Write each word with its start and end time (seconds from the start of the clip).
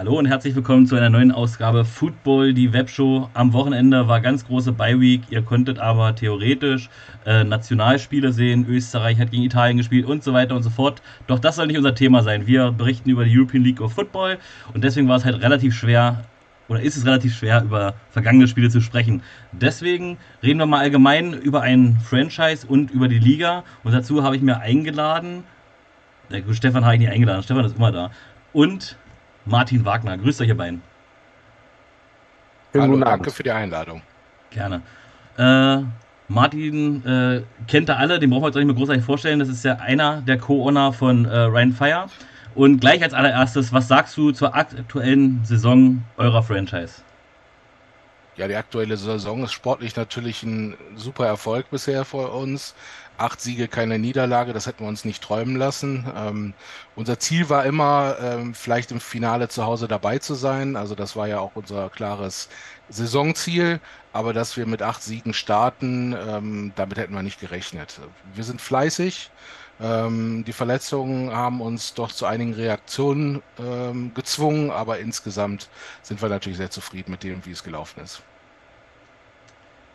Hallo 0.00 0.18
und 0.18 0.24
herzlich 0.24 0.54
willkommen 0.54 0.86
zu 0.86 0.96
einer 0.96 1.10
neuen 1.10 1.30
Ausgabe 1.30 1.84
Football, 1.84 2.54
die 2.54 2.72
Webshow. 2.72 3.28
Am 3.34 3.52
Wochenende 3.52 4.08
war 4.08 4.22
ganz 4.22 4.46
große 4.46 4.72
Bye-Week. 4.72 5.24
Ihr 5.28 5.42
konntet 5.42 5.78
aber 5.78 6.14
theoretisch 6.14 6.88
äh, 7.26 7.44
Nationalspiele 7.44 8.32
sehen. 8.32 8.64
Österreich 8.66 9.20
hat 9.20 9.30
gegen 9.30 9.42
Italien 9.42 9.76
gespielt 9.76 10.06
und 10.06 10.24
so 10.24 10.32
weiter 10.32 10.56
und 10.56 10.62
so 10.62 10.70
fort. 10.70 11.02
Doch 11.26 11.38
das 11.38 11.56
soll 11.56 11.66
nicht 11.66 11.76
unser 11.76 11.94
Thema 11.94 12.22
sein. 12.22 12.46
Wir 12.46 12.72
berichten 12.72 13.10
über 13.10 13.26
die 13.26 13.38
European 13.38 13.62
League 13.62 13.82
of 13.82 13.92
Football 13.92 14.38
und 14.72 14.84
deswegen 14.84 15.06
war 15.06 15.18
es 15.18 15.26
halt 15.26 15.42
relativ 15.42 15.74
schwer, 15.74 16.24
oder 16.68 16.80
ist 16.80 16.96
es 16.96 17.04
relativ 17.04 17.36
schwer, 17.36 17.62
über 17.62 17.92
vergangene 18.10 18.48
Spiele 18.48 18.70
zu 18.70 18.80
sprechen. 18.80 19.22
Deswegen 19.52 20.16
reden 20.42 20.60
wir 20.60 20.64
mal 20.66 20.80
allgemein 20.80 21.34
über 21.34 21.60
ein 21.60 21.98
Franchise 22.02 22.66
und 22.66 22.90
über 22.90 23.08
die 23.08 23.18
Liga. 23.18 23.64
Und 23.84 23.92
dazu 23.92 24.22
habe 24.22 24.34
ich 24.34 24.40
mir 24.40 24.60
eingeladen, 24.60 25.44
Stefan 26.52 26.86
habe 26.86 26.94
ich 26.94 27.00
nicht 27.00 27.10
eingeladen, 27.10 27.42
Stefan 27.42 27.66
ist 27.66 27.76
immer 27.76 27.92
da. 27.92 28.10
Und 28.54 28.96
Martin 29.50 29.84
Wagner. 29.84 30.16
Grüßt 30.16 30.40
euch, 30.40 30.48
ihr 30.48 30.56
beiden. 30.56 30.82
Hallo, 32.72 32.96
danke 32.98 33.30
für 33.30 33.42
die 33.42 33.50
Einladung. 33.50 34.00
Gerne. 34.50 34.82
Äh, 35.36 35.82
Martin 36.28 37.04
äh, 37.04 37.42
kennt 37.66 37.90
ihr 37.90 37.98
alle, 37.98 38.20
den 38.20 38.30
brauchen 38.30 38.42
wir 38.42 38.46
uns 38.46 38.56
auch 38.56 38.60
nicht 38.60 38.68
mehr 38.68 38.76
großartig 38.76 39.04
vorstellen. 39.04 39.40
Das 39.40 39.48
ist 39.48 39.64
ja 39.64 39.74
einer 39.76 40.22
der 40.22 40.38
Co-Owner 40.38 40.92
von 40.92 41.24
äh, 41.24 41.36
Ryan 41.36 41.72
Fire. 41.72 42.06
Und 42.54 42.80
gleich 42.80 43.02
als 43.02 43.12
allererstes, 43.12 43.72
was 43.72 43.88
sagst 43.88 44.16
du 44.16 44.30
zur 44.30 44.54
aktuellen 44.54 45.44
Saison 45.44 46.02
eurer 46.16 46.42
Franchise? 46.42 47.02
Ja, 48.36 48.46
die 48.46 48.54
aktuelle 48.54 48.96
Saison 48.96 49.42
ist 49.44 49.52
sportlich 49.52 49.96
natürlich 49.96 50.42
ein 50.44 50.76
super 50.94 51.26
Erfolg 51.26 51.70
bisher 51.70 52.04
für 52.04 52.28
uns. 52.28 52.74
Acht 53.20 53.40
Siege, 53.42 53.68
keine 53.68 53.98
Niederlage, 53.98 54.54
das 54.54 54.66
hätten 54.66 54.84
wir 54.84 54.88
uns 54.88 55.04
nicht 55.04 55.22
träumen 55.22 55.56
lassen. 55.56 56.06
Ähm, 56.16 56.54
unser 56.96 57.18
Ziel 57.18 57.50
war 57.50 57.66
immer, 57.66 58.16
ähm, 58.20 58.54
vielleicht 58.54 58.92
im 58.92 59.00
Finale 59.00 59.48
zu 59.48 59.64
Hause 59.66 59.88
dabei 59.88 60.18
zu 60.18 60.34
sein. 60.34 60.74
Also 60.74 60.94
das 60.94 61.16
war 61.16 61.28
ja 61.28 61.38
auch 61.38 61.52
unser 61.54 61.90
klares 61.90 62.48
Saisonziel. 62.88 63.80
Aber 64.12 64.32
dass 64.32 64.56
wir 64.56 64.66
mit 64.66 64.80
acht 64.82 65.02
Siegen 65.02 65.34
starten, 65.34 66.16
ähm, 66.18 66.72
damit 66.76 66.98
hätten 66.98 67.14
wir 67.14 67.22
nicht 67.22 67.40
gerechnet. 67.40 68.00
Wir 68.34 68.44
sind 68.44 68.60
fleißig. 68.60 69.30
Ähm, 69.80 70.44
die 70.46 70.52
Verletzungen 70.54 71.30
haben 71.34 71.60
uns 71.60 71.94
doch 71.94 72.12
zu 72.12 72.26
einigen 72.26 72.54
Reaktionen 72.54 73.42
ähm, 73.58 74.12
gezwungen, 74.14 74.70
aber 74.70 74.98
insgesamt 74.98 75.68
sind 76.02 76.22
wir 76.22 76.28
natürlich 76.30 76.58
sehr 76.58 76.70
zufrieden 76.70 77.10
mit 77.12 77.22
dem, 77.22 77.44
wie 77.44 77.52
es 77.52 77.64
gelaufen 77.64 78.00
ist. 78.02 78.22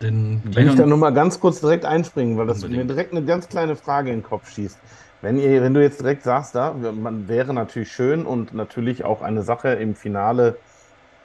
Denn 0.06 0.42
Wenn 0.44 0.68
ich 0.68 0.76
da 0.76 0.86
nur 0.86 0.98
mal 0.98 1.14
ganz 1.14 1.40
kurz 1.40 1.60
direkt 1.60 1.84
einspringen, 1.84 2.38
weil 2.38 2.46
das 2.46 2.64
unbedingt. 2.64 2.88
mir 2.88 2.94
direkt 2.94 3.12
eine 3.12 3.26
ganz 3.26 3.50
kleine 3.50 3.76
Frage 3.76 4.12
in 4.12 4.18
den 4.18 4.24
Kopf 4.24 4.52
schießt. 4.52 4.78
Wenn, 5.22 5.40
ihr, 5.40 5.64
wenn 5.64 5.74
du 5.74 5.82
jetzt 5.82 6.00
direkt 6.00 6.24
sagst, 6.24 6.54
da 6.54 6.74
man 6.74 7.28
wäre 7.28 7.54
natürlich 7.54 7.92
schön 7.92 8.26
und 8.26 8.54
natürlich 8.54 9.04
auch 9.04 9.24
eine 9.24 9.42
Sache 9.42 9.70
im 9.70 9.96
Finale 9.96 10.58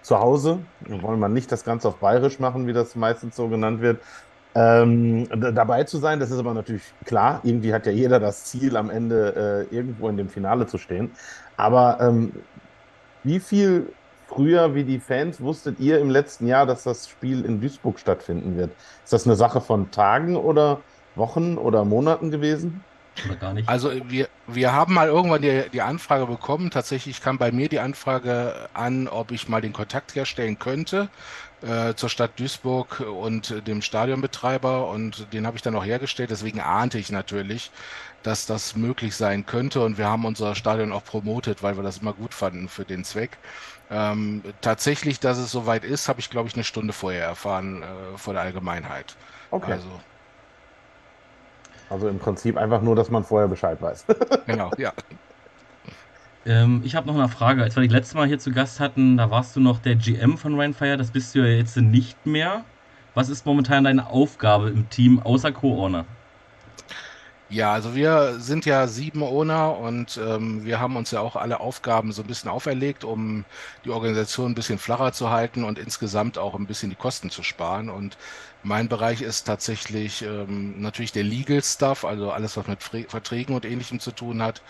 zu 0.01 0.19
Hause. 0.19 0.61
Wir 0.81 1.03
wollen 1.03 1.21
man 1.21 1.35
nicht 1.35 1.53
das 1.53 1.65
Ganze 1.65 1.89
auf 1.89 1.97
Bayerisch 1.97 2.39
machen, 2.39 2.67
wie 2.67 2.73
das 2.73 2.97
meistens 2.97 3.37
so 3.37 3.49
genannt 3.49 3.83
wird. 3.83 4.01
Ähm, 4.55 5.29
dabei 5.29 5.85
zu 5.85 5.99
sein, 5.99 6.19
das 6.19 6.31
ist 6.31 6.39
aber 6.39 6.55
natürlich 6.55 6.83
klar. 7.05 7.41
Irgendwie 7.45 7.75
hat 7.75 7.85
ja 7.85 7.93
jeder 7.93 8.19
das 8.19 8.45
Ziel, 8.45 8.77
am 8.77 8.89
Ende 8.89 9.69
äh, 9.71 9.75
irgendwo 9.75 10.09
in 10.09 10.17
dem 10.17 10.31
Finale 10.31 10.67
zu 10.67 10.79
stehen. 10.79 11.11
Aber 11.59 11.99
ähm, 12.01 12.33
wie 13.23 13.39
viel 13.39 13.93
früher 14.31 14.75
wie 14.75 14.85
die 14.85 15.01
Fans 15.01 15.41
wusstet 15.41 15.81
ihr 15.81 15.99
im 15.99 16.09
letzten 16.09 16.47
Jahr, 16.47 16.65
dass 16.65 16.85
das 16.85 17.09
Spiel 17.09 17.45
in 17.45 17.61
Duisburg 17.61 17.99
stattfinden 17.99 18.57
wird? 18.57 18.71
Ist 19.05 19.13
das 19.13 19.27
eine 19.27 19.37
Sache 19.37 19.61
von 19.61 19.91
Tagen 19.91 20.37
oder 20.37 20.81
Wochen 21.17 21.59
oder 21.59 21.85
Monaten 21.85 22.31
gewesen? 22.31 22.83
Oder 23.27 23.37
gar 23.37 23.55
nicht? 23.55 23.69
Also 23.69 23.91
wir, 24.09 24.29
wir 24.47 24.73
haben 24.73 24.95
mal 24.95 25.09
irgendwann 25.09 25.43
die, 25.43 25.65
die 25.73 25.83
Anfrage 25.83 26.27
bekommen. 26.27 26.71
Tatsächlich 26.71 27.21
kam 27.21 27.39
bei 27.39 27.51
mir 27.51 27.69
die 27.69 27.81
Anfrage 27.81 28.55
an, 28.73 29.09
ob 29.09 29.33
ich 29.33 29.49
mal 29.49 29.61
den 29.61 29.73
Kontakt 29.73 30.15
herstellen 30.15 30.59
könnte 30.59 31.09
äh, 31.63 31.95
zur 31.95 32.09
Stadt 32.09 32.39
Duisburg 32.39 33.01
und 33.01 33.67
dem 33.67 33.83
Stadionbetreiber 33.83 34.89
und 34.89 35.33
den 35.33 35.47
habe 35.47 35.57
ich 35.57 35.63
dann 35.63 35.75
auch 35.75 35.85
hergestellt. 35.85 36.31
Deswegen 36.31 36.61
ahnte 36.61 36.99
ich 36.99 37.11
natürlich, 37.11 37.71
dass 38.23 38.47
das 38.47 38.77
möglich 38.77 39.17
sein 39.17 39.47
könnte 39.47 39.83
und 39.83 39.99
wir 39.99 40.07
haben 40.07 40.25
unser 40.25 40.55
Stadion 40.55 40.93
auch 40.93 41.05
promotet, 41.05 41.63
weil 41.63 41.77
wir 41.77 41.83
das 41.83 41.99
immer 41.99 42.13
gut 42.13 42.35
fanden 42.35 42.69
für 42.69 42.85
den 42.85 43.05
Zweck. 43.05 43.39
Ähm, 43.91 44.43
tatsächlich, 44.61 45.19
dass 45.19 45.37
es 45.39 45.51
soweit 45.51 45.85
ist, 45.85 46.09
habe 46.09 46.21
ich, 46.21 46.31
glaube 46.31 46.49
ich, 46.49 46.55
eine 46.55 46.63
Stunde 46.63 46.93
vorher 46.93 47.25
erfahren 47.25 47.83
äh, 47.83 48.17
vor 48.17 48.35
der 48.35 48.43
Allgemeinheit. 48.43 49.17
Okay. 49.51 49.73
Also, 49.73 49.89
also 51.91 52.09
im 52.09 52.21
Prinzip 52.21 52.57
einfach 52.57 52.83
nur, 52.83 52.95
dass 52.95 53.11
man 53.11 53.25
vorher 53.25 53.49
Bescheid 53.49 53.83
weiß. 53.83 54.07
genau, 54.47 54.71
ja. 54.79 54.93
Ähm, 56.47 56.83
ich 56.85 56.95
habe 56.95 57.09
noch 57.09 57.17
eine 57.17 57.29
Frage. 57.29 57.65
Als 57.65 57.75
wir 57.75 57.83
dich 57.83 57.91
letztes 57.91 58.15
Mal 58.15 58.29
hier 58.29 58.39
zu 58.39 58.53
Gast 58.53 58.79
hatten, 58.79 59.17
da 59.17 59.31
warst 59.31 59.57
du 59.57 59.61
noch 59.61 59.81
der 59.81 59.97
GM 59.97 60.39
von 60.39 60.59
Rainfire. 60.59 60.97
Das 60.97 61.11
bist 61.11 61.35
du 61.35 61.41
ja 61.41 61.47
jetzt 61.47 61.77
nicht 61.77 62.25
mehr. 62.27 62.65
Was 63.15 63.29
ist 63.29 63.45
momentan 63.45 63.85
deine 63.85 64.07
Aufgabe 64.07 64.71
im 64.71 64.89
Team 64.89 65.19
außer 65.21 65.51
Co-Owner? 65.51 66.07
Ja, 67.53 67.73
also 67.73 67.97
wir 67.97 68.39
sind 68.39 68.65
ja 68.65 68.87
sieben 68.87 69.25
Owner 69.25 69.77
und 69.77 70.21
ähm, 70.23 70.65
wir 70.65 70.79
haben 70.79 70.95
uns 70.95 71.11
ja 71.11 71.19
auch 71.21 71.35
alle 71.35 71.59
Aufgaben 71.59 72.13
so 72.13 72.23
ein 72.23 72.29
bisschen 72.29 72.49
auferlegt, 72.49 73.03
um 73.03 73.45
die 73.85 73.91
Organisation 73.91 74.53
ein 74.53 74.55
bisschen 74.55 74.79
flacher 74.79 75.13
zu 75.13 75.31
halten 75.31 75.65
und 75.65 75.77
insgesamt 75.77 76.39
auch 76.39 76.55
ein 76.55 76.69
bisschen 76.69 76.91
die 76.91 76.97
Kosten 76.97 77.29
zu 77.29 77.43
sparen. 77.43 77.91
Und 77.91 78.17
mein 78.63 78.89
Bereich 78.89 79.23
ist 79.23 79.45
tatsächlich 79.45 80.23
ähm, 80.23 80.81
natürlich 80.81 81.13
der 81.13 81.25
Legal 81.25 81.63
Stuff, 81.63 82.05
also 82.05 82.31
alles, 82.31 82.57
was 82.57 82.67
mit 82.67 82.83
Fre 82.83 83.05
Verträgen 83.09 83.55
und 83.55 83.65
ähnlichem 83.65 84.01
zu 84.01 84.13
tun 84.13 84.43
hat 84.43 84.63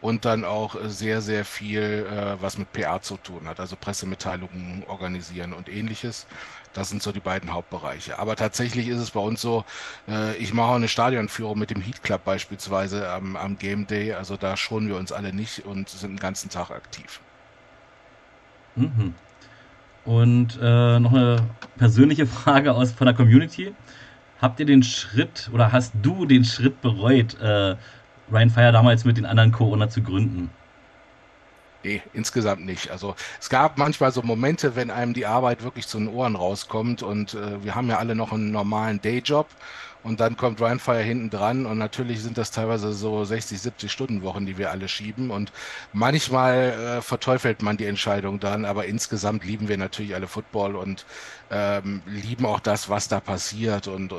und 0.00 0.24
dann 0.24 0.44
auch 0.44 0.76
sehr, 0.84 1.20
sehr 1.22 1.44
viel, 1.44 2.06
äh, 2.10 2.40
was 2.40 2.58
mit 2.58 2.72
PR 2.72 3.00
zu 3.02 3.16
tun 3.16 3.48
hat, 3.48 3.60
also 3.60 3.76
Pressemitteilungen 3.76 4.84
organisieren 4.86 5.52
und 5.52 5.68
ähnliches. 5.68 6.26
Das 6.74 6.90
sind 6.90 7.02
so 7.02 7.12
die 7.12 7.20
beiden 7.20 7.52
Hauptbereiche. 7.52 8.18
Aber 8.18 8.36
tatsächlich 8.36 8.88
ist 8.88 8.98
es 8.98 9.12
bei 9.12 9.20
uns 9.20 9.40
so, 9.40 9.64
äh, 10.08 10.36
ich 10.36 10.52
mache 10.52 10.68
auch 10.72 10.74
eine 10.76 10.88
Stadionführung 10.88 11.58
mit 11.58 11.70
dem 11.70 11.80
Heat 11.80 12.02
Club 12.02 12.24
beispielsweise 12.24 13.08
am, 13.10 13.36
am 13.36 13.58
Game 13.58 13.86
Day. 13.86 14.12
Also 14.12 14.36
da 14.36 14.56
schonen 14.56 14.88
wir 14.88 14.96
uns 14.96 15.12
alle 15.12 15.32
nicht 15.32 15.64
und 15.64 15.88
sind 15.88 16.10
den 16.12 16.18
ganzen 16.18 16.50
Tag 16.50 16.70
aktiv. 16.70 17.20
Mhm. 18.76 19.14
Und 20.06 20.58
äh, 20.62 20.98
noch 21.00 21.12
eine 21.12 21.36
persönliche 21.76 22.26
Frage 22.26 22.72
aus 22.72 22.92
von 22.92 23.06
der 23.06 23.14
Community. 23.14 23.74
Habt 24.40 24.60
ihr 24.60 24.66
den 24.66 24.82
Schritt 24.82 25.50
oder 25.52 25.72
hast 25.72 25.92
du 26.02 26.26
den 26.26 26.44
Schritt 26.44 26.80
bereut, 26.80 27.38
äh, 27.40 27.76
Ryan 28.30 28.50
Fire 28.50 28.72
damals 28.72 29.04
mit 29.04 29.16
den 29.16 29.26
anderen 29.26 29.52
Co-Owner 29.52 29.88
zu 29.88 30.02
gründen? 30.02 30.50
Nee, 31.84 32.02
insgesamt 32.12 32.66
nicht. 32.66 32.90
Also 32.90 33.14
es 33.40 33.48
gab 33.48 33.78
manchmal 33.78 34.10
so 34.10 34.20
Momente, 34.22 34.74
wenn 34.74 34.90
einem 34.90 35.14
die 35.14 35.24
Arbeit 35.24 35.62
wirklich 35.62 35.86
zu 35.86 35.98
den 35.98 36.08
Ohren 36.08 36.34
rauskommt 36.34 37.02
und 37.02 37.34
äh, 37.34 37.62
wir 37.62 37.74
haben 37.74 37.88
ja 37.88 37.98
alle 37.98 38.16
noch 38.16 38.32
einen 38.32 38.50
normalen 38.50 39.00
Dayjob 39.00 39.46
und 40.06 40.20
dann 40.20 40.36
kommt 40.36 40.60
Rhinefire 40.60 41.02
hinten 41.02 41.30
dran 41.30 41.66
und 41.66 41.78
natürlich 41.78 42.22
sind 42.22 42.38
das 42.38 42.52
teilweise 42.52 42.92
so 42.92 43.24
60, 43.24 43.60
70 43.60 43.90
Stunden 43.90 44.22
Wochen, 44.22 44.46
die 44.46 44.56
wir 44.56 44.70
alle 44.70 44.86
schieben. 44.88 45.32
Und 45.32 45.50
manchmal 45.92 46.98
äh, 46.98 47.02
verteufelt 47.02 47.60
man 47.62 47.76
die 47.76 47.86
Entscheidung 47.86 48.38
dann, 48.38 48.64
aber 48.64 48.86
insgesamt 48.86 49.44
lieben 49.44 49.68
wir 49.68 49.76
natürlich 49.76 50.14
alle 50.14 50.28
Football 50.28 50.76
und 50.76 51.06
ähm, 51.50 52.02
lieben 52.06 52.46
auch 52.46 52.60
das, 52.60 52.88
was 52.88 53.08
da 53.08 53.18
passiert. 53.20 53.88
Und 53.88 54.12
äh, 54.12 54.16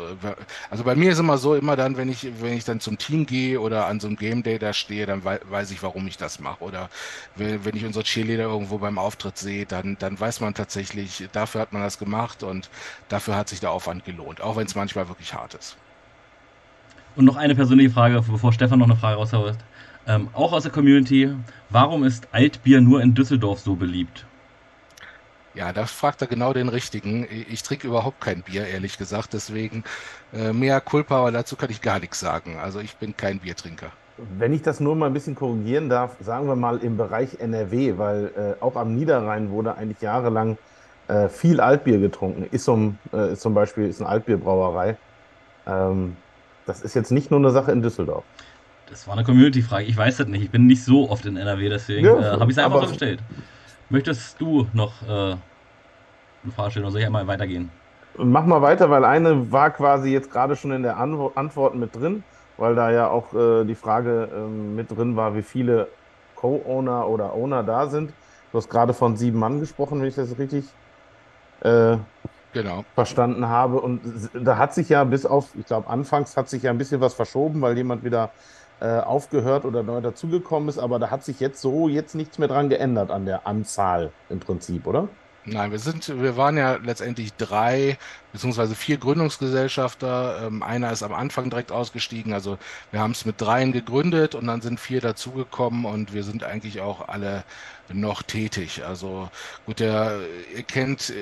also 0.69 0.83
bei 0.83 0.95
mir 0.95 1.11
ist 1.11 1.19
immer 1.19 1.37
so, 1.37 1.55
immer 1.55 1.77
dann, 1.77 1.95
wenn 1.97 2.09
ich 2.09 2.27
wenn 2.41 2.53
ich 2.53 2.65
dann 2.65 2.79
zum 2.81 2.97
Team 2.97 3.25
gehe 3.25 3.59
oder 3.59 3.87
an 3.87 3.99
so 4.01 4.07
einem 4.07 4.17
Game 4.17 4.43
Day 4.43 4.59
da 4.59 4.73
stehe, 4.73 5.05
dann 5.05 5.23
wei 5.23 5.39
weiß 5.49 5.71
ich, 5.71 5.83
warum 5.83 6.05
ich 6.07 6.17
das 6.17 6.39
mache. 6.39 6.63
Oder 6.63 6.89
wenn, 7.35 7.63
wenn 7.65 7.75
ich 7.77 7.85
unsere 7.85 8.03
Cheerleader 8.03 8.43
irgendwo 8.43 8.77
beim 8.77 8.97
Auftritt 8.97 9.37
sehe, 9.37 9.65
dann 9.65 9.97
dann 9.99 10.19
weiß 10.19 10.41
man 10.41 10.53
tatsächlich, 10.53 11.29
dafür 11.31 11.61
hat 11.61 11.73
man 11.73 11.81
das 11.81 11.97
gemacht 11.99 12.43
und 12.43 12.69
dafür 13.09 13.35
hat 13.37 13.49
sich 13.49 13.59
der 13.61 13.71
Aufwand 13.71 14.05
gelohnt, 14.05 14.41
auch 14.41 14.55
wenn 14.57 14.65
es 14.67 14.75
manchmal 14.75 15.07
wirklich 15.07 15.33
hart 15.33 15.53
ist. 15.53 15.77
Und 17.17 17.25
noch 17.25 17.35
eine 17.35 17.55
persönliche 17.55 17.89
Frage, 17.89 18.21
bevor 18.21 18.53
Stefan 18.53 18.77
noch 18.77 18.85
eine 18.85 18.95
Frage 18.95 19.17
raushaut. 19.17 19.57
Ähm, 20.05 20.29
auch 20.33 20.53
aus 20.53 20.63
der 20.63 20.71
Community. 20.71 21.33
Warum 21.71 22.03
ist 22.03 22.27
Altbier 22.31 22.79
nur 22.79 23.01
in 23.01 23.15
Düsseldorf 23.15 23.59
so 23.59 23.75
beliebt? 23.75 24.27
Ja, 25.55 25.73
da 25.73 25.87
fragt 25.87 26.21
er 26.21 26.27
genau 26.27 26.53
den 26.53 26.69
richtigen. 26.69 27.27
Ich 27.49 27.63
trinke 27.63 27.87
überhaupt 27.87 28.21
kein 28.21 28.43
Bier, 28.43 28.67
ehrlich 28.67 28.99
gesagt. 28.99 29.33
Deswegen 29.33 29.83
äh, 30.31 30.53
mehr 30.53 30.79
Culpa, 30.79 31.17
aber 31.17 31.31
dazu 31.31 31.55
kann 31.55 31.71
ich 31.71 31.81
gar 31.81 31.99
nichts 31.99 32.19
sagen. 32.19 32.57
Also 32.61 32.79
ich 32.79 32.95
bin 32.97 33.17
kein 33.17 33.39
Biertrinker. 33.39 33.87
Wenn 34.37 34.53
ich 34.53 34.61
das 34.61 34.79
nur 34.79 34.95
mal 34.95 35.07
ein 35.07 35.13
bisschen 35.13 35.33
korrigieren 35.33 35.89
darf, 35.89 36.15
sagen 36.19 36.47
wir 36.47 36.55
mal 36.55 36.77
im 36.77 36.97
Bereich 36.97 37.39
NRW, 37.39 37.97
weil 37.97 38.25
äh, 38.37 38.63
auch 38.63 38.75
am 38.75 38.95
Niederrhein 38.95 39.49
wurde 39.49 39.75
eigentlich 39.75 40.01
jahrelang 40.01 40.59
äh, 41.07 41.29
viel 41.29 41.59
Altbier 41.59 41.97
getrunken. 41.97 42.45
Isum 42.51 42.99
äh, 43.11 43.33
ist 43.33 43.41
zum 43.41 43.55
Beispiel 43.55 43.87
ist 43.87 44.01
eine 44.01 44.09
Altbierbrauerei. 44.09 44.97
Ähm, 45.65 46.15
das 46.67 46.81
ist 46.81 46.93
jetzt 46.93 47.11
nicht 47.11 47.31
nur 47.31 47.39
eine 47.39 47.49
Sache 47.49 47.71
in 47.71 47.81
Düsseldorf. 47.81 48.23
Das 48.89 49.07
war 49.07 49.15
eine 49.15 49.23
Community-Frage. 49.23 49.85
Ich 49.85 49.97
weiß 49.97 50.17
das 50.17 50.27
nicht. 50.27 50.43
Ich 50.43 50.51
bin 50.51 50.67
nicht 50.67 50.83
so 50.83 51.09
oft 51.09 51.25
in 51.25 51.35
NRW, 51.35 51.69
deswegen 51.69 52.05
ja, 52.05 52.35
äh, 52.35 52.39
habe 52.39 52.51
ich 52.51 52.57
es 52.57 52.63
einfach 52.63 52.83
so 52.83 52.89
gestellt. 52.89 53.19
Möchtest 53.89 54.39
du 54.39 54.67
noch 54.73 55.01
äh, 55.03 55.07
eine 55.13 55.39
Frage 56.55 56.71
stellen 56.71 56.85
oder 56.85 56.91
soll 56.91 57.01
ich 57.01 57.07
einmal 57.07 57.25
weitergehen? 57.27 57.71
Mach 58.17 58.45
mal 58.45 58.61
weiter, 58.61 58.89
weil 58.89 59.05
eine 59.05 59.51
war 59.51 59.71
quasi 59.71 60.11
jetzt 60.11 60.31
gerade 60.31 60.55
schon 60.55 60.71
in 60.71 60.83
der 60.83 60.97
Antwort 60.97 61.75
mit 61.75 61.95
drin, 61.95 62.23
weil 62.57 62.75
da 62.75 62.91
ja 62.91 63.09
auch 63.09 63.33
äh, 63.33 63.63
die 63.65 63.75
Frage 63.75 64.29
ähm, 64.33 64.75
mit 64.75 64.91
drin 64.91 65.15
war, 65.15 65.35
wie 65.35 65.43
viele 65.43 65.87
Co-Owner 66.35 67.07
oder 67.07 67.33
Owner 67.33 67.63
da 67.63 67.87
sind. 67.87 68.11
Du 68.51 68.57
hast 68.57 68.69
gerade 68.69 68.93
von 68.93 69.17
sieben 69.17 69.39
Mann 69.39 69.59
gesprochen, 69.59 70.01
wenn 70.01 70.07
ich 70.07 70.15
das 70.15 70.37
richtig 70.37 70.65
äh, 71.61 71.97
genau. 72.63 72.85
verstanden 72.95 73.47
habe. 73.47 73.79
Und 73.79 74.01
da 74.33 74.57
hat 74.57 74.73
sich 74.73 74.89
ja 74.89 75.03
bis 75.03 75.25
auf, 75.25 75.49
ich 75.57 75.65
glaube, 75.65 75.89
anfangs 75.89 76.37
hat 76.37 76.49
sich 76.49 76.63
ja 76.63 76.71
ein 76.71 76.77
bisschen 76.77 77.01
was 77.01 77.13
verschoben, 77.13 77.61
weil 77.61 77.77
jemand 77.77 78.03
wieder 78.03 78.31
äh, 78.79 78.99
aufgehört 78.99 79.65
oder 79.65 79.83
neu 79.83 80.01
dazugekommen 80.01 80.69
ist. 80.69 80.79
Aber 80.79 80.99
da 80.99 81.09
hat 81.09 81.23
sich 81.23 81.39
jetzt 81.39 81.61
so 81.61 81.87
jetzt 81.87 82.15
nichts 82.15 82.37
mehr 82.37 82.47
dran 82.47 82.69
geändert 82.69 83.11
an 83.11 83.25
der 83.25 83.47
Anzahl 83.47 84.11
im 84.29 84.39
Prinzip, 84.39 84.87
oder? 84.87 85.07
Nein, 85.49 85.71
wir 85.71 85.79
sind, 85.79 86.21
wir 86.21 86.35
waren 86.35 86.57
ja 86.57 86.75
letztendlich 86.75 87.33
drei 87.33 87.97
beziehungsweise 88.33 88.75
vier 88.75 88.97
Gründungsgesellschafter. 88.97 90.45
Ähm, 90.45 90.61
einer 90.61 90.91
ist 90.91 91.03
am 91.03 91.13
Anfang 91.13 91.49
direkt 91.49 91.71
ausgestiegen. 91.71 92.33
Also 92.33 92.57
wir 92.91 92.99
haben 92.99 93.11
es 93.11 93.23
mit 93.23 93.39
dreien 93.39 93.71
gegründet 93.71 94.35
und 94.35 94.45
dann 94.45 94.59
sind 94.59 94.77
vier 94.77 94.99
dazugekommen 94.99 95.85
und 95.85 96.13
wir 96.13 96.23
sind 96.23 96.43
eigentlich 96.43 96.81
auch 96.81 97.07
alle 97.07 97.45
noch 97.87 98.23
tätig. 98.23 98.83
Also 98.85 99.29
gut, 99.65 99.79
der, 99.79 100.19
ihr 100.53 100.63
kennt 100.63 101.13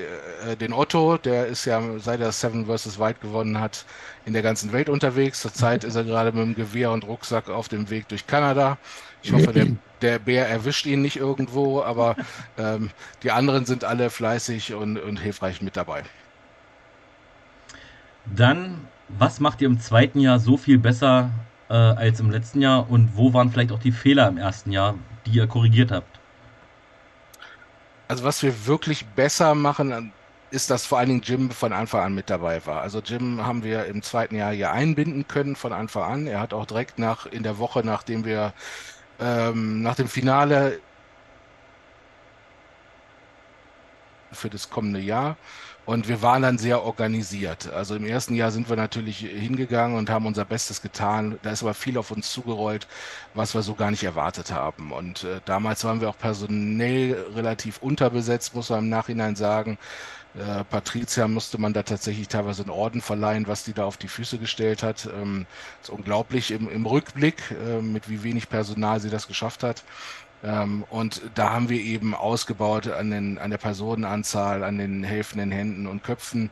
äh, 0.47 0.55
den 0.55 0.73
Otto, 0.73 1.17
der 1.17 1.45
ist 1.45 1.65
ja 1.65 1.79
seit 1.99 2.19
er 2.19 2.31
Seven 2.31 2.65
vs. 2.65 2.99
White 2.99 3.19
gewonnen 3.21 3.59
hat, 3.59 3.85
in 4.25 4.33
der 4.33 4.41
ganzen 4.41 4.71
Welt 4.73 4.89
unterwegs. 4.89 5.41
Zurzeit 5.41 5.83
ist 5.83 5.95
er 5.95 6.03
gerade 6.03 6.31
mit 6.31 6.43
dem 6.43 6.55
Gewehr 6.55 6.89
und 6.89 7.05
Rucksack 7.05 7.47
auf 7.49 7.67
dem 7.69 7.91
Weg 7.91 8.07
durch 8.07 8.25
Kanada. 8.25 8.79
Ich 9.21 9.31
hoffe, 9.33 9.53
der, 9.53 9.67
der 10.01 10.19
Bär 10.19 10.47
erwischt 10.47 10.85
ihn 10.85 11.01
nicht 11.01 11.17
irgendwo, 11.17 11.81
aber 11.81 12.15
ähm, 12.57 12.89
die 13.23 13.31
anderen 13.31 13.65
sind 13.65 13.83
alle 13.83 14.09
fleißig 14.09 14.73
und, 14.73 14.97
und 14.97 15.17
hilfreich 15.17 15.61
mit 15.61 15.77
dabei. 15.77 16.03
Dann, 18.25 18.87
was 19.09 19.39
macht 19.39 19.61
ihr 19.61 19.67
im 19.67 19.79
zweiten 19.79 20.19
Jahr 20.19 20.39
so 20.39 20.57
viel 20.57 20.79
besser 20.79 21.29
äh, 21.69 21.73
als 21.73 22.19
im 22.19 22.31
letzten 22.31 22.61
Jahr 22.61 22.89
und 22.89 23.15
wo 23.15 23.33
waren 23.33 23.51
vielleicht 23.51 23.71
auch 23.71 23.79
die 23.79 23.91
Fehler 23.91 24.27
im 24.27 24.37
ersten 24.37 24.71
Jahr, 24.71 24.95
die 25.25 25.31
ihr 25.31 25.47
korrigiert 25.47 25.91
habt? 25.91 26.19
Also 28.07 28.23
was 28.23 28.43
wir 28.43 28.67
wirklich 28.67 29.05
besser 29.05 29.55
machen, 29.55 30.11
ist, 30.51 30.69
dass 30.69 30.85
vor 30.85 30.99
allen 30.99 31.09
Dingen 31.09 31.21
Jim 31.23 31.51
von 31.51 31.73
Anfang 31.73 32.01
an 32.01 32.15
mit 32.15 32.29
dabei 32.29 32.65
war. 32.65 32.81
Also 32.81 32.99
Jim 32.99 33.45
haben 33.45 33.63
wir 33.63 33.85
im 33.85 34.01
zweiten 34.01 34.35
Jahr 34.35 34.53
hier 34.53 34.71
einbinden 34.71 35.27
können 35.27 35.55
von 35.55 35.73
Anfang 35.73 36.03
an. 36.03 36.27
Er 36.27 36.39
hat 36.39 36.53
auch 36.53 36.65
direkt 36.65 36.99
nach 36.99 37.25
in 37.25 37.43
der 37.43 37.57
Woche, 37.57 37.81
nachdem 37.83 38.25
wir 38.25 38.53
ähm, 39.19 39.81
nach 39.81 39.95
dem 39.95 40.07
Finale 40.07 40.79
für 44.31 44.49
das 44.49 44.69
kommende 44.69 44.99
Jahr. 44.99 45.37
Und 45.85 46.07
wir 46.07 46.23
waren 46.23 46.41
dann 46.41 46.57
sehr 46.57 46.83
organisiert. 46.83 47.71
Also 47.71 47.95
im 47.95 48.05
ersten 48.05 48.33
Jahr 48.33 48.49
sind 48.49 48.69
wir 48.69 48.75
natürlich 48.75 49.19
hingegangen 49.19 49.97
und 49.97 50.09
haben 50.09 50.25
unser 50.25 50.43
Bestes 50.43 50.81
getan. 50.81 51.37
Da 51.43 51.51
ist 51.51 51.61
aber 51.61 51.75
viel 51.75 51.97
auf 51.99 52.09
uns 52.09 52.31
zugerollt, 52.31 52.87
was 53.35 53.53
wir 53.53 53.61
so 53.61 53.75
gar 53.75 53.91
nicht 53.91 54.03
erwartet 54.03 54.51
haben. 54.51 54.91
Und 54.91 55.23
äh, 55.23 55.41
damals 55.45 55.83
waren 55.83 56.01
wir 56.01 56.09
auch 56.09 56.17
personell 56.17 57.13
relativ 57.35 57.77
unterbesetzt, 57.83 58.55
muss 58.55 58.71
man 58.71 58.79
im 58.79 58.89
Nachhinein 58.89 59.35
sagen. 59.35 59.77
Äh, 60.37 60.63
Patricia 60.65 61.27
musste 61.27 61.57
man 61.57 61.73
da 61.73 61.83
tatsächlich 61.83 62.27
teilweise 62.27 62.63
einen 62.63 62.71
Orden 62.71 63.01
verleihen, 63.01 63.47
was 63.47 63.63
die 63.63 63.73
da 63.73 63.85
auf 63.85 63.97
die 63.97 64.09
Füße 64.09 64.37
gestellt 64.37 64.83
hat. 64.83 65.07
Ähm, 65.13 65.45
ist 65.81 65.89
unglaublich 65.89 66.51
im, 66.51 66.69
im 66.69 66.85
Rückblick, 66.85 67.51
äh, 67.51 67.81
mit 67.81 68.09
wie 68.09 68.23
wenig 68.23 68.49
Personal 68.49 68.99
sie 68.99 69.09
das 69.09 69.27
geschafft 69.27 69.63
hat. 69.63 69.83
Ähm, 70.43 70.83
und 70.89 71.21
da 71.35 71.51
haben 71.51 71.69
wir 71.69 71.79
eben 71.79 72.13
ausgebaut 72.13 72.87
an, 72.87 73.11
den, 73.11 73.37
an 73.37 73.49
der 73.49 73.57
Personenanzahl, 73.57 74.63
an 74.63 74.77
den 74.77 75.03
helfenden 75.03 75.51
Händen 75.51 75.87
und 75.87 76.03
Köpfen. 76.03 76.49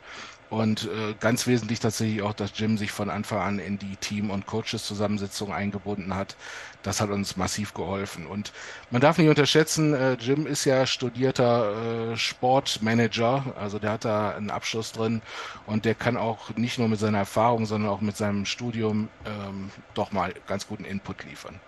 Und 0.49 0.85
äh, 0.85 1.15
ganz 1.19 1.47
wesentlich 1.47 1.79
tatsächlich 1.79 2.21
auch, 2.21 2.33
dass 2.33 2.51
Jim 2.55 2.77
sich 2.77 2.91
von 2.91 3.09
Anfang 3.09 3.39
an 3.39 3.59
in 3.59 3.79
die 3.79 3.95
Team- 3.95 4.29
und 4.29 4.45
Coaches-Zusammensetzung 4.45 5.51
eingebunden 5.51 6.15
hat. 6.15 6.35
Das 6.83 7.01
hat 7.01 7.09
uns 7.09 7.37
massiv 7.37 7.73
geholfen. 7.73 8.27
Und 8.27 8.51
man 8.91 9.01
darf 9.01 9.17
nicht 9.17 9.29
unterschätzen, 9.29 9.93
äh, 9.93 10.13
Jim 10.13 10.45
ist 10.45 10.65
ja 10.65 10.85
studierter 10.85 12.11
äh, 12.11 12.17
Sportmanager. 12.17 13.53
Also 13.59 13.79
der 13.79 13.93
hat 13.93 14.05
da 14.05 14.31
einen 14.31 14.51
Abschluss 14.51 14.91
drin 14.91 15.21
und 15.65 15.85
der 15.85 15.95
kann 15.95 16.17
auch 16.17 16.55
nicht 16.55 16.77
nur 16.77 16.87
mit 16.87 16.99
seiner 16.99 17.19
Erfahrung, 17.19 17.65
sondern 17.65 17.89
auch 17.89 18.01
mit 18.01 18.17
seinem 18.17 18.45
Studium 18.45 19.09
ähm, 19.25 19.71
doch 19.93 20.11
mal 20.11 20.33
ganz 20.47 20.67
guten 20.67 20.85
Input 20.85 21.23
liefern. 21.23 21.59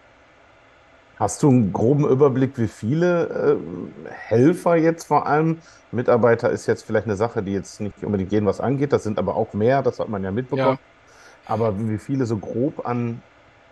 Hast 1.17 1.41
du 1.43 1.49
einen 1.49 1.71
groben 1.71 2.07
Überblick, 2.07 2.57
wie 2.57 2.67
viele 2.67 3.57
äh, 4.05 4.09
Helfer 4.11 4.75
jetzt 4.75 5.07
vor 5.07 5.27
allem? 5.27 5.59
Mitarbeiter 5.91 6.49
ist 6.49 6.65
jetzt 6.67 6.83
vielleicht 6.85 7.05
eine 7.05 7.15
Sache, 7.15 7.41
die 7.41 7.53
jetzt 7.53 7.79
nicht 7.79 8.03
unbedingt 8.03 8.33
jeden 8.33 8.45
was 8.45 8.59
angeht. 8.59 8.91
Das 8.91 9.03
sind 9.03 9.17
aber 9.17 9.35
auch 9.35 9.53
mehr, 9.53 9.81
das 9.81 9.99
hat 9.99 10.09
man 10.09 10.23
ja 10.23 10.31
mitbekommen. 10.31 10.77
Ja. 10.77 11.53
Aber 11.53 11.77
wie 11.79 11.97
viele 11.99 12.25
so 12.25 12.37
grob 12.37 12.85
an, 12.85 13.21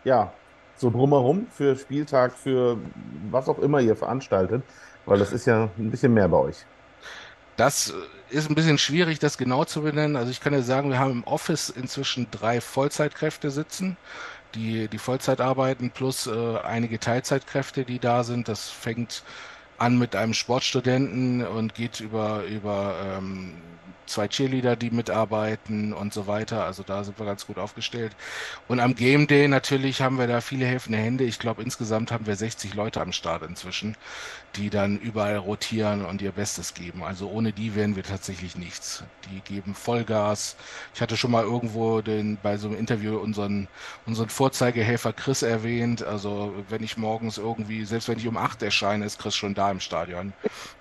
ja, 0.06 0.32
so 0.78 0.90
drumherum 0.90 1.48
für 1.52 1.76
Spieltag, 1.76 2.34
für 2.34 2.78
was 3.30 3.50
auch 3.50 3.60
immer 3.60 3.82
ihr 3.82 3.98
veranstaltet? 3.98 4.64
Weil 5.06 5.20
das 5.20 5.34
ist 5.34 5.46
ja 5.46 5.70
ein 5.78 5.92
bisschen 5.92 6.14
mehr 6.14 6.30
bei 6.30 6.38
euch. 6.38 6.66
Das 7.58 7.94
ist 8.30 8.50
ein 8.50 8.56
bisschen 8.56 8.78
schwierig, 8.78 9.20
das 9.20 9.38
genau 9.38 9.66
zu 9.66 9.82
benennen. 9.82 10.16
Also 10.16 10.32
ich 10.32 10.40
kann 10.40 10.54
ja 10.54 10.62
sagen, 10.62 10.90
wir 10.90 10.98
haben 10.98 11.12
im 11.12 11.24
Office 11.26 11.70
inzwischen 11.70 12.28
drei 12.32 12.62
Vollzeitkräfte 12.62 13.52
sitzen 13.52 13.98
die, 14.56 14.88
die 14.88 14.98
Vollzeit 14.98 15.42
arbeiten, 15.42 15.92
plus 15.92 16.28
äh, 16.28 16.58
einige 16.64 17.00
Teilzeitkräfte, 17.00 17.86
die 17.86 18.00
da 18.00 18.24
sind. 18.24 18.48
Das 18.48 18.70
fängt 18.70 19.24
an 19.78 19.98
mit 19.98 20.16
einem 20.16 20.34
Sportstudenten 20.34 21.46
und 21.46 21.74
geht 21.76 22.00
über, 22.00 22.44
über 22.46 22.96
ähm, 23.18 23.54
zwei 24.06 24.28
Cheerleader, 24.28 24.76
die 24.76 24.92
mitarbeiten 24.92 25.94
und 25.94 26.14
so 26.14 26.28
weiter. 26.28 26.66
Also 26.66 26.84
da 26.84 27.04
sind 27.04 27.20
wir 27.20 27.26
ganz 27.26 27.46
gut 27.48 27.58
aufgestellt. 27.58 28.16
Und 28.68 28.80
am 28.80 28.96
Game 28.96 29.28
Day 29.28 29.48
natürlich 29.48 30.02
haben 30.02 30.18
wir 30.20 30.28
da 30.28 30.42
viele 30.42 30.66
helfende 30.66 30.98
Hände. 30.98 31.24
Ich 31.24 31.40
glaube, 31.40 31.64
insgesamt 31.64 32.12
haben 32.12 32.26
wir 32.26 32.36
60 32.36 32.74
Leute 32.74 33.02
am 33.02 33.12
Start 33.12 33.44
inzwischen, 33.44 33.98
die 34.56 34.70
dann 34.70 35.00
überall 35.00 35.38
rotieren 35.38 36.06
und 36.06 36.22
ihr 36.22 36.32
Bestes 36.32 36.74
geben. 36.74 37.04
Also 37.04 37.28
ohne 37.30 37.52
die 37.52 37.76
wären 37.76 37.96
wir 37.96 38.04
tatsächlich 38.04 38.56
nichts. 38.56 39.04
Die 39.32 39.40
geben 39.42 39.74
Vollgas. 39.74 40.56
Ich 40.94 41.02
hatte 41.02 41.18
schon 41.18 41.32
mal 41.32 41.44
irgendwo 41.44 42.02
den, 42.02 42.38
bei 42.42 42.58
so 42.58 42.68
einem 42.68 42.78
Interview 42.78 43.18
unseren, 43.18 43.68
unseren 44.06 44.30
Vorzeigehelfer 44.30 45.12
Chris 45.14 45.42
erwähnt. 45.42 46.04
Also 46.04 46.54
wenn 46.70 46.84
ich 46.84 46.98
morgens 46.98 47.38
irgendwie, 47.38 47.86
selbst 47.86 48.08
wenn 48.08 48.20
ich 48.20 48.28
um 48.28 48.38
acht 48.38 48.62
erscheine, 48.62 49.06
ist 49.06 49.20
Chris 49.20 49.36
schon 49.36 49.56
da 49.56 49.72
im 49.72 49.80
Stadion. 49.80 50.34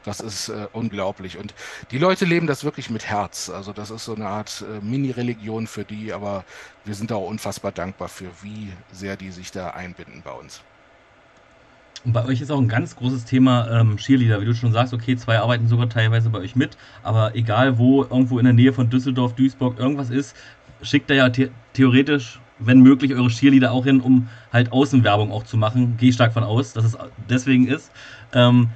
Das 0.04 0.20
ist 0.20 0.50
äh, 0.50 0.68
unglaublich. 0.72 1.38
Und 1.38 1.54
die 1.90 1.99
Leute 1.99 2.25
leben 2.26 2.47
das 2.47 2.64
wirklich 2.64 2.90
mit 2.90 3.06
Herz. 3.06 3.49
Also 3.49 3.73
das 3.73 3.90
ist 3.90 4.04
so 4.04 4.14
eine 4.14 4.28
Art 4.28 4.64
äh, 4.68 4.85
Mini-Religion 4.85 5.66
für 5.66 5.85
die, 5.85 6.12
aber 6.12 6.44
wir 6.85 6.94
sind 6.94 7.11
auch 7.12 7.26
unfassbar 7.26 7.73
dankbar 7.73 8.08
für, 8.08 8.30
wie 8.42 8.73
sehr 8.92 9.16
die 9.16 9.30
sich 9.30 9.50
da 9.50 9.70
einbinden 9.70 10.23
bei 10.23 10.32
uns. 10.32 10.62
Und 12.04 12.12
bei 12.12 12.25
euch 12.25 12.40
ist 12.40 12.50
auch 12.50 12.59
ein 12.59 12.68
ganz 12.68 12.97
großes 12.97 13.25
Thema 13.25 13.68
ähm, 13.71 13.97
Cheerleader, 13.97 14.40
wie 14.40 14.44
du 14.44 14.54
schon 14.54 14.73
sagst, 14.73 14.92
okay, 14.92 15.16
zwei 15.16 15.38
arbeiten 15.38 15.68
sogar 15.68 15.88
teilweise 15.88 16.30
bei 16.30 16.38
euch 16.40 16.56
mit, 16.56 16.76
aber 17.02 17.37
egal 17.37 17.78
wo, 17.78 18.02
irgendwo 18.02 18.38
in 18.38 18.44
der 18.44 18.54
Nähe 18.54 18.73
von 18.73 18.90
Düsseldorf, 18.90 19.35
Duisburg 19.35 19.78
irgendwas 19.78 20.11
ist, 20.11 20.37
schickt 20.82 21.11
da 21.11 21.14
ja 21.14 21.32
the 21.32 21.50
theoretisch, 21.75 22.40
wenn 22.59 22.80
möglich, 22.80 23.14
eure 23.14 23.28
Cheerleader 23.28 23.73
auch 23.73 23.85
hin, 23.85 24.00
um 24.00 24.28
halt 24.52 24.73
Außenwerbung 24.73 25.30
auch 25.30 25.44
zu 25.44 25.56
machen. 25.56 25.97
Gehe 25.97 26.12
stark 26.12 26.32
von 26.32 26.44
aus, 26.44 26.73
dass 26.73 26.85
es 26.85 26.99
deswegen 27.28 27.66
ist. 27.68 27.92
Ähm, 28.32 28.71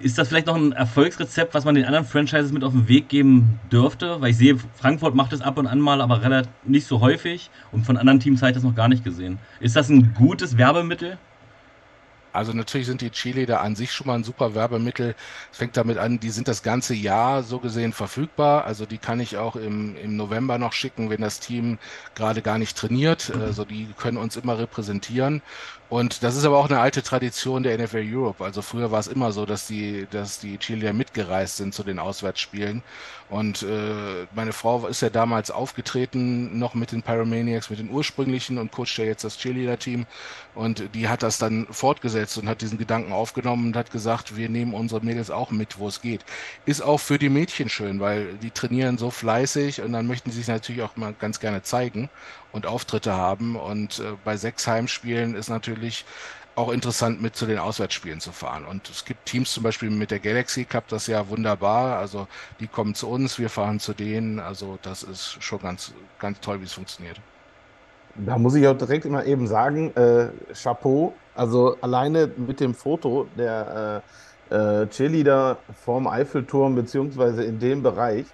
ist 0.00 0.18
das 0.18 0.28
vielleicht 0.28 0.46
noch 0.46 0.56
ein 0.56 0.72
Erfolgsrezept, 0.72 1.54
was 1.54 1.64
man 1.64 1.74
den 1.74 1.84
anderen 1.84 2.06
Franchises 2.06 2.52
mit 2.52 2.64
auf 2.64 2.72
den 2.72 2.88
Weg 2.88 3.08
geben 3.08 3.60
dürfte? 3.70 4.20
Weil 4.20 4.30
ich 4.30 4.36
sehe, 4.36 4.56
Frankfurt 4.74 5.14
macht 5.14 5.32
es 5.32 5.40
ab 5.40 5.58
und 5.58 5.66
an 5.66 5.80
mal, 5.80 6.00
aber 6.00 6.22
relativ 6.22 6.50
nicht 6.64 6.86
so 6.86 7.00
häufig. 7.00 7.50
Und 7.70 7.84
von 7.84 7.96
anderen 7.96 8.20
Teams 8.20 8.40
habe 8.42 8.50
ich 8.50 8.54
das 8.54 8.64
noch 8.64 8.74
gar 8.74 8.88
nicht 8.88 9.04
gesehen. 9.04 9.38
Ist 9.60 9.76
das 9.76 9.88
ein 9.88 10.14
gutes 10.14 10.56
Werbemittel? 10.56 11.18
Also 12.34 12.52
natürlich 12.52 12.86
sind 12.86 13.00
die 13.00 13.10
Cheerleader 13.10 13.60
an 13.60 13.76
sich 13.76 13.92
schon 13.92 14.08
mal 14.08 14.14
ein 14.14 14.24
super 14.24 14.54
Werbemittel. 14.54 15.14
Es 15.52 15.58
fängt 15.58 15.76
damit 15.76 15.98
an, 15.98 16.20
die 16.20 16.30
sind 16.30 16.48
das 16.48 16.62
ganze 16.62 16.94
Jahr 16.94 17.42
so 17.42 17.60
gesehen 17.60 17.92
verfügbar. 17.92 18.64
Also 18.64 18.86
die 18.86 18.98
kann 18.98 19.20
ich 19.20 19.36
auch 19.36 19.56
im, 19.56 19.96
im 19.96 20.16
November 20.16 20.58
noch 20.58 20.72
schicken, 20.72 21.10
wenn 21.10 21.20
das 21.20 21.40
Team 21.40 21.78
gerade 22.14 22.42
gar 22.42 22.58
nicht 22.58 22.76
trainiert. 22.76 23.32
Also 23.40 23.64
die 23.64 23.88
können 23.96 24.16
uns 24.16 24.36
immer 24.36 24.58
repräsentieren. 24.58 25.42
Und 25.90 26.22
das 26.22 26.34
ist 26.34 26.44
aber 26.44 26.58
auch 26.58 26.68
eine 26.68 26.80
alte 26.80 27.02
Tradition 27.02 27.62
der 27.62 27.78
NFL 27.78 28.04
Europe. 28.10 28.42
Also 28.42 28.62
früher 28.62 28.90
war 28.90 29.00
es 29.00 29.06
immer 29.06 29.32
so, 29.32 29.44
dass 29.44 29.66
die, 29.66 30.06
dass 30.10 30.40
die 30.40 30.58
Cheerleader 30.58 30.94
mitgereist 30.94 31.58
sind 31.58 31.74
zu 31.74 31.82
den 31.82 31.98
Auswärtsspielen. 31.98 32.82
Und 33.28 33.62
äh, 33.62 34.26
meine 34.34 34.52
Frau 34.52 34.86
ist 34.86 35.02
ja 35.02 35.10
damals 35.10 35.50
aufgetreten, 35.50 36.58
noch 36.58 36.74
mit 36.74 36.92
den 36.92 37.02
Pyromaniacs, 37.02 37.68
mit 37.68 37.78
den 37.78 37.90
ursprünglichen 37.90 38.58
und 38.58 38.72
coacht 38.72 38.96
ja 38.96 39.04
jetzt 39.04 39.24
das 39.24 39.38
Cheerleader-Team. 39.38 40.06
Und 40.54 40.94
die 40.94 41.08
hat 41.08 41.22
das 41.22 41.38
dann 41.38 41.66
fortgesetzt 41.70 42.38
und 42.38 42.48
hat 42.48 42.62
diesen 42.62 42.78
Gedanken 42.78 43.12
aufgenommen 43.12 43.68
und 43.68 43.76
hat 43.76 43.90
gesagt, 43.90 44.36
wir 44.36 44.48
nehmen 44.48 44.72
unsere 44.72 45.04
Mädels 45.04 45.30
auch 45.30 45.50
mit, 45.50 45.78
wo 45.78 45.88
es 45.88 46.00
geht. 46.00 46.24
Ist 46.64 46.82
auch 46.82 46.98
für 46.98 47.18
die 47.18 47.28
Mädchen 47.28 47.68
schön, 47.68 48.00
weil 48.00 48.34
die 48.34 48.50
trainieren 48.50 48.98
so 48.98 49.10
fleißig 49.10 49.82
und 49.82 49.92
dann 49.92 50.06
möchten 50.06 50.30
sie 50.30 50.38
sich 50.38 50.48
natürlich 50.48 50.82
auch 50.82 50.96
mal 50.96 51.14
ganz 51.18 51.40
gerne 51.40 51.62
zeigen 51.62 52.08
und 52.54 52.66
Auftritte 52.66 53.14
haben. 53.14 53.56
Und 53.56 53.98
äh, 53.98 54.12
bei 54.24 54.36
sechs 54.36 54.66
Heimspielen 54.66 55.34
ist 55.34 55.50
natürlich 55.50 56.06
auch 56.56 56.70
interessant 56.70 57.20
mit 57.20 57.34
zu 57.34 57.46
den 57.46 57.58
Auswärtsspielen 57.58 58.20
zu 58.20 58.30
fahren. 58.30 58.64
Und 58.64 58.88
es 58.88 59.04
gibt 59.04 59.26
Teams 59.26 59.52
zum 59.52 59.64
Beispiel 59.64 59.90
mit 59.90 60.12
der 60.12 60.20
Galaxy 60.20 60.64
klappt 60.64 60.92
das 60.92 61.08
ja 61.08 61.28
wunderbar. 61.28 61.98
Also 61.98 62.28
die 62.60 62.68
kommen 62.68 62.94
zu 62.94 63.08
uns, 63.08 63.40
wir 63.40 63.50
fahren 63.50 63.80
zu 63.80 63.92
denen. 63.92 64.38
Also 64.38 64.78
das 64.82 65.02
ist 65.02 65.36
schon 65.42 65.58
ganz, 65.60 65.92
ganz 66.20 66.38
toll, 66.40 66.60
wie 66.60 66.64
es 66.64 66.72
funktioniert. 66.72 67.20
Da 68.14 68.38
muss 68.38 68.54
ich 68.54 68.66
auch 68.68 68.78
direkt 68.78 69.04
immer 69.04 69.24
eben 69.24 69.48
sagen, 69.48 69.94
äh, 69.96 70.28
Chapeau. 70.54 71.12
Also 71.34 71.76
alleine 71.80 72.30
mit 72.36 72.60
dem 72.60 72.72
Foto 72.72 73.26
der 73.36 74.02
äh, 74.50 74.82
äh, 74.82 74.86
Cheerleader 74.86 75.58
vorm 75.84 76.06
Eiffelturm 76.06 76.76
beziehungsweise 76.76 77.42
in 77.42 77.58
dem 77.58 77.82
Bereich. 77.82 78.26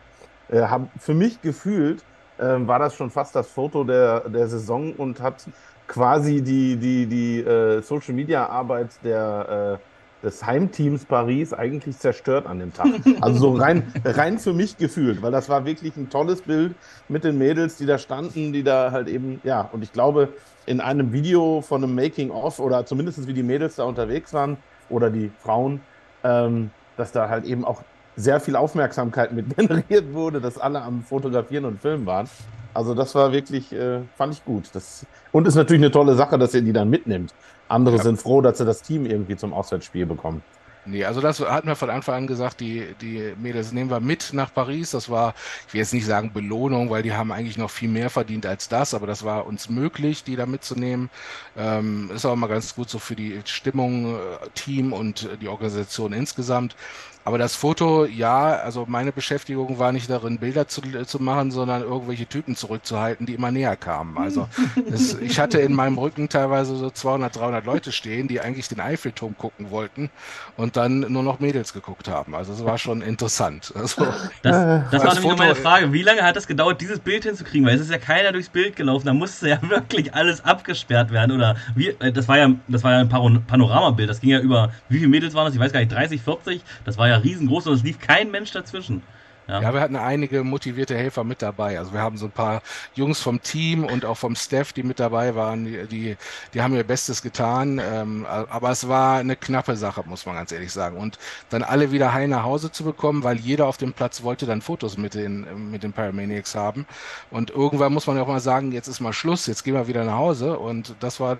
Äh, 0.50 0.60
hab, 0.60 0.90
für 0.98 1.14
mich 1.14 1.40
gefühlt 1.40 2.04
äh, 2.40 2.66
war 2.66 2.78
das 2.78 2.94
schon 2.94 3.10
fast 3.10 3.34
das 3.36 3.48
Foto 3.48 3.84
der, 3.84 4.28
der 4.28 4.48
Saison 4.48 4.92
und 4.94 5.20
hat 5.20 5.46
quasi 5.86 6.40
die, 6.40 6.76
die, 6.76 7.06
die 7.06 7.40
äh, 7.40 7.82
Social 7.82 8.14
Media 8.14 8.46
Arbeit 8.46 8.90
der, 9.04 9.78
äh, 9.80 10.24
des 10.24 10.44
Heimteams 10.44 11.04
Paris 11.04 11.52
eigentlich 11.52 11.98
zerstört 11.98 12.46
an 12.46 12.60
dem 12.60 12.72
Tag. 12.72 12.88
Also 13.20 13.38
so 13.38 13.54
rein, 13.54 13.92
rein 14.04 14.38
für 14.38 14.52
mich 14.52 14.76
gefühlt, 14.76 15.22
weil 15.22 15.32
das 15.32 15.48
war 15.48 15.64
wirklich 15.64 15.96
ein 15.96 16.08
tolles 16.08 16.42
Bild 16.42 16.74
mit 17.08 17.24
den 17.24 17.38
Mädels, 17.38 17.76
die 17.76 17.86
da 17.86 17.98
standen, 17.98 18.52
die 18.52 18.62
da 18.62 18.92
halt 18.92 19.08
eben, 19.08 19.40
ja, 19.44 19.68
und 19.72 19.82
ich 19.82 19.92
glaube, 19.92 20.28
in 20.66 20.80
einem 20.80 21.12
Video 21.12 21.62
von 21.62 21.82
einem 21.82 21.94
Making-of 21.94 22.60
oder 22.60 22.86
zumindest 22.86 23.26
wie 23.26 23.34
die 23.34 23.42
Mädels 23.42 23.76
da 23.76 23.84
unterwegs 23.84 24.32
waren 24.32 24.56
oder 24.88 25.10
die 25.10 25.30
Frauen, 25.42 25.80
ähm, 26.22 26.70
dass 26.96 27.12
da 27.12 27.28
halt 27.28 27.44
eben 27.44 27.64
auch 27.64 27.82
sehr 28.20 28.40
viel 28.40 28.56
Aufmerksamkeit 28.56 29.32
mit 29.32 29.56
generiert 29.56 30.12
wurde, 30.12 30.40
dass 30.40 30.58
alle 30.58 30.82
am 30.82 31.02
Fotografieren 31.02 31.64
und 31.64 31.80
Filmen 31.80 32.06
waren. 32.06 32.28
Also 32.72 32.94
das 32.94 33.14
war 33.14 33.32
wirklich, 33.32 33.72
äh, 33.72 34.00
fand 34.16 34.34
ich 34.34 34.44
gut. 34.44 34.70
Das, 34.72 35.04
und 35.32 35.46
ist 35.46 35.56
natürlich 35.56 35.82
eine 35.82 35.90
tolle 35.90 36.14
Sache, 36.14 36.38
dass 36.38 36.54
ihr 36.54 36.62
die 36.62 36.72
dann 36.72 36.88
mitnimmt. 36.88 37.34
Andere 37.68 37.96
ja. 37.96 38.02
sind 38.02 38.20
froh, 38.20 38.40
dass 38.40 38.58
sie 38.58 38.64
das 38.64 38.82
Team 38.82 39.06
irgendwie 39.06 39.36
zum 39.36 39.52
Auswärtsspiel 39.52 40.06
bekommen. 40.06 40.42
Nee, 40.86 41.04
also 41.04 41.20
das 41.20 41.40
hatten 41.40 41.68
wir 41.68 41.76
von 41.76 41.90
Anfang 41.90 42.14
an 42.14 42.26
gesagt, 42.26 42.60
die, 42.60 42.94
die 43.02 43.34
Mädels 43.38 43.72
nehmen 43.72 43.90
wir 43.90 44.00
mit 44.00 44.32
nach 44.32 44.52
Paris. 44.52 44.92
Das 44.92 45.10
war, 45.10 45.34
ich 45.68 45.74
will 45.74 45.80
jetzt 45.80 45.92
nicht 45.92 46.06
sagen 46.06 46.32
Belohnung, 46.32 46.88
weil 46.88 47.02
die 47.02 47.12
haben 47.12 47.32
eigentlich 47.32 47.58
noch 47.58 47.70
viel 47.70 47.90
mehr 47.90 48.08
verdient 48.08 48.46
als 48.46 48.68
das, 48.68 48.94
aber 48.94 49.06
das 49.06 49.22
war 49.22 49.46
uns 49.46 49.68
möglich, 49.68 50.24
die 50.24 50.36
da 50.36 50.46
mitzunehmen. 50.46 51.10
Ähm, 51.56 52.10
ist 52.14 52.24
auch 52.24 52.34
mal 52.34 52.46
ganz 52.46 52.74
gut 52.74 52.88
so 52.88 52.98
für 52.98 53.14
die 53.14 53.40
Stimmung, 53.44 54.14
äh, 54.14 54.18
Team 54.54 54.94
und 54.94 55.28
die 55.42 55.48
Organisation 55.48 56.14
insgesamt. 56.14 56.74
Aber 57.22 57.36
das 57.36 57.54
Foto, 57.54 58.06
ja, 58.06 58.56
also 58.56 58.86
meine 58.88 59.12
Beschäftigung 59.12 59.78
war 59.78 59.92
nicht 59.92 60.08
darin, 60.08 60.38
Bilder 60.38 60.68
zu, 60.68 60.80
zu 61.04 61.22
machen, 61.22 61.50
sondern 61.50 61.82
irgendwelche 61.82 62.26
Typen 62.26 62.56
zurückzuhalten, 62.56 63.26
die 63.26 63.34
immer 63.34 63.50
näher 63.50 63.76
kamen. 63.76 64.16
Also 64.16 64.48
das, 64.90 65.14
ich 65.14 65.38
hatte 65.38 65.60
in 65.60 65.74
meinem 65.74 65.98
Rücken 65.98 66.30
teilweise 66.30 66.76
so 66.76 66.88
200, 66.88 67.36
300 67.36 67.66
Leute 67.66 67.92
stehen, 67.92 68.26
die 68.26 68.40
eigentlich 68.40 68.68
den 68.68 68.80
Eiffelturm 68.80 69.36
gucken 69.36 69.70
wollten 69.70 70.10
und 70.56 70.76
dann 70.76 71.00
nur 71.00 71.22
noch 71.22 71.40
Mädels 71.40 71.74
geguckt 71.74 72.08
haben. 72.08 72.34
Also 72.34 72.54
es 72.54 72.64
war 72.64 72.78
schon 72.78 73.02
interessant. 73.02 73.72
Also, 73.76 74.06
das, 74.42 74.90
das 74.90 75.04
war 75.04 75.14
nämlich 75.14 75.36
meine 75.36 75.54
Frage. 75.54 75.92
Wie 75.92 76.02
lange 76.02 76.22
hat 76.22 76.38
es 76.38 76.46
gedauert, 76.46 76.80
dieses 76.80 77.00
Bild 77.00 77.24
hinzukriegen? 77.24 77.66
Weil 77.66 77.74
es 77.74 77.82
ist 77.82 77.90
ja 77.90 77.98
keiner 77.98 78.32
durchs 78.32 78.48
Bild 78.48 78.76
gelaufen. 78.76 79.06
Da 79.06 79.12
musste 79.12 79.50
ja 79.50 79.58
wirklich 79.68 80.14
alles 80.14 80.42
abgesperrt 80.42 81.10
werden. 81.10 81.32
Oder 81.32 81.56
wie, 81.74 81.88
äh, 81.88 82.12
das 82.12 82.28
war 82.28 82.38
ja, 82.38 82.50
das 82.66 82.82
war 82.82 82.92
ja 82.92 83.00
ein 83.00 83.44
Panoramabild. 83.46 84.08
Das 84.08 84.20
ging 84.20 84.30
ja 84.30 84.40
über, 84.40 84.72
wie 84.88 84.98
viele 84.98 85.08
Mädels 85.08 85.34
waren 85.34 85.44
das? 85.44 85.54
Ich 85.54 85.60
weiß 85.60 85.72
gar 85.72 85.80
nicht, 85.80 85.92
30, 85.92 86.22
40? 86.22 86.62
Das 86.84 86.96
war 86.96 87.08
ja 87.08 87.09
riesengroß 87.16 87.66
und 87.66 87.74
es 87.74 87.82
lief 87.82 87.98
kein 87.98 88.30
Mensch 88.30 88.52
dazwischen. 88.52 89.02
Ja. 89.50 89.62
ja. 89.62 89.74
wir 89.74 89.80
hatten 89.80 89.96
einige 89.96 90.44
motivierte 90.44 90.96
Helfer 90.96 91.24
mit 91.24 91.42
dabei. 91.42 91.78
Also 91.78 91.92
wir 91.92 92.00
haben 92.00 92.16
so 92.16 92.26
ein 92.26 92.30
paar 92.30 92.62
Jungs 92.94 93.20
vom 93.20 93.42
Team 93.42 93.84
und 93.84 94.04
auch 94.04 94.16
vom 94.16 94.36
Staff, 94.36 94.72
die 94.72 94.84
mit 94.84 95.00
dabei 95.00 95.34
waren, 95.34 95.64
die, 95.64 95.86
die, 95.86 96.16
die 96.54 96.62
haben 96.62 96.74
ihr 96.74 96.84
Bestes 96.84 97.20
getan. 97.20 97.80
Ähm, 97.82 98.26
aber 98.26 98.70
es 98.70 98.86
war 98.86 99.18
eine 99.18 99.34
knappe 99.36 99.76
Sache, 99.76 100.04
muss 100.06 100.24
man 100.24 100.36
ganz 100.36 100.52
ehrlich 100.52 100.72
sagen. 100.72 100.96
Und 100.96 101.18
dann 101.48 101.62
alle 101.64 101.90
wieder 101.90 102.12
heil 102.12 102.28
nach 102.28 102.44
Hause 102.44 102.70
zu 102.70 102.84
bekommen, 102.84 103.24
weil 103.24 103.38
jeder 103.38 103.66
auf 103.66 103.76
dem 103.76 103.92
Platz 103.92 104.22
wollte 104.22 104.46
dann 104.46 104.62
Fotos 104.62 104.96
mit 104.96 105.14
den, 105.14 105.70
mit 105.70 105.82
den 105.82 105.92
Paramaniacs 105.92 106.54
haben. 106.54 106.86
Und 107.30 107.50
irgendwann 107.50 107.92
muss 107.92 108.06
man 108.06 108.16
ja 108.16 108.22
auch 108.22 108.28
mal 108.28 108.40
sagen, 108.40 108.70
jetzt 108.72 108.86
ist 108.86 109.00
mal 109.00 109.12
Schluss, 109.12 109.46
jetzt 109.46 109.64
gehen 109.64 109.74
wir 109.74 109.88
wieder 109.88 110.04
nach 110.04 110.16
Hause. 110.16 110.58
Und 110.58 110.94
das 111.00 111.18
war 111.18 111.38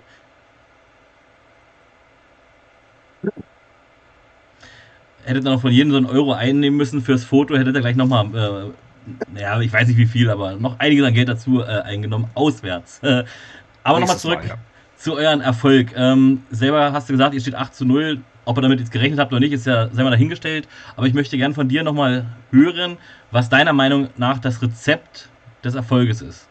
hättet 5.23 5.45
ihr 5.45 5.51
noch 5.51 5.61
von 5.61 5.71
jedem 5.71 5.91
so 5.91 5.97
einen 5.97 6.05
Euro 6.05 6.33
einnehmen 6.33 6.77
müssen 6.77 7.01
fürs 7.01 7.23
Foto, 7.23 7.55
hättet 7.57 7.75
ihr 7.75 7.81
gleich 7.81 7.95
nochmal, 7.95 8.25
äh, 8.25 9.31
naja, 9.33 9.59
ich 9.61 9.71
weiß 9.71 9.87
nicht 9.87 9.97
wie 9.97 10.05
viel, 10.05 10.29
aber 10.29 10.55
noch 10.55 10.79
einiges 10.79 11.05
an 11.05 11.13
Geld 11.13 11.29
dazu 11.29 11.61
äh, 11.61 11.81
eingenommen, 11.81 12.27
auswärts. 12.35 12.99
Äh, 13.03 13.23
aber 13.83 13.99
nochmal 13.99 14.17
zurück 14.17 14.39
Mal, 14.39 14.47
ja. 14.47 14.55
zu 14.97 15.15
euren 15.15 15.41
Erfolg. 15.41 15.93
Ähm, 15.95 16.43
selber 16.51 16.93
hast 16.93 17.09
du 17.09 17.13
gesagt, 17.13 17.33
ihr 17.33 17.41
steht 17.41 17.55
8 17.55 17.73
zu 17.73 17.85
0. 17.85 18.21
Ob 18.43 18.57
ihr 18.57 18.61
damit 18.61 18.79
jetzt 18.79 18.91
gerechnet 18.91 19.19
habt 19.19 19.31
oder 19.31 19.39
nicht, 19.39 19.53
ist 19.53 19.67
ja 19.67 19.87
selber 19.89 20.09
dahingestellt. 20.09 20.67
Aber 20.95 21.05
ich 21.05 21.13
möchte 21.13 21.37
gern 21.37 21.53
von 21.53 21.69
dir 21.69 21.83
nochmal 21.83 22.25
hören, 22.51 22.97
was 23.29 23.49
deiner 23.49 23.73
Meinung 23.73 24.09
nach 24.17 24.39
das 24.39 24.61
Rezept 24.61 25.29
des 25.63 25.75
Erfolges 25.75 26.21
ist. 26.21 26.47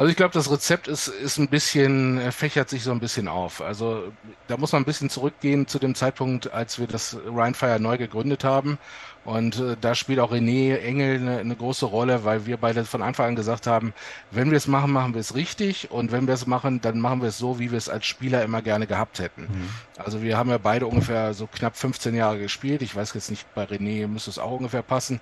Also 0.00 0.08
ich 0.08 0.16
glaube, 0.16 0.32
das 0.32 0.50
Rezept 0.50 0.88
ist, 0.88 1.08
ist 1.08 1.36
ein 1.36 1.48
bisschen, 1.48 2.16
äh, 2.16 2.32
fächert 2.32 2.70
sich 2.70 2.82
so 2.82 2.90
ein 2.90 3.00
bisschen 3.00 3.28
auf. 3.28 3.60
Also 3.60 4.10
da 4.48 4.56
muss 4.56 4.72
man 4.72 4.80
ein 4.80 4.86
bisschen 4.86 5.10
zurückgehen 5.10 5.66
zu 5.66 5.78
dem 5.78 5.94
Zeitpunkt, 5.94 6.50
als 6.54 6.78
wir 6.78 6.86
das 6.86 7.18
Rhinefire 7.26 7.78
neu 7.80 7.98
gegründet 7.98 8.42
haben. 8.42 8.78
Und 9.26 9.60
äh, 9.60 9.76
da 9.78 9.94
spielt 9.94 10.18
auch 10.20 10.32
René 10.32 10.78
Engel 10.78 11.16
eine, 11.16 11.38
eine, 11.40 11.54
große 11.54 11.84
Rolle, 11.84 12.24
weil 12.24 12.46
wir 12.46 12.56
beide 12.56 12.86
von 12.86 13.02
Anfang 13.02 13.26
an 13.26 13.36
gesagt 13.36 13.66
haben, 13.66 13.92
wenn 14.30 14.50
wir 14.50 14.56
es 14.56 14.66
machen, 14.66 14.90
machen 14.90 15.12
wir 15.12 15.20
es 15.20 15.34
richtig. 15.34 15.90
Und 15.90 16.12
wenn 16.12 16.26
wir 16.26 16.32
es 16.32 16.46
machen, 16.46 16.80
dann 16.80 16.98
machen 16.98 17.20
wir 17.20 17.28
es 17.28 17.36
so, 17.36 17.58
wie 17.58 17.70
wir 17.70 17.76
es 17.76 17.90
als 17.90 18.06
Spieler 18.06 18.42
immer 18.42 18.62
gerne 18.62 18.86
gehabt 18.86 19.18
hätten. 19.18 19.42
Mhm. 19.42 19.68
Also 19.98 20.22
wir 20.22 20.38
haben 20.38 20.48
ja 20.48 20.56
beide 20.56 20.86
ungefähr 20.86 21.34
so 21.34 21.46
knapp 21.46 21.76
15 21.76 22.14
Jahre 22.14 22.38
gespielt. 22.38 22.80
Ich 22.80 22.96
weiß 22.96 23.12
jetzt 23.12 23.28
nicht, 23.28 23.54
bei 23.54 23.64
René 23.64 24.08
müsste 24.08 24.30
es 24.30 24.38
auch 24.38 24.52
ungefähr 24.52 24.80
passen. 24.80 25.20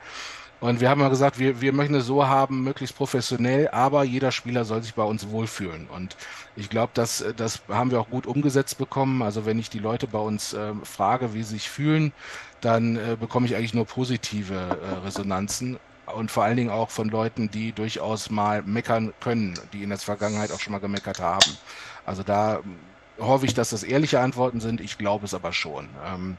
Und 0.60 0.80
wir 0.80 0.90
haben 0.90 1.00
ja 1.00 1.08
gesagt, 1.08 1.38
wir, 1.38 1.60
wir 1.60 1.72
möchten 1.72 1.94
es 1.94 2.06
so 2.06 2.26
haben, 2.26 2.64
möglichst 2.64 2.96
professionell, 2.96 3.68
aber 3.68 4.02
jeder 4.02 4.32
Spieler 4.32 4.64
soll 4.64 4.82
sich 4.82 4.94
bei 4.94 5.04
uns 5.04 5.28
wohlfühlen. 5.28 5.86
Und 5.88 6.16
ich 6.56 6.68
glaube, 6.68 6.90
das, 6.94 7.24
das 7.36 7.62
haben 7.68 7.92
wir 7.92 8.00
auch 8.00 8.10
gut 8.10 8.26
umgesetzt 8.26 8.76
bekommen. 8.76 9.22
Also 9.22 9.46
wenn 9.46 9.58
ich 9.58 9.70
die 9.70 9.78
Leute 9.78 10.08
bei 10.08 10.18
uns 10.18 10.54
äh, 10.54 10.72
frage, 10.82 11.32
wie 11.32 11.44
sie 11.44 11.54
sich 11.54 11.70
fühlen, 11.70 12.12
dann 12.60 12.96
äh, 12.96 13.16
bekomme 13.18 13.46
ich 13.46 13.54
eigentlich 13.54 13.74
nur 13.74 13.86
positive 13.86 14.54
äh, 14.54 15.04
Resonanzen. 15.04 15.78
Und 16.12 16.30
vor 16.30 16.42
allen 16.42 16.56
Dingen 16.56 16.70
auch 16.70 16.90
von 16.90 17.08
Leuten, 17.08 17.50
die 17.50 17.72
durchaus 17.72 18.30
mal 18.30 18.62
meckern 18.62 19.12
können, 19.20 19.54
die 19.72 19.82
in 19.82 19.90
der 19.90 19.98
Vergangenheit 19.98 20.50
auch 20.50 20.58
schon 20.58 20.72
mal 20.72 20.78
gemeckert 20.78 21.20
haben. 21.20 21.56
Also 22.04 22.22
da 22.22 22.60
hoffe 23.18 23.46
ich, 23.46 23.54
dass 23.54 23.70
das 23.70 23.82
ehrliche 23.82 24.20
Antworten 24.20 24.60
sind. 24.60 24.80
Ich 24.80 24.98
glaube 24.98 25.26
es 25.26 25.34
aber 25.34 25.52
schon. 25.52 25.88
Ähm, 26.04 26.38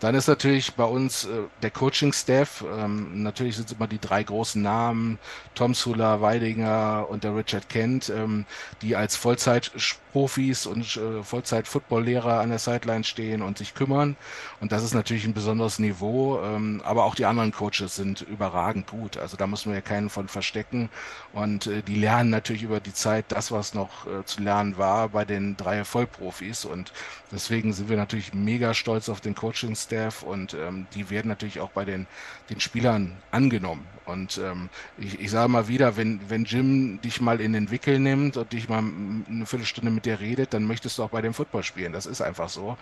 dann 0.00 0.14
ist 0.14 0.28
natürlich 0.28 0.74
bei 0.74 0.84
uns 0.84 1.26
äh, 1.26 1.42
der 1.62 1.70
Coaching-Staff. 1.70 2.64
Ähm, 2.66 3.22
natürlich 3.22 3.56
sind 3.56 3.66
es 3.68 3.76
immer 3.76 3.86
die 3.86 4.00
drei 4.00 4.22
großen 4.22 4.60
Namen, 4.60 5.18
Tom 5.54 5.74
Sula, 5.74 6.22
Weidinger 6.22 7.06
und 7.10 7.22
der 7.22 7.36
Richard 7.36 7.68
Kent, 7.68 8.08
ähm, 8.08 8.46
die 8.80 8.96
als 8.96 9.16
Vollzeitprofis 9.16 10.64
und 10.64 10.96
äh, 10.96 11.22
Vollzeit-Football-Lehrer 11.22 12.40
an 12.40 12.48
der 12.48 12.58
Sideline 12.58 13.04
stehen 13.04 13.42
und 13.42 13.58
sich 13.58 13.74
kümmern. 13.74 14.16
Und 14.60 14.72
das 14.72 14.82
ist 14.82 14.94
natürlich 14.94 15.26
ein 15.26 15.34
besonderes 15.34 15.78
Niveau. 15.78 16.40
Ähm, 16.42 16.80
aber 16.82 17.04
auch 17.04 17.14
die 17.14 17.26
anderen 17.26 17.52
Coaches 17.52 17.94
sind 17.94 18.22
überragend 18.22 18.86
gut. 18.86 19.18
Also 19.18 19.36
da 19.36 19.46
müssen 19.46 19.68
wir 19.68 19.76
ja 19.76 19.82
keinen 19.82 20.08
von 20.08 20.28
verstecken. 20.28 20.88
Und 21.34 21.66
äh, 21.66 21.82
die 21.82 21.96
lernen 21.96 22.30
natürlich 22.30 22.62
über 22.62 22.80
die 22.80 22.94
Zeit 22.94 23.26
das, 23.28 23.52
was 23.52 23.74
noch 23.74 24.06
äh, 24.06 24.24
zu 24.24 24.40
lernen 24.40 24.78
war 24.78 25.10
bei 25.10 25.26
den 25.26 25.58
drei 25.58 25.84
Vollprofis. 25.84 26.64
Und 26.64 26.90
deswegen 27.30 27.74
sind 27.74 27.90
wir 27.90 27.98
natürlich 27.98 28.32
mega 28.32 28.72
stolz 28.72 29.10
auf 29.10 29.20
den 29.20 29.34
Coaching-Staff 29.34 29.89
Staff 29.90 30.22
und 30.22 30.54
ähm, 30.54 30.86
die 30.94 31.10
werden 31.10 31.28
natürlich 31.28 31.58
auch 31.60 31.70
bei 31.70 31.84
den, 31.84 32.06
den 32.48 32.60
Spielern 32.60 33.16
angenommen. 33.32 33.84
Und 34.06 34.38
ähm, 34.38 34.68
ich, 34.98 35.20
ich 35.20 35.30
sage 35.30 35.48
mal 35.48 35.68
wieder, 35.68 35.96
wenn, 35.96 36.20
wenn 36.28 36.44
Jim 36.44 37.00
dich 37.02 37.20
mal 37.20 37.40
in 37.40 37.52
den 37.52 37.70
Wickel 37.70 37.98
nimmt 37.98 38.36
und 38.36 38.52
dich 38.52 38.68
mal 38.68 38.78
eine 38.78 39.46
Viertelstunde 39.46 39.90
mit 39.90 40.06
dir 40.06 40.20
redet, 40.20 40.54
dann 40.54 40.64
möchtest 40.64 40.98
du 40.98 41.02
auch 41.02 41.10
bei 41.10 41.22
dem 41.22 41.34
Football 41.34 41.64
spielen. 41.64 41.92
Das 41.92 42.06
ist 42.06 42.20
einfach 42.20 42.48
so. 42.48 42.76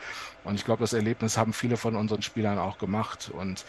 Und 0.44 0.54
ich 0.54 0.64
glaube, 0.64 0.80
das 0.80 0.92
Erlebnis 0.92 1.38
haben 1.38 1.52
viele 1.52 1.76
von 1.76 1.96
unseren 1.96 2.22
Spielern 2.22 2.58
auch 2.58 2.78
gemacht. 2.78 3.30
Und 3.32 3.64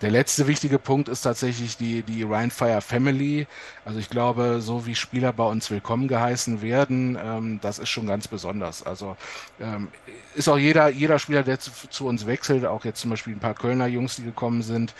der 0.00 0.10
letzte 0.10 0.46
wichtige 0.46 0.78
Punkt 0.78 1.08
ist 1.08 1.22
tatsächlich 1.22 1.76
die, 1.76 2.02
die 2.02 2.22
Ryan 2.24 2.50
Fire 2.50 2.80
Family. 2.80 3.46
Also 3.84 3.98
ich 3.98 4.10
glaube, 4.10 4.60
so 4.60 4.86
wie 4.86 4.94
Spieler 4.94 5.32
bei 5.32 5.44
uns 5.44 5.70
willkommen 5.70 6.08
geheißen 6.08 6.62
werden, 6.62 7.16
ähm, 7.22 7.58
das 7.62 7.78
ist 7.78 7.88
schon 7.88 8.06
ganz 8.06 8.28
besonders. 8.28 8.82
Also 8.82 9.16
ähm, 9.60 9.88
ist 10.34 10.48
auch 10.48 10.58
jeder, 10.58 10.88
jeder 10.88 11.18
Spieler, 11.18 11.42
der 11.42 11.60
zu, 11.60 11.70
zu, 11.88 12.06
uns 12.06 12.26
wechselt, 12.26 12.66
auch 12.66 12.84
jetzt 12.84 13.00
zum 13.00 13.10
Beispiel 13.10 13.34
ein 13.34 13.40
paar 13.40 13.54
Kölner 13.54 13.86
Jungs, 13.86 14.16
die 14.16 14.24
gekommen 14.24 14.62
sind, 14.62 14.94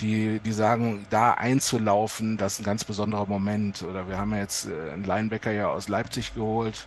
die, 0.00 0.40
die 0.40 0.52
sagen, 0.52 1.06
da 1.10 1.32
einzulaufen, 1.32 2.36
das 2.36 2.54
ist 2.54 2.60
ein 2.60 2.64
ganz 2.64 2.84
besonderer 2.84 3.26
Moment. 3.26 3.82
Oder 3.82 4.08
wir 4.08 4.16
haben 4.16 4.32
ja 4.32 4.38
jetzt 4.38 4.66
äh, 4.66 4.92
einen 4.92 5.04
Linebacker 5.04 5.50
ja 5.50 5.68
aus 5.68 5.88
Leipzig 5.88 6.34
geholt, 6.34 6.86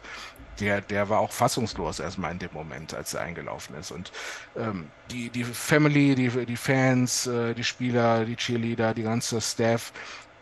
der, 0.61 0.81
der 0.81 1.09
war 1.09 1.19
auch 1.19 1.31
fassungslos 1.31 1.99
erstmal 1.99 2.31
in 2.31 2.39
dem 2.39 2.53
Moment, 2.53 2.93
als 2.93 3.13
er 3.13 3.21
eingelaufen 3.21 3.75
ist. 3.75 3.91
Und 3.91 4.11
ähm, 4.55 4.87
die, 5.09 5.29
die 5.29 5.43
Family, 5.43 6.15
die, 6.15 6.29
die 6.45 6.55
Fans, 6.55 7.27
äh, 7.27 7.53
die 7.53 7.63
Spieler, 7.63 8.25
die 8.25 8.35
Cheerleader, 8.35 8.93
die 8.93 9.03
ganze 9.03 9.41
Staff, 9.41 9.91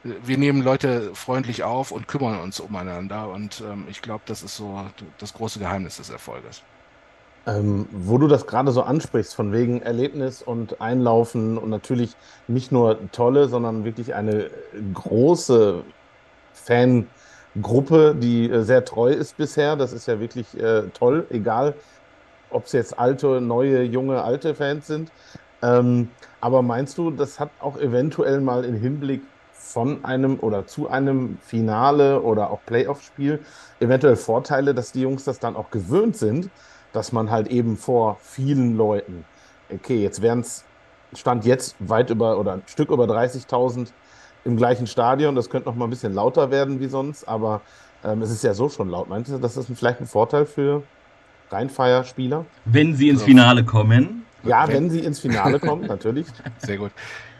äh, 0.03 0.09
wir 0.23 0.37
nehmen 0.37 0.61
Leute 0.61 1.15
freundlich 1.15 1.63
auf 1.63 1.91
und 1.91 2.07
kümmern 2.07 2.41
uns 2.41 2.59
umeinander. 2.59 3.29
Und 3.29 3.61
ähm, 3.61 3.85
ich 3.89 4.01
glaube, 4.01 4.23
das 4.25 4.43
ist 4.43 4.55
so 4.57 4.85
das 5.17 5.33
große 5.33 5.59
Geheimnis 5.59 5.97
des 5.97 6.09
Erfolges. 6.09 6.61
Ähm, 7.47 7.87
wo 7.91 8.17
du 8.17 8.27
das 8.27 8.45
gerade 8.45 8.71
so 8.71 8.83
ansprichst, 8.83 9.33
von 9.33 9.53
wegen 9.53 9.81
Erlebnis 9.81 10.41
und 10.41 10.81
Einlaufen 10.81 11.57
und 11.57 11.69
natürlich 11.69 12.15
nicht 12.47 12.71
nur 12.73 12.99
tolle, 13.13 13.47
sondern 13.47 13.85
wirklich 13.85 14.13
eine 14.13 14.51
große 14.93 15.83
Fan- 16.53 17.07
Gruppe, 17.61 18.15
die 18.17 18.49
äh, 18.49 18.61
sehr 18.63 18.85
treu 18.85 19.11
ist 19.11 19.37
bisher. 19.37 19.75
Das 19.75 19.93
ist 19.93 20.07
ja 20.07 20.19
wirklich 20.19 20.59
äh, 20.59 20.83
toll, 20.93 21.25
egal 21.29 21.75
ob 22.51 22.65
es 22.65 22.71
jetzt 22.71 22.97
alte, 22.97 23.41
neue, 23.41 23.83
junge, 23.83 24.23
alte 24.23 24.55
Fans 24.55 24.87
sind. 24.87 25.11
Ähm, 25.61 26.09
aber 26.41 26.61
meinst 26.61 26.97
du, 26.97 27.11
das 27.11 27.39
hat 27.39 27.49
auch 27.59 27.77
eventuell 27.77 28.41
mal 28.41 28.65
im 28.65 28.75
Hinblick 28.75 29.21
von 29.53 30.03
einem 30.03 30.39
oder 30.39 30.65
zu 30.65 30.89
einem 30.89 31.37
Finale 31.41 32.21
oder 32.21 32.49
auch 32.49 32.59
Playoff-Spiel 32.65 33.39
eventuell 33.79 34.15
Vorteile, 34.15 34.73
dass 34.73 34.91
die 34.91 35.01
Jungs 35.01 35.25
das 35.25 35.39
dann 35.39 35.55
auch 35.55 35.69
gewöhnt 35.69 36.17
sind, 36.17 36.49
dass 36.91 37.11
man 37.11 37.29
halt 37.29 37.49
eben 37.49 37.77
vor 37.77 38.17
vielen 38.21 38.77
Leuten, 38.77 39.25
okay, 39.71 40.01
jetzt 40.01 40.21
wären 40.21 40.39
es, 40.39 40.63
stand 41.13 41.45
jetzt 41.45 41.75
weit 41.79 42.09
über 42.09 42.39
oder 42.39 42.53
ein 42.53 42.63
Stück 42.65 42.89
über 42.89 43.03
30.000 43.05 43.89
im 44.45 44.57
gleichen 44.57 44.87
Stadion, 44.87 45.35
das 45.35 45.49
könnte 45.49 45.69
noch 45.69 45.75
mal 45.75 45.85
ein 45.85 45.89
bisschen 45.89 46.13
lauter 46.13 46.51
werden 46.51 46.79
wie 46.79 46.87
sonst, 46.87 47.27
aber 47.27 47.61
ähm, 48.03 48.21
es 48.21 48.31
ist 48.31 48.43
ja 48.43 48.53
so 48.53 48.69
schon 48.69 48.89
laut. 48.89 49.09
Meinst 49.09 49.31
du, 49.31 49.37
das 49.37 49.57
ist 49.57 49.69
vielleicht 49.75 49.99
ein 49.99 50.07
Vorteil 50.07 50.45
für 50.45 50.83
Rheinfire-Spieler? 51.51 52.45
Wenn 52.65 52.95
sie 52.95 53.09
ins 53.09 53.23
Finale 53.23 53.63
kommen. 53.63 54.25
Ja, 54.43 54.67
wenn 54.67 54.89
sie 54.89 54.99
ins 54.99 55.19
Finale 55.19 55.59
kommen, 55.59 55.85
natürlich. 55.87 56.27
Sehr 56.59 56.77
gut. 56.77 56.91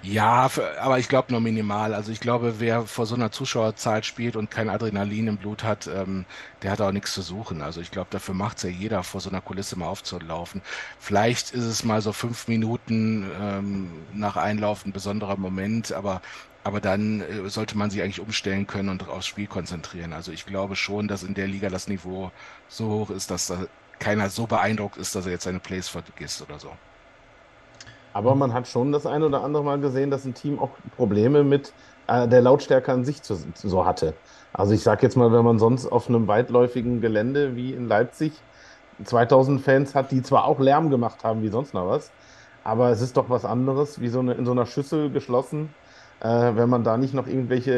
Ja, 0.02 0.50
aber 0.80 0.98
ich 1.00 1.10
glaube 1.10 1.32
nur 1.34 1.42
minimal. 1.42 1.94
Also 1.94 2.12
ich 2.14 2.22
glaube, 2.22 2.60
wer 2.62 2.86
vor 2.88 3.06
so 3.06 3.16
einer 3.16 3.32
Zuschauerzahl 3.32 4.02
spielt 4.06 4.38
und 4.38 4.50
kein 4.50 4.70
Adrenalin 4.70 5.28
im 5.28 5.38
Blut 5.38 5.64
hat, 5.66 5.88
ähm, 5.88 6.26
der 6.62 6.72
hat 6.72 6.80
auch 6.80 6.94
nichts 6.94 7.12
zu 7.14 7.22
suchen. 7.22 7.62
Also 7.62 7.82
ich 7.82 7.92
glaube, 7.92 8.08
dafür 8.10 8.34
macht 8.34 8.58
es 8.58 8.64
ja 8.64 8.70
jeder, 8.70 9.04
vor 9.04 9.20
so 9.20 9.30
einer 9.30 9.42
Kulisse 9.42 9.78
mal 9.78 9.88
aufzulaufen. 9.88 10.62
Vielleicht 11.00 11.52
ist 11.52 11.66
es 11.66 11.84
mal 11.84 12.02
so 12.02 12.14
fünf 12.14 12.48
Minuten 12.48 13.30
ähm, 13.42 14.08
nach 14.14 14.38
Einlauf 14.38 14.86
ein 14.86 14.94
besonderer 14.94 15.36
Moment, 15.38 15.92
aber 15.92 16.22
aber 16.64 16.82
dann 16.82 17.22
äh, 17.22 17.50
sollte 17.50 17.78
man 17.78 17.90
sich 17.90 18.02
eigentlich 18.02 18.20
umstellen 18.20 18.68
können 18.68 18.90
und 18.90 19.08
aufs 19.08 19.28
Spiel 19.28 19.48
konzentrieren. 19.48 20.14
Also 20.14 20.32
ich 20.32 20.46
glaube 20.46 20.76
schon, 20.78 21.08
dass 21.10 21.24
in 21.24 21.34
der 21.34 21.48
Liga 21.48 21.70
das 21.70 21.88
Niveau 21.88 22.32
so 22.68 22.90
hoch 22.90 23.10
ist, 23.10 23.32
dass 23.32 23.48
da 23.48 23.66
keiner 24.00 24.30
so 24.30 24.48
beeindruckt 24.48 24.98
ist, 24.98 25.16
dass 25.16 25.26
er 25.26 25.32
jetzt 25.34 25.44
seine 25.44 25.60
Plays 25.60 25.90
vergisst 25.90 26.42
oder 26.42 26.60
so. 26.60 26.78
Aber 28.14 28.36
man 28.36 28.54
hat 28.54 28.68
schon 28.68 28.92
das 28.92 29.06
ein 29.06 29.24
oder 29.24 29.44
andere 29.44 29.64
Mal 29.64 29.80
gesehen, 29.80 30.12
dass 30.12 30.26
ein 30.26 30.34
Team 30.34 30.60
auch 30.60 30.72
Probleme 30.96 31.44
mit 31.44 31.74
äh, 32.08 32.28
der 32.28 32.42
Lautstärke 32.42 32.92
an 32.92 33.06
sich 33.06 33.22
zu, 33.22 33.38
so 33.54 33.86
hatte. 33.86 34.14
Also 34.54 34.74
ich 34.74 34.82
sage 34.82 35.04
jetzt 35.04 35.16
mal, 35.16 35.32
wenn 35.32 35.46
man 35.46 35.60
sonst 35.60 35.86
auf 35.86 36.10
einem 36.10 36.28
weitläufigen 36.28 37.02
Gelände 37.02 37.56
wie 37.56 37.74
in 37.74 37.88
Leipzig 37.88 38.34
2000 39.04 39.62
Fans 39.62 39.96
hat, 39.96 40.12
die 40.12 40.22
zwar 40.24 40.46
auch 40.46 40.60
Lärm 40.60 40.90
gemacht 40.90 41.24
haben 41.24 41.42
wie 41.44 41.50
sonst 41.50 41.74
noch 41.74 41.88
was, 41.88 42.12
aber 42.64 42.90
es 42.90 43.02
ist 43.02 43.16
doch 43.18 43.30
was 43.30 43.46
anderes, 43.46 44.02
wie 44.02 44.10
so 44.10 44.20
eine, 44.20 44.34
in 44.34 44.46
so 44.46 44.52
einer 44.52 44.66
Schüssel 44.66 45.10
geschlossen. 45.12 45.70
Äh, 46.22 46.56
wenn 46.56 46.68
man 46.70 46.84
da 46.84 46.98
nicht 46.98 47.14
noch 47.14 47.28
irgendwelche 47.28 47.72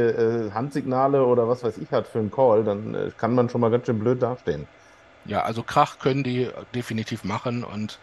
äh, 0.49 0.51
Handsignale 0.51 1.25
oder 1.25 1.47
was 1.47 1.63
weiß 1.63 1.77
ich 1.77 1.91
hat 1.91 2.07
für 2.07 2.19
einen 2.19 2.31
Call, 2.31 2.63
dann 2.63 2.95
äh, 2.95 3.11
kann 3.15 3.35
man 3.35 3.49
schon 3.49 3.61
mal 3.61 3.69
ganz 3.69 3.85
schön 3.85 3.99
blöd 3.99 4.21
dastehen. 4.21 4.67
Ja, 5.25 5.43
also 5.43 5.61
Krach 5.61 5.99
können 5.99 6.23
die 6.23 6.49
definitiv 6.73 7.23
machen 7.23 7.63
und 7.63 7.99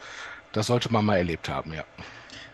das 0.52 0.68
sollte 0.68 0.92
man 0.92 1.04
mal 1.04 1.16
erlebt 1.16 1.48
haben, 1.48 1.72
ja. 1.72 1.82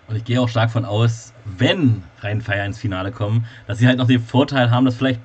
Und 0.09 0.17
ich 0.17 0.25
gehe 0.25 0.41
auch 0.41 0.49
stark 0.49 0.71
von 0.71 0.85
aus, 0.85 1.33
wenn 1.45 2.03
Rhein-Fire 2.21 2.65
ins 2.65 2.79
Finale 2.79 3.13
kommen, 3.13 3.47
dass 3.67 3.79
sie 3.79 3.87
halt 3.87 3.99
noch 3.99 4.07
den 4.07 4.21
Vorteil 4.21 4.71
haben, 4.71 4.85
dass 4.85 4.97
vielleicht 4.97 5.21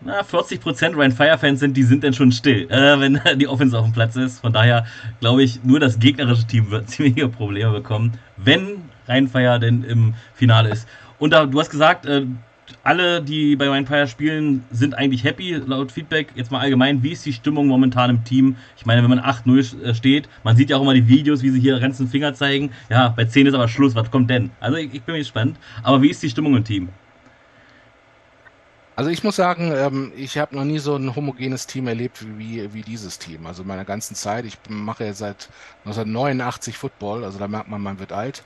na, 0.00 0.20
40% 0.20 0.98
Rhein-Fire-Fans 0.98 1.60
sind, 1.60 1.76
die 1.76 1.82
sind 1.82 2.04
dann 2.04 2.12
schon 2.12 2.30
still, 2.30 2.66
äh, 2.70 3.00
wenn 3.00 3.20
die 3.38 3.48
Offense 3.48 3.78
auf 3.78 3.84
dem 3.84 3.92
Platz 3.92 4.16
ist. 4.16 4.40
Von 4.40 4.52
daher 4.52 4.86
glaube 5.20 5.42
ich, 5.42 5.64
nur 5.64 5.80
das 5.80 5.98
gegnerische 5.98 6.46
Team 6.46 6.70
wird 6.70 6.88
ziemliche 6.90 7.28
Probleme 7.28 7.72
bekommen, 7.72 8.12
wenn 8.36 8.82
Rhein-Fire 9.08 9.58
denn 9.58 9.84
im 9.84 10.14
Finale 10.34 10.70
ist. 10.70 10.88
Und 11.18 11.32
da, 11.32 11.46
du 11.46 11.58
hast 11.58 11.70
gesagt, 11.70 12.06
äh, 12.06 12.26
alle, 12.82 13.22
die 13.22 13.56
bei 13.56 13.68
Rheinfire 13.68 14.06
spielen, 14.06 14.64
sind 14.70 14.94
eigentlich 14.94 15.24
happy, 15.24 15.54
laut 15.54 15.92
Feedback. 15.92 16.28
Jetzt 16.34 16.50
mal 16.50 16.60
allgemein, 16.60 17.02
wie 17.02 17.12
ist 17.12 17.24
die 17.26 17.32
Stimmung 17.32 17.66
momentan 17.66 18.10
im 18.10 18.24
Team? 18.24 18.56
Ich 18.76 18.86
meine, 18.86 19.02
wenn 19.02 19.10
man 19.10 19.20
8-0 19.20 19.82
äh, 19.82 19.94
steht, 19.94 20.28
man 20.42 20.56
sieht 20.56 20.70
ja 20.70 20.76
auch 20.76 20.82
immer 20.82 20.94
die 20.94 21.08
Videos, 21.08 21.42
wie 21.42 21.50
sie 21.50 21.60
hier 21.60 21.78
ganzen 21.80 22.08
Finger 22.08 22.34
zeigen. 22.34 22.70
Ja, 22.88 23.08
bei 23.08 23.24
10 23.24 23.46
ist 23.46 23.54
aber 23.54 23.68
Schluss, 23.68 23.94
was 23.94 24.10
kommt 24.10 24.30
denn? 24.30 24.50
Also 24.60 24.76
ich, 24.76 24.94
ich 24.94 25.02
bin 25.02 25.16
gespannt. 25.16 25.58
Aber 25.82 26.02
wie 26.02 26.10
ist 26.10 26.22
die 26.22 26.30
Stimmung 26.30 26.56
im 26.56 26.64
Team? 26.64 26.88
Also 28.96 29.10
ich 29.10 29.24
muss 29.24 29.34
sagen, 29.34 29.72
ähm, 29.74 30.12
ich 30.14 30.38
habe 30.38 30.54
noch 30.54 30.64
nie 30.64 30.78
so 30.78 30.94
ein 30.94 31.16
homogenes 31.16 31.66
Team 31.66 31.88
erlebt 31.88 32.24
wie, 32.38 32.72
wie 32.72 32.82
dieses 32.82 33.18
Team. 33.18 33.44
Also 33.46 33.62
in 33.62 33.68
meiner 33.68 33.84
ganzen 33.84 34.14
Zeit, 34.14 34.44
ich 34.44 34.56
mache 34.68 35.04
ja 35.04 35.12
seit 35.14 35.50
1989 35.84 36.78
Football, 36.78 37.24
also 37.24 37.40
da 37.40 37.48
merkt 37.48 37.68
man, 37.68 37.82
man 37.82 37.98
wird 37.98 38.12
alt. 38.12 38.44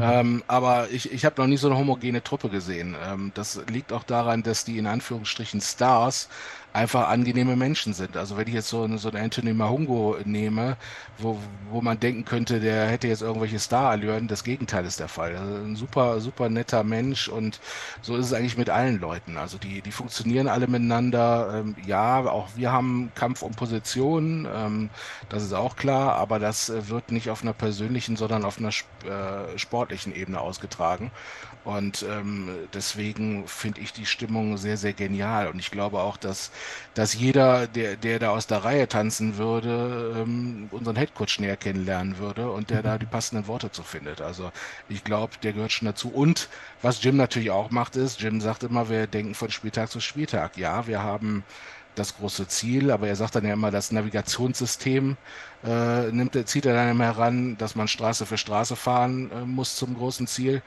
ähm, 0.00 0.42
aber 0.46 0.88
ich, 0.90 1.12
ich 1.12 1.26
habe 1.26 1.40
noch 1.40 1.46
nie 1.48 1.58
so 1.58 1.68
eine 1.68 1.76
homogene 1.76 2.22
Truppe 2.22 2.48
gesehen. 2.48 2.96
Ähm, 2.98 3.32
das 3.34 3.60
liegt 3.68 3.92
auch 3.92 4.04
daran, 4.04 4.42
dass 4.42 4.64
die 4.64 4.78
in 4.78 4.86
Anführungsstrichen 4.86 5.60
Stars 5.60 6.28
einfach 6.72 7.08
angenehme 7.08 7.56
Menschen 7.56 7.92
sind. 7.92 8.16
Also 8.16 8.36
wenn 8.36 8.46
ich 8.46 8.54
jetzt 8.54 8.68
so, 8.68 8.86
so 8.96 9.08
einen 9.08 9.24
Anthony 9.24 9.52
Mahungo 9.52 10.16
nehme, 10.24 10.76
wo, 11.18 11.38
wo 11.70 11.80
man 11.80 11.98
denken 11.98 12.24
könnte, 12.24 12.60
der 12.60 12.86
hätte 12.86 13.08
jetzt 13.08 13.22
irgendwelche 13.22 13.58
Star-Allüren, 13.58 14.28
das 14.28 14.44
Gegenteil 14.44 14.84
ist 14.84 15.00
der 15.00 15.08
Fall. 15.08 15.36
Also 15.36 15.54
ein 15.54 15.76
super, 15.76 16.20
super 16.20 16.48
netter 16.48 16.84
Mensch 16.84 17.28
und 17.28 17.60
so 18.02 18.16
ist 18.16 18.26
es 18.26 18.32
eigentlich 18.32 18.56
mit 18.56 18.70
allen 18.70 19.00
Leuten. 19.00 19.36
Also 19.36 19.58
die, 19.58 19.82
die 19.82 19.92
funktionieren 19.92 20.48
alle 20.48 20.68
miteinander. 20.68 21.60
Ähm, 21.60 21.76
ja, 21.86 22.20
auch 22.20 22.48
wir 22.56 22.72
haben 22.72 23.12
Kampf 23.14 23.42
um 23.42 23.52
Positionen, 23.52 24.46
ähm, 24.52 24.90
das 25.28 25.42
ist 25.42 25.52
auch 25.52 25.76
klar, 25.76 26.14
aber 26.14 26.38
das 26.38 26.70
äh, 26.70 26.88
wird 26.88 27.10
nicht 27.12 27.30
auf 27.30 27.42
einer 27.42 27.52
persönlichen, 27.52 28.16
sondern 28.16 28.44
auf 28.44 28.58
einer 28.58 28.68
äh, 28.68 29.58
sportlichen 29.58 30.14
Ebene 30.14 30.40
ausgetragen. 30.40 31.10
Und 31.64 32.04
ähm, 32.08 32.48
deswegen 32.72 33.46
finde 33.46 33.80
ich 33.82 33.92
die 33.92 34.06
Stimmung 34.06 34.56
sehr, 34.56 34.76
sehr 34.78 34.94
genial. 34.94 35.48
Und 35.48 35.58
ich 35.58 35.70
glaube 35.70 36.00
auch, 36.00 36.16
dass, 36.16 36.50
dass 36.94 37.14
jeder, 37.14 37.66
der, 37.66 37.96
der 37.96 38.18
da 38.18 38.30
aus 38.30 38.46
der 38.46 38.64
Reihe 38.64 38.88
tanzen 38.88 39.36
würde, 39.36 40.14
ähm, 40.16 40.68
unseren 40.70 40.96
Headcoach 40.96 41.38
näher 41.38 41.56
kennenlernen 41.56 42.18
würde 42.18 42.50
und 42.50 42.70
der 42.70 42.82
da 42.82 42.96
die 42.98 43.06
passenden 43.06 43.46
Worte 43.46 43.70
zu 43.70 43.82
findet. 43.82 44.22
Also 44.22 44.52
ich 44.88 45.04
glaube, 45.04 45.34
der 45.42 45.52
gehört 45.52 45.72
schon 45.72 45.86
dazu. 45.86 46.08
Und 46.08 46.48
was 46.80 47.02
Jim 47.02 47.16
natürlich 47.16 47.50
auch 47.50 47.70
macht, 47.70 47.96
ist, 47.96 48.20
Jim 48.20 48.40
sagt 48.40 48.62
immer, 48.62 48.88
wir 48.88 49.06
denken 49.06 49.34
von 49.34 49.50
Spieltag 49.50 49.90
zu 49.90 50.00
Spieltag. 50.00 50.56
Ja, 50.56 50.86
wir 50.86 51.02
haben 51.02 51.44
das 51.94 52.16
große 52.16 52.48
Ziel, 52.48 52.90
aber 52.90 53.08
er 53.08 53.16
sagt 53.16 53.34
dann 53.34 53.44
ja 53.44 53.52
immer, 53.54 53.70
das 53.70 53.92
Navigationssystem 53.92 55.16
äh, 55.64 56.10
nimmt, 56.12 56.36
zieht 56.48 56.66
er 56.66 56.74
dann 56.74 56.90
immer 56.90 57.04
heran, 57.04 57.56
dass 57.58 57.74
man 57.74 57.88
Straße 57.88 58.26
für 58.26 58.38
Straße 58.38 58.76
fahren 58.76 59.30
äh, 59.32 59.44
muss 59.44 59.76
zum 59.76 59.94
großen 59.94 60.26
Ziel. 60.26 60.62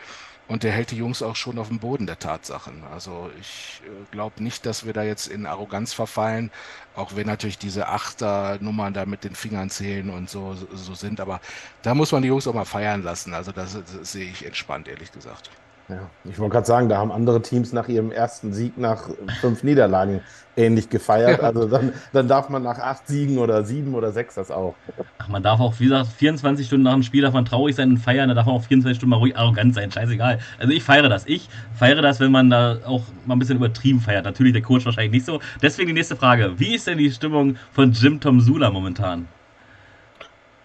Und 0.47 0.63
der 0.63 0.73
hält 0.73 0.91
die 0.91 0.97
Jungs 0.97 1.21
auch 1.21 1.35
schon 1.37 1.57
auf 1.57 1.69
dem 1.69 1.79
Boden 1.79 2.05
der 2.05 2.19
Tatsachen. 2.19 2.83
Also 2.91 3.31
ich 3.39 3.81
äh, 3.85 3.89
glaube 4.11 4.43
nicht, 4.43 4.65
dass 4.65 4.85
wir 4.85 4.93
da 4.93 5.03
jetzt 5.03 5.27
in 5.27 5.45
Arroganz 5.45 5.93
verfallen, 5.93 6.51
auch 6.95 7.15
wenn 7.15 7.27
natürlich 7.27 7.57
diese 7.57 7.87
Achter-Nummern 7.87 8.93
da 8.93 9.05
mit 9.05 9.23
den 9.23 9.35
Fingern 9.35 9.69
zählen 9.69 10.09
und 10.09 10.29
so, 10.29 10.55
so 10.73 10.93
sind. 10.95 11.21
Aber 11.21 11.39
da 11.81 11.95
muss 11.95 12.11
man 12.11 12.21
die 12.21 12.27
Jungs 12.27 12.45
auch 12.47 12.53
mal 12.53 12.65
feiern 12.65 13.03
lassen. 13.03 13.33
Also 13.33 13.51
das, 13.51 13.73
das 13.73 14.11
sehe 14.11 14.29
ich 14.29 14.45
entspannt, 14.45 14.87
ehrlich 14.87 15.11
gesagt. 15.11 15.49
Ja, 15.89 16.09
ich 16.23 16.39
wollte 16.39 16.53
gerade 16.53 16.67
sagen, 16.67 16.87
da 16.87 16.97
haben 16.97 17.11
andere 17.11 17.41
Teams 17.41 17.73
nach 17.73 17.89
ihrem 17.89 18.11
ersten 18.11 18.53
Sieg 18.53 18.77
nach 18.77 19.09
fünf 19.41 19.63
Niederlagen 19.63 20.21
ähnlich 20.55 20.89
gefeiert. 20.89 21.41
Also 21.41 21.67
dann, 21.67 21.93
dann 22.13 22.27
darf 22.27 22.49
man 22.49 22.63
nach 22.63 22.79
acht 22.79 23.07
Siegen 23.07 23.37
oder 23.37 23.63
sieben 23.63 23.93
oder 23.93 24.11
sechs 24.11 24.35
das 24.35 24.49
auch. 24.49 24.75
Ach, 25.17 25.27
man 25.27 25.43
darf 25.43 25.59
auch, 25.59 25.73
wie 25.79 25.85
gesagt, 25.85 26.07
24 26.07 26.67
Stunden 26.67 26.83
nach 26.83 26.93
dem 26.93 27.03
Spiel 27.03 27.21
darf 27.21 27.33
man 27.33 27.45
traurig 27.45 27.75
sein 27.75 27.91
und 27.91 27.97
feiern, 27.97 28.29
da 28.29 28.35
darf 28.35 28.45
man 28.45 28.55
auch 28.55 28.63
24 28.63 28.97
Stunden 28.97 29.09
mal 29.09 29.17
ruhig 29.17 29.37
arrogant 29.37 29.73
sein, 29.73 29.91
scheißegal. 29.91 30.39
Also 30.57 30.73
ich 30.73 30.83
feiere 30.83 31.09
das. 31.09 31.25
Ich 31.25 31.49
feiere 31.73 32.01
das, 32.01 32.19
wenn 32.19 32.31
man 32.31 32.49
da 32.49 32.77
auch 32.85 33.03
mal 33.25 33.35
ein 33.35 33.39
bisschen 33.39 33.57
übertrieben 33.57 33.99
feiert. 33.99 34.25
Natürlich 34.25 34.53
der 34.53 34.61
Coach 34.61 34.85
wahrscheinlich 34.85 35.11
nicht 35.11 35.25
so. 35.25 35.39
Deswegen 35.61 35.87
die 35.87 35.93
nächste 35.93 36.15
Frage. 36.15 36.53
Wie 36.57 36.75
ist 36.75 36.87
denn 36.87 36.97
die 36.97 37.11
Stimmung 37.11 37.57
von 37.73 37.91
Jim 37.91 38.19
Tom 38.19 38.39
Sula 38.39 38.69
momentan? 38.69 39.27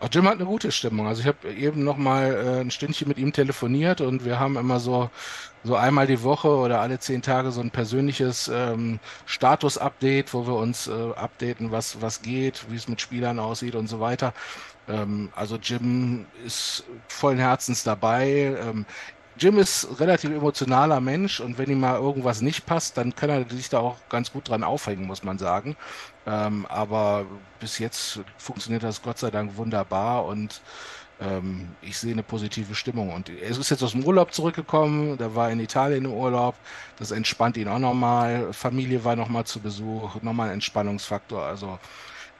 Ach, 0.00 0.08
Jim 0.12 0.26
hat 0.28 0.34
eine 0.34 0.44
gute 0.44 0.70
Stimmung. 0.70 1.08
Also 1.08 1.22
ich 1.22 1.26
habe 1.26 1.52
eben 1.52 1.82
noch 1.82 1.96
mal 1.96 2.32
äh, 2.32 2.60
ein 2.60 2.70
Stündchen 2.70 3.08
mit 3.08 3.18
ihm 3.18 3.32
telefoniert 3.32 4.00
und 4.00 4.24
wir 4.24 4.38
haben 4.38 4.56
immer 4.56 4.78
so 4.80 5.10
so 5.64 5.74
einmal 5.74 6.06
die 6.06 6.22
Woche 6.22 6.48
oder 6.48 6.80
alle 6.80 7.00
zehn 7.00 7.20
Tage 7.20 7.50
so 7.50 7.60
ein 7.60 7.72
persönliches 7.72 8.48
ähm, 8.48 9.00
Status-Update, 9.26 10.32
wo 10.32 10.46
wir 10.46 10.54
uns 10.54 10.86
äh, 10.86 10.92
updaten, 11.16 11.72
was 11.72 12.00
was 12.00 12.22
geht, 12.22 12.70
wie 12.70 12.76
es 12.76 12.86
mit 12.88 13.00
Spielern 13.00 13.40
aussieht 13.40 13.74
und 13.74 13.88
so 13.88 13.98
weiter. 14.00 14.34
Ähm, 14.88 15.30
also 15.34 15.56
Jim 15.56 16.26
ist 16.46 16.84
vollen 17.08 17.38
Herzens 17.38 17.82
dabei. 17.82 18.56
Ähm, 18.60 18.86
Jim 19.38 19.58
ist 19.58 20.00
relativ 20.00 20.30
emotionaler 20.30 21.00
Mensch 21.00 21.38
und 21.40 21.58
wenn 21.58 21.70
ihm 21.70 21.80
mal 21.80 21.96
irgendwas 22.00 22.40
nicht 22.42 22.66
passt, 22.66 22.96
dann 22.96 23.14
kann 23.14 23.30
er 23.30 23.48
sich 23.48 23.68
da 23.68 23.78
auch 23.78 23.96
ganz 24.08 24.32
gut 24.32 24.48
dran 24.48 24.64
aufhängen, 24.64 25.06
muss 25.06 25.22
man 25.22 25.38
sagen. 25.38 25.76
Ähm, 26.28 26.66
aber 26.68 27.24
bis 27.58 27.78
jetzt 27.78 28.20
funktioniert 28.36 28.82
das 28.82 29.00
Gott 29.02 29.18
sei 29.18 29.30
Dank 29.30 29.56
wunderbar 29.56 30.26
und 30.26 30.60
ähm, 31.20 31.70
ich 31.80 31.96
sehe 31.98 32.12
eine 32.12 32.22
positive 32.22 32.74
Stimmung. 32.74 33.14
Und 33.14 33.30
er 33.30 33.48
ist 33.48 33.70
jetzt 33.70 33.82
aus 33.82 33.92
dem 33.92 34.04
Urlaub 34.04 34.34
zurückgekommen, 34.34 35.16
der 35.16 35.34
war 35.34 35.50
in 35.50 35.58
Italien 35.58 36.04
im 36.04 36.12
Urlaub, 36.12 36.54
das 36.98 37.12
entspannt 37.12 37.56
ihn 37.56 37.68
auch 37.68 37.78
nochmal. 37.78 38.52
Familie 38.52 39.04
war 39.04 39.16
nochmal 39.16 39.44
zu 39.44 39.60
Besuch, 39.60 40.20
nochmal 40.20 40.48
ein 40.48 40.54
Entspannungsfaktor. 40.54 41.42
Also 41.42 41.78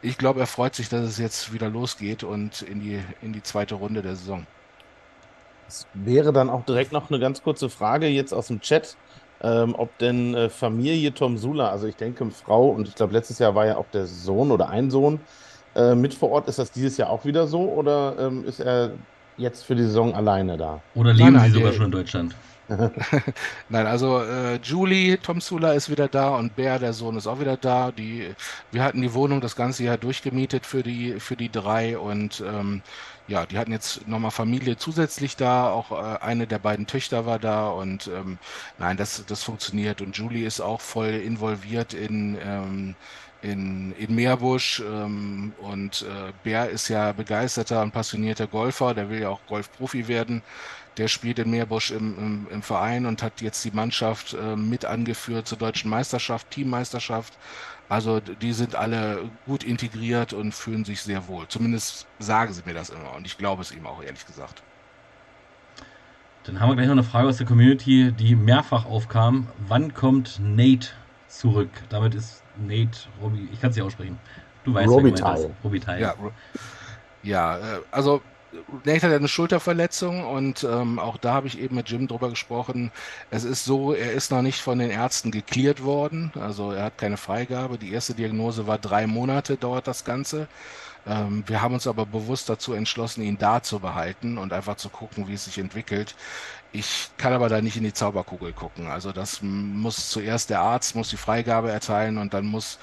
ich 0.03 0.19
glaube, 0.19 0.41
er 0.41 0.47
freut 0.47 0.75
sich, 0.75 0.91
dass 0.91 1.05
es 1.07 1.17
jetzt 1.17 1.55
wieder 1.55 1.71
losgeht 1.71 2.25
und 2.25 2.61
in 2.63 2.81
die, 2.81 3.03
in 3.23 3.33
die 3.33 3.43
zweite 3.43 3.75
Runde 3.75 4.03
der 4.03 4.17
Saison. 4.17 4.47
Es 5.67 5.87
wäre 5.95 6.33
dann 6.35 6.51
auch 6.51 6.65
direkt 6.65 6.93
noch 6.93 7.11
eine 7.11 7.21
ganz 7.21 7.43
kurze 7.43 7.71
Frage 7.71 8.07
jetzt 8.07 8.35
aus 8.35 8.49
dem 8.49 8.61
Chat 8.61 8.97
ähm, 9.41 9.75
ob 9.77 9.97
denn 9.99 10.35
äh, 10.35 10.49
Familie 10.49 11.15
Tom 11.15 11.39
Sula, 11.39 11.71
also 11.71 11.87
ich 11.87 11.97
denke 11.97 12.29
Frau 12.31 12.71
und 12.71 12.89
ich 12.89 12.95
glaube 12.95 13.13
letztes 13.13 13.39
Jahr 13.39 13.55
war 13.55 13.67
ja 13.67 13.77
auch 13.77 13.87
der 13.93 14.07
Sohn 14.07 14.51
oder 14.51 14.69
ein 14.69 14.91
Sohn 14.91 15.21
äh, 15.77 15.95
mit 15.95 16.15
vor 16.15 16.31
Ort. 16.31 16.49
Ist 16.49 16.59
das 16.59 16.73
dieses 16.73 16.97
Jahr 16.97 17.11
auch 17.11 17.25
wieder 17.25 17.47
so 17.47 17.61
oder 17.61 18.17
ähm, 18.19 18.45
ist 18.45 18.61
er 18.61 18.93
jetzt 19.37 19.65
für 19.65 19.75
die 19.75 19.85
Saison 19.85 20.15
alleine 20.15 20.57
da? 20.57 20.81
Oder 20.95 21.13
leben 21.13 21.33
nein, 21.33 21.43
nein, 21.43 21.53
Sie 21.53 21.59
sogar 21.59 21.73
schon 21.73 21.87
in 21.87 21.93
Deutschland? 21.93 22.35
Nein, 23.69 23.87
also 23.87 24.21
äh, 24.23 24.57
Julie 24.57 25.19
Tom 25.19 25.41
Sula 25.41 25.73
ist 25.73 25.91
wieder 25.91 26.07
da 26.07 26.37
und 26.37 26.55
Bär, 26.55 26.79
der 26.79 26.93
Sohn, 26.93 27.17
ist 27.17 27.27
auch 27.27 27.41
wieder 27.41 27.57
da. 27.57 27.91
Die, 27.93 28.35
wir 28.71 28.85
hatten 28.85 29.01
die 29.01 29.15
Wohnung 29.15 29.41
das 29.41 29.57
ganze 29.57 29.85
Jahr 29.85 29.97
durchgemietet 29.97 30.67
für 30.67 30.83
die, 30.83 31.19
für 31.19 31.35
die 31.35 31.51
drei 31.51 31.99
und 31.99 32.43
ähm, 32.47 32.83
ja, 33.29 33.45
die 33.45 33.59
hatten 33.59 33.73
jetzt 33.73 34.09
nochmal 34.09 34.31
Familie 34.31 34.79
zusätzlich 34.79 35.37
da. 35.37 35.71
Auch 35.71 35.93
äh, 35.93 36.19
eine 36.21 36.47
der 36.47 36.59
beiden 36.59 36.87
Töchter 36.87 37.27
war 37.27 37.39
da 37.39 37.69
und 37.69 38.09
ähm, 38.09 38.39
nein, 38.79 38.97
das, 38.97 39.25
das 39.27 39.43
funktioniert. 39.43 40.01
Und 40.01 40.17
Julie 40.17 40.47
ist 40.47 40.61
auch 40.61 40.81
voll 40.81 41.11
involviert 41.11 41.93
in, 41.93 42.39
ähm, 42.43 42.95
in, 43.43 43.93
in 43.93 44.15
Meerbusch 44.15 44.81
ähm, 44.81 45.53
und 45.59 46.03
äh, 46.03 46.33
Bär 46.43 46.71
ist 46.71 46.89
ja 46.89 47.13
begeisterter 47.13 47.83
und 47.83 47.93
passionierter 47.93 48.47
Golfer, 48.47 48.95
der 48.95 49.11
will 49.11 49.21
ja 49.21 49.29
auch 49.29 49.41
Golfprofi 49.47 50.09
werden. 50.09 50.43
Der 50.97 51.07
spielt 51.07 51.39
in 51.39 51.51
Meerbusch 51.51 51.93
im, 51.93 52.19
im, 52.19 52.47
im 52.51 52.63
Verein 52.63 53.07
und 53.07 53.23
hat 53.23 53.41
jetzt 53.43 53.65
die 53.65 53.71
Mannschaft 53.71 54.35
äh, 54.35 54.57
mit 54.57 54.85
angeführt 54.87 55.47
zur 55.47 55.59
deutschen 55.59 55.91
Meisterschaft, 55.91 56.51
Teammeisterschaft. 56.51 57.35
Also 57.89 58.21
die 58.21 58.53
sind 58.53 58.75
alle 58.75 59.31
gut 59.47 59.65
integriert 59.65 60.33
und 60.33 60.53
fühlen 60.53 60.85
sich 60.85 61.03
sehr 61.03 61.27
wohl. 61.27 61.49
Zumindest 61.49 62.07
sagen 62.19 62.53
sie 62.53 62.63
mir 62.67 62.75
das 62.75 62.91
immer 62.91 63.15
und 63.17 63.27
ich 63.27 63.39
glaube 63.39 63.63
es 63.63 63.73
ihm 63.73 63.87
auch 63.87 64.03
ehrlich 64.03 64.27
gesagt. 64.27 64.63
Dann 66.45 66.61
haben 66.61 66.71
wir 66.71 66.77
gleich 66.77 66.87
noch 66.87 66.93
eine 66.93 67.03
Frage 67.03 67.29
aus 67.29 67.39
der 67.39 67.47
Community, 67.47 68.13
die 68.13 68.35
mehrfach 68.35 68.87
aufkam. 68.87 69.49
Wann 69.67 69.95
kommt 69.95 70.41
Nate 70.43 70.89
zurück? 71.29 71.71
Damit 71.89 72.15
ist 72.15 72.43
Nate 72.57 73.09
Robbie, 73.23 73.49
ich 73.53 73.61
kann 73.61 73.71
es 73.71 73.77
nicht 73.77 73.85
aussprechen. 73.85 74.19
Du 74.65 74.75
weißt, 74.75 74.89
Robitaille. 74.89 75.51
Robitaille. 75.65 76.01
Ja, 76.03 76.15
ja, 77.23 77.59
äh, 77.59 77.81
also 77.91 78.23
Nate 78.85 79.07
hat 79.07 79.13
eine 79.13 79.29
Schulterverletzung 79.29 80.25
und 80.25 80.65
ähm, 80.65 80.99
auch 80.99 81.19
da 81.19 81.35
habe 81.35 81.47
ich 81.47 81.59
eben 81.59 81.77
mit 81.77 81.91
Jim 81.91 82.09
drüber 82.09 82.31
gesprochen. 82.31 82.91
Es 83.31 83.45
ist 83.45 83.65
so, 83.65 83.93
er 83.93 84.13
ist 84.13 84.31
noch 84.31 84.43
nicht 84.43 84.61
von 84.61 84.79
den 84.79 84.91
Ärzten 84.91 85.31
geklärt 85.31 85.85
worden. 85.85 86.33
Also 86.41 86.73
er 86.73 86.85
hat 86.85 86.99
keine 86.99 87.19
Freigabe. 87.19 87.79
Die 87.79 87.93
erste 87.93 88.15
Diagnose 88.15 88.67
war 88.67 88.79
drei 88.79 89.07
Monate, 89.07 89.57
dauert 89.57 89.87
das 89.87 90.05
Ganze. 90.05 90.49
Ähm, 91.07 91.45
wir 91.47 91.63
haben 91.63 91.75
uns 91.75 91.87
aber 91.87 92.07
bewusst 92.07 92.49
dazu 92.49 92.73
entschlossen, 92.73 93.23
ihn 93.23 93.39
da 93.39 93.63
zu 93.63 93.81
behalten 93.81 94.39
und 94.39 94.53
einfach 94.53 94.77
zu 94.77 94.89
gucken, 94.89 95.29
wie 95.29 95.35
es 95.35 95.45
sich 95.45 95.59
entwickelt. 95.59 96.15
Ich 96.73 97.11
kann 97.17 97.33
aber 97.33 97.49
da 97.49 97.61
nicht 97.61 97.77
in 97.77 97.85
die 97.85 97.93
Zauberkugel 97.93 98.53
gucken. 98.53 98.89
Also 98.89 99.13
das 99.13 99.41
muss 99.43 100.11
zuerst 100.11 100.51
der 100.51 100.61
Arzt, 100.61 100.95
muss 100.97 101.11
die 101.11 101.17
Freigabe 101.17 101.71
erteilen 101.71 102.19
und 102.19 102.35
dann 102.35 102.47
muss, 102.47 102.79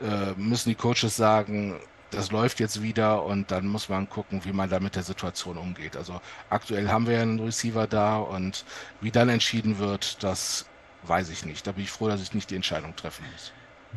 äh, 0.00 0.32
müssen 0.36 0.70
die 0.70 0.74
Coaches 0.74 1.16
sagen, 1.16 1.80
das 2.14 2.30
läuft 2.30 2.60
jetzt 2.60 2.82
wieder 2.82 3.24
und 3.24 3.50
dann 3.50 3.66
muss 3.66 3.88
man 3.88 4.08
gucken, 4.08 4.44
wie 4.44 4.52
man 4.52 4.68
da 4.70 4.80
mit 4.80 4.96
der 4.96 5.02
Situation 5.02 5.56
umgeht. 5.56 5.96
Also 5.96 6.20
aktuell 6.50 6.88
haben 6.88 7.06
wir 7.06 7.20
einen 7.20 7.40
Receiver 7.40 7.86
da 7.86 8.18
und 8.18 8.64
wie 9.00 9.10
dann 9.10 9.28
entschieden 9.28 9.78
wird, 9.78 10.22
das 10.22 10.66
weiß 11.04 11.30
ich 11.30 11.44
nicht. 11.44 11.66
Da 11.66 11.72
bin 11.72 11.84
ich 11.84 11.90
froh, 11.90 12.08
dass 12.08 12.22
ich 12.22 12.34
nicht 12.34 12.50
die 12.50 12.56
Entscheidung 12.56 12.94
treffen 12.96 13.24
muss. 13.32 13.52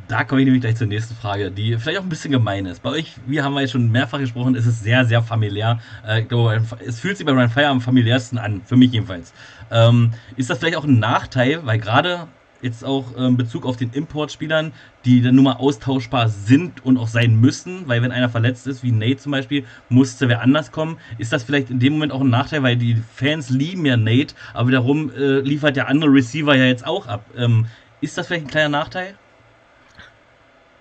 Da 0.08 0.24
komme 0.24 0.42
ich 0.42 0.46
nämlich 0.46 0.62
gleich 0.62 0.76
zur 0.76 0.88
nächsten 0.88 1.16
Frage, 1.16 1.52
die 1.52 1.78
vielleicht 1.78 2.00
auch 2.00 2.04
ein 2.04 2.10
bisschen 2.10 2.32
gemein 2.32 2.66
ist. 2.66 2.84
Bei 2.84 2.90
euch, 2.90 3.14
wir 3.26 3.44
haben 3.44 3.58
ja 3.58 3.68
schon 3.68 3.92
mehrfach 3.92 4.20
gesprochen, 4.20 4.54
ist 4.54 4.66
es 4.66 4.82
sehr, 4.82 5.06
sehr 5.06 5.24
familiär. 5.24 5.80
Äh, 6.06 6.22
ich 6.22 6.28
glaube, 6.28 6.62
es 6.86 7.00
fühlt 7.00 7.18
sich 7.18 7.26
bei 7.26 7.32
Ryan 7.32 7.50
Fire 7.50 7.68
am 7.68 7.82
familiärsten 7.82 8.38
an, 8.38 8.62
für 8.66 8.76
mich 8.76 8.92
jedenfalls. 8.92 9.34
Ähm, 9.72 10.12
ist 10.36 10.50
das 10.50 10.60
vielleicht 10.60 10.78
auch 10.78 10.84
ein 10.84 11.00
Nachteil, 11.00 11.66
weil 11.66 11.80
gerade 11.80 12.28
jetzt 12.62 12.84
auch 12.84 13.16
in 13.16 13.24
ähm, 13.24 13.38
Bezug 13.38 13.66
auf 13.66 13.78
den 13.78 13.92
Importspielern, 13.92 14.74
die 15.06 15.22
dann 15.22 15.36
nun 15.36 15.46
mal 15.46 15.54
austauschbar 15.54 16.30
sind 16.30 16.84
und 16.84 16.98
auch 16.98 17.08
sein 17.08 17.40
müssen, 17.40 17.88
weil 17.88 18.02
wenn 18.02 18.12
einer 18.12 18.30
verletzt 18.30 18.68
ist, 18.68 18.84
wie 18.84 18.92
Nate 18.92 19.18
zum 19.18 19.32
Beispiel, 19.32 19.66
musste 19.90 20.30
wer 20.30 20.42
anders 20.42 20.72
kommen. 20.72 20.98
Ist 21.18 21.32
das 21.32 21.44
vielleicht 21.44 21.70
in 21.70 21.80
dem 21.80 21.94
Moment 21.94 22.12
auch 22.12 22.22
ein 22.22 22.30
Nachteil, 22.30 22.64
weil 22.64 22.78
die 22.78 23.02
Fans 23.14 23.50
lieben 23.50 23.86
ja 23.86 23.98
Nate, 23.98 24.36
aber 24.54 24.70
wiederum 24.70 25.12
äh, 25.12 25.40
liefert 25.40 25.76
der 25.76 25.88
andere 25.88 26.12
Receiver 26.12 26.56
ja 26.56 26.66
jetzt 26.66 26.86
auch 26.86 27.08
ab. 27.08 27.26
Ähm, 27.38 27.68
ist 28.02 28.18
das 28.18 28.28
vielleicht 28.28 28.46
ein 28.46 28.52
kleiner 28.52 28.70
Nachteil? 28.70 29.16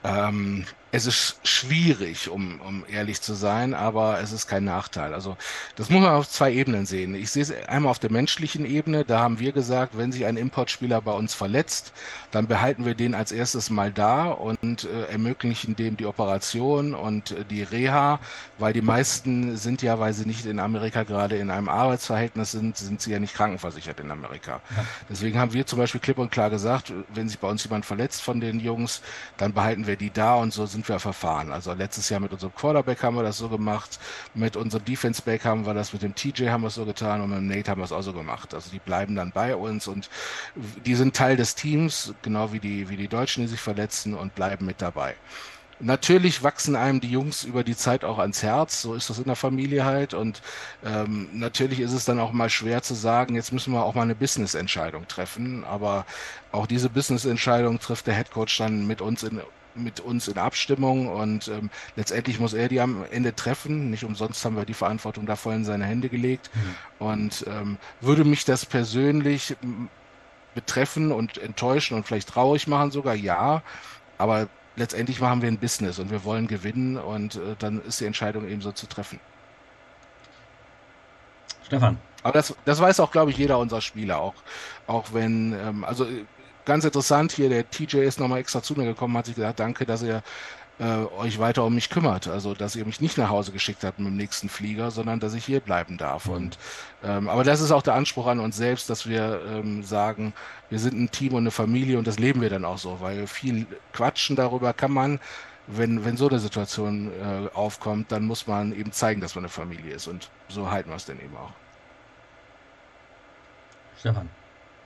Ähm, 0.05 0.65
es 0.95 1.07
ist 1.07 1.41
schwierig, 1.43 2.31
um, 2.31 2.61
um 2.61 2.85
ehrlich 2.89 3.21
zu 3.21 3.35
sein, 3.35 3.75
aber 3.75 4.21
es 4.21 4.31
ist 4.31 4.47
kein 4.47 4.63
Nachteil. 4.63 5.13
Also 5.13 5.37
das 5.75 5.91
muss 5.91 6.01
man 6.01 6.13
auf 6.13 6.29
zwei 6.29 6.53
Ebenen 6.53 6.87
sehen. 6.87 7.17
Ich 7.17 7.33
sehe 7.33 7.43
es 7.43 7.53
einmal 7.67 7.91
auf 7.91 7.99
der 7.99 8.13
menschlichen 8.13 8.65
Ebene. 8.65 9.05
Da 9.05 9.19
haben 9.19 9.41
wir 9.41 9.51
gesagt, 9.51 9.99
wenn 9.99 10.13
sich 10.13 10.25
ein 10.25 10.37
Importspieler 10.37 11.01
bei 11.01 11.11
uns 11.11 11.35
verletzt, 11.35 11.93
dann 12.31 12.47
behalten 12.47 12.85
wir 12.85 12.95
den 12.95 13.17
als 13.17 13.33
erstes 13.33 13.71
mal 13.71 13.91
da 13.91 14.31
und 14.31 14.85
äh, 14.85 15.11
ermöglichen 15.11 15.75
dem 15.75 15.97
die 15.97 16.07
Operation 16.07 16.95
und 16.95 17.33
äh, 17.33 17.45
die 17.45 17.65
Reha, 17.65 18.21
weil 18.59 18.73
die 18.73 18.81
meisten 18.81 19.57
sind 19.57 19.83
ja, 19.83 19.99
weil 19.99 20.13
sie 20.13 20.27
nicht 20.27 20.47
in 20.47 20.61
Amerika 20.61 21.03
gerade 21.03 21.37
in 21.39 21.51
einem 21.51 21.69
Arbeitsverhältnis 21.69 22.53
sind, 22.53 22.77
sind 22.77 23.01
sie 23.01 23.11
ja 23.11 23.19
nicht 23.19 23.35
krankenversichert 23.35 23.99
in 23.99 24.13
Amerika. 24.13 24.61
Ja. 24.77 24.85
Deswegen 25.11 25.41
haben 25.41 25.55
wir 25.55 25.67
zum 25.67 25.81
Beispiel 25.81 26.01
klipp 26.01 26.19
und 26.19 26.31
klar 26.31 26.51
gesagt, 26.51 26.93
wenn 27.13 27.29
sich 27.29 27.41
bei 27.41 27.49
uns 27.49 27.65
jemand 27.65 27.85
verletzt 27.85 28.23
von 28.23 28.39
den 28.39 28.61
Jungs, 28.61 29.03
dann 29.39 29.53
behalten 29.53 29.89
wir 29.89 29.97
die 29.97 30.13
da 30.13 30.37
und 30.37 30.53
so 30.53 30.67
sind 30.67 30.84
sind 30.84 30.84
wir 30.89 30.99
verfahren. 30.99 31.51
Also 31.51 31.73
letztes 31.73 32.09
Jahr 32.09 32.21
mit 32.21 32.33
unserem 32.33 32.55
Quarterback 32.55 33.03
haben 33.03 33.17
wir 33.17 33.23
das 33.23 33.39
so 33.39 33.49
gemacht, 33.49 33.99
mit 34.35 34.57
unserem 34.57 34.85
Defense 34.85 35.23
Back 35.23 35.45
haben 35.45 35.67
wir 35.67 35.75
das, 35.75 35.93
mit 35.93 36.03
dem 36.03 36.15
TJ 36.15 36.49
haben 36.49 36.63
wir 36.63 36.69
es 36.69 36.75
so 36.75 36.85
getan 36.85 37.21
und 37.21 37.31
mit 37.31 37.39
dem 37.39 37.49
Nate 37.49 37.71
haben 37.71 37.81
wir 37.81 37.85
es 37.85 37.93
auch 37.93 38.03
so 38.03 38.13
gemacht. 38.13 38.55
Also 38.55 38.71
die 38.71 38.79
bleiben 38.79 39.15
dann 39.15 39.33
bei 39.33 39.57
uns 39.57 39.87
und 39.89 40.11
die 40.85 40.95
sind 40.95 41.15
Teil 41.17 41.37
des 41.37 41.55
Teams, 41.55 42.15
genau 42.23 42.53
wie 42.53 42.61
die, 42.61 42.89
wie 42.89 42.97
die 42.97 43.09
Deutschen, 43.09 43.43
die 43.43 43.49
sich 43.49 43.61
verletzen 43.61 44.15
und 44.15 44.35
bleiben 44.35 44.67
mit 44.67 44.81
dabei. 44.83 45.15
Natürlich 45.81 46.43
wachsen 46.43 46.77
einem 46.77 47.01
die 47.01 47.11
Jungs 47.11 47.43
über 47.45 47.65
die 47.65 47.77
Zeit 47.77 48.05
auch 48.05 48.19
ans 48.19 48.43
Herz, 48.43 48.81
so 48.81 48.95
ist 48.95 49.11
das 49.11 49.19
in 49.19 49.25
der 49.25 49.37
Familie 49.37 49.85
halt. 49.85 50.15
Und 50.15 50.41
ähm, 50.85 51.29
natürlich 51.33 51.81
ist 51.81 51.93
es 51.93 52.05
dann 52.05 52.21
auch 52.21 52.33
mal 52.33 52.49
schwer 52.49 52.83
zu 52.83 52.95
sagen, 52.95 53.35
jetzt 53.35 53.53
müssen 53.53 53.73
wir 53.73 53.85
auch 53.85 53.95
mal 53.95 54.03
eine 54.03 54.15
Business-Entscheidung 54.15 55.09
treffen. 55.09 55.65
Aber 55.65 56.07
auch 56.53 56.67
diese 56.67 56.89
Business-Entscheidung 56.91 57.81
trifft 57.81 58.07
der 58.07 58.15
Headcoach 58.15 58.57
dann 58.59 58.87
mit 58.87 59.01
uns 59.01 59.25
in 59.25 59.41
mit 59.75 60.01
uns 60.01 60.29
in 60.29 60.39
Abstimmung 60.39 61.09
und 61.09 61.49
ähm, 61.49 61.71
letztendlich 61.97 62.41
muss 62.41 62.53
er 62.53 62.69
die 62.69 62.81
am 62.81 63.05
Ende 63.11 63.35
treffen. 63.35 63.91
Nicht 63.91 64.05
umsonst 64.05 64.45
haben 64.45 64.57
wir 64.57 64.65
die 64.65 64.75
Verantwortung 64.75 65.27
da 65.27 65.37
voll 65.37 65.55
in 65.55 65.65
seine 65.65 65.85
Hände 65.85 66.09
gelegt. 66.09 66.51
Mhm. 66.55 67.07
Und 67.07 67.45
ähm, 67.49 67.79
würde 68.01 68.25
mich 68.25 68.45
das 68.45 68.67
persönlich 68.67 69.57
betreffen 70.55 71.13
und 71.13 71.39
enttäuschen 71.39 71.97
und 71.97 72.07
vielleicht 72.07 72.29
traurig 72.29 72.67
machen 72.67 72.91
sogar, 72.91 73.15
ja. 73.15 73.63
Aber 74.19 74.49
letztendlich 74.77 75.21
machen 75.21 75.43
wir 75.43 75.49
ein 75.49 75.59
Business 75.59 75.99
und 75.99 76.11
wir 76.11 76.25
wollen 76.25 76.47
gewinnen 76.47 76.97
und 76.97 77.37
äh, 77.37 77.57
dann 77.59 77.83
ist 77.83 78.01
die 78.01 78.07
Entscheidung 78.07 78.49
eben 78.49 78.61
so 78.61 78.73
zu 78.73 78.87
treffen. 78.87 79.21
Stefan. 81.65 81.99
Aber 82.23 82.33
das, 82.33 82.55
das 82.65 82.81
weiß 82.81 83.01
auch, 83.01 83.11
glaube 83.11 83.31
ich, 83.31 83.37
jeder 83.37 83.59
unserer 83.59 83.81
Spieler, 83.81 84.19
auch, 84.19 84.35
auch 84.87 85.13
wenn, 85.13 85.53
ähm, 85.53 85.85
also 85.85 86.07
ganz 86.65 86.85
interessant 86.85 87.33
hier, 87.33 87.49
der 87.49 87.69
TJ 87.69 87.99
ist 87.99 88.21
nochmal 88.21 88.41
extra 88.41 88.63
zu 88.63 88.75
mir 88.75 88.85
gekommen, 88.85 89.17
hat 89.17 89.27
sich 89.27 89.35
gesagt, 89.35 89.61
danke, 89.61 89.87
dass 89.87 90.03
ihr 90.03 90.23
äh, 90.79 91.05
euch 91.19 91.39
weiter 91.39 91.65
um 91.65 91.75
mich 91.75 91.91
kümmert. 91.91 92.29
Also, 92.29 92.55
dass 92.55 92.77
ihr 92.77 92.85
mich 92.85 93.01
nicht 93.01 93.19
nach 93.19 93.29
Hause 93.29 93.53
geschickt 93.53 93.85
habt 93.85 93.99
mit 93.99 94.09
dem 94.09 94.17
nächsten 94.17 94.49
Flieger, 94.49 94.91
sondern 94.91 95.21
dass 95.21 95.35
ich 95.35 95.45
hier 95.45 95.61
bleiben 95.61 95.99
darf. 95.99 96.27
Und, 96.27 96.59
ähm, 97.05 97.29
aber 97.29 97.45
das 97.45 97.61
ist 97.61 97.71
auch 97.71 97.83
der 97.83 97.95
Anspruch 97.95 98.27
an 98.27 98.41
uns 98.41 98.57
selbst, 98.57 98.91
dass 98.91 99.09
wir 99.09 99.41
ähm, 99.49 99.83
sagen, 99.83 100.33
wir 100.71 100.79
sind 100.79 100.99
ein 100.99 101.11
Team 101.11 101.35
und 101.35 101.45
eine 101.45 101.51
Familie 101.51 101.99
und 101.99 102.07
das 102.07 102.19
leben 102.19 102.41
wir 102.41 102.51
dann 102.51 102.65
auch 102.65 102.79
so, 102.79 103.01
weil 103.01 103.27
viel 103.27 103.67
quatschen 103.93 104.37
darüber 104.37 104.73
kann 104.73 104.93
man, 104.93 105.21
wenn, 105.67 106.05
wenn 106.05 106.17
so 106.17 106.29
eine 106.29 106.41
Situation 106.41 107.11
äh, 107.13 107.49
aufkommt, 107.55 108.13
dann 108.13 108.25
muss 108.27 108.47
man 108.47 108.75
eben 108.75 108.93
zeigen, 108.93 109.21
dass 109.21 109.35
man 109.35 109.45
eine 109.45 109.51
Familie 109.51 109.95
ist. 109.95 110.09
Und 110.09 110.31
so 110.49 110.71
halten 110.71 110.91
wir 110.91 110.97
es 110.97 111.07
dann 111.07 111.19
eben 111.21 111.37
auch. 111.37 111.53
Stefan, 113.99 114.29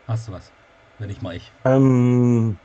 hast 0.06 0.28
du 0.28 0.32
was? 0.32 0.52
Wenn 0.98 1.10
ich 1.10 1.22
mal 1.22 1.36
ich. 1.36 1.52
Ähm, 1.64 2.56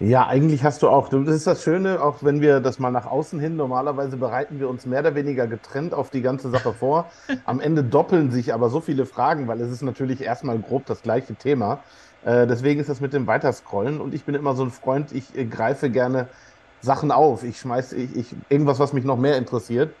ja, 0.00 0.26
eigentlich 0.26 0.64
hast 0.64 0.82
du 0.82 0.88
auch, 0.88 1.10
das 1.10 1.28
ist 1.28 1.46
das 1.46 1.62
Schöne, 1.62 2.02
auch 2.02 2.22
wenn 2.22 2.40
wir 2.40 2.60
das 2.60 2.78
mal 2.78 2.90
nach 2.90 3.04
außen 3.04 3.38
hin, 3.38 3.56
normalerweise 3.56 4.16
bereiten 4.16 4.58
wir 4.58 4.70
uns 4.70 4.86
mehr 4.86 5.00
oder 5.00 5.14
weniger 5.14 5.46
getrennt 5.46 5.92
auf 5.92 6.08
die 6.08 6.22
ganze 6.22 6.48
Sache 6.48 6.72
vor. 6.72 7.10
Am 7.44 7.60
Ende 7.60 7.84
doppeln 7.84 8.30
sich 8.30 8.54
aber 8.54 8.70
so 8.70 8.80
viele 8.80 9.04
Fragen, 9.04 9.46
weil 9.46 9.60
es 9.60 9.70
ist 9.70 9.82
natürlich 9.82 10.22
erstmal 10.22 10.58
grob 10.58 10.86
das 10.86 11.02
gleiche 11.02 11.34
Thema. 11.34 11.80
Äh, 12.24 12.46
deswegen 12.46 12.80
ist 12.80 12.88
das 12.88 13.02
mit 13.02 13.12
dem 13.12 13.26
Weiterscrollen 13.26 14.00
und 14.00 14.14
ich 14.14 14.24
bin 14.24 14.34
immer 14.34 14.54
so 14.54 14.62
ein 14.62 14.70
Freund, 14.70 15.12
ich 15.12 15.36
äh, 15.36 15.44
greife 15.44 15.90
gerne 15.90 16.28
Sachen 16.80 17.10
auf. 17.10 17.44
Ich 17.44 17.60
schmeiße 17.60 17.94
ich, 17.96 18.16
ich, 18.16 18.34
irgendwas, 18.48 18.78
was 18.78 18.94
mich 18.94 19.04
noch 19.04 19.18
mehr 19.18 19.36
interessiert. 19.36 19.94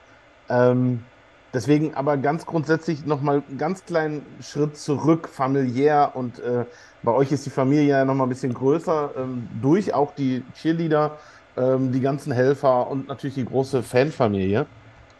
Ähm, 0.48 1.04
Deswegen 1.52 1.94
aber 1.94 2.16
ganz 2.16 2.46
grundsätzlich 2.46 3.04
nochmal 3.06 3.42
einen 3.48 3.58
ganz 3.58 3.84
kleinen 3.84 4.24
Schritt 4.40 4.76
zurück, 4.76 5.28
familiär. 5.28 6.12
Und 6.14 6.38
äh, 6.38 6.64
bei 7.02 7.12
euch 7.12 7.32
ist 7.32 7.44
die 7.44 7.50
Familie 7.50 7.88
ja 7.88 8.04
nochmal 8.04 8.26
ein 8.26 8.30
bisschen 8.30 8.54
größer, 8.54 9.10
ähm, 9.16 9.48
durch 9.60 9.92
auch 9.92 10.14
die 10.14 10.44
Cheerleader, 10.54 11.18
ähm, 11.56 11.90
die 11.90 12.00
ganzen 12.00 12.32
Helfer 12.32 12.88
und 12.88 13.08
natürlich 13.08 13.34
die 13.34 13.44
große 13.44 13.82
Fanfamilie. 13.82 14.66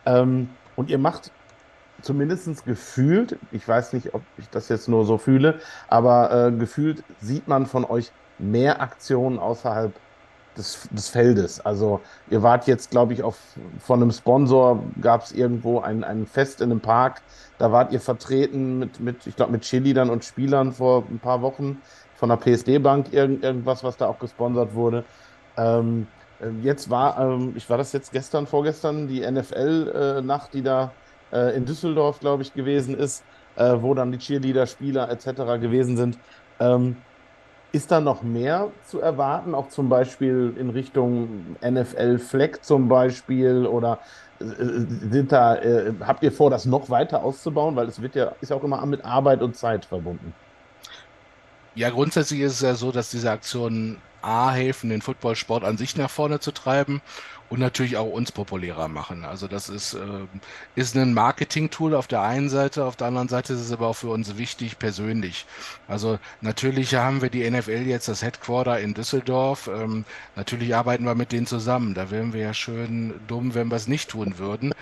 Ähm, 0.07 0.51
und 0.77 0.89
ihr 0.89 0.99
macht 0.99 1.33
zumindest 2.03 2.65
gefühlt, 2.65 3.37
ich 3.51 3.67
weiß 3.67 3.93
nicht, 3.93 4.15
ob 4.15 4.23
ich 4.39 4.49
das 4.49 4.69
jetzt 4.69 4.89
nur 4.89 5.05
so 5.05 5.19
fühle, 5.19 5.59
aber 5.89 6.49
äh, 6.49 6.53
gefühlt 6.53 7.03
sieht 7.21 7.49
man 7.49 7.67
von 7.67 7.85
euch 7.85 8.13
mehr 8.39 8.81
Aktionen 8.81 9.39
außerhalb 9.39 9.93
des, 10.57 10.89
des 10.91 11.09
Feldes. 11.09 11.61
Also 11.61 12.01
ihr 12.31 12.43
wart 12.43 12.67
jetzt, 12.67 12.91
glaube 12.91 13.13
ich, 13.13 13.23
auf, 13.23 13.39
von 13.79 14.03
einem 14.03 14.13
Sponsor 14.13 14.83
gab 15.01 15.25
es 15.25 15.33
irgendwo 15.33 15.81
ein, 15.81 16.05
ein 16.05 16.27
Fest 16.27 16.61
in 16.61 16.71
einem 16.71 16.81
Park. 16.81 17.23
Da 17.59 17.73
wart 17.73 17.93
ihr 17.93 18.01
vertreten 18.01 18.79
mit, 18.79 19.01
mit 19.01 19.27
ich 19.27 19.37
glaube, 19.37 19.53
mit 19.53 19.63
Cheerleadern 19.63 20.11
und 20.11 20.25
Spielern 20.25 20.73
vor 20.73 21.05
ein 21.11 21.19
paar 21.19 21.43
Wochen 21.43 21.81
von 22.17 22.29
der 22.29 22.37
PSD-Bank, 22.37 23.13
irgend, 23.13 23.43
irgendwas, 23.45 23.83
was 23.83 23.97
da 23.97 24.07
auch 24.07 24.19
gesponsert 24.19 24.75
wurde. 24.75 25.05
Ähm, 25.57 26.07
äh, 26.41 26.51
jetzt 26.63 26.91
war, 26.91 27.19
ähm, 27.19 27.55
ich 27.57 27.69
war 27.71 27.79
das 27.79 27.93
jetzt 27.93 28.13
gestern, 28.13 28.47
vorgestern, 28.47 29.09
die 29.09 29.21
NFL-Nacht, 29.21 30.49
äh, 30.51 30.59
die 30.59 30.63
da 30.63 30.93
äh, 31.33 31.57
in 31.57 31.65
Düsseldorf, 31.65 32.21
glaube 32.21 32.43
ich, 32.43 32.53
gewesen 32.53 32.97
ist, 32.97 33.25
äh, 33.57 33.77
wo 33.81 33.95
dann 33.95 34.13
die 34.13 34.19
Cheerleader, 34.19 34.67
Spieler 34.67 35.11
etc. 35.11 35.61
gewesen 35.61 35.97
sind. 35.97 36.19
Ähm, 36.59 36.97
ist 37.73 37.91
da 37.91 38.01
noch 38.01 38.23
mehr 38.23 38.69
zu 38.85 39.01
erwarten, 39.01 39.55
auch 39.55 39.69
zum 39.69 39.89
Beispiel 39.89 40.55
in 40.59 40.71
Richtung 40.71 41.57
NFL 41.63 42.19
Fleck 42.19 42.65
zum 42.65 42.89
Beispiel 42.89 43.67
oder 43.67 43.99
äh, 44.41 44.45
sind 45.11 45.33
da, 45.33 45.57
äh, 45.57 45.93
habt 46.01 46.23
ihr 46.23 46.33
vor, 46.33 46.51
das 46.51 46.67
noch 46.67 46.91
weiter 46.91 47.23
auszubauen? 47.23 47.77
Weil 47.77 47.87
es 47.87 48.03
wird 48.03 48.15
ja, 48.15 48.33
ist 48.41 48.51
ja 48.51 48.57
auch 48.57 48.65
immer 48.65 48.85
mit 48.87 49.05
Arbeit 49.05 49.43
und 49.43 49.57
Zeit 49.57 49.85
verbunden. 49.85 50.35
Ja, 51.75 51.91
grundsätzlich 51.91 52.41
ist 52.41 52.55
es 52.55 52.61
ja 52.61 52.75
so, 52.75 52.93
dass 52.93 53.11
diese 53.11 53.31
Aktionen 53.31 54.03
A 54.23 54.51
helfen, 54.53 54.91
den 54.91 55.03
Footballsport 55.03 55.65
an 55.65 55.79
sich 55.79 55.97
nach 55.97 56.11
vorne 56.11 56.41
zu 56.41 56.53
treiben 56.53 57.01
und 57.49 57.59
natürlich 57.59 57.97
auch 57.97 58.07
uns 58.11 58.33
populärer 58.33 58.89
machen. 58.89 59.25
Also 59.25 59.49
das 59.49 59.69
ist, 59.69 59.95
äh, 59.95 60.27
ist 60.75 60.97
ein 60.97 61.15
Marketing-Tool 61.15 61.95
auf 61.95 62.07
der 62.07 62.23
einen 62.23 62.49
Seite, 62.49 62.85
auf 62.85 62.97
der 62.97 63.09
anderen 63.09 63.29
Seite 63.29 63.55
ist 63.55 63.61
es 63.61 63.73
aber 63.73 63.89
auch 63.89 63.97
für 63.97 64.09
uns 64.09 64.37
wichtig 64.37 64.79
persönlich. 64.79 65.47
Also 65.89 66.19
natürlich 66.41 66.95
haben 66.95 67.23
wir 67.23 67.31
die 67.31 67.49
NFL 67.51 67.87
jetzt 67.87 68.09
das 68.09 68.23
Headquarter 68.23 68.79
in 68.79 68.95
Düsseldorf. 68.95 69.69
Ähm, 69.69 70.05
natürlich 70.37 70.75
arbeiten 70.75 71.05
wir 71.05 71.15
mit 71.15 71.33
denen 71.33 71.47
zusammen. 71.47 71.95
Da 71.95 72.11
wären 72.11 72.33
wir 72.33 72.41
ja 72.41 72.55
schön 72.55 73.15
dumm, 73.27 73.55
wenn 73.55 73.69
wir 73.69 73.77
es 73.77 73.89
nicht 73.89 74.11
tun 74.11 74.39
würden. 74.39 74.73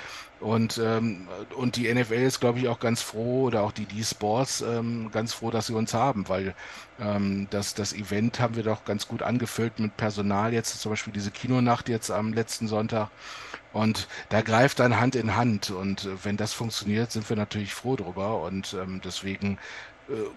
Und, 0.41 0.79
ähm, 0.79 1.27
und 1.57 1.77
die 1.77 1.93
NFL 1.93 2.15
ist, 2.15 2.41
glaube 2.41 2.61
ich, 2.61 2.69
auch 2.69 2.79
ganz 2.79 3.03
froh, 3.03 3.45
oder 3.45 3.63
auch 3.63 3.73
die 3.73 3.87
D-Sports 3.87 4.61
ähm, 4.61 5.11
ganz 5.11 5.33
froh, 5.33 5.51
dass 5.51 5.67
sie 5.67 5.75
uns 5.75 5.95
haben, 5.95 6.29
weil 6.29 6.55
ähm, 7.01 7.49
das, 7.51 7.75
das 7.75 7.93
Event 7.93 8.39
haben 8.39 8.55
wir 8.55 8.63
doch 8.63 8.85
ganz 8.85 9.09
gut 9.09 9.23
angefüllt 9.23 9.81
mit 9.81 9.97
Personal. 9.97 10.53
Jetzt 10.53 10.81
zum 10.81 10.93
Beispiel 10.93 11.13
diese 11.13 11.33
Kinonacht 11.33 11.89
jetzt 11.89 12.11
am 12.11 12.33
letzten 12.33 12.69
Sonntag. 12.69 13.11
Und 13.73 14.09
da 14.29 14.41
greift 14.43 14.79
dann 14.79 15.01
Hand 15.01 15.17
in 15.17 15.37
Hand. 15.37 15.71
Und 15.71 16.05
äh, 16.05 16.25
wenn 16.25 16.37
das 16.37 16.53
funktioniert, 16.53 17.11
sind 17.11 17.29
wir 17.29 17.37
natürlich 17.37 17.75
froh 17.75 17.97
drüber. 17.97 18.43
Und 18.43 18.75
ähm, 18.81 19.01
deswegen 19.05 19.59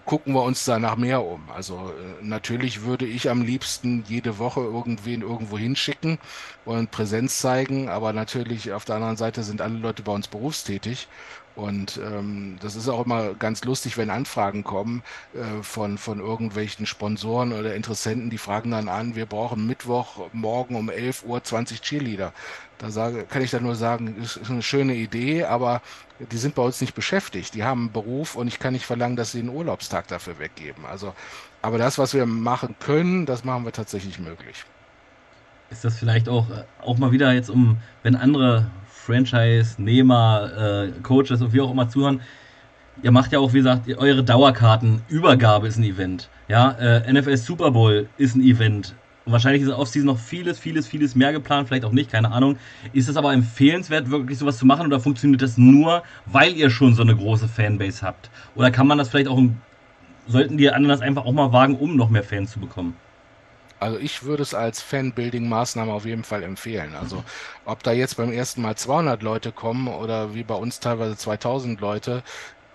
gucken 0.04 0.34
wir 0.34 0.42
uns 0.42 0.64
da 0.64 0.78
nach 0.78 0.96
mehr 0.96 1.24
um. 1.24 1.48
Also 1.50 1.90
äh, 1.90 2.24
natürlich 2.24 2.82
würde 2.82 3.06
ich 3.06 3.30
am 3.30 3.42
liebsten 3.42 4.04
jede 4.06 4.38
Woche 4.38 4.60
irgendwen 4.60 5.22
irgendwo 5.22 5.56
hinschicken 5.56 6.18
und 6.64 6.90
Präsenz 6.90 7.38
zeigen, 7.38 7.88
aber 7.88 8.12
natürlich 8.12 8.72
auf 8.72 8.84
der 8.84 8.96
anderen 8.96 9.16
Seite 9.16 9.42
sind 9.42 9.62
alle 9.62 9.78
Leute 9.78 10.02
bei 10.02 10.12
uns 10.12 10.28
berufstätig 10.28 11.08
und 11.54 12.00
ähm, 12.02 12.56
das 12.60 12.76
ist 12.76 12.88
auch 12.88 13.04
immer 13.04 13.34
ganz 13.34 13.64
lustig, 13.64 13.98
wenn 13.98 14.08
Anfragen 14.08 14.64
kommen 14.64 15.02
äh, 15.34 15.62
von, 15.62 15.98
von 15.98 16.18
irgendwelchen 16.18 16.86
Sponsoren 16.86 17.52
oder 17.52 17.74
Interessenten, 17.74 18.30
die 18.30 18.38
fragen 18.38 18.70
dann 18.70 18.88
an, 18.88 19.16
wir 19.16 19.26
brauchen 19.26 19.66
Mittwoch 19.66 20.28
morgen 20.32 20.76
um 20.76 20.88
11 20.88 21.24
Uhr 21.24 21.44
20 21.44 21.82
Cheerleader. 21.82 22.32
Da 22.78 22.90
sage, 22.90 23.24
kann 23.24 23.42
ich 23.42 23.50
dann 23.50 23.64
nur 23.64 23.76
sagen, 23.76 24.16
ist, 24.22 24.36
ist 24.36 24.50
eine 24.50 24.62
schöne 24.62 24.94
Idee, 24.94 25.44
aber 25.44 25.82
die 26.18 26.38
sind 26.38 26.54
bei 26.54 26.62
uns 26.62 26.80
nicht 26.80 26.94
beschäftigt. 26.94 27.54
Die 27.54 27.64
haben 27.64 27.82
einen 27.82 27.92
Beruf 27.92 28.34
und 28.34 28.48
ich 28.48 28.58
kann 28.58 28.72
nicht 28.72 28.86
verlangen, 28.86 29.16
dass 29.16 29.32
sie 29.32 29.40
einen 29.40 29.50
Urlaubstag 29.50 30.08
dafür 30.08 30.38
weggeben. 30.38 30.86
Also, 30.86 31.14
aber 31.60 31.76
das, 31.76 31.98
was 31.98 32.14
wir 32.14 32.24
machen 32.24 32.76
können, 32.80 33.26
das 33.26 33.44
machen 33.44 33.64
wir 33.64 33.72
tatsächlich 33.72 34.18
möglich. 34.18 34.64
Ist 35.70 35.84
das 35.84 35.98
vielleicht 35.98 36.28
auch, 36.28 36.50
äh, 36.50 36.64
auch 36.82 36.98
mal 36.98 37.12
wieder 37.12 37.32
jetzt 37.32 37.50
um, 37.50 37.78
wenn 38.02 38.16
andere 38.16 38.70
Franchise-Nehmer, 39.04 40.92
äh, 40.94 41.02
Coaches 41.02 41.42
und 41.42 41.52
wie 41.52 41.60
auch 41.60 41.70
immer 41.70 41.88
zuhören, 41.88 42.20
ihr 43.02 43.10
macht 43.10 43.32
ja 43.32 43.40
auch, 43.40 43.52
wie 43.52 43.58
gesagt, 43.58 43.88
eure 43.96 44.22
Dauerkartenübergabe 44.22 45.66
ist 45.66 45.78
ein 45.78 45.84
Event. 45.84 46.28
Ja, 46.48 46.72
äh, 46.72 47.12
NFL 47.12 47.36
Super 47.36 47.72
Bowl 47.72 48.08
ist 48.16 48.36
ein 48.36 48.42
Event. 48.42 48.94
Wahrscheinlich 49.24 49.62
ist 49.62 49.68
in 49.68 49.74
Offseason 49.74 50.06
noch 50.06 50.18
vieles, 50.18 50.58
vieles, 50.58 50.86
vieles 50.88 51.14
mehr 51.14 51.32
geplant, 51.32 51.68
vielleicht 51.68 51.84
auch 51.84 51.92
nicht, 51.92 52.10
keine 52.10 52.32
Ahnung. 52.32 52.56
Ist 52.92 53.08
es 53.08 53.16
aber 53.16 53.32
empfehlenswert, 53.32 54.10
wirklich 54.10 54.38
sowas 54.38 54.58
zu 54.58 54.66
machen 54.66 54.86
oder 54.86 54.98
funktioniert 54.98 55.42
das 55.42 55.58
nur, 55.58 56.02
weil 56.26 56.54
ihr 56.54 56.70
schon 56.70 56.94
so 56.94 57.02
eine 57.02 57.14
große 57.14 57.48
Fanbase 57.48 58.04
habt? 58.04 58.30
Oder 58.56 58.70
kann 58.70 58.86
man 58.86 58.98
das 58.98 59.08
vielleicht 59.08 59.28
auch, 59.28 59.40
sollten 60.26 60.58
die 60.58 60.70
anderen 60.70 60.88
das 60.88 61.00
einfach 61.00 61.24
auch 61.24 61.32
mal 61.32 61.52
wagen, 61.52 61.76
um 61.76 61.96
noch 61.96 62.10
mehr 62.10 62.24
Fans 62.24 62.52
zu 62.52 62.60
bekommen? 62.60 62.96
Also 63.82 63.98
ich 63.98 64.22
würde 64.22 64.44
es 64.44 64.54
als 64.54 64.80
Fan-Building-Maßnahme 64.80 65.92
auf 65.92 66.04
jeden 66.04 66.22
Fall 66.22 66.44
empfehlen. 66.44 66.94
Also 66.94 67.24
ob 67.64 67.82
da 67.82 67.90
jetzt 67.90 68.16
beim 68.16 68.30
ersten 68.30 68.62
Mal 68.62 68.76
200 68.76 69.22
Leute 69.22 69.50
kommen 69.50 69.88
oder 69.88 70.34
wie 70.34 70.44
bei 70.44 70.54
uns 70.54 70.78
teilweise 70.78 71.16
2000 71.16 71.80
Leute, 71.80 72.22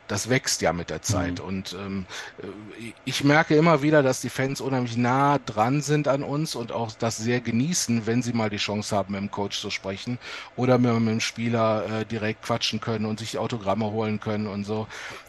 das 0.10 0.30
wächst 0.30 0.62
ja 0.62 0.74
mit 0.74 0.89
der 0.89 1.02
Zeit. 1.02 1.39
Mhm. 1.39 1.46
Und 1.46 1.78
ähm, 1.80 2.06
äh, 2.41 2.91
ich 3.06 3.24
merke 3.24 3.56
immer 3.56 3.82
wieder, 3.82 4.04
dass 4.04 4.20
die 4.20 4.30
Fans 4.30 4.60
unheimlich 4.60 4.98
nah 4.98 5.39
dran 5.46 5.82
sind 5.82 6.10
an 6.10 6.24
uns 6.24 6.56
und 6.56 6.74
auch 6.74 6.91
das 6.91 7.15
sehr 7.15 7.39
genießen, 7.39 8.06
wenn 8.06 8.22
sie 8.22 8.34
mal 8.34 8.50
die 8.50 8.58
Chance 8.58 8.93
haben, 8.93 9.13
mit 9.13 9.22
dem 9.22 9.32
Coach 9.32 9.62
zu 9.62 9.70
sprechen 9.70 10.20
oder 10.58 10.78
mit, 10.78 10.93
mit 11.00 11.08
dem 11.08 11.20
Spieler 11.22 12.02
äh, 12.02 12.06
direkt 12.06 12.43
quatschen 12.43 12.82
können 12.82 13.06
und 13.06 13.20
sich 13.20 13.38
Autogramme 13.38 13.91
holen 13.91 14.20
können 14.20 14.48
und 14.48 14.65
so. 14.65 14.88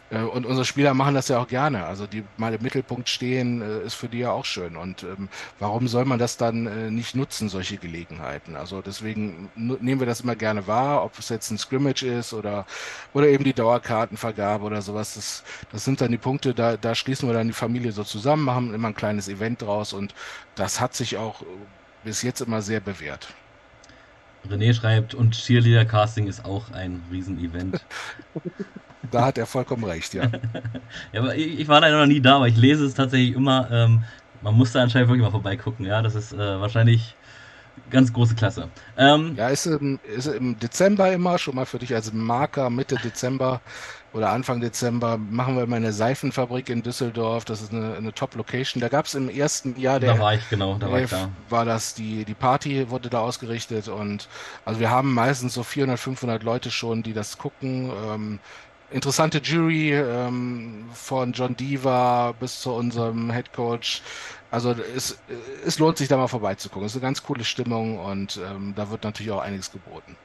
Äh, 0.09 0.21
und 0.21 0.45
unsere 0.45 0.65
Spieler 0.65 0.93
machen 0.93 1.15
das 1.15 1.27
ja 1.27 1.39
auch 1.39 1.47
gerne. 1.47 1.85
Also 1.85 2.07
die 2.07 2.23
mal 2.37 2.53
im 2.53 2.61
Mittelpunkt 2.61 3.09
stehen, 3.09 3.61
äh, 3.61 3.85
ist 3.85 3.95
für 3.95 4.07
die 4.07 4.19
ja 4.19 4.31
auch 4.31 4.45
schön. 4.45 4.75
Und 4.75 5.03
ähm, 5.03 5.29
warum 5.59 5.87
soll 5.87 6.05
man 6.05 6.19
das 6.19 6.37
dann 6.37 6.67
äh, 6.67 6.91
nicht 6.91 7.15
nutzen, 7.15 7.49
solche 7.49 7.77
Gelegenheiten? 7.77 8.55
Also 8.55 8.81
deswegen 8.81 9.49
nehmen 9.55 9.99
wir 9.99 10.07
das 10.07 10.21
immer 10.21 10.35
gerne 10.35 10.67
wahr, 10.67 11.03
ob 11.03 11.17
es 11.19 11.29
jetzt 11.29 11.51
ein 11.51 11.57
Scrimmage 11.57 12.03
ist 12.03 12.33
oder, 12.33 12.65
oder 13.13 13.27
eben 13.27 13.43
die 13.43 13.53
Dauerkartenvergabe 13.53 14.63
oder 14.63 14.81
sowas. 14.81 15.15
Das, 15.15 15.43
das 15.71 15.85
sind 15.85 16.01
dann 16.01 16.11
die 16.11 16.17
Punkte, 16.17 16.53
da, 16.53 16.77
da 16.77 16.95
schließen 16.95 17.27
wir 17.27 17.33
dann 17.33 17.47
die 17.47 17.53
Familie 17.53 17.91
so 17.91 18.03
zusammen, 18.03 18.43
machen 18.43 18.73
immer 18.73 18.89
ein 18.89 18.95
kleines 18.95 19.27
Event 19.29 19.61
draus 19.61 19.93
und 19.93 20.13
das 20.55 20.79
hat 20.79 20.95
sich 20.95 21.17
auch 21.17 21.43
bis 22.03 22.21
jetzt 22.21 22.41
immer 22.41 22.61
sehr 22.61 22.79
bewährt. 22.79 23.27
René 24.49 24.73
schreibt, 24.73 25.13
und 25.13 25.31
Cheerleader 25.31 25.85
Casting 25.85 26.27
ist 26.27 26.45
auch 26.45 26.71
ein 26.71 27.03
Riesenevent. 27.11 27.85
Da 29.11 29.25
hat 29.25 29.37
er 29.37 29.45
vollkommen 29.45 29.83
recht, 29.83 30.13
ja. 30.13 30.23
ja, 31.13 31.21
aber 31.21 31.35
ich, 31.35 31.59
ich, 31.59 31.67
war 31.67 31.81
leider 31.81 31.99
noch 31.99 32.05
nie 32.05 32.21
da, 32.21 32.35
aber 32.35 32.47
ich 32.47 32.57
lese 32.57 32.85
es 32.85 32.93
tatsächlich 32.93 33.35
immer. 33.35 33.69
Ähm, 33.71 34.03
man 34.41 34.55
muss 34.55 34.71
da 34.71 34.81
anscheinend 34.81 35.09
wirklich 35.09 35.23
mal 35.23 35.31
vorbeigucken, 35.31 35.85
ja. 35.85 36.01
Das 36.01 36.15
ist 36.15 36.33
äh, 36.33 36.37
wahrscheinlich 36.37 37.15
ganz 37.89 38.13
große 38.13 38.35
Klasse. 38.35 38.69
Ähm, 38.97 39.35
ja, 39.35 39.49
ist 39.49 39.65
im, 39.65 39.99
ist 40.15 40.27
im 40.27 40.59
Dezember 40.59 41.11
immer, 41.11 41.37
schon 41.37 41.55
mal 41.55 41.65
für 41.65 41.79
dich 41.79 41.93
als 41.93 42.13
Marker, 42.13 42.69
Mitte 42.69 42.95
Dezember 42.95 43.61
oder 44.11 44.31
Anfang 44.31 44.59
Dezember 44.59 45.17
machen 45.17 45.55
wir 45.55 45.63
immer 45.63 45.75
eine 45.75 45.93
Seifenfabrik 45.93 46.69
in 46.69 46.81
Düsseldorf. 46.81 47.45
Das 47.45 47.61
ist 47.61 47.71
eine, 47.71 47.95
eine 47.95 48.13
Top-Location. 48.13 48.81
Da 48.81 48.89
gab 48.89 49.05
es 49.05 49.13
im 49.13 49.29
ersten 49.29 49.79
Jahr 49.79 49.99
der. 49.99 50.15
Da 50.15 50.19
war 50.19 50.33
ich, 50.33 50.49
genau, 50.49 50.75
da 50.75 50.91
war 50.91 51.01
ich 51.01 51.09
da. 51.09 51.29
War 51.49 51.65
das, 51.65 51.93
die, 51.93 52.25
die 52.25 52.33
Party 52.33 52.89
wurde 52.89 53.09
da 53.09 53.19
ausgerichtet 53.19 53.87
und 53.87 54.27
also 54.65 54.79
wir 54.79 54.89
haben 54.89 55.13
meistens 55.13 55.53
so 55.53 55.63
400, 55.63 55.99
500 55.99 56.43
Leute 56.43 56.71
schon, 56.71 57.03
die 57.03 57.13
das 57.13 57.37
gucken. 57.37 57.91
Ähm, 58.09 58.39
interessante 58.91 59.39
Jury 59.39 59.93
ähm, 59.93 60.89
von 60.93 61.33
John 61.33 61.55
Diva 61.55 62.33
bis 62.39 62.61
zu 62.61 62.71
unserem 62.71 63.31
Head 63.31 63.53
Coach. 63.53 64.01
Also 64.51 64.71
es, 64.71 65.19
es 65.65 65.79
lohnt 65.79 65.97
sich 65.97 66.07
da 66.07 66.17
mal 66.17 66.27
vorbeizugucken. 66.27 66.85
Es 66.85 66.93
ist 66.93 66.97
eine 66.97 67.07
ganz 67.07 67.23
coole 67.23 67.43
Stimmung 67.43 67.99
und 67.99 68.39
ähm, 68.43 68.73
da 68.75 68.89
wird 68.89 69.03
natürlich 69.03 69.31
auch 69.31 69.41
einiges 69.41 69.71
geboten. 69.71 70.15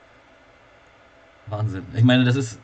Wahnsinn. 1.46 1.84
Ich 1.94 2.04
meine, 2.04 2.24
das 2.24 2.36
ist 2.36 2.58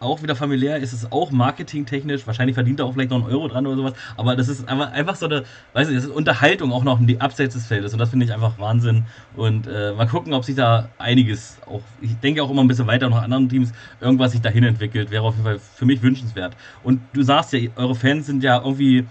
auch 0.00 0.22
wieder 0.22 0.34
familiär, 0.34 0.78
ist 0.78 0.92
es 0.92 1.12
auch 1.12 1.30
marketingtechnisch, 1.30 2.26
wahrscheinlich 2.26 2.54
verdient 2.54 2.80
er 2.80 2.86
auch 2.86 2.94
vielleicht 2.94 3.10
noch 3.10 3.18
einen 3.18 3.32
Euro 3.32 3.48
dran 3.48 3.66
oder 3.66 3.76
sowas, 3.76 3.92
aber 4.16 4.34
das 4.34 4.48
ist 4.48 4.66
einfach, 4.66 4.92
einfach 4.92 5.14
so 5.14 5.26
eine, 5.26 5.44
weiß 5.74 5.88
ich, 5.88 5.94
das 5.94 6.04
ist 6.04 6.10
Unterhaltung 6.10 6.72
auch 6.72 6.84
noch 6.84 6.98
die 7.00 7.20
Abseits 7.20 7.54
des 7.54 7.66
Feldes 7.66 7.92
und 7.92 7.98
das 7.98 8.08
finde 8.08 8.24
ich 8.24 8.32
einfach 8.32 8.58
Wahnsinn 8.58 9.04
und 9.36 9.66
äh, 9.66 9.92
mal 9.92 10.06
gucken, 10.06 10.32
ob 10.32 10.44
sich 10.44 10.56
da 10.56 10.88
einiges 10.98 11.58
auch, 11.66 11.82
ich 12.00 12.16
denke 12.16 12.42
auch 12.42 12.50
immer 12.50 12.62
ein 12.62 12.68
bisschen 12.68 12.86
weiter 12.86 13.10
noch 13.10 13.22
anderen 13.22 13.48
Teams, 13.48 13.72
irgendwas 14.00 14.32
sich 14.32 14.40
dahin 14.40 14.64
entwickelt, 14.64 15.10
wäre 15.10 15.22
auf 15.22 15.34
jeden 15.34 15.44
Fall 15.44 15.58
für 15.58 15.84
mich 15.84 16.02
wünschenswert. 16.02 16.56
Und 16.82 17.00
du 17.12 17.22
sagst 17.22 17.52
ja, 17.52 17.60
eure 17.76 17.94
Fans 17.94 18.26
sind 18.26 18.42
ja 18.42 18.58
irgendwie 18.58 19.06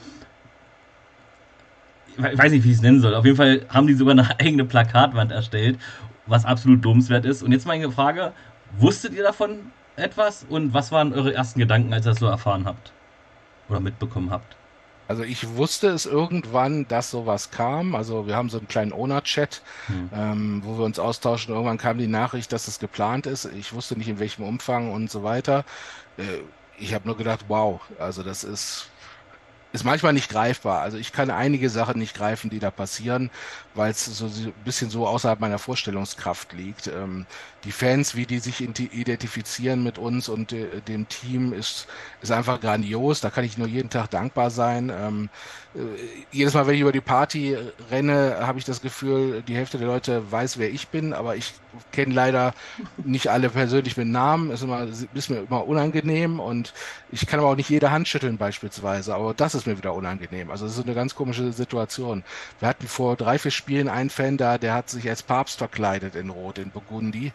ich 2.17 2.37
weiß 2.37 2.51
nicht, 2.51 2.65
wie 2.65 2.71
ich 2.71 2.75
es 2.75 2.81
nennen 2.81 2.99
soll. 2.99 3.15
Auf 3.15 3.23
jeden 3.23 3.37
Fall 3.37 3.61
haben 3.69 3.87
die 3.87 3.93
sogar 3.93 4.11
eine 4.11 4.27
eigene 4.39 4.65
Plakatwand 4.65 5.31
erstellt, 5.31 5.79
was 6.25 6.45
absolut 6.45 6.83
lobenswert 6.83 7.25
ist. 7.25 7.43
Und 7.43 7.51
jetzt 7.51 7.65
meine 7.65 7.89
Frage: 7.91 8.33
Wusstet 8.77 9.13
ihr 9.13 9.23
davon, 9.23 9.71
etwas 9.99 10.45
und 10.49 10.73
was 10.73 10.91
waren 10.91 11.13
eure 11.13 11.33
ersten 11.33 11.59
Gedanken, 11.59 11.93
als 11.93 12.05
ihr 12.05 12.11
das 12.11 12.19
so 12.19 12.27
erfahren 12.27 12.65
habt 12.65 12.91
oder 13.69 13.79
mitbekommen 13.79 14.31
habt? 14.31 14.55
Also 15.07 15.23
ich 15.23 15.55
wusste 15.55 15.87
es 15.87 16.05
irgendwann, 16.05 16.87
dass 16.87 17.09
sowas 17.09 17.49
kam. 17.49 17.95
Also 17.95 18.27
wir 18.27 18.35
haben 18.35 18.49
so 18.49 18.59
einen 18.59 18.67
kleinen 18.67 18.93
Owner-Chat, 18.93 19.63
hm. 19.87 20.09
ähm, 20.13 20.61
wo 20.63 20.77
wir 20.77 20.85
uns 20.85 20.99
austauschen. 20.99 21.51
Irgendwann 21.51 21.79
kam 21.79 21.97
die 21.97 22.05
Nachricht, 22.05 22.53
dass 22.53 22.67
es 22.67 22.77
geplant 22.77 23.25
ist. 23.25 23.45
Ich 23.45 23.73
wusste 23.73 23.97
nicht 23.97 24.07
in 24.07 24.19
welchem 24.19 24.43
Umfang 24.43 24.91
und 24.91 25.09
so 25.09 25.23
weiter. 25.23 25.65
Äh, 26.17 26.23
ich 26.77 26.93
habe 26.93 27.07
nur 27.07 27.17
gedacht, 27.17 27.45
wow, 27.47 27.81
also 27.97 28.21
das 28.21 28.43
ist 28.43 28.89
ist 29.71 29.83
manchmal 29.83 30.13
nicht 30.13 30.29
greifbar. 30.29 30.81
Also 30.81 30.97
ich 30.97 31.11
kann 31.11 31.29
einige 31.29 31.69
Sachen 31.69 31.99
nicht 31.99 32.15
greifen, 32.15 32.49
die 32.49 32.59
da 32.59 32.71
passieren, 32.71 33.29
weil 33.75 33.91
es 33.91 34.05
so 34.05 34.25
ein 34.25 34.53
bisschen 34.65 34.89
so 34.89 35.07
außerhalb 35.07 35.39
meiner 35.39 35.59
Vorstellungskraft 35.59 36.53
liegt. 36.53 36.87
Ähm, 36.87 37.25
die 37.63 37.71
Fans, 37.71 38.15
wie 38.15 38.25
die 38.25 38.39
sich 38.39 38.61
identifizieren 38.61 39.83
mit 39.83 39.97
uns 39.97 40.29
und 40.29 40.53
äh, 40.53 40.81
dem 40.87 41.07
Team, 41.09 41.53
ist, 41.53 41.87
ist 42.21 42.31
einfach 42.31 42.61
grandios. 42.61 43.21
Da 43.21 43.29
kann 43.29 43.43
ich 43.43 43.57
nur 43.57 43.67
jeden 43.67 43.89
Tag 43.89 44.09
dankbar 44.09 44.49
sein. 44.49 44.91
Ähm, 44.93 45.29
äh, 45.75 45.79
jedes 46.31 46.53
Mal, 46.53 46.67
wenn 46.67 46.75
ich 46.75 46.81
über 46.81 46.91
die 46.91 47.01
Party 47.01 47.57
renne, 47.91 48.37
habe 48.41 48.59
ich 48.59 48.65
das 48.65 48.81
Gefühl, 48.81 49.43
die 49.43 49.55
Hälfte 49.55 49.77
der 49.77 49.87
Leute 49.87 50.31
weiß, 50.31 50.57
wer 50.57 50.71
ich 50.71 50.87
bin, 50.87 51.13
aber 51.13 51.35
ich 51.35 51.53
kenne 51.91 52.13
leider 52.13 52.53
nicht 52.97 53.27
alle 53.27 53.49
persönlich 53.49 53.97
mit 53.97 54.07
Namen. 54.07 54.51
Ist, 54.51 54.63
immer, 54.63 54.87
ist 55.13 55.29
mir 55.29 55.39
immer 55.39 55.67
unangenehm 55.67 56.39
und 56.39 56.73
ich 57.11 57.27
kann 57.27 57.39
aber 57.39 57.49
auch 57.49 57.55
nicht 57.55 57.69
jede 57.69 57.91
Hand 57.91 58.07
schütteln 58.07 58.37
beispielsweise. 58.37 59.13
Aber 59.13 59.33
das 59.33 59.53
ist 59.53 59.67
mir 59.67 59.77
wieder 59.77 59.93
unangenehm. 59.93 60.49
Also 60.49 60.65
es 60.65 60.77
ist 60.77 60.85
eine 60.85 60.95
ganz 60.95 61.13
komische 61.13 61.51
Situation. 61.51 62.23
Wir 62.59 62.69
hatten 62.69 62.87
vor 62.87 63.15
drei, 63.15 63.37
vier 63.37 63.51
Spielen 63.59 63.89
einen 63.89 64.09
Fan 64.09 64.37
da, 64.37 64.57
der 64.57 64.73
hat 64.73 64.89
sich 64.89 65.07
als 65.09 65.21
Papst 65.21 65.57
verkleidet 65.57 66.15
in 66.15 66.29
Rot, 66.29 66.57
in 66.57 66.71
Burgundi 66.71 67.33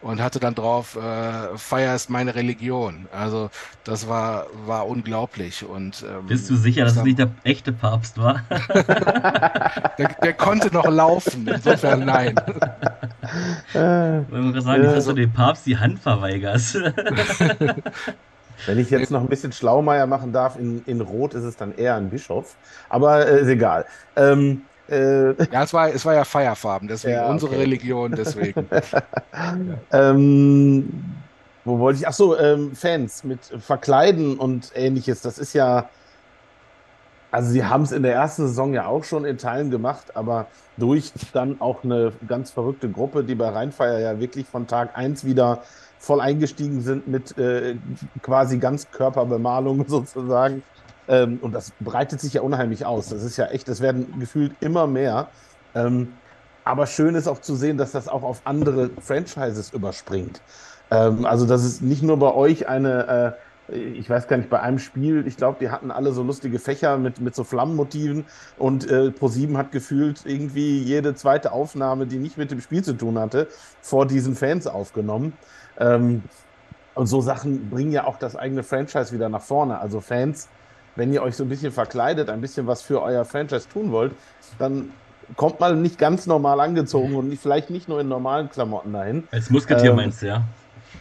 und 0.00 0.22
hatte 0.22 0.40
dann 0.40 0.54
drauf, 0.54 0.96
äh, 0.96 1.56
Feier 1.58 1.94
ist 1.94 2.08
meine 2.08 2.34
Religion. 2.34 3.06
Also 3.12 3.50
das 3.84 4.08
war, 4.08 4.46
war 4.64 4.86
unglaublich. 4.86 5.64
Und, 5.64 6.04
ähm, 6.08 6.26
Bist 6.26 6.48
du 6.48 6.56
sicher, 6.56 6.84
dass 6.84 6.96
es 6.96 7.02
nicht 7.02 7.18
der 7.18 7.30
echte 7.44 7.72
Papst 7.72 8.16
war? 8.16 8.42
der, 9.98 10.14
der, 10.22 10.32
konnte 10.34 10.72
noch 10.72 10.88
laufen, 10.88 11.46
insofern 11.48 12.04
nein. 12.06 12.34
Wenn 13.72 14.24
man 14.30 14.60
sagen, 14.60 14.84
ja, 14.84 14.94
dass 14.94 15.04
du 15.04 15.12
dem 15.12 15.32
Papst 15.32 15.66
die 15.66 15.76
Hand 15.76 15.98
verweigerst. 15.98 16.78
Wenn 18.66 18.78
ich 18.78 18.90
jetzt 18.90 19.10
noch 19.10 19.20
ein 19.20 19.28
bisschen 19.28 19.52
Schlaumeier 19.52 20.06
machen 20.06 20.32
darf, 20.32 20.56
in, 20.56 20.82
in 20.86 21.00
Rot 21.00 21.34
ist 21.34 21.44
es 21.44 21.56
dann 21.56 21.74
eher 21.76 21.96
ein 21.96 22.10
Bischof. 22.10 22.56
Aber 22.88 23.26
äh, 23.26 23.40
ist 23.40 23.48
egal. 23.48 23.84
Ähm, 24.16 24.62
äh, 24.88 25.34
ja, 25.52 25.62
es 25.62 25.72
war, 25.72 25.88
es 25.88 26.04
war 26.04 26.14
ja 26.14 26.24
Feierfarben, 26.24 26.88
deswegen 26.88 27.14
ja, 27.14 27.24
okay. 27.24 27.32
unsere 27.32 27.58
Religion, 27.58 28.12
deswegen. 28.12 28.66
ähm, 29.92 31.04
wo 31.64 31.78
wollte 31.78 32.00
ich? 32.00 32.08
Achso, 32.08 32.36
ähm, 32.36 32.74
Fans 32.74 33.24
mit 33.24 33.40
Verkleiden 33.60 34.38
und 34.38 34.72
ähnliches. 34.74 35.20
Das 35.20 35.38
ist 35.38 35.52
ja. 35.52 35.88
Also, 37.30 37.50
sie 37.50 37.62
haben 37.62 37.82
es 37.82 37.92
in 37.92 38.02
der 38.02 38.14
ersten 38.14 38.46
Saison 38.46 38.72
ja 38.72 38.86
auch 38.86 39.04
schon 39.04 39.26
in 39.26 39.36
Teilen 39.36 39.70
gemacht, 39.70 40.16
aber 40.16 40.46
durch 40.78 41.12
dann 41.34 41.60
auch 41.60 41.84
eine 41.84 42.12
ganz 42.26 42.50
verrückte 42.50 42.88
Gruppe, 42.88 43.22
die 43.22 43.34
bei 43.34 43.50
Rheinfeier 43.50 43.98
ja 43.98 44.18
wirklich 44.18 44.46
von 44.46 44.66
Tag 44.66 44.96
1 44.96 45.24
wieder 45.24 45.62
voll 45.98 46.20
eingestiegen 46.22 46.80
sind 46.80 47.06
mit 47.06 47.36
äh, 47.36 47.76
quasi 48.22 48.56
Ganzkörperbemalung 48.56 49.84
sozusagen. 49.88 50.62
Ähm, 51.08 51.38
und 51.40 51.52
das 51.52 51.72
breitet 51.80 52.20
sich 52.20 52.34
ja 52.34 52.42
unheimlich 52.42 52.84
aus. 52.84 53.08
Das 53.08 53.22
ist 53.22 53.36
ja 53.36 53.46
echt, 53.46 53.68
das 53.68 53.80
werden 53.80 54.20
gefühlt 54.20 54.52
immer 54.60 54.86
mehr. 54.86 55.28
Ähm, 55.74 56.12
aber 56.64 56.86
schön 56.86 57.14
ist 57.14 57.28
auch 57.28 57.40
zu 57.40 57.56
sehen, 57.56 57.78
dass 57.78 57.92
das 57.92 58.08
auch 58.08 58.22
auf 58.22 58.42
andere 58.44 58.90
Franchises 59.00 59.72
überspringt. 59.72 60.42
Ähm, 60.90 61.24
also, 61.24 61.46
dass 61.46 61.64
es 61.64 61.80
nicht 61.80 62.02
nur 62.02 62.18
bei 62.18 62.34
euch 62.34 62.68
eine, 62.68 63.36
äh, 63.70 63.76
ich 63.78 64.08
weiß 64.08 64.28
gar 64.28 64.36
nicht, 64.36 64.50
bei 64.50 64.60
einem 64.60 64.78
Spiel, 64.78 65.26
ich 65.26 65.36
glaube, 65.36 65.58
die 65.60 65.70
hatten 65.70 65.90
alle 65.90 66.12
so 66.12 66.22
lustige 66.22 66.58
Fächer 66.58 66.98
mit, 66.98 67.20
mit 67.20 67.34
so 67.34 67.44
Flammenmotiven 67.44 68.26
und 68.58 68.90
äh, 68.90 69.12
Pro7 69.18 69.56
hat 69.56 69.72
gefühlt 69.72 70.22
irgendwie 70.24 70.82
jede 70.82 71.14
zweite 71.14 71.52
Aufnahme, 71.52 72.06
die 72.06 72.18
nicht 72.18 72.38
mit 72.38 72.50
dem 72.50 72.60
Spiel 72.60 72.82
zu 72.84 72.94
tun 72.94 73.18
hatte, 73.18 73.48
vor 73.80 74.06
diesen 74.06 74.34
Fans 74.34 74.66
aufgenommen. 74.66 75.32
Ähm, 75.78 76.22
und 76.94 77.06
so 77.06 77.20
Sachen 77.20 77.70
bringen 77.70 77.92
ja 77.92 78.04
auch 78.04 78.18
das 78.18 78.36
eigene 78.36 78.62
Franchise 78.62 79.12
wieder 79.12 79.28
nach 79.28 79.42
vorne. 79.42 79.78
Also 79.78 80.00
Fans 80.00 80.48
wenn 80.98 81.12
ihr 81.12 81.22
euch 81.22 81.36
so 81.36 81.44
ein 81.44 81.48
bisschen 81.48 81.72
verkleidet, 81.72 82.28
ein 82.28 82.40
bisschen 82.40 82.66
was 82.66 82.82
für 82.82 83.00
euer 83.00 83.24
Franchise 83.24 83.68
tun 83.72 83.92
wollt, 83.92 84.12
dann 84.58 84.90
kommt 85.36 85.60
mal 85.60 85.76
nicht 85.76 85.96
ganz 85.98 86.26
normal 86.26 86.60
angezogen 86.60 87.14
und 87.14 87.28
nicht, 87.28 87.40
vielleicht 87.40 87.70
nicht 87.70 87.88
nur 87.88 88.00
in 88.00 88.08
normalen 88.08 88.50
Klamotten 88.50 88.92
dahin. 88.92 89.28
Als 89.30 89.48
Musketier 89.48 89.90
ähm, 89.90 89.96
meinst 89.96 90.22
du, 90.22 90.26
ja? 90.26 90.42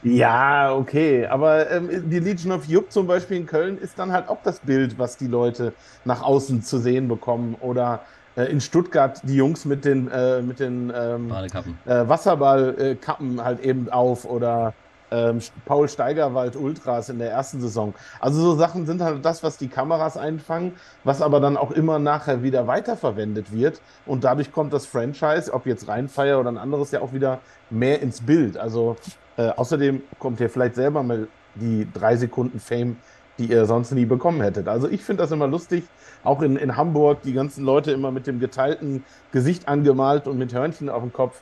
Ja, 0.03 0.75
okay. 0.75 1.25
Aber 1.25 1.71
ähm, 1.71 2.09
die 2.09 2.19
Legion 2.19 2.51
of 2.51 2.65
Jupp 2.65 2.91
zum 2.91 3.07
Beispiel 3.07 3.37
in 3.37 3.47
Köln 3.47 3.79
ist 3.79 3.97
dann 3.97 4.11
halt 4.11 4.29
auch 4.29 4.37
das 4.43 4.59
Bild, 4.59 4.99
was 4.99 5.17
die 5.17 5.27
Leute 5.27 5.73
nach 6.05 6.21
außen 6.21 6.61
zu 6.61 6.77
sehen 6.77 7.07
bekommen. 7.07 7.55
Oder 7.59 8.01
äh, 8.35 8.43
in 8.43 8.61
Stuttgart 8.61 9.19
die 9.23 9.35
Jungs 9.35 9.65
mit 9.65 9.83
den, 9.83 10.09
äh, 10.11 10.41
mit 10.43 10.59
den 10.59 10.93
ähm, 10.95 11.31
äh, 11.31 12.07
Wasserballkappen 12.07 13.43
halt 13.43 13.61
eben 13.61 13.89
auf. 13.89 14.25
Oder 14.25 14.75
ähm, 15.11 15.39
Paul 15.65 15.87
Steigerwald 15.87 16.55
Ultras 16.55 17.09
in 17.09 17.19
der 17.19 17.31
ersten 17.31 17.61
Saison. 17.61 17.93
Also 18.19 18.41
so 18.41 18.55
Sachen 18.55 18.85
sind 18.85 19.01
halt 19.01 19.23
das, 19.23 19.43
was 19.43 19.57
die 19.57 19.67
Kameras 19.67 20.17
einfangen, 20.17 20.73
was 21.03 21.21
aber 21.21 21.39
dann 21.39 21.57
auch 21.57 21.71
immer 21.71 21.99
nachher 21.99 22.43
wieder 22.43 22.67
weiterverwendet 22.67 23.51
wird. 23.51 23.81
Und 24.05 24.23
dadurch 24.23 24.51
kommt 24.51 24.73
das 24.73 24.85
Franchise, 24.85 25.53
ob 25.53 25.65
jetzt 25.65 25.87
Rheinfeier 25.87 26.39
oder 26.39 26.51
ein 26.51 26.57
anderes, 26.57 26.91
ja 26.91 27.01
auch 27.01 27.13
wieder 27.13 27.39
mehr 27.69 28.01
ins 28.01 28.21
Bild. 28.21 28.57
Also 28.57 28.97
äh, 29.37 29.49
außerdem 29.49 30.01
kommt 30.19 30.39
ihr 30.39 30.49
vielleicht 30.49 30.75
selber 30.75 31.03
mal 31.03 31.27
die 31.55 31.87
drei 31.93 32.15
Sekunden 32.15 32.59
Fame, 32.59 32.97
die 33.37 33.45
ihr 33.45 33.65
sonst 33.65 33.91
nie 33.91 34.05
bekommen 34.05 34.41
hättet. 34.41 34.67
Also 34.67 34.89
ich 34.89 35.03
finde 35.03 35.23
das 35.23 35.31
immer 35.31 35.47
lustig. 35.47 35.83
Auch 36.23 36.41
in, 36.41 36.57
in 36.57 36.75
Hamburg, 36.75 37.21
die 37.21 37.33
ganzen 37.33 37.63
Leute 37.63 37.91
immer 37.91 38.11
mit 38.11 38.27
dem 38.27 38.39
geteilten 38.39 39.05
Gesicht 39.31 39.67
angemalt 39.67 40.27
und 40.27 40.37
mit 40.37 40.53
Hörnchen 40.53 40.89
auf 40.89 41.01
dem 41.01 41.13
Kopf. 41.13 41.41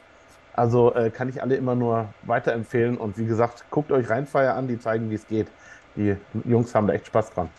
Also 0.56 0.94
äh, 0.96 1.10
kann 1.10 1.28
ich 1.28 1.42
alle 1.42 1.56
immer 1.56 1.76
nur 1.76 2.08
weiterempfehlen. 2.24 2.98
Und 2.98 3.18
wie 3.18 3.26
gesagt, 3.26 3.66
guckt 3.72 3.92
euch 3.92 4.10
Rheinfeier 4.10 4.56
an, 4.56 4.68
die 4.68 4.80
zeigen, 4.80 5.10
wie 5.10 5.16
es 5.16 5.28
geht. 5.28 5.48
Die 5.96 6.16
Jungs 6.46 6.74
haben 6.74 6.88
da 6.88 6.94
echt 6.94 7.08
Spaß 7.08 7.32
dran. 7.32 7.50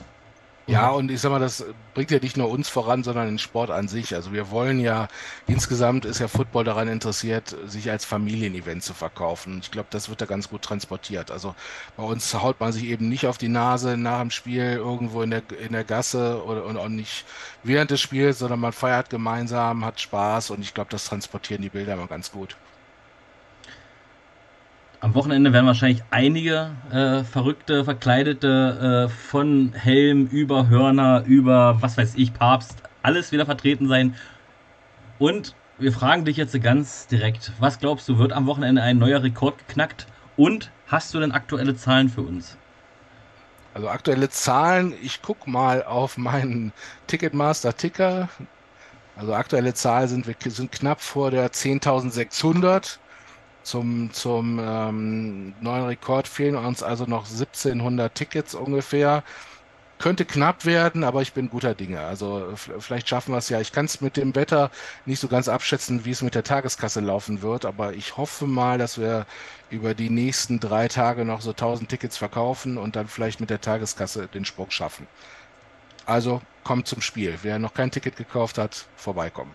Ja, 0.68 0.90
und 0.90 1.12
ich 1.12 1.20
sag 1.20 1.30
mal, 1.30 1.38
das 1.38 1.64
bringt 1.94 2.10
ja 2.10 2.18
nicht 2.18 2.36
nur 2.36 2.50
uns 2.50 2.68
voran, 2.68 3.04
sondern 3.04 3.26
den 3.26 3.38
Sport 3.38 3.70
an 3.70 3.86
sich. 3.86 4.16
Also 4.16 4.32
wir 4.32 4.50
wollen 4.50 4.80
ja, 4.80 5.06
insgesamt 5.46 6.04
ist 6.04 6.18
ja 6.18 6.26
Football 6.26 6.64
daran 6.64 6.88
interessiert, 6.88 7.56
sich 7.66 7.88
als 7.88 8.04
Familienevent 8.04 8.82
zu 8.82 8.92
verkaufen. 8.92 9.60
Ich 9.62 9.70
glaube, 9.70 9.86
das 9.90 10.08
wird 10.08 10.20
da 10.20 10.26
ganz 10.26 10.50
gut 10.50 10.62
transportiert. 10.62 11.30
Also 11.30 11.54
bei 11.96 12.02
uns 12.02 12.34
haut 12.34 12.58
man 12.58 12.72
sich 12.72 12.84
eben 12.86 13.08
nicht 13.08 13.26
auf 13.28 13.38
die 13.38 13.48
Nase 13.48 13.96
nach 13.96 14.20
dem 14.20 14.32
Spiel 14.32 14.72
irgendwo 14.72 15.22
in 15.22 15.30
der, 15.30 15.42
in 15.64 15.72
der 15.72 15.84
Gasse 15.84 16.42
oder 16.44 16.64
und 16.64 16.78
auch 16.78 16.88
nicht 16.88 17.26
während 17.62 17.92
des 17.92 18.00
Spiels, 18.00 18.40
sondern 18.40 18.58
man 18.58 18.72
feiert 18.72 19.08
gemeinsam, 19.08 19.84
hat 19.84 20.00
Spaß 20.00 20.50
und 20.50 20.62
ich 20.62 20.74
glaube, 20.74 20.90
das 20.90 21.04
transportieren 21.04 21.62
die 21.62 21.70
Bilder 21.70 21.92
immer 21.92 22.08
ganz 22.08 22.32
gut. 22.32 22.56
Am 25.00 25.14
Wochenende 25.14 25.52
werden 25.52 25.66
wahrscheinlich 25.66 26.02
einige 26.10 26.70
äh, 26.90 27.22
verrückte, 27.22 27.84
verkleidete 27.84 29.06
äh, 29.06 29.08
von 29.08 29.74
Helm 29.74 30.26
über 30.26 30.68
Hörner, 30.68 31.22
über 31.26 31.82
was 31.82 31.98
weiß 31.98 32.14
ich, 32.16 32.32
Papst, 32.32 32.82
alles 33.02 33.30
wieder 33.30 33.44
vertreten 33.44 33.88
sein. 33.88 34.14
Und 35.18 35.54
wir 35.78 35.92
fragen 35.92 36.24
dich 36.24 36.38
jetzt 36.38 36.60
ganz 36.62 37.06
direkt, 37.08 37.52
was 37.58 37.78
glaubst 37.78 38.08
du, 38.08 38.18
wird 38.18 38.32
am 38.32 38.46
Wochenende 38.46 38.82
ein 38.82 38.96
neuer 38.96 39.22
Rekord 39.22 39.58
geknackt? 39.58 40.06
Und 40.36 40.70
hast 40.86 41.12
du 41.12 41.20
denn 41.20 41.32
aktuelle 41.32 41.76
Zahlen 41.76 42.08
für 42.08 42.22
uns? 42.22 42.56
Also 43.74 43.90
aktuelle 43.90 44.30
Zahlen, 44.30 44.94
ich 45.02 45.20
gucke 45.20 45.50
mal 45.50 45.84
auf 45.84 46.16
meinen 46.16 46.72
Ticketmaster 47.06 47.76
Ticker. 47.76 48.30
Also 49.14 49.34
aktuelle 49.34 49.74
Zahlen 49.74 50.08
sind, 50.08 50.26
wir 50.26 50.36
sind 50.50 50.72
knapp 50.72 51.02
vor 51.02 51.30
der 51.30 51.52
10.600 51.52 52.98
zum, 53.66 54.12
zum 54.12 54.60
ähm, 54.62 55.54
neuen 55.60 55.86
Rekord 55.86 56.28
fehlen 56.28 56.54
uns 56.54 56.84
also 56.84 57.04
noch 57.04 57.26
1700 57.28 58.14
Tickets 58.14 58.54
ungefähr. 58.54 59.24
Könnte 59.98 60.24
knapp 60.24 60.66
werden, 60.66 61.02
aber 61.02 61.22
ich 61.22 61.32
bin 61.32 61.50
guter 61.50 61.74
Dinge. 61.74 62.00
Also 62.00 62.52
vielleicht 62.54 63.08
schaffen 63.08 63.32
wir 63.32 63.38
es 63.38 63.48
ja. 63.48 63.60
Ich 63.60 63.72
kann 63.72 63.86
es 63.86 64.00
mit 64.00 64.16
dem 64.16 64.36
Wetter 64.36 64.70
nicht 65.04 65.18
so 65.20 65.26
ganz 65.26 65.48
abschätzen, 65.48 66.04
wie 66.04 66.12
es 66.12 66.22
mit 66.22 66.34
der 66.36 66.44
Tageskasse 66.44 67.00
laufen 67.00 67.42
wird, 67.42 67.64
aber 67.64 67.94
ich 67.94 68.16
hoffe 68.16 68.46
mal, 68.46 68.78
dass 68.78 68.98
wir 68.98 69.26
über 69.70 69.94
die 69.94 70.10
nächsten 70.10 70.60
drei 70.60 70.86
Tage 70.86 71.24
noch 71.24 71.40
so 71.40 71.50
1000 71.50 71.88
Tickets 71.88 72.16
verkaufen 72.16 72.78
und 72.78 72.94
dann 72.94 73.08
vielleicht 73.08 73.40
mit 73.40 73.50
der 73.50 73.60
Tageskasse 73.60 74.28
den 74.28 74.44
Sprung 74.44 74.70
schaffen. 74.70 75.08
Also 76.04 76.40
kommt 76.62 76.86
zum 76.86 77.00
Spiel. 77.00 77.38
Wer 77.42 77.58
noch 77.58 77.74
kein 77.74 77.90
Ticket 77.90 78.16
gekauft 78.16 78.58
hat, 78.58 78.86
vorbeikommen. 78.96 79.52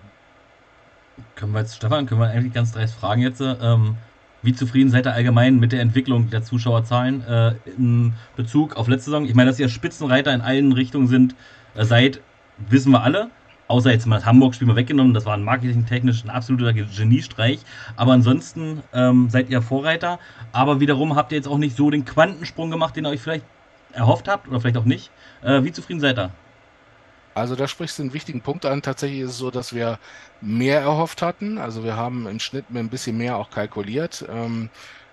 Können 1.35 1.53
wir 1.53 1.59
jetzt, 1.59 1.75
Stefan, 1.75 2.05
können 2.05 2.21
wir 2.21 2.29
eigentlich 2.29 2.53
ganz 2.53 2.71
dreist 2.71 2.95
fragen 2.95 3.21
jetzt, 3.21 3.41
ähm, 3.41 3.95
wie 4.43 4.53
zufrieden 4.53 4.89
seid 4.89 5.05
ihr 5.05 5.13
allgemein 5.13 5.59
mit 5.59 5.71
der 5.71 5.81
Entwicklung 5.81 6.29
der 6.29 6.43
Zuschauerzahlen 6.43 7.23
äh, 7.27 7.53
in 7.65 8.13
Bezug 8.35 8.75
auf 8.75 8.87
letzte 8.87 9.11
Saison? 9.11 9.25
Ich 9.25 9.35
meine, 9.35 9.49
dass 9.49 9.59
ihr 9.59 9.69
Spitzenreiter 9.69 10.33
in 10.33 10.41
allen 10.41 10.71
Richtungen 10.71 11.07
sind, 11.07 11.35
äh, 11.75 11.85
seid, 11.85 12.21
wissen 12.57 12.91
wir 12.91 13.03
alle. 13.03 13.29
Außer 13.67 13.91
jetzt 13.91 14.05
mal 14.05 14.17
das 14.17 14.25
Hamburg-Spiel 14.25 14.67
mal 14.67 14.75
weggenommen, 14.75 15.13
das 15.13 15.25
war 15.25 15.33
ein 15.33 15.43
marketingtechnisch 15.43 16.25
ein 16.25 16.29
absoluter 16.29 16.73
Geniestreich. 16.73 17.59
Aber 17.95 18.11
ansonsten 18.11 18.83
ähm, 18.93 19.29
seid 19.29 19.49
ihr 19.49 19.61
Vorreiter. 19.61 20.19
Aber 20.51 20.81
wiederum 20.81 21.15
habt 21.15 21.31
ihr 21.31 21.37
jetzt 21.37 21.47
auch 21.47 21.57
nicht 21.57 21.77
so 21.77 21.89
den 21.89 22.03
Quantensprung 22.03 22.69
gemacht, 22.69 22.95
den 22.95 23.05
ihr 23.05 23.11
euch 23.11 23.21
vielleicht 23.21 23.45
erhofft 23.93 24.27
habt 24.27 24.49
oder 24.49 24.59
vielleicht 24.59 24.77
auch 24.77 24.85
nicht. 24.85 25.09
Äh, 25.41 25.63
wie 25.63 25.71
zufrieden 25.71 26.01
seid 26.01 26.19
ihr? 26.19 26.31
Also 27.33 27.55
da 27.55 27.67
sprichst 27.67 27.97
du 27.99 28.03
einen 28.03 28.13
wichtigen 28.13 28.41
Punkt 28.41 28.65
an. 28.65 28.81
Tatsächlich 28.81 29.21
ist 29.21 29.31
es 29.31 29.37
so, 29.37 29.51
dass 29.51 29.73
wir 29.73 29.99
mehr 30.41 30.81
erhofft 30.81 31.21
hatten. 31.21 31.57
Also 31.57 31.83
wir 31.83 31.95
haben 31.95 32.27
im 32.27 32.39
Schnitt 32.39 32.69
mit 32.69 32.81
ein 32.83 32.89
bisschen 32.89 33.17
mehr 33.17 33.37
auch 33.37 33.49
kalkuliert. 33.49 34.25
Ähm, 34.29 34.69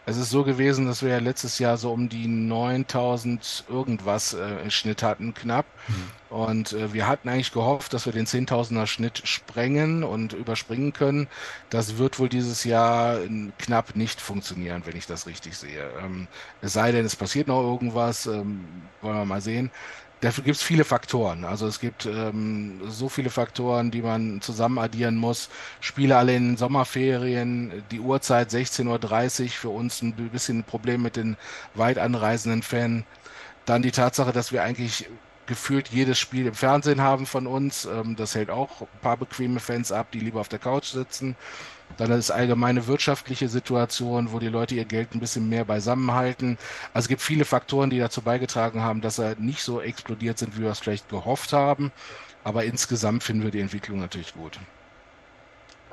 Es 0.06 0.16
ist 0.16 0.30
so 0.30 0.42
gewesen, 0.44 0.86
dass 0.86 1.02
wir 1.02 1.10
ja 1.10 1.18
letztes 1.18 1.58
Jahr 1.58 1.76
so 1.76 1.92
um 1.92 2.08
die 2.08 2.28
9000 2.28 3.66
irgendwas 3.68 4.32
äh, 4.32 4.62
im 4.62 4.70
Schnitt 4.70 5.02
hatten, 5.02 5.34
knapp. 5.34 5.74
Mhm. 5.86 6.14
Und 6.28 6.72
äh, 6.72 6.92
wir 6.94 7.06
hatten 7.06 7.28
eigentlich 7.28 7.52
gehofft, 7.52 7.92
dass 7.92 8.06
wir 8.06 8.12
den 8.14 8.26
10.000er 8.26 8.86
Schnitt 8.86 9.20
sprengen 9.26 10.04
und 10.04 10.32
überspringen 10.32 10.94
können. 10.94 11.28
Das 11.68 11.98
wird 11.98 12.18
wohl 12.18 12.30
dieses 12.30 12.64
Jahr 12.64 13.20
knapp 13.58 13.96
nicht 13.96 14.20
funktionieren, 14.22 14.86
wenn 14.86 14.96
ich 14.96 15.06
das 15.06 15.26
richtig 15.26 15.58
sehe. 15.58 15.90
Ähm, 16.02 16.28
es 16.62 16.72
sei 16.72 16.90
denn, 16.92 17.04
es 17.04 17.16
passiert 17.16 17.48
noch 17.48 17.62
irgendwas, 17.62 18.26
ähm, 18.26 18.90
wollen 19.02 19.16
wir 19.16 19.24
mal 19.26 19.40
sehen 19.42 19.70
dafür 20.20 20.44
gibt 20.44 20.56
es 20.56 20.62
viele 20.62 20.84
Faktoren. 20.84 21.44
Also 21.44 21.66
es 21.66 21.80
gibt 21.80 22.06
ähm, 22.06 22.80
so 22.88 23.08
viele 23.08 23.30
Faktoren, 23.30 23.90
die 23.90 24.02
man 24.02 24.40
zusammen 24.40 24.78
addieren 24.78 25.16
muss. 25.16 25.48
Spiele 25.80 26.16
alle 26.16 26.34
in 26.34 26.56
Sommerferien, 26.56 27.84
die 27.90 28.00
Uhrzeit 28.00 28.50
16.30 28.50 29.42
Uhr, 29.44 29.48
für 29.50 29.68
uns 29.70 30.02
ein 30.02 30.12
bisschen 30.14 30.60
ein 30.60 30.64
Problem 30.64 31.02
mit 31.02 31.16
den 31.16 31.36
weit 31.74 31.98
anreisenden 31.98 32.62
Fans. 32.62 33.04
Dann 33.66 33.82
die 33.82 33.90
Tatsache, 33.90 34.32
dass 34.32 34.52
wir 34.52 34.62
eigentlich 34.62 35.06
gefühlt 35.46 35.88
jedes 35.88 36.18
Spiel 36.18 36.46
im 36.46 36.54
Fernsehen 36.54 37.00
haben 37.00 37.26
von 37.26 37.46
uns. 37.46 37.86
Ähm, 37.86 38.16
das 38.16 38.34
hält 38.34 38.50
auch 38.50 38.82
ein 38.82 39.00
paar 39.02 39.16
bequeme 39.16 39.60
Fans 39.60 39.92
ab, 39.92 40.08
die 40.12 40.20
lieber 40.20 40.40
auf 40.40 40.48
der 40.48 40.58
Couch 40.58 40.86
sitzen. 40.86 41.36
Dann 41.96 42.12
ist 42.12 42.30
allgemeine 42.30 42.86
wirtschaftliche 42.86 43.48
Situation, 43.48 44.32
wo 44.32 44.38
die 44.38 44.48
Leute 44.48 44.74
ihr 44.74 44.84
Geld 44.84 45.14
ein 45.14 45.20
bisschen 45.20 45.48
mehr 45.48 45.64
beisammenhalten. 45.64 46.58
Also 46.94 47.06
es 47.06 47.08
gibt 47.08 47.22
viele 47.22 47.44
Faktoren, 47.44 47.90
die 47.90 47.98
dazu 47.98 48.22
beigetragen 48.22 48.82
haben, 48.82 49.00
dass 49.00 49.18
er 49.18 49.34
nicht 49.36 49.62
so 49.62 49.80
explodiert 49.80 50.38
sind, 50.38 50.56
wie 50.56 50.62
wir 50.62 50.70
es 50.70 50.78
vielleicht 50.78 51.08
gehofft 51.08 51.52
haben. 51.52 51.90
Aber 52.44 52.64
insgesamt 52.64 53.24
finden 53.24 53.42
wir 53.42 53.50
die 53.50 53.60
Entwicklung 53.60 53.98
natürlich 53.98 54.34
gut. 54.34 54.60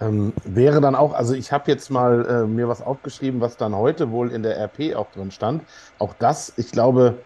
Ähm, 0.01 0.33
wäre 0.43 0.81
dann 0.81 0.93
auch, 0.93 1.13
also 1.13 1.33
ich 1.33 1.51
habe 1.51 1.71
jetzt 1.71 1.89
mal 1.89 2.25
äh, 2.25 2.47
mir 2.47 2.67
was 2.67 2.81
aufgeschrieben, 2.81 3.39
was 3.39 3.57
dann 3.57 3.73
heute 3.73 4.11
wohl 4.11 4.31
in 4.31 4.43
der 4.43 4.57
RP 4.57 4.95
auch 4.95 5.09
drin 5.11 5.31
stand. 5.31 5.63
Auch 5.99 6.13
das, 6.19 6.53
ich 6.57 6.71
glaube, 6.71 7.17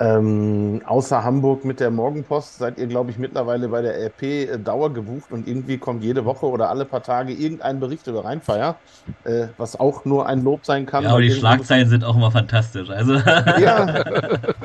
ähm, 0.00 0.80
außer 0.86 1.24
Hamburg 1.24 1.64
mit 1.64 1.80
der 1.80 1.90
Morgenpost 1.90 2.58
seid 2.58 2.78
ihr, 2.78 2.86
glaube 2.86 3.10
ich, 3.10 3.18
mittlerweile 3.18 3.68
bei 3.68 3.82
der 3.82 4.00
RP 4.06 4.22
äh, 4.22 4.58
Dauer 4.58 4.92
gebucht 4.92 5.32
und 5.32 5.48
irgendwie 5.48 5.76
kommt 5.76 6.04
jede 6.04 6.24
Woche 6.24 6.46
oder 6.46 6.70
alle 6.70 6.84
paar 6.84 7.02
Tage 7.02 7.32
irgendein 7.32 7.80
Bericht 7.80 8.06
über 8.06 8.24
Rheinfeier, 8.24 8.76
äh, 9.24 9.48
was 9.56 9.78
auch 9.80 10.04
nur 10.04 10.26
ein 10.26 10.44
Lob 10.44 10.64
sein 10.64 10.86
kann. 10.86 11.02
Ja, 11.02 11.10
aber 11.10 11.20
die 11.20 11.32
Schlagzeilen 11.32 11.88
sind 11.88 12.04
auch 12.04 12.14
immer 12.14 12.30
fantastisch. 12.30 12.90
Also. 12.90 13.14
ja, 13.60 14.04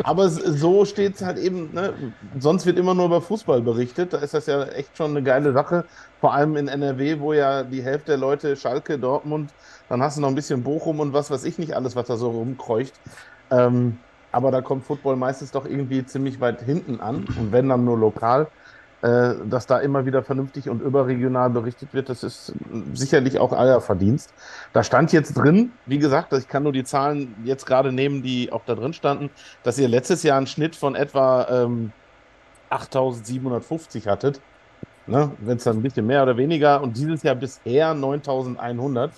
aber 0.04 0.30
so 0.30 0.86
steht 0.86 1.16
es 1.16 1.24
halt 1.24 1.40
eben, 1.40 1.74
ne? 1.74 1.94
sonst 2.38 2.68
wird 2.68 2.78
immer 2.78 2.94
nur 2.94 3.06
über 3.06 3.22
Fußball 3.22 3.62
berichtet. 3.62 4.14
Da 4.14 4.20
ist 4.20 4.36
das 4.36 4.46
ja 4.46 4.64
echt 4.66 4.96
schon 4.96 5.12
eine 5.12 5.24
geile 5.24 5.52
Sache. 5.52 5.86
Vor 6.22 6.36
allem 6.36 6.56
in 6.58 6.68
NRW, 6.68 7.20
wo 7.20 7.34
ja 7.34 7.64
die 7.64 7.82
Hälfte 7.82 8.12
der 8.12 8.18
Leute 8.18 8.56
Schalke, 8.56 9.00
Dortmund, 9.00 9.50
dann 9.90 10.04
hast 10.04 10.18
du 10.18 10.22
noch 10.22 10.30
ein 10.30 10.36
bisschen 10.36 10.62
Bochum 10.62 11.00
und 11.00 11.12
was 11.12 11.32
weiß 11.32 11.44
ich 11.44 11.58
nicht 11.58 11.76
alles, 11.76 11.96
was 11.96 12.06
da 12.06 12.18
so 12.18 12.30
rumkreucht. 12.30 12.94
Ähm, 13.50 13.98
aber 14.34 14.52
da 14.52 14.62
kommt 14.62 14.84
Football 14.84 15.16
meistens 15.16 15.52
doch 15.52 15.66
irgendwie 15.66 16.06
ziemlich 16.06 16.42
weit 16.42 16.62
hinten 16.62 17.00
an 17.00 17.26
und 17.40 17.52
wenn 17.52 17.70
dann 17.70 17.86
nur 17.86 17.98
lokal, 17.98 18.48
äh, 19.04 19.36
dass 19.50 19.68
da 19.68 19.80
immer 19.80 20.06
wieder 20.06 20.24
vernünftig 20.24 20.70
und 20.70 20.82
überregional 20.82 21.50
berichtet 21.50 21.94
wird, 21.94 22.10
das 22.10 22.24
ist 22.24 22.54
sicherlich 22.94 23.38
auch 23.40 23.52
euer 23.52 23.80
Verdienst. 23.80 24.34
Da 24.74 24.84
stand 24.84 25.14
jetzt 25.14 25.34
drin, 25.34 25.72
wie 25.86 26.00
gesagt, 26.00 26.34
ich 26.34 26.48
kann 26.48 26.64
nur 26.64 26.72
die 26.72 26.84
Zahlen 26.84 27.36
jetzt 27.44 27.66
gerade 27.66 27.92
nehmen, 27.92 28.24
die 28.24 28.52
auch 28.52 28.64
da 28.66 28.76
drin 28.76 28.94
standen, 28.94 29.30
dass 29.64 29.78
ihr 29.78 29.88
letztes 29.88 30.24
Jahr 30.24 30.38
einen 30.38 30.48
Schnitt 30.48 30.76
von 30.76 30.96
etwa 30.96 31.48
ähm, 31.50 31.92
8750 32.70 34.08
hattet. 34.08 34.42
Ne, 35.06 35.32
Wenn 35.40 35.58
es 35.58 35.66
dann 35.66 35.78
ein 35.78 35.82
bisschen 35.82 36.08
mehr 36.08 36.24
oder 36.24 36.38
weniger 36.38 36.82
und 36.82 36.96
dieses 36.96 37.24
Jahr 37.24 37.36
bisher 37.36 37.94
9100 37.94 39.12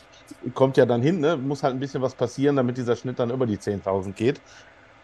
kommt 0.55 0.77
ja 0.77 0.85
dann 0.87 1.03
hin, 1.03 1.19
ne? 1.19 1.37
muss 1.37 1.61
halt 1.61 1.75
ein 1.75 1.79
bisschen 1.79 2.01
was 2.01 2.15
passieren, 2.15 2.55
damit 2.55 2.77
dieser 2.77 2.95
Schnitt 2.95 3.19
dann 3.19 3.29
über 3.29 3.45
die 3.45 3.57
10.000 3.57 4.13
geht. 4.13 4.41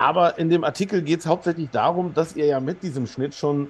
Aber 0.01 0.39
in 0.39 0.49
dem 0.49 0.63
Artikel 0.63 1.03
geht 1.03 1.19
es 1.19 1.27
hauptsächlich 1.27 1.69
darum, 1.69 2.15
dass 2.15 2.35
ihr 2.35 2.47
ja 2.47 2.59
mit 2.59 2.81
diesem 2.81 3.05
Schnitt 3.05 3.35
schon 3.35 3.67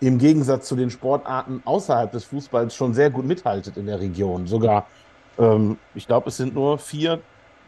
im 0.00 0.18
Gegensatz 0.18 0.68
zu 0.68 0.76
den 0.76 0.90
Sportarten 0.90 1.62
außerhalb 1.64 2.12
des 2.12 2.24
Fußballs 2.24 2.74
schon 2.74 2.92
sehr 2.92 3.08
gut 3.08 3.24
mithaltet 3.24 3.78
in 3.78 3.86
der 3.86 3.98
Region. 3.98 4.46
Sogar, 4.46 4.86
ähm, 5.38 5.78
ich 5.94 6.06
glaube, 6.06 6.28
es 6.28 6.36
sind 6.36 6.54
nur 6.54 6.76
vier 6.76 7.20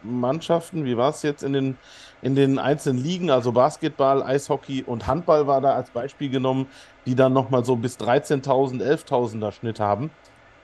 Mannschaften. 0.03 0.85
Wie 0.85 0.95
war 0.99 1.09
es 1.09 1.23
jetzt 1.23 1.43
in 1.43 1.55
den, 1.55 1.79
in 2.21 2.35
den 2.35 2.59
einzelnen 2.59 3.03
Ligen? 3.03 3.31
Also 3.31 3.51
Basketball, 3.51 4.23
Eishockey 4.23 4.85
und 4.87 5.07
Handball 5.07 5.47
war 5.47 5.63
da 5.63 5.73
als 5.73 5.89
Beispiel 5.89 6.29
genommen, 6.29 6.67
die 7.07 7.15
dann 7.15 7.33
nochmal 7.33 7.65
so 7.65 7.77
bis 7.77 7.99
13.000, 7.99 8.83
11.000er 8.83 9.53
Schnitt 9.53 9.81
haben. 9.81 10.11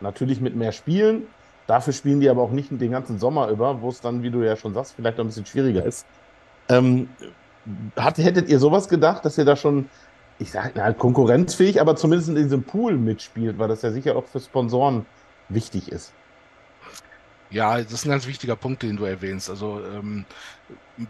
Natürlich 0.02 0.42
mit 0.42 0.54
mehr 0.54 0.72
Spielen. 0.72 1.22
Dafür 1.66 1.94
spielen 1.94 2.20
die 2.20 2.28
aber 2.28 2.42
auch 2.42 2.50
nicht 2.50 2.68
den 2.70 2.90
ganzen 2.90 3.18
Sommer 3.18 3.48
über, 3.48 3.80
wo 3.80 3.88
es 3.88 4.02
dann, 4.02 4.22
wie 4.22 4.30
du 4.30 4.42
ja 4.42 4.54
schon 4.54 4.74
sagst, 4.74 4.92
vielleicht 4.94 5.16
noch 5.16 5.24
ein 5.24 5.28
bisschen 5.28 5.46
schwieriger 5.46 5.82
ist. 5.82 6.04
Ähm, 6.68 7.08
hat, 7.96 8.18
hättet 8.18 8.48
ihr 8.48 8.58
sowas 8.58 8.88
gedacht, 8.88 9.24
dass 9.24 9.38
ihr 9.38 9.44
da 9.44 9.56
schon, 9.56 9.88
ich 10.38 10.50
sage 10.50 10.72
na, 10.74 10.92
konkurrenzfähig, 10.92 11.80
aber 11.80 11.96
zumindest 11.96 12.30
in 12.30 12.36
diesem 12.36 12.62
Pool 12.64 12.96
mitspielt, 12.96 13.58
weil 13.58 13.68
das 13.68 13.82
ja 13.82 13.92
sicher 13.92 14.16
auch 14.16 14.26
für 14.26 14.40
Sponsoren 14.40 15.06
wichtig 15.48 15.90
ist? 15.90 16.12
Ja, 17.50 17.78
das 17.80 17.92
ist 17.92 18.04
ein 18.04 18.10
ganz 18.10 18.26
wichtiger 18.26 18.56
Punkt, 18.56 18.82
den 18.82 18.96
du 18.96 19.04
erwähnst. 19.04 19.48
Also 19.48 19.82
ähm, 19.82 20.26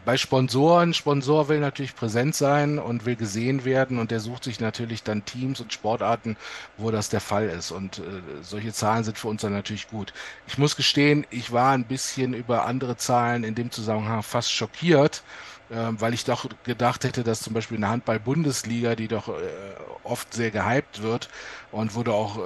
bei 0.05 0.17
Sponsoren, 0.17 0.95
Sponsor 0.95 1.49
will 1.49 1.59
natürlich 1.59 1.97
präsent 1.97 2.37
sein 2.37 2.79
und 2.79 3.07
will 3.07 3.17
gesehen 3.17 3.65
werden 3.65 3.99
und 3.99 4.13
der 4.13 4.21
sucht 4.21 4.45
sich 4.45 4.61
natürlich 4.61 5.03
dann 5.03 5.25
Teams 5.25 5.61
und 5.61 5.73
Sportarten, 5.73 6.37
wo 6.77 6.93
das 6.93 7.09
der 7.09 7.21
Fall 7.21 7.49
ist. 7.49 7.73
Und 7.73 7.99
äh, 7.99 8.03
solche 8.43 8.73
Zahlen 8.73 9.03
sind 9.03 9.19
für 9.19 9.27
uns 9.27 9.43
dann 9.43 9.53
natürlich 9.53 9.89
gut. 9.89 10.13
Ich 10.47 10.59
muss 10.59 10.77
gestehen, 10.77 11.27
ich 11.31 11.51
war 11.51 11.73
ein 11.73 11.87
bisschen 11.87 12.35
über 12.35 12.67
andere 12.67 12.97
Zahlen 12.97 13.43
in 13.43 13.57
dem 13.57 13.73
Zusammenhang 13.73 14.23
fast 14.23 14.53
schockiert, 14.53 15.25
weil 15.71 16.15
ich 16.15 16.25
doch 16.25 16.47
gedacht 16.65 17.05
hätte, 17.05 17.25
dass 17.25 17.41
zum 17.41 17.53
Beispiel 17.53 17.77
in 17.77 17.83
der 17.83 17.91
Handball-Bundesliga, 17.91 18.95
die 18.95 19.09
doch 19.09 19.29
äh, 19.29 19.33
oft 20.03 20.33
sehr 20.33 20.51
gehypt 20.51 21.03
wird 21.03 21.29
und 21.73 21.95
wo 21.95 22.03
da 22.03 22.13
auch 22.13 22.39
äh, 22.39 22.41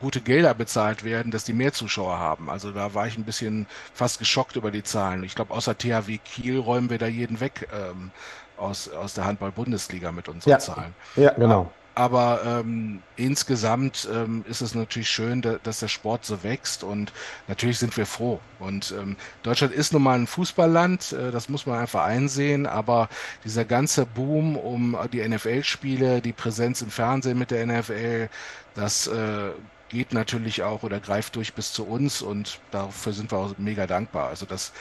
gute 0.00 0.20
Gelder 0.20 0.54
bezahlt 0.54 1.04
werden, 1.04 1.32
dass 1.32 1.44
die 1.44 1.54
mehr 1.54 1.72
Zuschauer 1.72 2.18
haben. 2.18 2.50
Also 2.50 2.70
da 2.72 2.94
war 2.94 3.06
ich 3.06 3.16
ein 3.16 3.24
bisschen 3.24 3.66
fast 3.94 4.18
geschockt 4.18 4.56
über 4.56 4.70
die 4.70 4.82
Zahlen. 4.82 5.24
Ich 5.24 5.34
glaube, 5.34 5.54
außer 5.54 5.76
THW 5.76 6.18
Kiel 6.18 6.58
räumen 6.58 6.90
wir 6.90 6.98
da 6.98 7.06
jeden 7.06 7.40
weg 7.40 7.68
ähm, 7.72 8.10
aus, 8.58 8.88
aus 8.88 9.14
der 9.14 9.24
Handball-Bundesliga 9.24 10.12
mit 10.12 10.28
unseren 10.28 10.50
ja. 10.50 10.58
Zahlen. 10.58 10.94
Ja, 11.16 11.32
genau. 11.32 11.72
Aber 11.98 12.42
ähm, 12.46 13.02
insgesamt 13.16 14.08
ähm, 14.14 14.44
ist 14.48 14.60
es 14.60 14.72
natürlich 14.72 15.10
schön, 15.10 15.42
da, 15.42 15.56
dass 15.60 15.80
der 15.80 15.88
Sport 15.88 16.24
so 16.24 16.44
wächst 16.44 16.84
und 16.84 17.12
natürlich 17.48 17.80
sind 17.80 17.96
wir 17.96 18.06
froh. 18.06 18.38
Und 18.60 18.94
ähm, 18.96 19.16
Deutschland 19.42 19.74
ist 19.74 19.92
nun 19.92 20.04
mal 20.04 20.16
ein 20.16 20.28
Fußballland, 20.28 21.12
äh, 21.12 21.32
das 21.32 21.48
muss 21.48 21.66
man 21.66 21.80
einfach 21.80 22.04
einsehen, 22.04 22.68
aber 22.68 23.08
dieser 23.44 23.64
ganze 23.64 24.06
Boom 24.06 24.56
um 24.56 24.96
die 25.12 25.28
NFL-Spiele, 25.28 26.22
die 26.22 26.32
Präsenz 26.32 26.82
im 26.82 26.90
Fernsehen 26.90 27.36
mit 27.36 27.50
der 27.50 27.66
NFL, 27.66 28.28
das 28.76 29.08
äh, 29.08 29.50
geht 29.88 30.12
natürlich 30.12 30.62
auch 30.62 30.84
oder 30.84 31.00
greift 31.00 31.34
durch 31.34 31.52
bis 31.52 31.72
zu 31.72 31.84
uns 31.84 32.22
und 32.22 32.60
dafür 32.70 33.12
sind 33.12 33.32
wir 33.32 33.38
auch 33.38 33.58
mega 33.58 33.88
dankbar. 33.88 34.28
Also 34.28 34.46
das 34.46 34.72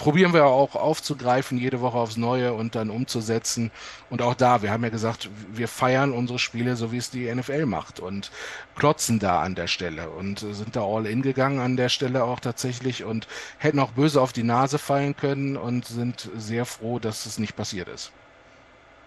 probieren 0.00 0.32
wir 0.32 0.46
auch 0.46 0.76
aufzugreifen, 0.76 1.58
jede 1.58 1.82
Woche 1.82 1.98
aufs 1.98 2.16
Neue 2.16 2.54
und 2.54 2.74
dann 2.74 2.88
umzusetzen. 2.88 3.70
Und 4.08 4.22
auch 4.22 4.32
da, 4.32 4.62
wir 4.62 4.70
haben 4.70 4.82
ja 4.82 4.88
gesagt, 4.88 5.28
wir 5.52 5.68
feiern 5.68 6.12
unsere 6.12 6.38
Spiele, 6.38 6.74
so 6.76 6.90
wie 6.90 6.96
es 6.96 7.10
die 7.10 7.32
NFL 7.32 7.66
macht 7.66 8.00
und 8.00 8.30
klotzen 8.76 9.18
da 9.18 9.42
an 9.42 9.54
der 9.54 9.66
Stelle 9.66 10.08
und 10.08 10.38
sind 10.38 10.74
da 10.74 10.84
all 10.84 11.04
in 11.04 11.20
gegangen 11.20 11.60
an 11.60 11.76
der 11.76 11.90
Stelle 11.90 12.24
auch 12.24 12.40
tatsächlich 12.40 13.04
und 13.04 13.28
hätten 13.58 13.78
auch 13.78 13.90
böse 13.90 14.22
auf 14.22 14.32
die 14.32 14.42
Nase 14.42 14.78
fallen 14.78 15.16
können 15.16 15.58
und 15.58 15.84
sind 15.84 16.30
sehr 16.34 16.64
froh, 16.64 16.98
dass 16.98 17.26
es 17.26 17.38
nicht 17.38 17.54
passiert 17.54 17.88
ist. 17.88 18.10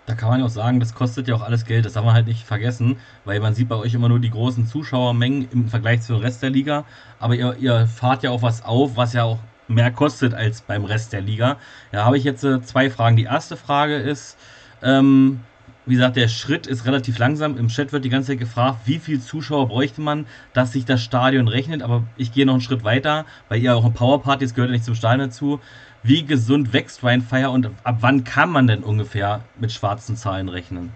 Da 0.06 0.14
kann 0.14 0.30
man 0.30 0.42
ja 0.42 0.46
auch 0.46 0.52
sagen, 0.52 0.80
das 0.80 0.94
kostet 0.94 1.28
ja 1.28 1.34
auch 1.34 1.42
alles 1.42 1.66
Geld, 1.66 1.86
das 1.86 1.94
darf 1.94 2.06
man 2.06 2.14
halt 2.14 2.28
nicht 2.28 2.46
vergessen, 2.46 3.00
weil 3.26 3.40
man 3.40 3.56
sieht 3.56 3.68
bei 3.68 3.78
euch 3.78 3.96
immer 3.96 4.10
nur 4.10 4.20
die 4.20 4.30
großen 4.30 4.68
Zuschauermengen 4.68 5.50
im 5.52 5.70
Vergleich 5.70 6.04
zum 6.04 6.18
Rest 6.18 6.44
der 6.44 6.52
Liga, 6.52 6.86
aber 7.20 7.34
ihr, 7.34 7.56
ihr 7.58 7.88
fahrt 7.88 8.22
ja 8.22 8.30
auch 8.30 8.44
was 8.44 8.64
auf, 8.64 8.96
was 8.96 9.14
ja 9.14 9.24
auch 9.24 9.40
mehr 9.68 9.92
kostet 9.92 10.34
als 10.34 10.62
beim 10.62 10.86
Rest 10.86 11.14
der 11.14 11.22
Liga. 11.22 11.58
Da 11.92 12.06
habe 12.06 12.18
ich 12.18 12.24
jetzt 12.24 12.44
äh, 12.44 12.62
zwei 12.62 12.90
Fragen. 12.90 13.16
Die 13.16 13.24
erste 13.24 13.58
Frage 13.58 13.96
ist, 13.96 14.38
ähm, 14.82 15.40
wie 15.86 15.96
gesagt, 15.96 16.16
der 16.16 16.30
Schritt 16.30 16.66
ist 16.66 16.86
relativ 16.86 17.18
langsam. 17.18 17.58
Im 17.58 17.68
Chat 17.68 17.92
wird 17.92 18.06
die 18.06 18.10
ganze 18.10 18.30
Zeit 18.32 18.40
gefragt, 18.40 18.80
wie 18.86 19.00
viele 19.00 19.20
Zuschauer 19.20 19.68
bräuchte 19.68 20.02
man, 20.02 20.26
dass 20.54 20.72
sich 20.72 20.86
das 20.86 21.04
Stadion 21.04 21.48
rechnet. 21.48 21.82
Aber 21.82 22.04
ich 22.16 22.32
gehe 22.32 22.46
noch 22.46 22.54
einen 22.54 22.62
Schritt 22.62 22.84
weiter, 22.84 23.26
weil 23.50 23.62
ihr 23.62 23.76
auch 23.76 23.86
ein 23.86 23.94
Powerparty, 23.94 24.46
das 24.46 24.54
gehört 24.54 24.70
ja 24.70 24.74
nicht 24.74 24.86
zum 24.86 24.96
Stadion 24.96 25.28
dazu. 25.30 25.60
Wie 26.02 26.26
gesund 26.26 26.74
wächst 26.74 27.04
Rheinfire 27.04 27.50
und 27.50 27.70
ab 27.84 27.98
wann 28.02 28.24
kann 28.24 28.50
man 28.50 28.68
denn 28.68 28.84
ungefähr 28.84 29.42
mit 29.60 29.72
schwarzen 29.72 30.16
Zahlen 30.16 30.50
rechnen? 30.50 30.92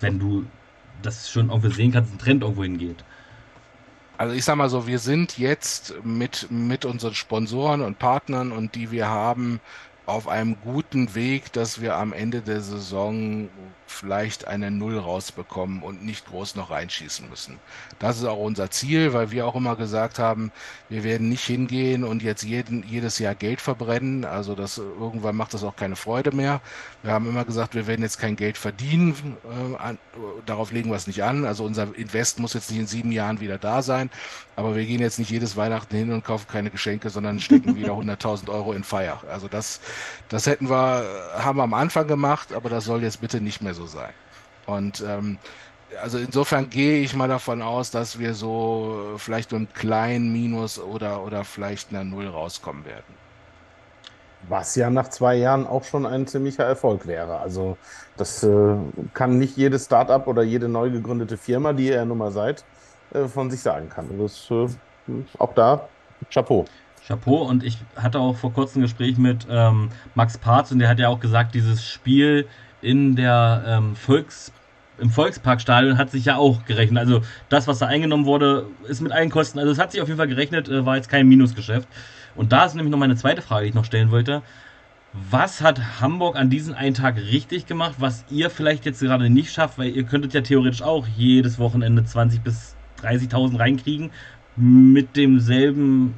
Wenn 0.00 0.18
du 0.18 0.46
das 1.02 1.30
schon 1.30 1.50
irgendwie 1.50 1.72
sehen 1.72 1.92
kannst, 1.92 2.12
ein 2.12 2.18
Trend 2.18 2.42
irgendwo 2.42 2.62
hingeht. 2.62 3.04
Also 4.20 4.34
ich 4.34 4.44
sag 4.44 4.56
mal 4.56 4.68
so, 4.68 4.86
wir 4.86 4.98
sind 4.98 5.38
jetzt 5.38 5.94
mit, 6.04 6.48
mit 6.50 6.84
unseren 6.84 7.14
Sponsoren 7.14 7.80
und 7.80 7.98
Partnern 7.98 8.52
und 8.52 8.74
die 8.74 8.90
wir 8.90 9.08
haben 9.08 9.60
auf 10.04 10.28
einem 10.28 10.60
guten 10.62 11.14
Weg, 11.14 11.54
dass 11.54 11.80
wir 11.80 11.96
am 11.96 12.12
Ende 12.12 12.42
der 12.42 12.60
Saison 12.60 13.48
vielleicht 13.90 14.46
eine 14.46 14.70
Null 14.70 14.98
rausbekommen 14.98 15.82
und 15.82 16.04
nicht 16.04 16.26
groß 16.26 16.54
noch 16.54 16.70
reinschießen 16.70 17.28
müssen. 17.28 17.58
Das 17.98 18.18
ist 18.18 18.24
auch 18.24 18.38
unser 18.38 18.70
Ziel, 18.70 19.12
weil 19.12 19.30
wir 19.30 19.46
auch 19.46 19.54
immer 19.56 19.76
gesagt 19.76 20.18
haben, 20.18 20.52
wir 20.88 21.04
werden 21.04 21.28
nicht 21.28 21.44
hingehen 21.44 22.04
und 22.04 22.22
jetzt 22.22 22.42
jeden, 22.42 22.82
jedes 22.88 23.18
Jahr 23.18 23.34
Geld 23.34 23.60
verbrennen. 23.60 24.24
Also 24.24 24.54
das 24.54 24.78
irgendwann 24.78 25.36
macht 25.36 25.54
das 25.54 25.64
auch 25.64 25.76
keine 25.76 25.96
Freude 25.96 26.34
mehr. 26.34 26.60
Wir 27.02 27.12
haben 27.12 27.28
immer 27.28 27.44
gesagt, 27.44 27.74
wir 27.74 27.86
werden 27.86 28.02
jetzt 28.02 28.18
kein 28.18 28.36
Geld 28.36 28.56
verdienen. 28.56 29.36
Äh, 29.44 29.76
an, 29.76 29.98
darauf 30.46 30.72
legen 30.72 30.90
wir 30.90 30.96
es 30.96 31.06
nicht 31.06 31.22
an. 31.22 31.44
Also 31.44 31.64
unser 31.64 31.94
Invest 31.94 32.38
muss 32.38 32.54
jetzt 32.54 32.70
nicht 32.70 32.80
in 32.80 32.86
sieben 32.86 33.12
Jahren 33.12 33.40
wieder 33.40 33.58
da 33.58 33.82
sein. 33.82 34.10
Aber 34.56 34.76
wir 34.76 34.84
gehen 34.84 35.00
jetzt 35.00 35.18
nicht 35.18 35.30
jedes 35.30 35.56
Weihnachten 35.56 35.96
hin 35.96 36.12
und 36.12 36.24
kaufen 36.24 36.46
keine 36.48 36.70
Geschenke, 36.70 37.10
sondern 37.10 37.40
stecken 37.40 37.76
wieder 37.76 37.92
100.000 37.94 38.48
Euro 38.50 38.72
in 38.72 38.84
Feier. 38.84 39.22
Also 39.30 39.48
das, 39.48 39.80
das 40.28 40.46
hätten 40.46 40.68
wir, 40.68 41.04
haben 41.38 41.58
wir 41.58 41.62
am 41.62 41.74
Anfang 41.74 42.06
gemacht, 42.06 42.52
aber 42.52 42.68
das 42.68 42.84
soll 42.84 43.02
jetzt 43.02 43.20
bitte 43.20 43.40
nicht 43.40 43.62
mehr 43.62 43.74
so 43.74 43.79
sein. 43.86 44.12
Und 44.66 45.04
ähm, 45.06 45.38
also 46.02 46.18
insofern 46.18 46.70
gehe 46.70 47.00
ich 47.00 47.14
mal 47.14 47.28
davon 47.28 47.62
aus, 47.62 47.90
dass 47.90 48.18
wir 48.18 48.34
so 48.34 49.14
vielleicht 49.16 49.52
mit 49.52 49.58
einem 49.58 49.72
kleinen 49.72 50.32
Minus 50.32 50.78
oder, 50.78 51.24
oder 51.24 51.44
vielleicht 51.44 51.90
einer 51.90 52.04
Null 52.04 52.28
rauskommen 52.28 52.84
werden. 52.84 53.14
Was 54.48 54.74
ja 54.74 54.88
nach 54.88 55.08
zwei 55.08 55.34
Jahren 55.34 55.66
auch 55.66 55.84
schon 55.84 56.06
ein 56.06 56.26
ziemlicher 56.26 56.64
Erfolg 56.64 57.06
wäre. 57.06 57.38
Also 57.38 57.76
das 58.16 58.42
äh, 58.42 58.76
kann 59.12 59.38
nicht 59.38 59.56
jedes 59.56 59.84
Startup 59.84 60.26
oder 60.26 60.42
jede 60.42 60.68
neu 60.68 60.90
gegründete 60.90 61.36
Firma, 61.36 61.72
die 61.72 61.88
ihr 61.88 61.96
ja 61.96 62.04
nun 62.04 62.18
mal 62.18 62.32
seid, 62.32 62.64
äh, 63.12 63.26
von 63.26 63.50
sich 63.50 63.60
sagen 63.60 63.88
kann. 63.90 64.06
Das, 64.18 64.50
äh, 64.50 64.68
auch 65.38 65.52
da 65.54 65.88
Chapeau. 66.30 66.64
Chapeau 67.06 67.42
und 67.42 67.64
ich 67.64 67.78
hatte 67.96 68.18
auch 68.18 68.36
vor 68.36 68.52
kurzem 68.52 68.80
ein 68.80 68.82
Gespräch 68.82 69.18
mit 69.18 69.46
ähm, 69.50 69.90
Max 70.14 70.38
Parz 70.38 70.70
und 70.70 70.78
der 70.78 70.88
hat 70.88 70.98
ja 70.98 71.08
auch 71.08 71.20
gesagt, 71.20 71.54
dieses 71.54 71.84
Spiel 71.84 72.46
in 72.82 73.16
der 73.16 73.64
ähm, 73.66 73.96
Volks 73.96 74.52
im 74.98 75.10
Volksparkstadion 75.10 75.96
hat 75.96 76.10
sich 76.10 76.26
ja 76.26 76.36
auch 76.36 76.64
gerechnet. 76.66 76.98
Also 76.98 77.22
das, 77.48 77.66
was 77.66 77.78
da 77.78 77.86
eingenommen 77.86 78.26
wurde, 78.26 78.66
ist 78.86 79.00
mit 79.00 79.12
allen 79.12 79.30
Kosten. 79.30 79.58
Also 79.58 79.72
es 79.72 79.78
hat 79.78 79.92
sich 79.92 80.02
auf 80.02 80.08
jeden 80.08 80.18
Fall 80.18 80.28
gerechnet, 80.28 80.68
äh, 80.68 80.84
war 80.84 80.96
jetzt 80.96 81.08
kein 81.08 81.26
Minusgeschäft. 81.26 81.88
Und 82.36 82.52
da 82.52 82.66
ist 82.66 82.74
nämlich 82.74 82.90
noch 82.90 82.98
meine 82.98 83.16
zweite 83.16 83.42
Frage, 83.42 83.64
die 83.64 83.70
ich 83.70 83.74
noch 83.74 83.84
stellen 83.84 84.10
wollte. 84.10 84.42
Was 85.12 85.60
hat 85.60 86.00
Hamburg 86.00 86.36
an 86.36 86.50
diesem 86.50 86.74
einen 86.74 86.94
Tag 86.94 87.16
richtig 87.16 87.66
gemacht, 87.66 87.96
was 87.98 88.24
ihr 88.30 88.48
vielleicht 88.48 88.84
jetzt 88.84 89.00
gerade 89.00 89.28
nicht 89.28 89.52
schafft? 89.52 89.78
Weil 89.78 89.88
ihr 89.88 90.04
könntet 90.04 90.34
ja 90.34 90.40
theoretisch 90.40 90.82
auch 90.82 91.06
jedes 91.16 91.58
Wochenende 91.58 92.04
20 92.04 92.42
bis 92.42 92.76
30.000 93.02 93.58
reinkriegen 93.58 94.10
mit 94.56 95.16
demselben 95.16 96.14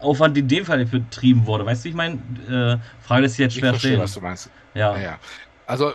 Aufwand, 0.00 0.36
in 0.36 0.48
dem 0.48 0.64
Fall 0.64 0.84
betrieben 0.84 1.46
wurde. 1.46 1.66
Weißt 1.66 1.84
du, 1.84 1.88
ich 1.88 1.94
meine, 1.94 2.16
äh, 2.48 2.78
Frage 3.00 3.26
ist 3.26 3.38
jetzt 3.38 3.54
schwer 3.54 3.70
ich 3.70 3.80
verstehe, 3.80 3.90
stellen. 3.90 4.02
was 4.02 4.14
du 4.14 4.20
meinst. 4.20 4.50
Ja. 4.74 4.98
ja. 4.98 5.18
Also 5.66 5.92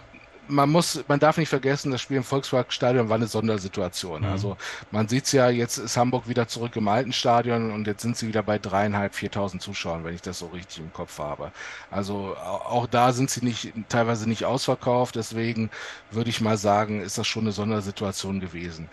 man 0.48 0.70
muss, 0.70 1.04
man 1.08 1.20
darf 1.20 1.38
nicht 1.38 1.50
vergessen, 1.50 1.92
das 1.92 2.02
Spiel 2.02 2.18
im 2.18 2.24
Volksparkstadion 2.24 3.10
war 3.10 3.16
eine 3.16 3.28
Sondersituation. 3.28 4.22
Mhm. 4.22 4.28
Also 4.28 4.58
man 4.92 5.08
sieht 5.08 5.26
es 5.26 5.32
ja, 5.32 5.50
jetzt 5.50 5.78
ist 5.78 5.98
Hamburg 5.98 6.28
wieder 6.28 6.48
zurück 6.48 6.76
im 6.76 6.88
alten 6.88 7.14
Stadion 7.14 7.72
und 7.72 7.88
jetzt 7.88 8.02
sind 8.02 8.18
sie 8.18 8.28
wieder 8.28 8.44
bei 8.44 8.60
dreieinhalb, 8.60 9.16
viertausend 9.16 9.62
Zuschauern, 9.62 10.04
wenn 10.04 10.14
ich 10.14 10.22
das 10.22 10.40
so 10.40 10.48
richtig 10.48 10.80
im 10.80 10.94
Kopf 10.94 11.20
habe. 11.20 11.52
Also 11.90 12.36
auch 12.38 12.88
da 12.88 13.14
sind 13.14 13.30
sie 13.30 13.46
nicht, 13.46 13.72
teilweise 13.90 14.28
nicht 14.28 14.46
ausverkauft, 14.46 15.16
deswegen 15.16 15.70
würde 16.12 16.30
ich 16.30 16.42
mal 16.42 16.58
sagen, 16.58 17.02
ist 17.02 17.18
das 17.18 17.28
schon 17.28 17.44
eine 17.44 17.52
Sondersituation 17.52 18.40
gewesen. 18.40 18.90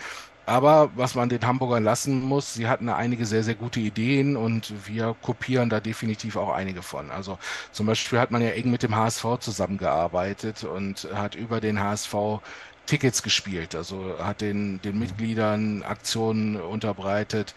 Aber 0.49 0.91
was 0.97 1.15
man 1.15 1.29
den 1.29 1.47
Hamburgern 1.47 1.85
lassen 1.85 2.23
muss, 2.23 2.55
sie 2.55 2.69
hatten 2.69 2.89
einige 2.89 3.27
sehr, 3.27 3.45
sehr 3.45 3.55
gute 3.55 3.81
Ideen 3.81 4.35
und 4.35 4.73
wir 4.87 5.15
kopieren 5.21 5.69
da 5.69 5.79
definitiv 5.79 6.37
auch 6.37 6.51
einige 6.55 6.81
von. 6.81 7.11
Also 7.11 7.39
zum 7.71 7.85
Beispiel 7.85 8.19
hat 8.19 8.31
man 8.31 8.41
ja 8.41 8.49
eng 8.49 8.71
mit 8.71 8.83
dem 8.83 8.97
HSV 8.97 9.27
zusammengearbeitet 9.41 10.65
und 10.65 11.07
hat 11.15 11.35
über 11.35 11.61
den 11.61 11.79
HSV 11.79 12.41
Tickets 12.87 13.23
gespielt, 13.23 13.75
also 13.75 14.17
hat 14.19 14.41
den, 14.41 14.81
den 14.81 14.99
Mitgliedern 14.99 15.83
Aktionen 15.83 16.57
unterbreitet. 16.59 17.55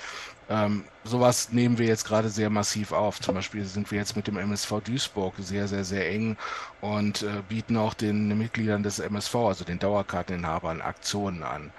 Ähm, 0.49 0.83
sowas 1.05 1.53
nehmen 1.53 1.77
wir 1.77 1.85
jetzt 1.87 2.03
gerade 2.05 2.27
sehr 2.27 2.49
massiv 2.49 2.91
auf. 2.91 3.21
Zum 3.21 3.35
Beispiel 3.35 3.63
sind 3.63 3.89
wir 3.89 3.99
jetzt 3.99 4.17
mit 4.17 4.27
dem 4.27 4.37
MSV 4.37 4.81
Duisburg 4.83 5.35
sehr, 5.39 5.69
sehr, 5.69 5.85
sehr 5.85 6.09
eng 6.09 6.35
und 6.81 7.21
äh, 7.23 7.41
bieten 7.47 7.77
auch 7.77 7.93
den 7.93 8.37
Mitgliedern 8.37 8.83
des 8.83 8.99
MSV, 8.99 9.35
also 9.35 9.63
den 9.63 9.79
Dauerkarteninhabern, 9.79 10.81
Aktionen 10.81 11.43
an. 11.43 11.71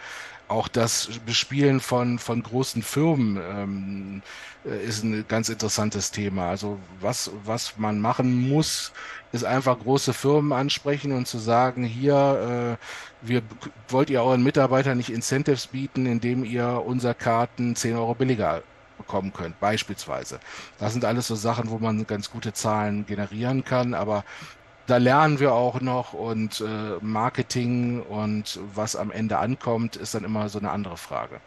Auch 0.53 0.69
das 0.69 1.09
Bespielen 1.25 1.81
von, 1.81 2.19
von 2.19 2.43
großen 2.43 2.83
Firmen 2.83 3.41
ähm, 3.43 4.23
äh, 4.67 4.85
ist 4.85 5.03
ein 5.03 5.25
ganz 5.27 5.49
interessantes 5.49 6.11
Thema. 6.11 6.51
Also 6.51 6.79
was, 7.01 7.31
was 7.47 7.79
man 7.79 7.99
machen 8.03 8.51
muss, 8.51 8.93
ist 9.33 9.45
einfach 9.45 9.79
große 9.79 10.13
Firmen 10.13 10.53
ansprechen 10.53 11.13
und 11.13 11.27
zu 11.27 11.39
sagen, 11.39 11.85
hier, 11.85 12.77
äh, 12.79 13.27
wir 13.27 13.41
wollt 13.89 14.11
ihr 14.11 14.23
euren 14.23 14.43
Mitarbeitern 14.43 14.99
nicht 14.99 15.09
Incentives 15.09 15.69
bieten, 15.69 16.05
indem 16.05 16.45
ihr 16.45 16.83
unser 16.85 17.15
Karten 17.15 17.75
10 17.75 17.97
Euro 17.97 18.15
billiger 18.15 18.63
bekommen 18.99 19.33
könnt, 19.33 19.59
beispielsweise. 19.59 20.39
Das 20.79 20.93
sind 20.93 21.07
alles 21.07 21.29
so 21.29 21.35
Sachen, 21.35 21.71
wo 21.71 21.79
man 21.79 22.07
ganz 22.07 22.31
gute 22.31 22.53
Zahlen 22.53 23.07
generieren 23.07 23.65
kann, 23.65 23.95
aber 23.95 24.23
da 24.87 24.97
lernen 24.97 25.41
wir 25.41 25.53
auch 25.53 25.81
noch 25.81 26.13
und 26.13 26.61
äh, 26.61 26.99
Marketing 27.01 28.03
und 28.03 28.59
was 28.75 28.97
am 28.97 29.11
Ende 29.11 29.39
ankommt, 29.39 29.97
ist 29.97 30.15
dann 30.15 30.25
immer 30.25 30.49
so 30.49 30.59
eine 30.59 30.71
andere 30.71 30.97
Frage. 30.97 31.41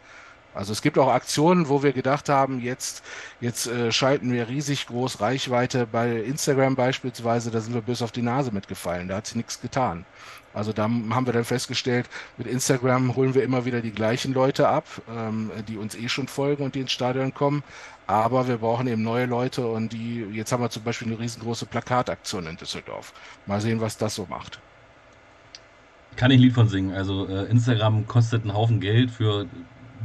Also 0.54 0.72
es 0.72 0.80
gibt 0.80 0.98
auch 0.98 1.08
Aktionen, 1.08 1.68
wo 1.68 1.82
wir 1.82 1.92
gedacht 1.92 2.30
haben, 2.30 2.60
jetzt, 2.60 3.02
jetzt 3.42 3.66
äh, 3.66 3.92
schalten 3.92 4.32
wir 4.32 4.48
riesig 4.48 4.86
groß 4.86 5.20
Reichweite 5.20 5.86
bei 5.86 6.16
Instagram 6.16 6.76
beispielsweise, 6.76 7.50
da 7.50 7.60
sind 7.60 7.74
wir 7.74 7.82
bis 7.82 8.00
auf 8.00 8.10
die 8.10 8.22
Nase 8.22 8.52
mitgefallen, 8.52 9.08
da 9.08 9.16
hat 9.16 9.26
sich 9.26 9.36
nichts 9.36 9.60
getan. 9.60 10.06
Also 10.54 10.72
da 10.72 10.84
haben 10.84 11.26
wir 11.26 11.34
dann 11.34 11.44
festgestellt, 11.44 12.08
mit 12.38 12.46
Instagram 12.46 13.14
holen 13.14 13.34
wir 13.34 13.42
immer 13.42 13.66
wieder 13.66 13.82
die 13.82 13.92
gleichen 13.92 14.32
Leute 14.32 14.68
ab, 14.68 14.86
ähm, 15.14 15.50
die 15.68 15.76
uns 15.76 15.94
eh 15.94 16.08
schon 16.08 16.28
folgen 16.28 16.64
und 16.64 16.74
die 16.74 16.80
ins 16.80 16.92
Stadion 16.92 17.34
kommen. 17.34 17.62
Aber 18.06 18.46
wir 18.46 18.58
brauchen 18.58 18.86
eben 18.86 19.02
neue 19.02 19.26
Leute 19.26 19.66
und 19.66 19.92
die, 19.92 20.20
jetzt 20.32 20.52
haben 20.52 20.62
wir 20.62 20.70
zum 20.70 20.84
Beispiel 20.84 21.08
eine 21.08 21.18
riesengroße 21.18 21.66
Plakataktion 21.66 22.46
in 22.46 22.56
Düsseldorf. 22.56 23.12
Mal 23.46 23.60
sehen, 23.60 23.80
was 23.80 23.96
das 23.96 24.14
so 24.14 24.26
macht. 24.30 24.60
Kann 26.14 26.30
ich 26.30 26.38
ein 26.38 26.42
Lied 26.42 26.54
von 26.54 26.68
singen. 26.68 26.94
Also 26.94 27.26
äh, 27.28 27.44
Instagram 27.50 28.06
kostet 28.06 28.42
einen 28.42 28.54
Haufen 28.54 28.80
Geld 28.80 29.10
für 29.10 29.46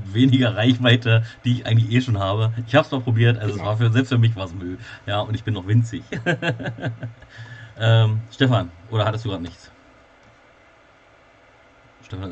weniger 0.05 0.55
Reichweite, 0.55 1.23
die 1.45 1.53
ich 1.53 1.65
eigentlich 1.65 1.91
eh 1.91 2.01
schon 2.01 2.19
habe. 2.19 2.53
Ich 2.67 2.75
habe 2.75 2.85
es 2.85 2.91
mal 2.91 3.01
probiert, 3.01 3.37
also 3.37 3.53
genau. 3.53 3.63
es 3.63 3.69
war 3.69 3.77
für, 3.77 3.91
selbst 3.93 4.09
für 4.09 4.17
mich 4.17 4.35
was 4.35 4.53
Müll. 4.53 4.77
Ja, 5.05 5.21
und 5.21 5.35
ich 5.35 5.43
bin 5.43 5.53
noch 5.53 5.67
winzig. 5.67 6.03
ähm, 7.79 8.21
Stefan, 8.31 8.71
oder 8.89 9.05
hattest 9.05 9.25
du 9.25 9.29
gerade 9.29 9.43
nichts? 9.43 9.70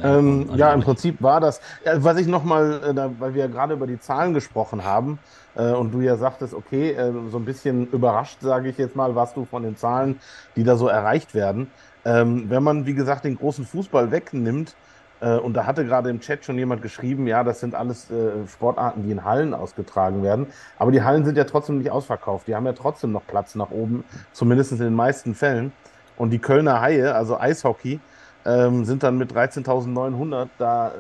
Ähm, 0.04 0.50
ja, 0.56 0.74
im 0.74 0.82
Prinzip 0.82 1.22
war 1.22 1.40
das, 1.40 1.62
ja, 1.86 2.04
was 2.04 2.18
ich 2.18 2.28
nochmal, 2.28 2.82
äh, 2.84 3.20
weil 3.20 3.34
wir 3.34 3.44
ja 3.44 3.48
gerade 3.48 3.74
über 3.74 3.88
die 3.88 4.00
Zahlen 4.00 4.34
gesprochen 4.34 4.84
haben 4.84 5.20
äh, 5.56 5.72
und 5.72 5.94
du 5.94 6.02
ja 6.02 6.16
sagtest, 6.18 6.54
okay, 6.54 6.92
äh, 6.92 7.12
so 7.32 7.38
ein 7.38 7.46
bisschen 7.46 7.88
überrascht, 7.88 8.38
sage 8.42 8.70
ich 8.70 8.78
jetzt 8.78 8.96
mal, 8.96 9.16
warst 9.16 9.36
du 9.36 9.46
von 9.46 9.64
den 9.64 9.78
Zahlen, 9.78 10.20
die 10.56 10.64
da 10.64 10.76
so 10.76 10.88
erreicht 10.88 11.34
werden. 11.34 11.68
Ähm, 12.06 12.50
wenn 12.50 12.64
man, 12.64 12.86
wie 12.86 12.94
gesagt, 12.94 13.26
den 13.26 13.38
großen 13.38 13.66
Fußball 13.66 14.12
wegnimmt, 14.12 14.76
äh, 15.22 15.36
und 15.36 15.54
da 15.54 15.66
hatte 15.66 15.86
gerade 15.86 16.10
im 16.10 16.22
Chat 16.22 16.46
schon 16.46 16.58
jemand 16.58 16.82
geschrieben, 16.82 17.28
ja, 17.28 17.44
das 17.44 17.60
sind 17.60 17.76
alles 17.76 18.10
äh, 18.10 18.48
Sportarten, 18.48 19.04
die 19.04 19.12
in 19.12 19.26
Hallen 19.26 19.54
ausgetragen 19.54 20.24
werden, 20.24 20.48
aber 20.78 20.92
die 20.92 21.04
Hallen 21.04 21.26
sind 21.26 21.38
ja 21.38 21.44
trotzdem 21.44 21.80
nicht 21.80 21.92
ausverkauft, 21.92 22.48
die 22.48 22.56
haben 22.56 22.66
ja 22.66 22.74
trotzdem 22.74 23.12
noch 23.12 23.26
Platz 23.28 23.56
nach 23.56 23.72
oben, 23.72 24.04
zumindest 24.32 24.72
in 24.72 24.80
den 24.80 24.94
meisten 24.94 25.36
Fällen. 25.36 25.72
Und 26.18 26.32
die 26.32 26.40
Kölner 26.40 26.82
Haie, 26.82 27.16
also 27.16 27.40
Eishockey, 27.40 28.02
ähm, 28.50 28.86
sind 28.86 29.04
dann 29.04 29.18
mit 29.18 29.32
13.900 29.32 30.48
da, 30.58 30.92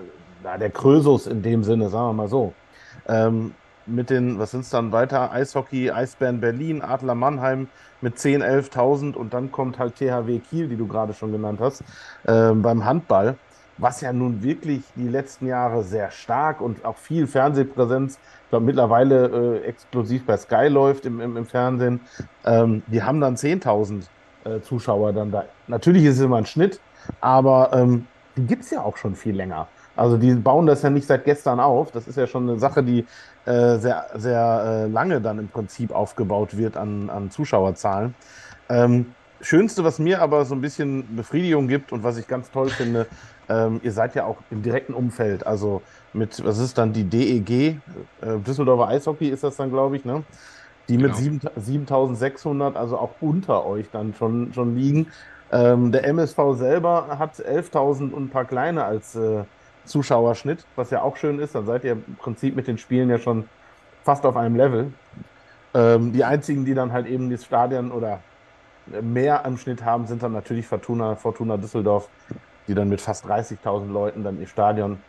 da 0.43 0.57
der 0.57 0.69
Krösus 0.69 1.27
in 1.27 1.41
dem 1.41 1.63
Sinne, 1.63 1.89
sagen 1.89 2.09
wir 2.09 2.13
mal 2.13 2.27
so. 2.27 2.53
Ähm, 3.07 3.53
mit 3.85 4.09
den, 4.09 4.37
was 4.37 4.51
sind 4.51 4.61
es 4.61 4.69
dann 4.69 4.91
weiter? 4.91 5.31
Eishockey, 5.31 5.89
Eisbären 5.89 6.39
Berlin, 6.39 6.81
Adler 6.81 7.15
Mannheim 7.15 7.67
mit 8.01 8.17
10.000, 8.17 8.71
11.000 8.71 9.15
und 9.15 9.33
dann 9.33 9.51
kommt 9.51 9.79
halt 9.79 9.95
THW 9.95 10.39
Kiel, 10.39 10.67
die 10.67 10.75
du 10.75 10.87
gerade 10.87 11.13
schon 11.13 11.31
genannt 11.31 11.59
hast, 11.59 11.83
äh, 12.25 12.51
beim 12.51 12.85
Handball, 12.85 13.35
was 13.77 14.01
ja 14.01 14.13
nun 14.13 14.43
wirklich 14.43 14.83
die 14.95 15.07
letzten 15.07 15.47
Jahre 15.47 15.83
sehr 15.83 16.11
stark 16.11 16.61
und 16.61 16.85
auch 16.85 16.97
viel 16.97 17.25
Fernsehpräsenz, 17.25 18.19
ich 18.43 18.49
glaube 18.49 18.65
mittlerweile 18.65 19.59
äh, 19.61 19.67
explosiv 19.67 20.25
bei 20.25 20.37
Sky 20.37 20.67
läuft 20.67 21.05
im, 21.05 21.19
im, 21.19 21.35
im 21.35 21.45
Fernsehen, 21.45 22.01
ähm, 22.45 22.83
die 22.87 23.01
haben 23.01 23.19
dann 23.19 23.35
10.000 23.35 24.03
äh, 24.43 24.61
Zuschauer 24.61 25.13
dann 25.13 25.31
da. 25.31 25.45
Natürlich 25.67 26.03
ist 26.05 26.17
es 26.17 26.21
immer 26.21 26.37
ein 26.37 26.45
Schnitt, 26.45 26.79
aber 27.21 27.71
ähm, 27.73 28.07
die 28.35 28.45
gibt 28.45 28.63
es 28.63 28.71
ja 28.71 28.81
auch 28.83 28.97
schon 28.97 29.15
viel 29.15 29.35
länger. 29.35 29.67
Also 29.95 30.17
die 30.17 30.33
bauen 30.33 30.65
das 30.65 30.81
ja 30.81 30.89
nicht 30.89 31.07
seit 31.07 31.25
gestern 31.25 31.59
auf. 31.59 31.91
Das 31.91 32.07
ist 32.07 32.15
ja 32.15 32.25
schon 32.25 32.49
eine 32.49 32.59
Sache, 32.59 32.83
die 32.83 33.05
äh, 33.45 33.77
sehr, 33.77 34.07
sehr 34.15 34.85
äh, 34.85 34.87
lange 34.87 35.19
dann 35.19 35.39
im 35.39 35.49
Prinzip 35.49 35.91
aufgebaut 35.91 36.55
wird 36.55 36.77
an, 36.77 37.09
an 37.09 37.31
Zuschauerzahlen. 37.31 38.15
Ähm, 38.69 39.07
Schönste, 39.41 39.83
was 39.83 39.99
mir 39.99 40.21
aber 40.21 40.43
so 40.45 40.53
ein 40.53 40.61
bisschen 40.61 41.15
Befriedigung 41.15 41.67
gibt 41.67 41.91
und 41.93 42.03
was 42.03 42.17
ich 42.17 42.27
ganz 42.27 42.51
toll 42.51 42.69
finde, 42.69 43.07
ähm, 43.47 43.79
ihr 43.83 43.91
seid 43.91 44.15
ja 44.15 44.25
auch 44.25 44.37
im 44.51 44.61
direkten 44.61 44.93
Umfeld. 44.93 45.47
Also 45.47 45.81
mit, 46.13 46.43
was 46.43 46.59
ist 46.59 46.77
dann 46.77 46.91
die 46.91 47.03
DEG? 47.05 47.49
Äh, 47.49 48.37
Düsseldorfer 48.45 48.89
Eishockey 48.89 49.29
ist 49.29 49.43
das 49.43 49.55
dann, 49.55 49.69
glaube 49.69 49.95
ich, 49.95 50.05
ne? 50.05 50.23
die 50.89 50.97
mit 50.97 51.15
genau. 51.15 51.51
7600, 51.55 52.75
also 52.75 52.97
auch 52.97 53.11
unter 53.21 53.65
euch 53.65 53.89
dann 53.91 54.13
schon, 54.15 54.51
schon 54.53 54.75
liegen. 54.75 55.07
Ähm, 55.51 55.91
der 55.91 56.05
MSV 56.05 56.37
selber 56.53 57.17
hat 57.17 57.35
11.000 57.35 58.11
und 58.11 58.25
ein 58.25 58.29
paar 58.29 58.45
kleine 58.45 58.85
als 58.85 59.15
äh, 59.15 59.43
Zuschauerschnitt, 59.85 60.65
was 60.75 60.91
ja 60.91 61.01
auch 61.01 61.17
schön 61.17 61.39
ist. 61.39 61.55
Dann 61.55 61.65
seid 61.65 61.83
ihr 61.83 61.93
im 61.93 62.15
Prinzip 62.19 62.55
mit 62.55 62.67
den 62.67 62.77
Spielen 62.77 63.09
ja 63.09 63.17
schon 63.17 63.49
fast 64.03 64.25
auf 64.25 64.37
einem 64.37 64.55
Level. 64.55 64.93
Ähm, 65.73 66.13
die 66.13 66.23
einzigen, 66.23 66.65
die 66.65 66.73
dann 66.73 66.91
halt 66.91 67.07
eben 67.07 67.29
das 67.29 67.43
Stadion 67.43 67.91
oder 67.91 68.19
mehr 69.01 69.45
am 69.45 69.57
Schnitt 69.57 69.83
haben, 69.83 70.07
sind 70.07 70.23
dann 70.23 70.33
natürlich 70.33 70.67
Fortuna, 70.67 71.15
Fortuna 71.15 71.57
Düsseldorf, 71.57 72.09
die 72.67 72.73
dann 72.73 72.89
mit 72.89 73.01
fast 73.01 73.25
30.000 73.25 73.91
Leuten 73.91 74.23
dann 74.23 74.39
ihr 74.39 74.47
Stadion, 74.47 74.99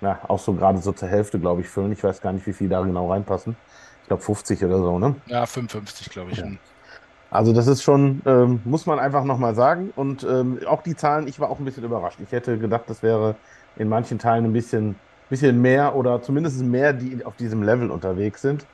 ja, 0.00 0.18
auch 0.28 0.38
so 0.38 0.52
gerade 0.52 0.78
so 0.78 0.92
zur 0.92 1.08
Hälfte, 1.08 1.38
glaube 1.38 1.62
ich, 1.62 1.68
füllen. 1.68 1.92
Ich 1.92 2.04
weiß 2.04 2.20
gar 2.20 2.32
nicht, 2.32 2.46
wie 2.46 2.52
viel 2.52 2.68
da 2.68 2.82
genau 2.82 3.10
reinpassen. 3.10 3.56
Ich 4.02 4.08
glaube 4.08 4.22
50 4.22 4.62
oder 4.64 4.78
so, 4.78 4.98
ne? 4.98 5.14
Ja, 5.26 5.46
55, 5.46 6.10
glaube 6.10 6.32
ich. 6.32 6.38
Ja. 6.38 6.48
Also 7.34 7.52
das 7.52 7.66
ist 7.66 7.82
schon, 7.82 8.22
ähm, 8.26 8.60
muss 8.64 8.86
man 8.86 9.00
einfach 9.00 9.24
nochmal 9.24 9.56
sagen. 9.56 9.92
Und 9.96 10.22
ähm, 10.22 10.60
auch 10.68 10.82
die 10.82 10.94
Zahlen, 10.94 11.26
ich 11.26 11.40
war 11.40 11.50
auch 11.50 11.58
ein 11.58 11.64
bisschen 11.64 11.82
überrascht. 11.82 12.20
Ich 12.22 12.30
hätte 12.30 12.58
gedacht, 12.58 12.84
das 12.86 13.02
wäre 13.02 13.34
in 13.74 13.88
manchen 13.88 14.20
Teilen 14.20 14.44
ein 14.44 14.52
bisschen, 14.52 14.94
bisschen 15.28 15.60
mehr 15.60 15.96
oder 15.96 16.22
zumindest 16.22 16.62
mehr, 16.62 16.92
die 16.92 17.24
auf 17.24 17.34
diesem 17.34 17.64
Level 17.64 17.90
unterwegs 17.90 18.40
sind. 18.40 18.64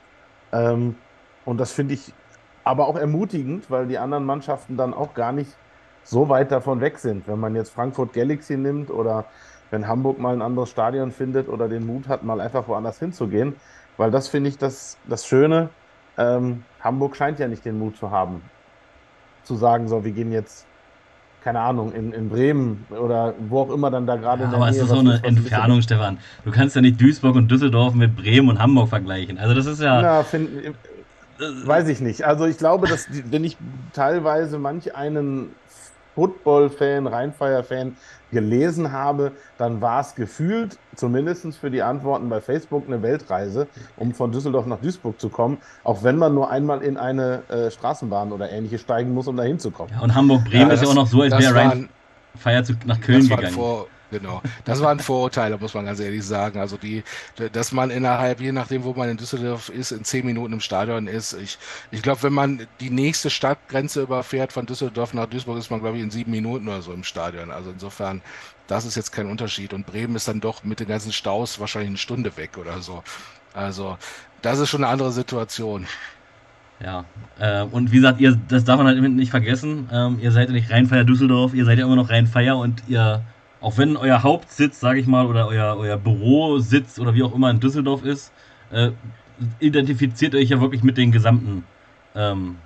Ähm, 0.51 0.95
und 1.43 1.57
das 1.57 1.71
finde 1.71 1.95
ich 1.95 2.13
aber 2.63 2.87
auch 2.87 2.97
ermutigend, 2.97 3.71
weil 3.71 3.87
die 3.87 3.97
anderen 3.97 4.25
Mannschaften 4.25 4.77
dann 4.77 4.93
auch 4.93 5.15
gar 5.15 5.31
nicht 5.31 5.57
so 6.03 6.29
weit 6.29 6.51
davon 6.51 6.81
weg 6.81 6.99
sind. 6.99 7.27
Wenn 7.27 7.39
man 7.39 7.55
jetzt 7.55 7.71
Frankfurt 7.71 8.13
Galaxy 8.13 8.57
nimmt 8.57 8.91
oder 8.91 9.25
wenn 9.71 9.87
Hamburg 9.87 10.19
mal 10.19 10.35
ein 10.35 10.41
anderes 10.43 10.69
Stadion 10.69 11.11
findet 11.11 11.49
oder 11.49 11.67
den 11.67 11.87
Mut 11.87 12.07
hat, 12.07 12.21
mal 12.21 12.39
einfach 12.39 12.67
woanders 12.67 12.99
hinzugehen. 12.99 13.55
Weil 13.97 14.11
das 14.11 14.27
finde 14.27 14.49
ich 14.49 14.59
das, 14.59 14.99
das 15.07 15.25
Schöne. 15.25 15.69
Ähm, 16.15 16.63
Hamburg 16.83 17.15
scheint 17.15 17.39
ja 17.39 17.47
nicht 17.47 17.65
den 17.65 17.79
Mut 17.79 17.97
zu 17.97 18.11
haben, 18.11 18.41
zu 19.43 19.55
sagen, 19.55 19.87
so, 19.87 20.03
wir 20.03 20.11
gehen 20.11 20.31
jetzt, 20.31 20.65
keine 21.43 21.59
Ahnung, 21.59 21.93
in, 21.93 22.13
in 22.13 22.29
Bremen 22.29 22.85
oder 22.89 23.33
wo 23.49 23.61
auch 23.61 23.69
immer 23.71 23.89
dann 23.89 24.05
da 24.05 24.15
gerade 24.15 24.41
ja, 24.41 24.45
in 24.45 24.51
der 24.51 24.59
Aber 24.59 24.71
Nähe, 24.71 24.81
es 24.81 24.85
ist 24.85 24.93
so 24.93 24.99
eine 24.99 25.23
Entfernung, 25.23 25.81
Stefan. 25.81 26.17
Du 26.45 26.51
kannst 26.51 26.75
ja 26.75 26.81
nicht 26.81 26.99
Duisburg 27.01 27.35
und 27.35 27.49
Düsseldorf 27.49 27.93
mit 27.93 28.15
Bremen 28.15 28.49
und 28.49 28.59
Hamburg 28.59 28.89
vergleichen. 28.89 29.37
Also 29.37 29.53
das 29.53 29.65
ist 29.65 29.81
ja. 29.81 30.01
ja 30.01 30.23
find, 30.23 30.49
Weiß 31.65 31.87
ich 31.87 32.01
nicht. 32.01 32.23
Also 32.23 32.45
ich 32.45 32.59
glaube, 32.59 32.87
dass 32.87 33.07
wenn 33.31 33.43
ich 33.43 33.57
teilweise 33.93 34.59
manch 34.59 34.95
einen 34.95 35.55
Football-Fan, 36.15 37.07
Rheinfire-Fan 37.07 37.95
gelesen 38.31 38.91
habe, 38.91 39.33
dann 39.57 39.81
war 39.81 40.01
es 40.01 40.15
gefühlt, 40.15 40.77
zumindest 40.95 41.57
für 41.57 41.69
die 41.69 41.81
Antworten 41.81 42.29
bei 42.29 42.39
Facebook, 42.41 42.85
eine 42.87 43.01
Weltreise, 43.01 43.67
um 43.97 44.13
von 44.13 44.31
Düsseldorf 44.31 44.65
nach 44.65 44.79
Duisburg 44.79 45.19
zu 45.19 45.29
kommen, 45.29 45.57
auch 45.83 46.03
wenn 46.03 46.17
man 46.17 46.33
nur 46.33 46.49
einmal 46.49 46.81
in 46.81 46.97
eine 46.97 47.43
äh, 47.49 47.71
Straßenbahn 47.71 48.31
oder 48.31 48.49
ähnliche 48.49 48.77
steigen 48.77 49.13
muss, 49.13 49.27
um 49.27 49.35
da 49.35 49.43
hinzukommen. 49.43 49.93
Ja, 49.93 50.01
und 50.01 50.15
Hamburg-Bremen 50.15 50.67
ja, 50.67 50.73
ist 50.73 50.83
ja 50.83 50.89
auch 50.89 50.95
noch 50.95 51.07
so, 51.07 51.21
als 51.21 51.37
wäre 51.37 51.55
Rheinfire 51.55 52.77
nach 52.85 53.01
Köln 53.01 53.27
gegangen. 53.27 53.51
Vor, 53.51 53.87
Genau. 54.11 54.41
Das 54.65 54.81
waren 54.81 54.99
Vorurteile, 54.99 55.57
muss 55.57 55.73
man 55.73 55.85
ganz 55.85 55.99
ehrlich 55.99 56.25
sagen. 56.25 56.59
Also 56.59 56.77
die, 56.77 57.03
dass 57.53 57.71
man 57.71 57.89
innerhalb, 57.89 58.41
je 58.41 58.51
nachdem, 58.51 58.83
wo 58.83 58.93
man 58.93 59.09
in 59.09 59.17
Düsseldorf 59.17 59.69
ist, 59.69 59.91
in 59.91 60.03
zehn 60.03 60.25
Minuten 60.25 60.53
im 60.53 60.59
Stadion 60.59 61.07
ist. 61.07 61.33
Ich, 61.33 61.57
ich 61.91 62.01
glaube, 62.01 62.21
wenn 62.23 62.33
man 62.33 62.67
die 62.81 62.89
nächste 62.89 63.29
Stadtgrenze 63.29 64.01
überfährt 64.01 64.51
von 64.51 64.65
Düsseldorf 64.65 65.13
nach 65.13 65.27
Duisburg, 65.27 65.57
ist 65.57 65.71
man, 65.71 65.79
glaube 65.79 65.97
ich, 65.97 66.03
in 66.03 66.11
sieben 66.11 66.31
Minuten 66.31 66.67
oder 66.67 66.81
so 66.81 66.91
im 66.91 67.05
Stadion. 67.05 67.51
Also 67.51 67.71
insofern, 67.71 68.21
das 68.67 68.85
ist 68.85 68.95
jetzt 68.95 69.11
kein 69.11 69.27
Unterschied. 69.27 69.73
Und 69.73 69.85
Bremen 69.85 70.15
ist 70.15 70.27
dann 70.27 70.41
doch 70.41 70.63
mit 70.65 70.81
den 70.81 70.87
ganzen 70.89 71.13
Staus 71.13 71.59
wahrscheinlich 71.59 71.89
eine 71.89 71.97
Stunde 71.97 72.35
weg 72.35 72.57
oder 72.57 72.81
so. 72.81 73.03
Also, 73.53 73.97
das 74.41 74.59
ist 74.59 74.69
schon 74.69 74.83
eine 74.83 74.91
andere 74.91 75.11
Situation. 75.11 75.87
Ja, 76.83 77.05
äh, 77.39 77.61
und 77.63 77.91
wie 77.91 77.97
gesagt, 77.97 78.19
ihr, 78.19 78.37
das 78.47 78.63
darf 78.63 78.77
man 78.77 78.87
halt 78.87 79.01
nicht 79.01 79.29
vergessen. 79.29 79.87
Ähm, 79.91 80.17
ihr 80.19 80.31
seid 80.31 80.47
ja 80.47 80.53
nicht 80.53 80.71
Rheinfeier 80.71 81.03
Düsseldorf, 81.03 81.53
ihr 81.53 81.65
seid 81.65 81.77
ja 81.77 81.85
immer 81.85 81.95
noch 81.95 82.09
Rheinfeier 82.09 82.57
und 82.57 82.83
ihr 82.87 83.21
auch 83.61 83.77
wenn 83.77 83.95
euer 83.95 84.23
Hauptsitz, 84.23 84.79
sage 84.79 84.99
ich 84.99 85.07
mal, 85.07 85.25
oder 85.27 85.47
euer, 85.47 85.77
euer 85.77 85.97
Bürositz 85.97 86.99
oder 86.99 87.13
wie 87.13 87.23
auch 87.23 87.33
immer 87.33 87.49
in 87.49 87.59
Düsseldorf 87.59 88.03
ist, 88.03 88.33
äh, 88.71 88.91
identifiziert 89.59 90.35
euch 90.35 90.49
ja 90.49 90.59
wirklich 90.59 90.83
mit 90.83 90.97
dem 90.97 91.11
gesamten 91.11 91.63
ähm, 92.15 92.57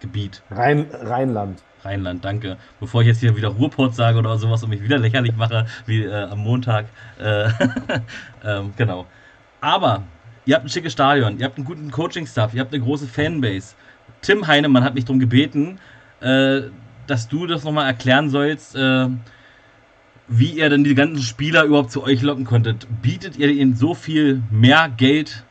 Gebiet. 0.00 0.42
Rhein, 0.50 0.86
Rheinland. 0.92 1.62
Rheinland, 1.84 2.24
danke. 2.24 2.56
Bevor 2.80 3.02
ich 3.02 3.08
jetzt 3.08 3.20
hier 3.20 3.36
wieder 3.36 3.48
Ruhrpott 3.48 3.94
sage 3.94 4.18
oder 4.18 4.36
sowas 4.38 4.62
und 4.62 4.70
mich 4.70 4.82
wieder 4.82 4.98
lächerlich 4.98 5.36
mache, 5.36 5.66
wie 5.86 6.04
äh, 6.04 6.24
am 6.24 6.38
Montag. 6.38 6.86
Äh, 7.20 7.48
ähm, 8.44 8.72
genau. 8.76 9.06
Aber 9.60 10.02
ihr 10.44 10.54
habt 10.54 10.64
ein 10.64 10.68
schickes 10.68 10.92
Stadion, 10.92 11.38
ihr 11.38 11.44
habt 11.44 11.56
einen 11.56 11.64
guten 11.64 11.90
Coaching-Staff, 11.90 12.54
ihr 12.54 12.60
habt 12.60 12.72
eine 12.72 12.82
große 12.82 13.06
Fanbase. 13.06 13.74
Tim 14.22 14.46
Heinemann 14.46 14.84
hat 14.84 14.94
mich 14.94 15.04
darum 15.04 15.20
gebeten, 15.20 15.78
äh, 16.20 16.62
dass 17.06 17.28
du 17.28 17.46
das 17.46 17.64
nochmal 17.64 17.86
erklären 17.86 18.30
sollst, 18.30 18.74
äh, 18.76 19.08
wie 20.28 20.50
ihr 20.50 20.68
denn 20.68 20.84
die 20.84 20.94
ganzen 20.94 21.22
Spieler 21.22 21.64
überhaupt 21.64 21.90
zu 21.90 22.02
euch 22.02 22.22
locken 22.22 22.44
konntet. 22.44 22.86
Bietet 23.02 23.36
ihr 23.38 23.48
ihnen 23.48 23.74
so 23.74 23.94
viel 23.94 24.42
mehr 24.50 24.90
Geld 24.94 25.44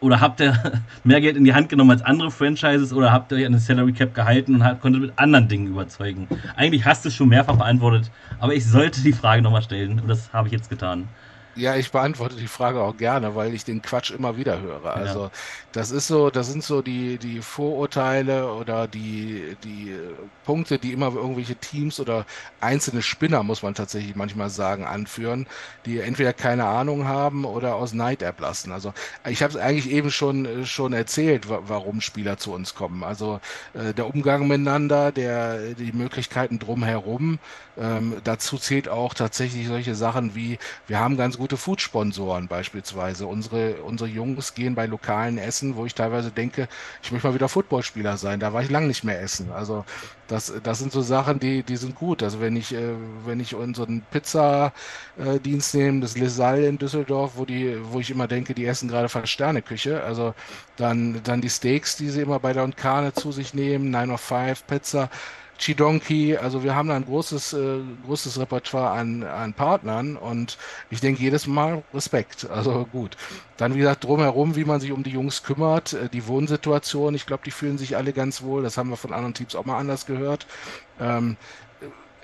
oder 0.00 0.20
habt 0.20 0.40
ihr 0.40 0.56
mehr 1.04 1.20
Geld 1.20 1.36
in 1.36 1.44
die 1.44 1.54
Hand 1.54 1.68
genommen 1.68 1.90
als 1.90 2.02
andere 2.02 2.30
Franchises 2.30 2.92
oder 2.92 3.12
habt 3.12 3.32
ihr 3.32 3.38
euch 3.38 3.46
an 3.46 3.52
der 3.52 3.60
Salary 3.60 3.92
Cap 3.92 4.14
gehalten 4.14 4.54
und 4.54 4.80
konntet 4.80 5.02
mit 5.02 5.12
anderen 5.16 5.48
Dingen 5.48 5.66
überzeugen? 5.66 6.28
Eigentlich 6.56 6.84
hast 6.84 7.04
du 7.04 7.08
es 7.08 7.14
schon 7.14 7.28
mehrfach 7.28 7.56
beantwortet, 7.56 8.10
aber 8.38 8.54
ich 8.54 8.64
sollte 8.64 9.02
die 9.02 9.12
Frage 9.12 9.42
nochmal 9.42 9.62
stellen 9.62 10.00
und 10.00 10.08
das 10.08 10.32
habe 10.32 10.48
ich 10.48 10.52
jetzt 10.52 10.70
getan. 10.70 11.08
Ja, 11.56 11.74
ich 11.74 11.90
beantworte 11.90 12.36
die 12.36 12.46
Frage 12.46 12.80
auch 12.80 12.96
gerne, 12.96 13.34
weil 13.34 13.52
ich 13.54 13.64
den 13.64 13.82
Quatsch 13.82 14.12
immer 14.12 14.36
wieder 14.36 14.60
höre. 14.60 14.94
Also 14.94 15.24
ja. 15.24 15.30
das 15.72 15.90
ist 15.90 16.06
so, 16.06 16.30
das 16.30 16.46
sind 16.46 16.62
so 16.62 16.80
die, 16.80 17.18
die 17.18 17.40
Vorurteile 17.40 18.52
oder 18.52 18.86
die, 18.86 19.56
die 19.64 19.96
Punkte, 20.44 20.78
die 20.78 20.92
immer 20.92 21.12
irgendwelche 21.14 21.56
Teams 21.56 21.98
oder 21.98 22.24
einzelne 22.60 23.02
Spinner, 23.02 23.42
muss 23.42 23.62
man 23.62 23.74
tatsächlich 23.74 24.14
manchmal 24.14 24.48
sagen, 24.48 24.84
anführen, 24.84 25.46
die 25.86 25.98
entweder 25.98 26.32
keine 26.32 26.66
Ahnung 26.66 27.08
haben 27.08 27.44
oder 27.44 27.74
aus 27.74 27.94
Neid 27.94 28.22
erblassen. 28.22 28.70
Also 28.70 28.94
ich 29.28 29.42
habe 29.42 29.52
es 29.52 29.58
eigentlich 29.58 29.90
eben 29.90 30.10
schon, 30.12 30.64
schon 30.66 30.92
erzählt, 30.92 31.46
warum 31.48 32.00
Spieler 32.00 32.36
zu 32.38 32.52
uns 32.52 32.74
kommen. 32.76 33.02
Also 33.02 33.40
äh, 33.74 33.92
der 33.92 34.06
Umgang 34.06 34.46
miteinander, 34.46 35.10
der, 35.10 35.74
die 35.74 35.92
Möglichkeiten 35.92 36.60
drumherum, 36.60 37.40
ähm, 37.80 38.16
dazu 38.24 38.58
zählt 38.58 38.88
auch 38.88 39.14
tatsächlich 39.14 39.66
solche 39.66 39.94
Sachen 39.94 40.34
wie, 40.34 40.58
wir 40.86 41.00
haben 41.00 41.16
ganz 41.16 41.38
gute 41.40 41.56
Food-Sponsoren 41.56 42.48
beispielsweise. 42.48 43.26
Unsere, 43.26 43.76
unsere 43.82 44.10
Jungs 44.10 44.54
gehen 44.54 44.74
bei 44.74 44.84
lokalen 44.84 45.38
Essen, 45.38 45.74
wo 45.74 45.86
ich 45.86 45.94
teilweise 45.94 46.30
denke, 46.30 46.68
ich 47.02 47.12
möchte 47.12 47.26
mal 47.26 47.34
wieder 47.34 47.48
Footballspieler 47.48 48.18
sein. 48.18 48.40
Da 48.40 48.52
war 48.52 48.62
ich 48.62 48.68
lange 48.68 48.88
nicht 48.88 49.04
mehr 49.04 49.22
essen. 49.22 49.50
Also 49.50 49.86
das, 50.28 50.52
das 50.62 50.78
sind 50.78 50.92
so 50.92 51.00
Sachen, 51.00 51.40
die, 51.40 51.62
die 51.62 51.78
sind 51.78 51.94
gut. 51.94 52.22
Also 52.22 52.42
wenn 52.42 52.56
ich, 52.56 52.74
äh, 52.74 52.92
wenn 53.24 53.40
ich 53.40 53.54
unseren 53.54 54.02
Pizza-Dienst 54.10 55.74
nehme, 55.74 56.00
das 56.00 56.18
Lesalle 56.18 56.68
in 56.68 56.76
Düsseldorf, 56.76 57.32
wo 57.36 57.46
die, 57.46 57.74
wo 57.84 58.00
ich 58.00 58.10
immer 58.10 58.28
denke, 58.28 58.52
die 58.52 58.66
essen 58.66 58.90
gerade 58.90 59.08
von 59.08 59.26
Sterneküche, 59.26 60.02
also 60.02 60.34
dann, 60.76 61.22
dann 61.24 61.40
die 61.40 61.48
Steaks, 61.48 61.96
die 61.96 62.10
sie 62.10 62.20
immer 62.20 62.38
bei 62.38 62.52
der 62.52 62.68
Carne 62.72 63.14
zu 63.14 63.32
sich 63.32 63.54
nehmen, 63.54 63.90
905 63.90 64.66
Pizza, 64.66 65.08
Chidonki, 65.60 66.38
also 66.38 66.64
wir 66.64 66.74
haben 66.74 66.88
da 66.88 66.96
ein 66.96 67.04
großes, 67.04 67.52
äh, 67.52 67.80
großes 68.06 68.40
Repertoire 68.40 68.92
an, 68.92 69.22
an 69.22 69.52
Partnern 69.52 70.16
und 70.16 70.56
ich 70.88 71.00
denke 71.00 71.22
jedes 71.22 71.46
Mal 71.46 71.82
Respekt. 71.92 72.48
Also 72.48 72.86
gut. 72.90 73.16
Dann, 73.58 73.74
wie 73.74 73.78
gesagt, 73.78 74.04
drumherum, 74.04 74.56
wie 74.56 74.64
man 74.64 74.80
sich 74.80 74.90
um 74.90 75.02
die 75.02 75.10
Jungs 75.10 75.42
kümmert, 75.42 75.92
äh, 75.92 76.08
die 76.08 76.26
Wohnsituation, 76.26 77.14
ich 77.14 77.26
glaube, 77.26 77.42
die 77.44 77.50
fühlen 77.50 77.76
sich 77.76 77.96
alle 77.96 78.14
ganz 78.14 78.42
wohl. 78.42 78.62
Das 78.62 78.78
haben 78.78 78.88
wir 78.88 78.96
von 78.96 79.12
anderen 79.12 79.34
Teams 79.34 79.54
auch 79.54 79.66
mal 79.66 79.78
anders 79.78 80.06
gehört. 80.06 80.46
Ähm, 80.98 81.36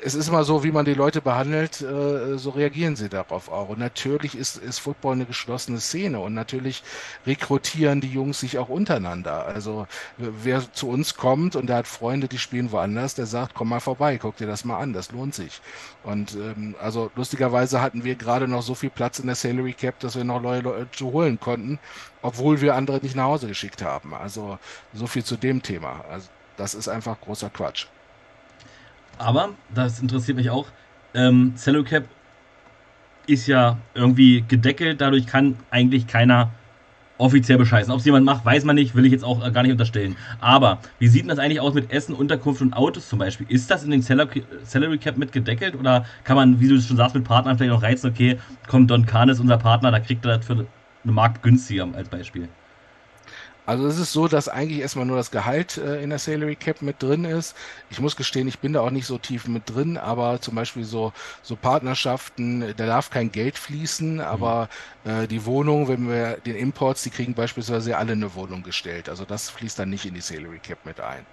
es 0.02 0.14
ist 0.14 0.28
immer 0.28 0.44
so, 0.44 0.62
wie 0.62 0.72
man 0.72 0.84
die 0.84 0.94
Leute 0.94 1.20
behandelt, 1.20 1.80
äh, 1.80 2.36
so 2.36 2.50
reagieren 2.50 2.96
sie 2.96 3.08
darauf 3.08 3.50
auch. 3.50 3.70
Und 3.70 3.78
natürlich 3.78 4.36
ist, 4.36 4.56
ist 4.56 4.78
Football 4.78 5.14
eine 5.14 5.24
geschlossene 5.24 5.80
Szene 5.80 6.20
und 6.20 6.34
natürlich 6.34 6.82
rekrutieren 7.26 8.00
die 8.00 8.10
Jungs 8.10 8.40
sich 8.40 8.58
auch 8.58 8.68
untereinander. 8.68 9.46
Also 9.46 9.86
wer 10.18 10.72
zu 10.72 10.88
uns 10.88 11.16
kommt 11.16 11.56
und 11.56 11.68
der 11.68 11.76
hat 11.76 11.86
Freunde, 11.86 12.28
die 12.28 12.38
spielen 12.38 12.72
woanders, 12.72 13.14
der 13.14 13.26
sagt, 13.26 13.54
komm 13.54 13.70
mal 13.70 13.80
vorbei, 13.80 14.18
guck 14.18 14.36
dir 14.36 14.46
das 14.46 14.64
mal 14.64 14.78
an, 14.78 14.92
das 14.92 15.12
lohnt 15.12 15.34
sich. 15.34 15.60
Und 16.02 16.34
ähm, 16.34 16.74
also 16.80 17.10
lustigerweise 17.16 17.80
hatten 17.80 18.04
wir 18.04 18.16
gerade 18.16 18.48
noch 18.48 18.62
so 18.62 18.74
viel 18.74 18.90
Platz 18.90 19.18
in 19.18 19.26
der 19.26 19.36
Salary 19.36 19.72
Cap, 19.72 19.98
dass 20.00 20.16
wir 20.16 20.24
noch 20.24 20.42
Leute 20.42 20.88
zu 20.92 21.12
holen 21.12 21.40
konnten, 21.40 21.78
obwohl 22.22 22.60
wir 22.60 22.74
andere 22.74 22.98
nicht 22.98 23.16
nach 23.16 23.24
Hause 23.24 23.48
geschickt 23.48 23.82
haben. 23.82 24.14
Also 24.14 24.58
so 24.92 25.06
viel 25.06 25.24
zu 25.24 25.36
dem 25.36 25.62
Thema. 25.62 26.04
Also 26.10 26.28
das 26.56 26.74
ist 26.74 26.88
einfach 26.88 27.20
großer 27.20 27.50
Quatsch. 27.50 27.86
Aber, 29.18 29.50
das 29.74 30.00
interessiert 30.00 30.36
mich 30.36 30.50
auch, 30.50 30.66
ähm, 31.14 31.54
Cellocap 31.56 32.04
ist 33.26 33.46
ja 33.46 33.78
irgendwie 33.94 34.44
gedeckelt, 34.46 35.00
dadurch 35.00 35.26
kann 35.26 35.56
eigentlich 35.70 36.06
keiner 36.06 36.50
offiziell 37.18 37.58
bescheißen. 37.58 37.92
Ob 37.92 38.00
es 38.00 38.04
jemand 38.04 38.26
macht, 38.26 38.44
weiß 38.44 38.64
man 38.64 38.76
nicht, 38.76 38.94
will 38.94 39.06
ich 39.06 39.12
jetzt 39.12 39.24
auch 39.24 39.40
gar 39.52 39.62
nicht 39.62 39.72
unterstellen. 39.72 40.16
Aber 40.38 40.80
wie 40.98 41.08
sieht 41.08 41.22
denn 41.22 41.28
das 41.28 41.38
eigentlich 41.38 41.60
aus 41.60 41.74
mit 41.74 41.90
Essen, 41.90 42.14
Unterkunft 42.14 42.60
und 42.60 42.74
Autos 42.74 43.08
zum 43.08 43.18
Beispiel? 43.18 43.46
Ist 43.48 43.70
das 43.70 43.84
in 43.84 43.90
den 43.90 44.02
Salary 44.02 44.98
Cap 44.98 45.16
mit 45.16 45.32
gedeckelt 45.32 45.74
oder 45.76 46.04
kann 46.24 46.36
man, 46.36 46.60
wie 46.60 46.68
du 46.68 46.80
schon 46.80 46.96
sagst, 46.96 47.14
mit 47.14 47.24
Partnern 47.24 47.56
vielleicht 47.56 47.72
noch 47.72 47.82
reizen, 47.82 48.10
okay, 48.10 48.38
kommt 48.68 48.90
Don 48.90 49.06
Kahn 49.06 49.28
ist 49.28 49.40
unser 49.40 49.56
Partner, 49.56 49.90
da 49.90 50.00
kriegt 50.00 50.24
er 50.26 50.36
das 50.36 50.46
für 50.46 50.52
eine 50.52 51.12
Markt 51.12 51.42
günstiger 51.42 51.88
als 51.94 52.08
Beispiel? 52.08 52.48
Also 53.66 53.88
es 53.88 53.98
ist 53.98 54.12
so, 54.12 54.28
dass 54.28 54.48
eigentlich 54.48 54.78
erstmal 54.78 55.06
nur 55.06 55.16
das 55.16 55.32
Gehalt 55.32 55.76
äh, 55.76 56.00
in 56.00 56.10
der 56.10 56.20
Salary 56.20 56.54
Cap 56.54 56.82
mit 56.82 57.02
drin 57.02 57.24
ist. 57.24 57.56
Ich 57.90 58.00
muss 58.00 58.14
gestehen, 58.14 58.46
ich 58.46 58.60
bin 58.60 58.72
da 58.72 58.80
auch 58.80 58.90
nicht 58.90 59.06
so 59.06 59.18
tief 59.18 59.48
mit 59.48 59.68
drin, 59.68 59.98
aber 59.98 60.40
zum 60.40 60.54
Beispiel 60.54 60.84
so, 60.84 61.12
so 61.42 61.56
Partnerschaften, 61.56 62.74
da 62.76 62.86
darf 62.86 63.10
kein 63.10 63.32
Geld 63.32 63.58
fließen, 63.58 64.20
aber 64.20 64.68
äh, 65.04 65.26
die 65.26 65.44
Wohnung, 65.44 65.88
wenn 65.88 66.08
wir 66.08 66.36
den 66.38 66.54
Imports, 66.54 67.02
die 67.02 67.10
kriegen 67.10 67.34
beispielsweise 67.34 67.96
alle 67.96 68.12
eine 68.12 68.34
Wohnung 68.34 68.62
gestellt. 68.62 69.08
Also 69.08 69.24
das 69.24 69.50
fließt 69.50 69.80
dann 69.80 69.90
nicht 69.90 70.06
in 70.06 70.14
die 70.14 70.20
Salary 70.20 70.60
Cap 70.60 70.78
mit 70.84 71.00
ein. 71.00 71.26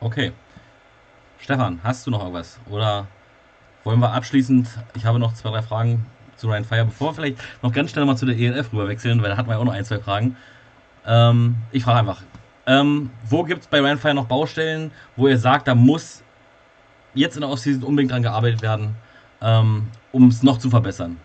Okay. 0.00 0.32
Stefan, 1.40 1.78
hast 1.84 2.06
du 2.06 2.10
noch 2.10 2.20
irgendwas? 2.20 2.58
Oder 2.70 3.06
wollen 3.84 4.00
wir 4.00 4.12
abschließend, 4.12 4.66
ich 4.94 5.04
habe 5.04 5.18
noch 5.18 5.34
zwei, 5.34 5.50
drei 5.50 5.62
Fragen 5.62 6.06
zu 6.38 6.48
Ryan 6.48 6.64
Fire, 6.64 6.84
bevor 6.84 7.10
wir 7.10 7.14
vielleicht 7.14 7.38
noch 7.62 7.72
ganz 7.72 7.90
schnell 7.90 8.04
mal 8.04 8.16
zu 8.16 8.26
der 8.26 8.38
ELF 8.38 8.72
rüber 8.72 8.88
wechseln, 8.88 9.22
weil 9.22 9.30
da 9.30 9.36
hatten 9.36 9.48
wir 9.48 9.54
ja 9.54 9.60
auch 9.60 9.64
noch 9.64 9.72
ein, 9.72 9.84
zwei 9.84 9.98
Fragen. 9.98 10.36
Ähm, 11.06 11.56
ich 11.72 11.84
frage 11.84 11.98
einfach, 11.98 12.22
ähm, 12.66 13.10
wo 13.28 13.44
gibt 13.44 13.62
es 13.62 13.66
bei 13.66 13.80
Ryan 13.80 13.98
Fire 13.98 14.14
noch 14.14 14.26
Baustellen, 14.26 14.90
wo 15.16 15.28
ihr 15.28 15.38
sagt, 15.38 15.68
da 15.68 15.74
muss 15.74 16.22
jetzt 17.14 17.36
in 17.36 17.40
der 17.40 17.50
Offseason 17.50 17.82
unbedingt 17.82 18.12
dran 18.12 18.22
gearbeitet 18.22 18.62
werden, 18.62 18.94
ähm, 19.40 19.88
um 20.12 20.28
es 20.28 20.42
noch 20.42 20.58
zu 20.58 20.70
verbessern? 20.70 21.18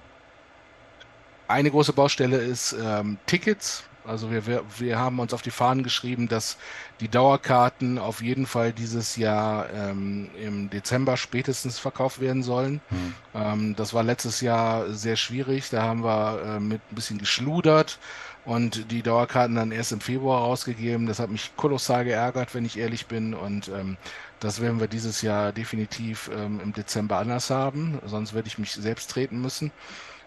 Eine 1.47 1.69
große 1.69 1.93
Baustelle 1.93 2.37
ist 2.37 2.75
ähm, 2.81 3.17
Tickets. 3.25 3.83
Also 4.05 4.31
wir, 4.31 4.45
wir, 4.45 4.63
wir 4.77 4.99
haben 4.99 5.19
uns 5.19 5.33
auf 5.33 5.41
die 5.41 5.51
Fahnen 5.51 5.83
geschrieben, 5.83 6.27
dass 6.27 6.57
die 6.99 7.07
Dauerkarten 7.07 7.97
auf 7.97 8.21
jeden 8.21 8.45
Fall 8.45 8.73
dieses 8.73 9.15
Jahr 9.15 9.69
ähm, 9.71 10.29
im 10.41 10.69
Dezember 10.69 11.17
spätestens 11.17 11.79
verkauft 11.79 12.19
werden 12.19 12.43
sollen. 12.43 12.81
Mhm. 12.89 13.13
Ähm, 13.33 13.75
das 13.75 13.93
war 13.93 14.03
letztes 14.03 14.41
Jahr 14.41 14.91
sehr 14.91 15.15
schwierig. 15.15 15.69
Da 15.69 15.83
haben 15.83 16.03
wir 16.03 16.41
äh, 16.45 16.59
mit 16.59 16.81
ein 16.91 16.95
bisschen 16.95 17.17
geschludert 17.17 17.99
und 18.45 18.91
die 18.91 19.01
Dauerkarten 19.01 19.55
dann 19.55 19.71
erst 19.71 19.91
im 19.91 20.01
Februar 20.01 20.41
rausgegeben. 20.41 21.07
Das 21.07 21.19
hat 21.19 21.29
mich 21.29 21.55
kolossal 21.55 22.03
geärgert, 22.03 22.53
wenn 22.53 22.65
ich 22.65 22.77
ehrlich 22.77 23.05
bin. 23.07 23.33
Und 23.33 23.69
ähm, 23.69 23.97
das 24.39 24.61
werden 24.61 24.79
wir 24.79 24.87
dieses 24.87 25.21
Jahr 25.21 25.53
definitiv 25.53 26.29
ähm, 26.33 26.59
im 26.61 26.73
Dezember 26.73 27.17
anders 27.17 27.49
haben. 27.49 27.99
Sonst 28.05 28.33
werde 28.33 28.47
ich 28.47 28.57
mich 28.57 28.73
selbst 28.73 29.11
treten 29.11 29.41
müssen. 29.41 29.71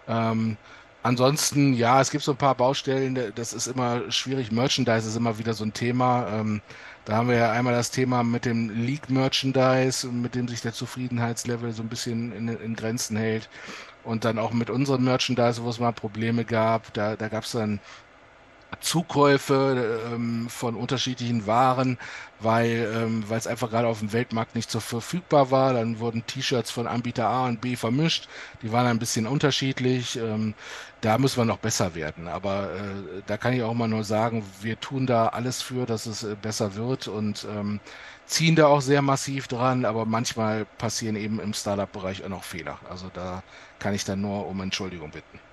Ähm, 0.09 0.57
Ansonsten, 1.07 1.72
ja, 1.72 2.00
es 2.00 2.11
gibt 2.11 2.24
so 2.24 2.32
ein 2.32 2.36
paar 2.36 2.57
Baustellen, 2.57 3.32
das 3.36 3.52
ist 3.52 3.68
immer 3.68 4.11
schwierig. 4.11 4.50
Merchandise 4.50 5.09
ist 5.09 5.14
immer 5.14 5.38
wieder 5.38 5.54
so 5.54 5.62
ein 5.62 5.72
Thema. 5.72 6.26
Ähm, 6.32 6.61
da 7.04 7.14
haben 7.14 7.28
wir 7.28 7.36
ja 7.36 7.52
einmal 7.52 7.74
das 7.74 7.92
Thema 7.92 8.24
mit 8.24 8.44
dem 8.44 8.70
League-Merchandise, 8.70 10.09
mit 10.09 10.34
dem 10.34 10.48
sich 10.48 10.62
der 10.62 10.72
Zufriedenheitslevel 10.72 11.70
so 11.70 11.84
ein 11.84 11.88
bisschen 11.88 12.32
in, 12.32 12.48
in, 12.48 12.74
Grenzen 12.74 13.16
hält. 13.16 13.48
Und 14.02 14.24
dann 14.24 14.36
auch 14.40 14.52
mit 14.52 14.68
unserem 14.68 15.04
Merchandise, 15.04 15.62
wo 15.62 15.68
es 15.70 15.78
mal 15.78 15.92
Probleme 15.92 16.44
gab. 16.44 16.92
Da, 16.92 17.14
da 17.14 17.28
gab 17.28 17.44
es 17.44 17.52
dann 17.52 17.78
Zukäufe 18.80 20.00
ähm, 20.12 20.48
von 20.48 20.74
unterschiedlichen 20.74 21.46
Waren, 21.46 21.98
weil 22.40 22.90
ähm, 22.94 23.24
es 23.30 23.46
einfach 23.46 23.70
gerade 23.70 23.88
auf 23.88 24.00
dem 24.00 24.12
Weltmarkt 24.12 24.54
nicht 24.54 24.70
so 24.70 24.80
verfügbar 24.80 25.50
war. 25.50 25.72
Dann 25.72 25.98
wurden 25.98 26.26
T-Shirts 26.26 26.70
von 26.70 26.86
Anbieter 26.86 27.26
A 27.28 27.46
und 27.46 27.60
B 27.60 27.76
vermischt. 27.76 28.28
Die 28.62 28.72
waren 28.72 28.86
ein 28.86 28.98
bisschen 28.98 29.26
unterschiedlich. 29.26 30.16
Ähm, 30.16 30.54
da 31.00 31.18
müssen 31.18 31.38
wir 31.38 31.44
noch 31.44 31.58
besser 31.58 31.94
werden. 31.94 32.28
Aber 32.28 32.72
äh, 32.74 33.22
da 33.26 33.36
kann 33.36 33.52
ich 33.54 33.62
auch 33.62 33.74
mal 33.74 33.88
nur 33.88 34.04
sagen, 34.04 34.44
wir 34.60 34.78
tun 34.80 35.06
da 35.06 35.28
alles 35.28 35.62
für, 35.62 35.86
dass 35.86 36.06
es 36.06 36.22
äh, 36.24 36.36
besser 36.40 36.74
wird 36.74 37.08
und 37.08 37.46
ähm, 37.50 37.80
ziehen 38.26 38.56
da 38.56 38.66
auch 38.66 38.80
sehr 38.82 39.02
massiv 39.02 39.48
dran. 39.48 39.84
Aber 39.84 40.04
manchmal 40.06 40.64
passieren 40.78 41.16
eben 41.16 41.40
im 41.40 41.54
Startup-Bereich 41.54 42.24
auch 42.24 42.28
noch 42.28 42.44
Fehler. 42.44 42.78
Also 42.88 43.10
da 43.12 43.42
kann 43.78 43.94
ich 43.94 44.04
dann 44.04 44.20
nur 44.20 44.46
um 44.46 44.60
Entschuldigung 44.60 45.10
bitten. 45.12 45.45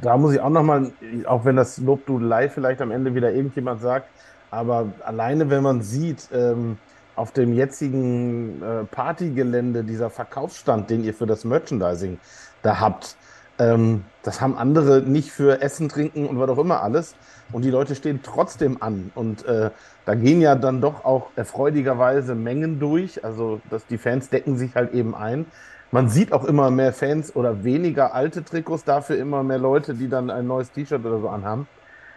Da 0.00 0.16
muss 0.16 0.34
ich 0.34 0.40
auch 0.40 0.50
nochmal, 0.50 0.92
auch 1.26 1.44
wenn 1.44 1.56
das 1.56 1.78
Lobdudelei 1.78 2.48
vielleicht 2.48 2.80
am 2.80 2.90
Ende 2.90 3.14
wieder 3.14 3.32
irgendjemand 3.32 3.80
sagt, 3.80 4.08
aber 4.50 4.92
alleine 5.04 5.50
wenn 5.50 5.62
man 5.62 5.82
sieht, 5.82 6.28
ähm, 6.32 6.78
auf 7.14 7.30
dem 7.32 7.52
jetzigen 7.52 8.60
äh, 8.62 8.84
Partygelände, 8.84 9.84
dieser 9.84 10.10
Verkaufsstand, 10.10 10.90
den 10.90 11.04
ihr 11.04 11.14
für 11.14 11.26
das 11.26 11.44
Merchandising 11.44 12.18
da 12.62 12.80
habt, 12.80 13.16
ähm, 13.58 14.04
das 14.22 14.40
haben 14.40 14.56
andere 14.56 15.02
nicht 15.02 15.30
für 15.30 15.60
Essen, 15.60 15.88
Trinken 15.88 16.26
und 16.26 16.38
was 16.38 16.50
auch 16.50 16.58
immer 16.58 16.82
alles. 16.82 17.14
Und 17.52 17.62
die 17.64 17.70
Leute 17.70 17.94
stehen 17.94 18.20
trotzdem 18.22 18.82
an. 18.82 19.12
Und 19.14 19.44
äh, 19.44 19.70
da 20.06 20.14
gehen 20.14 20.40
ja 20.40 20.54
dann 20.54 20.80
doch 20.80 21.04
auch 21.04 21.28
erfreulicherweise 21.36 22.34
Mengen 22.34 22.80
durch. 22.80 23.24
Also 23.24 23.60
dass 23.70 23.86
die 23.86 23.98
Fans 23.98 24.30
decken 24.30 24.56
sich 24.56 24.74
halt 24.74 24.92
eben 24.94 25.14
ein. 25.14 25.46
Man 25.92 26.08
sieht 26.08 26.32
auch 26.32 26.44
immer 26.44 26.70
mehr 26.70 26.92
Fans 26.94 27.36
oder 27.36 27.64
weniger 27.64 28.14
alte 28.14 28.42
Trikots, 28.42 28.82
dafür 28.84 29.18
immer 29.18 29.42
mehr 29.42 29.58
Leute, 29.58 29.94
die 29.94 30.08
dann 30.08 30.30
ein 30.30 30.46
neues 30.46 30.72
T-Shirt 30.72 31.04
oder 31.04 31.20
so 31.20 31.28
anhaben. 31.28 31.68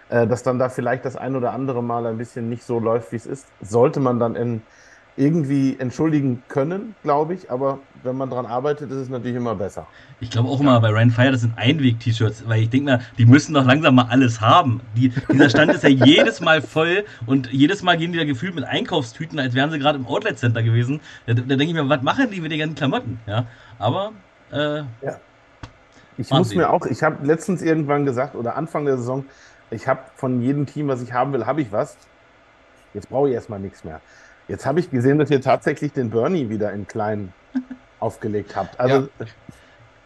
Äh, 0.10 0.28
dass 0.28 0.44
dann 0.44 0.60
da 0.60 0.70
vielleicht 0.70 1.04
das 1.04 1.16
ein 1.18 1.36
oder 1.36 1.52
andere 1.52 1.84
Mal 1.84 2.06
ein 2.06 2.18
bisschen 2.18 2.48
nicht 2.48 2.64
so 2.64 2.80
läuft, 2.80 3.12
wie 3.12 3.18
es 3.18 3.26
ist, 3.26 3.48
sollte 3.62 4.00
man 4.00 4.18
dann 4.18 4.36
in, 4.36 4.62
irgendwie 5.18 5.78
entschuldigen 5.80 6.44
können, 6.50 6.96
glaube 7.04 7.34
ich. 7.34 7.50
Aber 7.50 7.80
wenn 8.04 8.18
man 8.18 8.30
daran 8.30 8.46
arbeitet, 8.46 8.92
ist 8.92 8.98
es 8.98 9.10
natürlich 9.10 9.38
immer 9.38 9.56
besser. 9.56 9.88
Ich 10.20 10.30
glaube 10.30 10.50
auch 10.50 10.60
immer 10.60 10.80
bei 10.82 10.90
Ryan 10.90 11.10
Fire, 11.10 11.32
das 11.32 11.42
sind 11.42 11.58
Einweg-T-Shirts, 11.58 12.44
weil 12.48 12.64
ich 12.64 12.70
denke 12.70 12.92
mir, 12.92 13.00
die 13.18 13.26
müssen 13.26 13.54
doch 13.54 13.66
langsam 13.66 13.96
mal 13.96 14.08
alles 14.10 14.42
haben. 14.42 14.82
Die, 14.96 15.10
dieser 15.32 15.50
Stand 15.50 15.74
ist 15.74 15.84
ja 15.84 15.90
jedes 16.06 16.42
Mal 16.42 16.62
voll 16.62 17.06
und 17.26 17.52
jedes 17.52 17.82
Mal 17.82 17.98
gehen 17.98 18.12
die 18.12 18.18
da 18.18 18.26
gefühlt 18.26 18.56
mit 18.56 18.66
Einkaufstüten, 18.66 19.40
als 19.40 19.54
wären 19.54 19.72
sie 19.72 19.80
gerade 19.80 19.98
im 19.98 20.06
Outlet-Center 20.06 20.64
gewesen. 20.64 21.00
Da, 21.28 21.34
da 21.34 21.42
denke 21.42 21.66
ich 21.66 21.74
mir, 21.74 21.88
was 21.88 22.02
machen 22.02 22.30
die 22.32 22.42
mit 22.42 22.52
den 22.52 22.60
ganzen 22.60 22.76
Klamotten? 22.76 23.20
Ja, 23.26 23.46
aber. 23.80 24.12
Äh, 24.52 24.80
ja. 24.80 25.20
Ich 26.18 26.30
muss 26.30 26.56
mir 26.56 26.70
auch, 26.70 26.86
ich 26.86 27.04
habe 27.04 27.26
letztens 27.26 27.62
irgendwann 27.62 28.06
gesagt, 28.06 28.36
oder 28.36 28.56
Anfang 28.56 28.86
der 28.86 28.96
Saison, 28.96 29.26
ich 29.70 29.88
habe 29.88 30.00
von 30.16 30.42
jedem 30.42 30.66
Team, 30.66 30.88
was 30.88 31.02
ich 31.02 31.12
haben 31.12 31.34
will, 31.34 31.46
habe 31.46 31.62
ich 31.62 31.72
was. 31.72 31.98
Jetzt 32.94 33.10
brauche 33.10 33.28
ich 33.28 33.36
erstmal 33.36 33.60
nichts 33.60 33.84
mehr. 33.84 34.00
Jetzt 34.48 34.66
habe 34.66 34.80
ich 34.80 34.92
gesehen, 34.92 35.18
dass 35.18 35.30
ihr 35.32 35.42
tatsächlich 35.42 35.94
den 35.94 36.10
Bernie 36.10 36.50
wieder 36.50 36.72
in 36.72 36.88
klein 36.88 37.34
aufgelegt 38.00 38.56
habt. 38.56 38.80
Also 38.80 39.10
ja. 39.20 39.26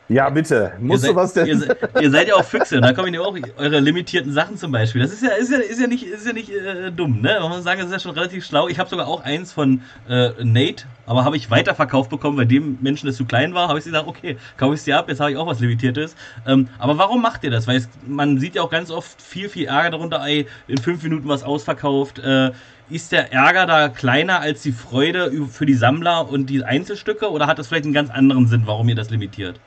Ja, 0.10 0.28
bitte. 0.32 0.74
Musst 0.80 1.04
seid, 1.04 1.12
du 1.12 1.16
was 1.16 1.34
denn? 1.34 1.46
Ihr, 1.46 1.78
ihr, 2.02 2.10
seid 2.10 2.28
ja 2.28 2.34
auch 2.34 2.44
Füchse, 2.44 2.82
da 2.82 2.94
kommen 2.94 3.14
ja 3.14 3.22
auch 3.22 3.38
eure 3.58 3.80
limitierten 3.80 4.34
Sachen 4.34 4.58
zum 4.58 4.72
Beispiel. 4.72 5.04
Das 5.04 5.14
ist 5.14 5.22
ja, 5.22 5.30
ist 5.30 5.52
ja, 5.52 5.60
ist 5.60 5.80
ja 5.80 5.86
nicht, 5.86 6.04
ist 6.04 6.26
ja 6.26 6.34
nicht 6.34 6.50
äh, 6.50 6.92
dumm, 6.92 7.22
ne? 7.22 7.38
Man 7.40 7.52
muss 7.52 7.64
sagen, 7.64 7.80
das 7.80 7.90
ist 7.90 7.94
ja 7.94 8.00
schon 8.00 8.12
relativ 8.18 8.44
schlau. 8.44 8.68
Ich 8.68 8.80
habe 8.80 8.90
sogar 8.90 9.08
auch 9.08 9.24
eins 9.24 9.54
von 9.54 9.84
äh, 10.10 10.32
Nate, 10.44 10.86
aber 11.06 11.26
habe 11.26 11.38
ich 11.38 11.52
weiterverkauft 11.52 12.10
bekommen, 12.10 12.38
weil 12.38 12.48
dem 12.48 12.80
Menschen 12.82 13.06
das 13.06 13.18
zu 13.18 13.26
klein 13.26 13.54
war. 13.54 13.68
Habe 13.68 13.78
ich 13.78 13.86
gesagt, 13.86 14.08
okay, 14.08 14.38
kaufe 14.58 14.74
ich 14.74 14.80
es 14.80 14.86
dir 14.86 14.98
ab, 14.98 15.10
jetzt 15.10 15.20
habe 15.20 15.30
ich 15.30 15.38
auch 15.38 15.46
was 15.46 15.60
Limitiertes. 15.60 16.16
Ähm, 16.48 16.70
aber 16.80 16.98
warum 16.98 17.22
macht 17.22 17.44
ihr 17.44 17.52
das? 17.52 17.68
Weil 17.68 17.78
es, 17.78 17.90
man 18.08 18.40
sieht 18.40 18.56
ja 18.56 18.64
auch 18.64 18.72
ganz 18.72 18.90
oft 18.90 19.22
viel, 19.22 19.48
viel 19.48 19.68
Ärger 19.68 19.92
darunter, 19.92 20.26
ey, 20.26 20.48
in 20.68 20.80
fünf 20.80 21.04
Minuten 21.04 21.28
was 21.28 21.44
ausverkauft. 21.44 22.18
Äh, 22.18 22.50
ist 22.90 23.12
der 23.12 23.32
Ärger 23.32 23.66
da 23.66 23.90
kleiner 23.90 24.42
als 24.42 24.62
die 24.62 24.72
Freude 24.72 25.32
für 25.48 25.66
die 25.66 25.74
Sammler 25.74 26.30
und 26.30 26.48
die 26.48 26.64
Einzelstücke 26.64 27.30
oder 27.30 27.48
hat 27.48 27.60
das 27.60 27.68
vielleicht 27.68 27.86
einen 27.86 27.94
ganz 27.94 28.10
anderen 28.10 28.48
Sinn, 28.48 28.64
warum 28.66 28.90
ihr 28.90 28.96
das 28.96 29.10
limitiert? 29.10 29.60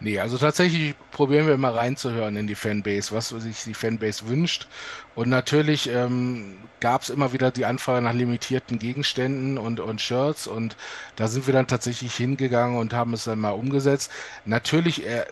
Nee, 0.00 0.18
also 0.18 0.36
tatsächlich 0.36 0.94
probieren 1.12 1.46
wir 1.46 1.54
immer 1.54 1.74
reinzuhören 1.74 2.36
in 2.36 2.46
die 2.46 2.56
Fanbase, 2.56 3.14
was 3.14 3.30
sich 3.30 3.62
die 3.64 3.72
Fanbase 3.72 4.28
wünscht. 4.28 4.66
Und 5.14 5.30
natürlich 5.30 5.88
ähm, 5.88 6.58
gab 6.80 7.02
es 7.02 7.10
immer 7.10 7.32
wieder 7.32 7.50
die 7.50 7.64
Anfrage 7.64 8.02
nach 8.02 8.12
limitierten 8.12 8.78
Gegenständen 8.78 9.56
und, 9.56 9.80
und 9.80 10.00
Shirts 10.02 10.46
und 10.46 10.76
da 11.16 11.28
sind 11.28 11.46
wir 11.46 11.54
dann 11.54 11.68
tatsächlich 11.68 12.14
hingegangen 12.14 12.76
und 12.76 12.92
haben 12.92 13.14
es 13.14 13.24
dann 13.24 13.38
mal 13.38 13.52
umgesetzt. 13.52 14.10
Natürlich, 14.44 15.06
äh, 15.06 15.24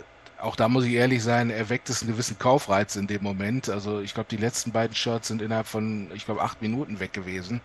auch 0.43 0.57
da 0.57 0.68
muss 0.68 0.84
ich 0.84 0.93
ehrlich 0.95 1.22
sein, 1.22 1.51
erweckt 1.51 1.88
es 1.88 2.03
einen 2.03 2.11
gewissen 2.11 2.38
Kaufreiz 2.38 2.97
in 2.97 3.07
dem 3.07 3.22
Moment. 3.22 3.68
Also 3.68 4.01
ich 4.01 4.12
glaube, 4.12 4.28
die 4.30 4.36
letzten 4.36 4.72
beiden 4.72 4.95
Shirts 4.97 5.28
sind 5.28 5.40
innerhalb 5.40 5.66
von, 5.66 6.11
ich 6.14 6.24
glaube, 6.24 6.43
acht 6.43 6.61
Minuten 6.61 6.99
weg 7.01 7.12
gewesen. 7.12 7.61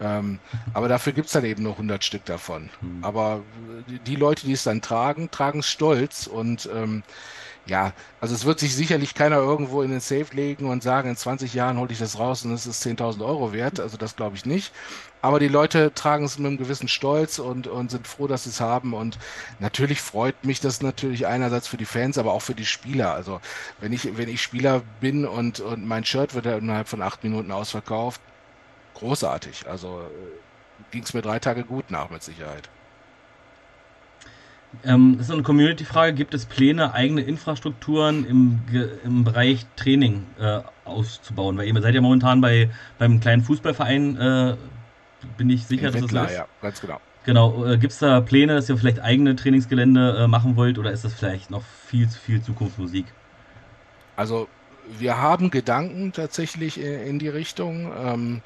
Ähm, 0.00 0.40
aber 0.74 0.88
dafür 0.88 1.12
gibt 1.12 1.28
es 1.28 1.32
dann 1.32 1.44
eben 1.44 1.62
nur 1.62 1.72
100 1.72 2.04
Stück 2.04 2.24
davon. 2.24 2.68
Mhm. 2.80 3.04
Aber 3.04 3.42
die 4.06 4.16
Leute, 4.16 4.44
die 4.44 4.52
es 4.52 4.64
dann 4.64 4.82
tragen, 4.82 5.30
tragen 5.30 5.60
es 5.60 5.70
stolz 5.70 6.26
und 6.26 6.68
ähm, 6.74 7.02
ja, 7.66 7.92
also 8.20 8.34
es 8.34 8.44
wird 8.44 8.60
sich 8.60 8.74
sicherlich 8.74 9.14
keiner 9.14 9.36
irgendwo 9.36 9.82
in 9.82 9.90
den 9.90 10.00
Safe 10.00 10.26
legen 10.32 10.68
und 10.68 10.82
sagen, 10.82 11.08
in 11.10 11.16
20 11.16 11.52
Jahren 11.54 11.78
hole 11.78 11.90
ich 11.90 11.98
das 11.98 12.18
raus 12.18 12.44
und 12.44 12.52
es 12.52 12.66
ist 12.66 12.84
10.000 12.84 13.24
Euro 13.24 13.52
wert. 13.52 13.80
Also 13.80 13.96
das 13.96 14.16
glaube 14.16 14.36
ich 14.36 14.46
nicht. 14.46 14.72
Aber 15.22 15.40
die 15.40 15.48
Leute 15.48 15.92
tragen 15.94 16.24
es 16.24 16.38
mit 16.38 16.46
einem 16.46 16.58
gewissen 16.58 16.88
Stolz 16.88 17.38
und, 17.38 17.66
und 17.66 17.90
sind 17.90 18.06
froh, 18.06 18.26
dass 18.26 18.44
sie 18.44 18.50
es 18.50 18.60
haben. 18.60 18.94
Und 18.94 19.18
natürlich 19.58 20.00
freut 20.00 20.44
mich 20.44 20.60
das 20.60 20.82
natürlich 20.82 21.26
einerseits 21.26 21.66
für 21.66 21.76
die 21.76 21.84
Fans, 21.84 22.18
aber 22.18 22.32
auch 22.32 22.42
für 22.42 22.54
die 22.54 22.66
Spieler. 22.66 23.12
Also 23.12 23.40
wenn 23.80 23.92
ich, 23.92 24.16
wenn 24.16 24.28
ich 24.28 24.42
Spieler 24.42 24.82
bin 25.00 25.24
und, 25.26 25.60
und 25.60 25.86
mein 25.86 26.04
Shirt 26.04 26.34
wird 26.34 26.46
innerhalb 26.46 26.88
von 26.88 27.02
acht 27.02 27.24
Minuten 27.24 27.50
ausverkauft, 27.50 28.20
großartig. 28.94 29.66
Also 29.68 30.00
äh, 30.00 30.92
ging 30.92 31.02
es 31.02 31.14
mir 31.14 31.22
drei 31.22 31.38
Tage 31.38 31.64
gut 31.64 31.90
nach, 31.90 32.10
mit 32.10 32.22
Sicherheit. 32.22 32.68
Ähm, 34.84 35.16
das 35.18 35.28
ist 35.28 35.32
eine 35.32 35.42
Community-Frage. 35.42 36.14
Gibt 36.14 36.34
es 36.34 36.44
Pläne, 36.44 36.92
eigene 36.92 37.22
Infrastrukturen 37.22 38.24
im, 38.26 38.60
im 39.04 39.24
Bereich 39.24 39.66
Training 39.76 40.24
äh, 40.38 40.60
auszubauen? 40.84 41.56
Weil 41.56 41.68
ihr 41.68 41.80
seid 41.80 41.94
ja 41.94 42.00
momentan 42.00 42.40
bei, 42.40 42.70
beim 42.98 43.20
kleinen 43.20 43.42
Fußballverein, 43.42 44.16
äh, 44.16 44.56
bin 45.36 45.50
ich 45.50 45.66
sicher, 45.66 45.90
dass 45.90 46.00
das 46.00 46.10
so 46.10 46.22
ist. 46.22 46.32
Ja, 46.32 46.46
ganz 46.62 46.80
genau. 46.80 47.00
Genau. 47.24 47.66
Äh, 47.66 47.78
Gibt 47.78 47.92
es 47.92 47.98
da 47.98 48.20
Pläne, 48.20 48.54
dass 48.54 48.68
ihr 48.68 48.78
vielleicht 48.78 49.00
eigene 49.00 49.34
Trainingsgelände 49.34 50.16
äh, 50.20 50.26
machen 50.28 50.56
wollt 50.56 50.78
oder 50.78 50.92
ist 50.92 51.04
das 51.04 51.12
vielleicht 51.12 51.50
noch 51.50 51.64
viel 51.86 52.08
zu 52.08 52.18
viel 52.18 52.40
Zukunftsmusik? 52.40 53.06
Also 54.14 54.48
wir 54.98 55.18
haben 55.20 55.50
Gedanken 55.50 56.12
tatsächlich 56.12 56.80
in, 56.80 57.00
in 57.00 57.18
die 57.18 57.28
Richtung. 57.28 57.92
Ähm, 57.98 58.42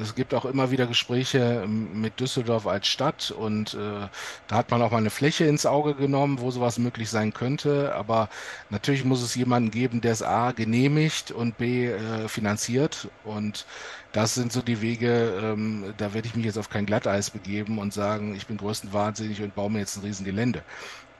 es 0.00 0.14
gibt 0.14 0.34
auch 0.34 0.44
immer 0.44 0.70
wieder 0.70 0.86
Gespräche 0.86 1.62
ähm, 1.64 2.00
mit 2.00 2.20
Düsseldorf 2.20 2.66
als 2.66 2.86
Stadt 2.86 3.30
und 3.30 3.74
äh, 3.74 4.08
da 4.48 4.56
hat 4.56 4.70
man 4.70 4.82
auch 4.82 4.90
mal 4.90 4.98
eine 4.98 5.10
Fläche 5.10 5.44
ins 5.46 5.66
Auge 5.66 5.94
genommen, 5.94 6.40
wo 6.40 6.50
sowas 6.50 6.78
möglich 6.78 7.10
sein 7.10 7.32
könnte. 7.32 7.94
Aber 7.94 8.28
natürlich 8.70 9.04
muss 9.04 9.22
es 9.22 9.34
jemanden 9.34 9.70
geben, 9.70 10.00
der 10.00 10.12
es 10.12 10.22
A 10.22 10.52
genehmigt 10.52 11.32
und 11.32 11.58
B 11.58 11.86
äh, 11.88 12.28
finanziert. 12.28 13.08
Und 13.24 13.66
das 14.12 14.34
sind 14.34 14.52
so 14.52 14.62
die 14.62 14.80
Wege, 14.80 15.40
ähm, 15.42 15.94
da 15.96 16.14
werde 16.14 16.28
ich 16.28 16.36
mich 16.36 16.44
jetzt 16.46 16.58
auf 16.58 16.70
kein 16.70 16.86
Glatteis 16.86 17.30
begeben 17.30 17.78
und 17.78 17.92
sagen, 17.92 18.34
ich 18.34 18.46
bin 18.46 18.56
größtenwahnsinnig 18.56 19.42
und 19.42 19.54
baue 19.54 19.70
mir 19.70 19.80
jetzt 19.80 19.96
ein 19.96 20.02
Riesengelände. 20.02 20.62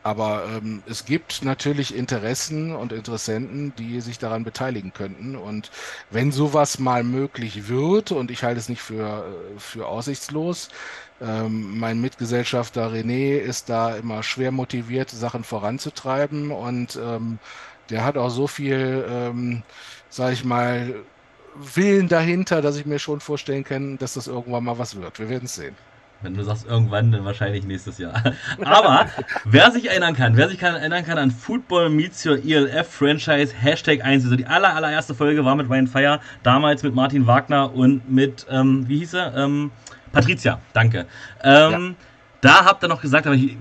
Aber 0.02 0.46
ähm, 0.46 0.82
es 0.86 1.04
gibt 1.04 1.44
natürlich 1.44 1.94
Interessen 1.94 2.74
und 2.74 2.92
Interessenten, 2.92 3.74
die 3.76 4.00
sich 4.00 4.18
daran 4.18 4.44
beteiligen 4.44 4.92
könnten. 4.94 5.36
Und 5.36 5.70
wenn 6.10 6.32
sowas 6.32 6.78
mal 6.78 7.04
möglich 7.04 7.68
wird, 7.68 8.10
und 8.12 8.30
ich 8.30 8.42
halte 8.42 8.58
es 8.60 8.68
nicht 8.70 8.80
für, 8.82 9.26
äh, 9.56 9.58
für 9.60 9.86
aussichtslos, 9.86 10.70
ähm, 11.20 11.78
mein 11.78 12.00
Mitgesellschafter 12.00 12.88
René 12.90 13.36
ist 13.38 13.68
da 13.68 13.94
immer 13.96 14.22
schwer 14.22 14.52
motiviert, 14.52 15.10
Sachen 15.10 15.44
voranzutreiben. 15.44 16.50
Und 16.50 16.96
ähm, 17.02 17.38
der 17.90 18.04
hat 18.04 18.16
auch 18.16 18.30
so 18.30 18.46
viel, 18.46 19.04
ähm, 19.08 19.62
sag 20.08 20.32
ich 20.32 20.44
mal, 20.44 21.04
Willen 21.54 22.08
dahinter, 22.08 22.62
dass 22.62 22.76
ich 22.76 22.86
mir 22.86 22.98
schon 23.00 23.20
vorstellen 23.20 23.64
kann, 23.64 23.98
dass 23.98 24.14
das 24.14 24.28
irgendwann 24.28 24.64
mal 24.64 24.78
was 24.78 24.96
wird. 24.96 25.18
Wir 25.18 25.28
werden 25.28 25.46
es 25.46 25.56
sehen. 25.56 25.76
Wenn 26.22 26.34
du 26.34 26.42
sagst 26.42 26.66
irgendwann, 26.66 27.12
dann 27.12 27.24
wahrscheinlich 27.24 27.64
nächstes 27.64 27.98
Jahr. 27.98 28.22
Aber 28.64 29.06
wer 29.44 29.70
sich 29.70 29.88
erinnern 29.88 30.14
kann, 30.14 30.36
wer 30.36 30.48
sich 30.48 30.58
kann, 30.58 30.74
erinnern 30.74 31.04
kann 31.04 31.16
an 31.16 31.30
Football 31.30 31.88
Meets 31.88 32.26
Your 32.26 32.36
ELF 32.44 32.88
Franchise 32.88 33.54
Hashtag 33.58 34.04
1, 34.04 34.24
also 34.24 34.36
die 34.36 34.46
aller, 34.46 34.74
allererste 34.74 35.14
Folge 35.14 35.44
war 35.44 35.54
mit 35.56 35.70
Ryan 35.70 35.86
Fire, 35.86 36.20
damals 36.42 36.82
mit 36.82 36.94
Martin 36.94 37.26
Wagner 37.26 37.74
und 37.74 38.10
mit, 38.10 38.46
ähm, 38.50 38.86
wie 38.86 38.98
hieß 38.98 39.14
er? 39.14 39.34
Ähm, 39.36 39.70
Patricia, 40.12 40.60
danke. 40.72 41.06
Ähm, 41.42 41.96
ja. 41.98 42.06
Da 42.42 42.64
habt 42.64 42.82
ihr 42.82 42.88
noch 42.88 43.02
gesagt, 43.02 43.26
aber 43.26 43.36
ich 43.36 43.56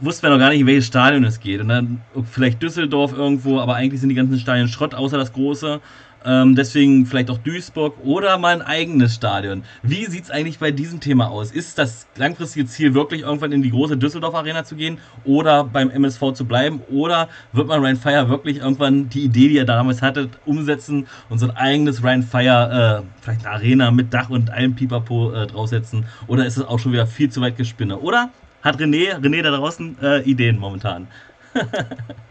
wusste 0.00 0.26
mir 0.26 0.32
noch 0.32 0.38
gar 0.38 0.50
nicht, 0.50 0.60
in 0.60 0.66
welches 0.66 0.86
Stadion 0.86 1.24
es 1.24 1.40
geht. 1.40 1.60
Und 1.60 1.68
dann 1.68 2.02
vielleicht 2.30 2.62
Düsseldorf 2.62 3.12
irgendwo, 3.12 3.58
aber 3.58 3.74
eigentlich 3.74 4.00
sind 4.00 4.10
die 4.10 4.14
ganzen 4.14 4.38
Stadien 4.38 4.68
Schrott, 4.68 4.94
außer 4.94 5.16
das 5.16 5.32
große. 5.32 5.80
Ähm, 6.24 6.56
deswegen 6.56 7.06
vielleicht 7.06 7.30
auch 7.30 7.38
Duisburg 7.38 7.94
oder 8.02 8.38
mal 8.38 8.54
ein 8.54 8.62
eigenes 8.62 9.14
Stadion. 9.14 9.62
Wie 9.82 10.06
sieht 10.06 10.24
es 10.24 10.30
eigentlich 10.30 10.58
bei 10.58 10.70
diesem 10.70 11.00
Thema 11.00 11.28
aus? 11.28 11.52
Ist 11.52 11.78
das 11.78 12.06
langfristige 12.16 12.66
Ziel 12.66 12.94
wirklich 12.94 13.22
irgendwann 13.22 13.52
in 13.52 13.62
die 13.62 13.70
große 13.70 13.96
Düsseldorf 13.96 14.34
Arena 14.34 14.64
zu 14.64 14.74
gehen 14.74 14.98
oder 15.24 15.64
beim 15.64 15.90
MSV 15.90 16.32
zu 16.32 16.44
bleiben? 16.44 16.82
Oder 16.90 17.28
wird 17.52 17.68
man 17.68 17.80
Ryan 17.80 17.96
Fire 17.96 18.28
wirklich 18.28 18.58
irgendwann 18.58 19.08
die 19.08 19.24
Idee, 19.24 19.48
die 19.48 19.58
er 19.58 19.64
damals 19.64 20.02
hatte, 20.02 20.28
umsetzen 20.44 21.06
und 21.28 21.38
so 21.38 21.46
ein 21.46 21.56
eigenes 21.56 22.02
Ryan 22.02 22.22
Fire, 22.22 23.04
äh, 23.04 23.22
vielleicht 23.22 23.46
eine 23.46 23.54
Arena 23.54 23.90
mit 23.90 24.12
Dach 24.12 24.30
und 24.30 24.50
allem 24.50 24.74
Pipapo 24.74 25.32
äh, 25.32 25.46
draufsetzen? 25.46 26.04
Oder 26.26 26.46
ist 26.46 26.56
es 26.56 26.64
auch 26.64 26.78
schon 26.78 26.92
wieder 26.92 27.06
viel 27.06 27.30
zu 27.30 27.40
weit 27.40 27.56
gespinne? 27.56 27.98
Oder 27.98 28.30
hat 28.62 28.80
René, 28.80 29.14
René 29.20 29.42
da 29.42 29.50
draußen 29.50 29.96
äh, 30.02 30.22
Ideen 30.22 30.58
momentan? 30.58 31.06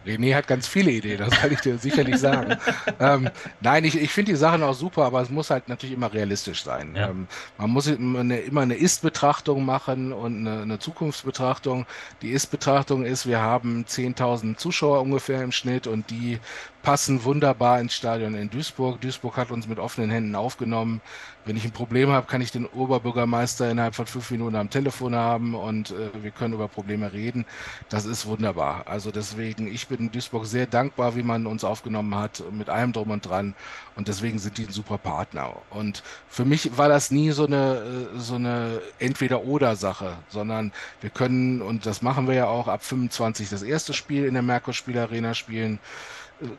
René 0.05 0.35
hat 0.35 0.47
ganz 0.47 0.67
viele 0.67 0.91
Ideen, 0.91 1.19
das 1.19 1.31
kann 1.31 1.51
ich 1.51 1.59
dir 1.59 1.77
sicherlich 1.77 2.17
sagen. 2.17 2.57
ähm, 2.99 3.29
nein, 3.61 3.83
ich, 3.83 3.99
ich 3.99 4.11
finde 4.11 4.31
die 4.31 4.37
Sachen 4.37 4.63
auch 4.63 4.73
super, 4.73 5.05
aber 5.05 5.21
es 5.21 5.29
muss 5.29 5.49
halt 5.49 5.67
natürlich 5.67 5.95
immer 5.95 6.13
realistisch 6.13 6.63
sein. 6.63 6.95
Ja. 6.95 7.09
Ähm, 7.09 7.27
man 7.57 7.69
muss 7.69 7.87
immer 7.87 8.19
eine, 8.19 8.39
immer 8.39 8.61
eine 8.61 8.75
Ist-Betrachtung 8.75 9.65
machen 9.65 10.13
und 10.13 10.47
eine, 10.47 10.61
eine 10.61 10.79
Zukunftsbetrachtung. 10.79 11.85
Die 12.21 12.29
Ist-Betrachtung 12.29 13.05
ist, 13.05 13.27
wir 13.27 13.39
haben 13.39 13.85
10.000 13.85 14.57
Zuschauer 14.57 15.01
ungefähr 15.01 15.41
im 15.43 15.51
Schnitt 15.51 15.87
und 15.87 16.09
die 16.09 16.39
passen 16.87 17.25
wunderbar 17.25 17.81
ins 17.81 17.95
Stadion 17.95 18.33
in 18.33 18.49
Duisburg. 18.49 19.01
Duisburg 19.01 19.35
hat 19.35 19.51
uns 19.51 19.67
mit 19.67 19.77
offenen 19.77 20.09
Händen 20.09 20.35
aufgenommen. 20.35 21.01
Wenn 21.43 21.57
ich 21.57 21.65
ein 21.65 21.71
Problem 21.71 22.11
habe, 22.11 22.27
kann 22.27 22.39
ich 22.39 22.53
den 22.53 22.65
Oberbürgermeister 22.65 23.69
innerhalb 23.69 23.93
von 23.93 24.05
fünf 24.05 24.31
Minuten 24.31 24.55
am 24.55 24.69
Telefon 24.69 25.13
haben 25.13 25.53
und 25.53 25.91
äh, 25.91 26.23
wir 26.23 26.31
können 26.31 26.53
über 26.53 26.69
Probleme 26.69 27.11
reden. 27.11 27.45
Das 27.89 28.05
ist 28.05 28.25
wunderbar. 28.25 28.83
Also 28.85 29.11
deswegen, 29.11 29.67
ich 29.67 29.87
bin 29.89 29.99
in 29.99 30.11
Duisburg 30.11 30.45
sehr 30.45 30.65
dankbar, 30.65 31.17
wie 31.17 31.23
man 31.23 31.45
uns 31.45 31.65
aufgenommen 31.65 32.15
hat, 32.15 32.41
mit 32.51 32.69
allem 32.69 32.93
drum 32.93 33.11
und 33.11 33.25
dran. 33.25 33.53
Und 33.97 34.07
deswegen 34.07 34.39
sind 34.39 34.57
die 34.57 34.67
ein 34.67 34.71
super 34.71 34.97
Partner. 34.97 35.57
Und 35.71 36.03
für 36.29 36.45
mich 36.45 36.77
war 36.77 36.87
das 36.87 37.11
nie 37.11 37.31
so 37.31 37.47
eine, 37.47 38.07
äh, 38.15 38.17
so 38.17 38.35
eine 38.35 38.81
Entweder-Oder-Sache, 38.99 40.19
sondern 40.29 40.71
wir 41.01 41.09
können, 41.09 41.61
und 41.61 41.85
das 41.85 42.01
machen 42.01 42.29
wir 42.29 42.35
ja 42.35 42.47
auch, 42.47 42.69
ab 42.69 42.81
25 42.81 43.49
das 43.49 43.61
erste 43.61 43.93
Spiel 43.93 44.23
in 44.23 44.35
der 44.35 44.43
Merkur-Spielarena 44.43 45.33
spielen. 45.33 45.79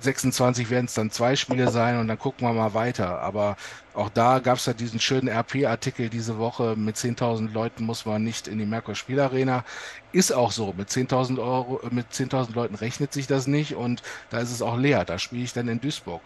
26 0.00 0.70
werden 0.70 0.86
es 0.86 0.94
dann 0.94 1.10
zwei 1.10 1.36
Spiele 1.36 1.70
sein 1.70 1.98
und 1.98 2.08
dann 2.08 2.18
gucken 2.18 2.46
wir 2.46 2.52
mal 2.52 2.74
weiter. 2.74 3.20
Aber 3.20 3.56
auch 3.94 4.10
da 4.10 4.38
gab 4.38 4.58
es 4.58 4.66
ja 4.66 4.72
diesen 4.72 5.00
schönen 5.00 5.28
RP-Artikel 5.28 6.08
diese 6.08 6.38
Woche, 6.38 6.76
mit 6.76 6.96
10.000 6.96 7.52
Leuten 7.52 7.84
muss 7.84 8.06
man 8.06 8.22
nicht 8.22 8.46
in 8.46 8.58
die 8.58 8.66
Merkur 8.66 8.94
Spielarena. 8.94 9.64
Ist 10.12 10.32
auch 10.32 10.52
so, 10.52 10.72
mit 10.76 10.88
10.000 10.88 11.38
Euro, 11.38 11.80
mit 11.90 12.06
10.000 12.12 12.54
Leuten 12.54 12.74
rechnet 12.74 13.12
sich 13.12 13.26
das 13.26 13.46
nicht 13.46 13.74
und 13.74 14.02
da 14.30 14.38
ist 14.38 14.52
es 14.52 14.62
auch 14.62 14.76
leer. 14.76 15.04
Da 15.04 15.18
spiele 15.18 15.42
ich 15.42 15.52
dann 15.52 15.68
in 15.68 15.80
Duisburg. 15.80 16.22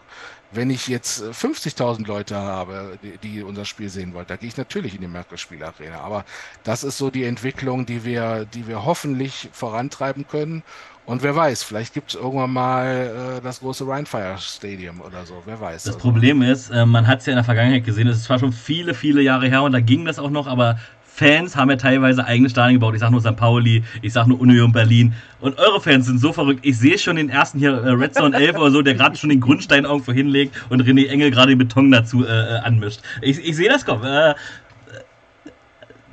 Wenn 0.51 0.69
ich 0.69 0.87
jetzt 0.87 1.23
50.000 1.23 2.05
Leute 2.05 2.35
habe, 2.35 2.99
die, 3.01 3.17
die, 3.17 3.43
unser 3.43 3.65
Spiel 3.65 3.89
sehen 3.89 4.13
wollen, 4.13 4.27
da 4.27 4.35
gehe 4.35 4.49
ich 4.49 4.57
natürlich 4.57 4.93
in 4.93 5.01
die 5.01 5.07
Merkur 5.07 5.39
Spielarena. 5.39 5.99
Aber 5.99 6.25
das 6.63 6.83
ist 6.83 6.97
so 6.97 7.09
die 7.09 7.23
Entwicklung, 7.23 7.87
die 7.87 8.05
wir, 8.05 8.45
die 8.45 8.67
wir 8.67 8.85
hoffentlich 8.85 9.49
vorantreiben 9.51 10.27
können 10.27 10.63
und 11.05 11.21
wer 11.21 11.35
weiß, 11.35 11.63
vielleicht 11.63 11.93
gibt 11.93 12.13
es 12.13 12.15
irgendwann 12.15 12.51
mal 12.51 13.37
äh, 13.37 13.41
das 13.41 13.59
große 13.59 13.85
Rhinefire 13.85 14.37
Stadium 14.39 15.01
oder 15.01 15.25
so, 15.25 15.41
wer 15.45 15.59
weiß. 15.59 15.83
Das 15.83 15.95
also. 15.95 15.99
Problem 15.99 16.41
ist, 16.41 16.69
äh, 16.69 16.85
man 16.85 17.07
hat 17.07 17.19
es 17.19 17.25
ja 17.25 17.33
in 17.33 17.37
der 17.37 17.43
Vergangenheit 17.43 17.62
gesehen, 17.85 18.07
es 18.07 18.17
ist 18.17 18.23
zwar 18.25 18.39
schon 18.39 18.51
viele, 18.51 18.93
viele 18.93 19.21
Jahre 19.21 19.47
her 19.47 19.63
und 19.63 19.71
da 19.71 19.79
ging 19.79 20.05
das 20.05 20.19
auch 20.19 20.29
noch, 20.29 20.47
aber 20.47 20.77
Fans 21.15 21.55
haben 21.55 21.69
ja 21.69 21.75
teilweise 21.75 22.25
eigene 22.25 22.49
Stadien 22.49 22.79
gebaut. 22.79 22.95
Ich 22.95 23.01
sag 23.01 23.11
nur 23.11 23.21
St. 23.21 23.35
Pauli, 23.35 23.83
ich 24.01 24.13
sag 24.13 24.25
nur 24.25 24.41
Union 24.41 24.71
Berlin. 24.71 25.13
Und 25.41 25.59
eure 25.59 25.79
Fans 25.79 26.07
sind 26.07 26.19
so 26.19 26.33
verrückt. 26.33 26.61
Ich 26.63 26.79
sehe 26.79 26.97
schon 26.97 27.17
den 27.17 27.29
ersten 27.29 27.59
hier, 27.59 27.71
äh, 27.71 27.91
Red 27.91 28.15
Zone 28.15 28.35
11 28.35 28.57
oder 28.57 28.71
so, 28.71 28.81
der 28.81 28.95
gerade 28.95 29.15
schon 29.15 29.29
den 29.29 29.39
Grundstein 29.39 29.83
irgendwo 29.83 30.11
hinlegt 30.11 30.55
und 30.69 30.81
René 30.81 31.07
Engel 31.09 31.29
gerade 31.29 31.49
den 31.49 31.59
Beton 31.59 31.91
dazu 31.91 32.25
äh, 32.25 32.29
äh 32.29 32.59
anmischt. 32.63 33.01
Ich, 33.21 33.37
ich 33.47 33.55
sehe 33.55 33.69
das 33.69 33.85
kommen. 33.85 34.03
Äh, 34.03 34.33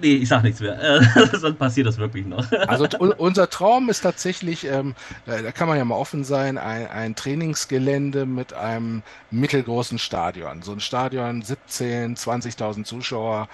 Nee, 0.01 0.15
ich 0.17 0.29
sag 0.29 0.43
nichts 0.43 0.61
mehr. 0.61 1.03
Sonst 1.33 1.59
passiert 1.59 1.87
das 1.87 1.99
wirklich 1.99 2.27
noch. 2.27 2.51
Also 2.53 2.87
unser 3.19 3.51
Traum 3.51 3.89
ist 3.89 4.01
tatsächlich, 4.01 4.67
ähm, 4.67 4.95
da, 5.27 5.53
kann 5.53 5.69
man 5.69 5.77
ja 5.77 5.85
mal 5.85 5.97
offen 5.97 6.25
sein, 6.25 6.59
ein, 6.59 6.89
ein, 6.89 7.15
Trainingsgelände 7.15 8.27
mit 8.27 8.53
einem 8.53 9.03
mittelgroßen 9.31 9.99
Stadion. 9.99 10.63
So 10.63 10.73
ein 10.73 10.81
Stadion, 10.81 11.43
17, 11.43 12.17
20.000 12.17 12.85
Zuschauer, 12.85 13.49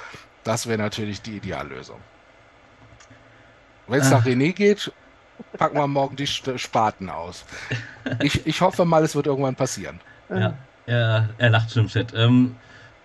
das 0.45 0.67
wäre 0.67 0.79
natürlich 0.79 1.23
die 1.23 1.37
Ideallösung. 1.37 1.99
Wenn 3.89 4.01
es 4.01 4.11
nach 4.11 4.25
ah. 4.25 4.29
René 4.29 4.53
geht, 4.53 4.93
packen 5.59 5.77
wir 5.77 5.87
morgen 5.87 6.17
die 6.17 6.27
Spaten 6.27 7.11
aus. 7.11 7.45
Ich, 8.23 8.47
ich 8.47 8.61
hoffe 8.61 8.85
mal, 8.85 9.05
es 9.05 9.15
wird 9.15 9.27
irgendwann 9.27 9.55
passieren. 9.55 10.01
Ja, 10.29 10.55
er, 10.87 11.29
er 11.39 11.51
lacht 11.51 11.73
schon 11.73 11.85
im 11.85 11.89
Chat. 11.89 12.15
Ähm, 12.15 12.57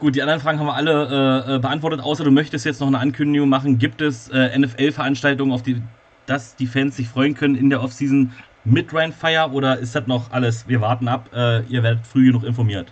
Gut, 0.02 0.16
die 0.16 0.24
anderen 0.24 0.40
Fragen 0.40 0.58
haben 0.58 0.66
wir 0.66 0.74
alle 0.74 1.46
äh, 1.46 1.56
äh, 1.56 1.60
beantwortet, 1.60 2.00
außer 2.00 2.24
du 2.24 2.32
möchtest 2.32 2.66
jetzt 2.66 2.80
noch 2.80 2.88
eine 2.88 2.98
Ankündigung 2.98 3.48
machen. 3.48 3.78
Gibt 3.78 4.02
es 4.02 4.30
äh, 4.30 4.58
NFL-Veranstaltungen, 4.58 5.52
auf 5.52 5.62
die 5.62 5.80
dass 6.26 6.56
die 6.56 6.66
Fans 6.66 6.96
sich 6.96 7.08
freuen 7.08 7.36
können 7.36 7.54
in 7.54 7.70
der 7.70 7.84
Offseason 7.84 8.32
mit 8.64 8.92
Ryan 8.94 9.14
Fire 9.14 9.52
oder 9.52 9.78
ist 9.78 9.94
das 9.94 10.08
noch 10.08 10.32
alles? 10.32 10.68
Wir 10.68 10.82
warten 10.82 11.08
ab, 11.08 11.30
äh, 11.36 11.62
ihr 11.66 11.84
werdet 11.84 12.08
früh 12.08 12.26
genug 12.26 12.44
informiert. 12.44 12.92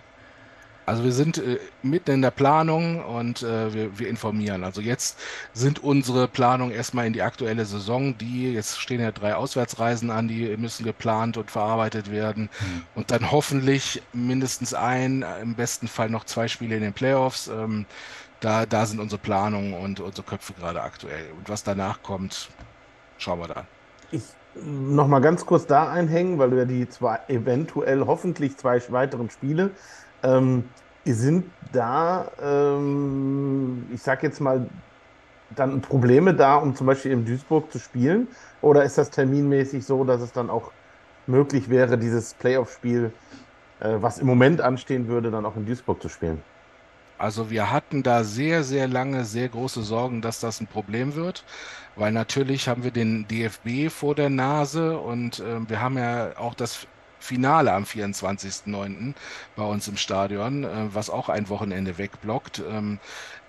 Also 0.90 1.04
wir 1.04 1.12
sind 1.12 1.38
äh, 1.38 1.60
mitten 1.84 2.10
in 2.10 2.22
der 2.22 2.32
Planung 2.32 3.04
und 3.04 3.44
äh, 3.44 3.72
wir, 3.72 3.96
wir, 4.00 4.08
informieren. 4.08 4.64
Also 4.64 4.80
jetzt 4.80 5.20
sind 5.52 5.84
unsere 5.84 6.26
Planungen 6.26 6.74
erstmal 6.74 7.06
in 7.06 7.12
die 7.12 7.22
aktuelle 7.22 7.64
Saison, 7.64 8.18
die, 8.18 8.52
jetzt 8.52 8.80
stehen 8.80 9.00
ja 9.00 9.12
drei 9.12 9.36
Auswärtsreisen 9.36 10.10
an, 10.10 10.26
die 10.26 10.56
müssen 10.56 10.84
geplant 10.84 11.36
und 11.36 11.48
verarbeitet 11.48 12.10
werden. 12.10 12.50
Mhm. 12.60 12.82
Und 12.96 13.12
dann 13.12 13.30
hoffentlich 13.30 14.02
mindestens 14.12 14.74
ein, 14.74 15.24
im 15.40 15.54
besten 15.54 15.86
Fall 15.86 16.10
noch 16.10 16.24
zwei 16.24 16.48
Spiele 16.48 16.74
in 16.74 16.82
den 16.82 16.92
Playoffs. 16.92 17.46
Ähm, 17.46 17.86
da, 18.40 18.66
da 18.66 18.84
sind 18.84 18.98
unsere 18.98 19.20
Planungen 19.20 19.74
und 19.74 20.00
unsere 20.00 20.26
Köpfe 20.26 20.54
gerade 20.54 20.82
aktuell. 20.82 21.30
Und 21.38 21.48
was 21.48 21.62
danach 21.62 22.02
kommt, 22.02 22.48
schauen 23.16 23.38
wir 23.38 23.46
dann. 23.46 23.66
Ich 24.10 24.22
noch 24.54 25.06
mal 25.06 25.20
ganz 25.20 25.46
kurz 25.46 25.66
da 25.66 25.90
einhängen, 25.90 26.38
weil 26.38 26.50
du 26.50 26.56
ja 26.58 26.64
die 26.64 26.88
zwei, 26.88 27.20
eventuell 27.28 28.04
hoffentlich 28.06 28.56
zwei 28.56 28.82
weiteren 28.90 29.30
Spiele 29.30 29.70
ähm, 30.22 30.64
sind 31.04 31.50
da, 31.72 32.30
ähm, 32.42 33.86
ich 33.92 34.02
sag 34.02 34.22
jetzt 34.22 34.40
mal, 34.40 34.66
dann 35.56 35.80
Probleme 35.80 36.34
da, 36.34 36.56
um 36.56 36.74
zum 36.76 36.86
Beispiel 36.86 37.12
in 37.12 37.24
Duisburg 37.24 37.72
zu 37.72 37.78
spielen? 37.78 38.28
Oder 38.62 38.84
ist 38.84 38.98
das 38.98 39.10
terminmäßig 39.10 39.84
so, 39.84 40.04
dass 40.04 40.20
es 40.20 40.32
dann 40.32 40.50
auch 40.50 40.70
möglich 41.26 41.68
wäre, 41.68 41.98
dieses 41.98 42.34
Playoff-Spiel, 42.34 43.12
äh, 43.80 43.96
was 44.00 44.18
im 44.18 44.26
Moment 44.26 44.60
anstehen 44.60 45.08
würde, 45.08 45.30
dann 45.30 45.44
auch 45.44 45.56
in 45.56 45.66
Duisburg 45.66 46.00
zu 46.00 46.08
spielen? 46.08 46.42
Also 47.18 47.50
wir 47.50 47.70
hatten 47.70 48.02
da 48.02 48.24
sehr, 48.24 48.64
sehr 48.64 48.88
lange 48.88 49.24
sehr 49.24 49.48
große 49.50 49.82
Sorgen, 49.82 50.22
dass 50.22 50.40
das 50.40 50.60
ein 50.60 50.66
Problem 50.66 51.16
wird, 51.16 51.44
weil 51.96 52.12
natürlich 52.12 52.66
haben 52.66 52.82
wir 52.82 52.92
den 52.92 53.28
DFB 53.28 53.90
vor 53.90 54.14
der 54.14 54.30
Nase 54.30 54.98
und 54.98 55.40
äh, 55.40 55.68
wir 55.68 55.82
haben 55.82 55.98
ja 55.98 56.38
auch 56.38 56.54
das 56.54 56.86
Finale 57.20 57.72
am 57.72 57.84
24.09. 57.84 59.14
bei 59.56 59.62
uns 59.62 59.86
im 59.86 59.96
Stadion, 59.96 60.64
äh, 60.64 60.68
was 60.92 61.10
auch 61.10 61.28
ein 61.28 61.48
Wochenende 61.48 61.98
wegblockt. 61.98 62.62
Ähm, 62.68 62.98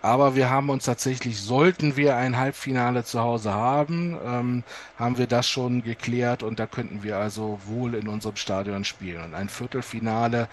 aber 0.01 0.35
wir 0.35 0.49
haben 0.49 0.69
uns 0.69 0.85
tatsächlich, 0.85 1.39
sollten 1.39 1.95
wir 1.95 2.15
ein 2.15 2.37
Halbfinale 2.37 3.03
zu 3.03 3.21
Hause 3.21 3.53
haben, 3.53 4.17
ähm, 4.25 4.63
haben 4.97 5.17
wir 5.17 5.27
das 5.27 5.47
schon 5.47 5.83
geklärt 5.83 6.43
und 6.43 6.59
da 6.59 6.65
könnten 6.65 7.03
wir 7.03 7.17
also 7.17 7.59
wohl 7.65 7.93
in 7.95 8.07
unserem 8.07 8.35
Stadion 8.35 8.83
spielen. 8.83 9.23
Und 9.23 9.35
ein 9.35 9.49
Viertelfinale 9.49 10.47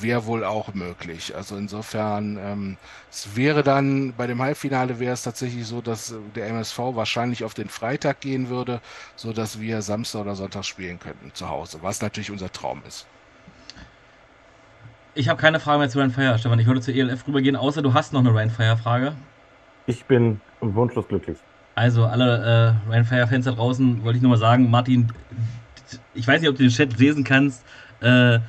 wäre 0.00 0.26
wohl 0.26 0.44
auch 0.44 0.74
möglich. 0.74 1.34
Also 1.34 1.56
insofern, 1.56 2.38
ähm, 2.40 2.76
es 3.10 3.36
wäre 3.36 3.62
dann 3.62 4.14
bei 4.16 4.26
dem 4.26 4.40
Halbfinale 4.40 4.98
wäre 5.00 5.12
es 5.12 5.22
tatsächlich 5.22 5.66
so, 5.66 5.80
dass 5.80 6.14
der 6.34 6.48
MSV 6.48 6.78
wahrscheinlich 6.78 7.44
auf 7.44 7.54
den 7.54 7.68
Freitag 7.68 8.20
gehen 8.20 8.48
würde, 8.48 8.80
so 9.16 9.32
dass 9.32 9.60
wir 9.60 9.82
Samstag 9.82 10.20
oder 10.22 10.34
Sonntag 10.34 10.64
spielen 10.64 10.98
könnten 10.98 11.32
zu 11.34 11.48
Hause, 11.48 11.78
was 11.82 12.00
natürlich 12.02 12.30
unser 12.30 12.52
Traum 12.52 12.82
ist. 12.86 13.06
Ich 15.14 15.28
habe 15.28 15.40
keine 15.40 15.58
Frage 15.58 15.80
mehr 15.80 15.88
zu 15.88 15.98
Ryan 15.98 16.10
Fire, 16.10 16.38
Stefan. 16.38 16.58
Ich 16.60 16.66
würde 16.66 16.80
zur 16.80 16.94
ELF 16.94 17.26
rübergehen, 17.26 17.56
außer 17.56 17.82
du 17.82 17.92
hast 17.92 18.12
noch 18.12 18.20
eine 18.20 18.30
Ryan 18.30 18.50
Fire 18.50 18.76
Frage. 18.76 19.14
Ich 19.86 20.04
bin 20.04 20.40
wunschlos 20.60 21.08
glücklich. 21.08 21.38
Also 21.74 22.04
alle 22.04 22.76
äh, 22.86 22.90
Ryan 22.90 23.04
Fire 23.04 23.26
Fans 23.26 23.44
da 23.44 23.52
draußen 23.52 24.04
wollte 24.04 24.16
ich 24.16 24.22
nur 24.22 24.30
mal 24.30 24.36
sagen, 24.36 24.70
Martin, 24.70 25.12
ich 26.14 26.26
weiß 26.26 26.40
nicht, 26.40 26.50
ob 26.50 26.56
du 26.56 26.62
den 26.62 26.70
Chat 26.70 26.98
lesen 26.98 27.24
kannst. 27.24 27.64
Äh, 28.00 28.40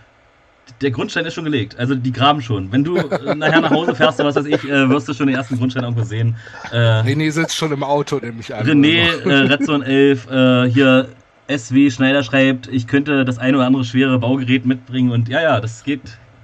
der 0.81 0.91
Grundstein 0.91 1.25
ist 1.25 1.33
schon 1.33 1.45
gelegt. 1.45 1.77
Also 1.77 1.95
die 1.95 2.11
graben 2.11 2.41
schon. 2.41 2.71
Wenn 2.71 2.83
du 2.83 2.97
äh, 2.97 3.35
nachher 3.35 3.61
nach 3.61 3.71
Hause 3.71 3.95
fährst 3.95 4.19
oder 4.19 4.29
was 4.29 4.35
weiß 4.35 4.45
ich, 4.45 4.63
äh, 4.63 4.89
wirst 4.89 5.07
du 5.07 5.13
schon 5.13 5.27
den 5.27 5.35
ersten 5.35 5.57
Grundstein 5.57 5.83
irgendwo 5.83 6.03
sehen. 6.03 6.35
Äh, 6.71 6.77
René 6.77 7.31
sitzt 7.31 7.55
schon 7.55 7.71
im 7.71 7.83
Auto, 7.83 8.17
nämlich 8.17 8.53
an. 8.53 8.65
René, 8.65 9.05
äh, 9.27 9.33
Redzone 9.47 9.85
11, 9.85 10.29
äh, 10.29 10.69
hier 10.69 11.09
SW 11.49 11.89
Schneider 11.89 12.23
schreibt, 12.23 12.67
ich 12.67 12.87
könnte 12.87 13.25
das 13.25 13.39
eine 13.39 13.57
oder 13.57 13.65
andere 13.65 13.83
schwere 13.83 14.19
Baugerät 14.19 14.65
mitbringen 14.65 15.11
und 15.11 15.29
ja, 15.29 15.41
ja, 15.41 15.59
das 15.59 15.83
geht, 15.83 16.01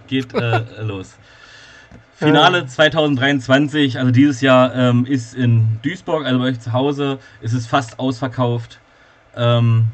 geht 0.08 0.34
äh, 0.34 0.62
los. 0.82 1.18
Finale 2.16 2.66
2023, 2.66 4.00
also 4.00 4.12
dieses 4.12 4.40
Jahr, 4.40 4.74
ähm, 4.74 5.06
ist 5.06 5.36
in 5.36 5.80
Duisburg, 5.84 6.26
also 6.26 6.40
bei 6.40 6.46
euch 6.46 6.60
zu 6.62 6.72
Hause, 6.72 7.20
ist 7.42 7.54
es 7.54 7.68
fast 7.68 8.00
ausverkauft. 8.00 8.80
Ähm, 9.36 9.88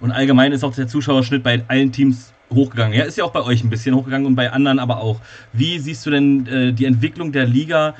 und 0.00 0.10
allgemein 0.10 0.52
ist 0.52 0.64
auch 0.64 0.74
der 0.74 0.88
Zuschauerschnitt 0.88 1.44
bei 1.44 1.62
allen 1.68 1.92
Teams 1.92 2.32
hochgegangen. 2.52 2.96
Ja, 2.96 3.04
ist 3.04 3.18
ja 3.18 3.24
auch 3.24 3.32
bei 3.32 3.42
euch 3.42 3.62
ein 3.64 3.70
bisschen 3.70 3.94
hochgegangen 3.94 4.26
und 4.26 4.36
bei 4.36 4.52
anderen 4.52 4.78
aber 4.78 4.98
auch. 4.98 5.20
Wie 5.52 5.78
siehst 5.78 6.06
du 6.06 6.10
denn 6.10 6.46
äh, 6.46 6.72
die 6.72 6.84
Entwicklung 6.84 7.32
der 7.32 7.46
Liga? 7.46 7.94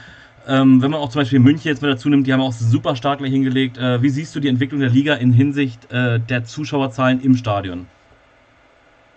Ähm, 0.49 0.81
wenn 0.81 0.93
man 0.93 1.01
auch 1.01 1.09
zum 1.11 1.23
Beispiel 1.23 1.41
München 1.41 1.69
jetzt 1.69 1.83
mit 1.83 1.91
dazu 1.91 2.09
nimmt, 2.09 2.27
die 2.27 2.33
haben 2.33 2.41
auch 2.41 2.53
super 2.53 2.95
stark 2.95 3.21
hingelegt. 3.21 3.79
Äh, 3.79 4.01
wie 4.03 4.11
siehst 4.11 4.35
du 4.37 4.41
die 4.41 4.49
Entwicklung 4.49 4.81
der 4.81 4.91
Liga 4.91 5.15
in 5.15 5.33
Hinsicht 5.33 5.91
äh, 5.91 6.21
der 6.21 6.45
Zuschauerzahlen 6.45 7.21
im 7.21 7.37
Stadion? 7.37 7.87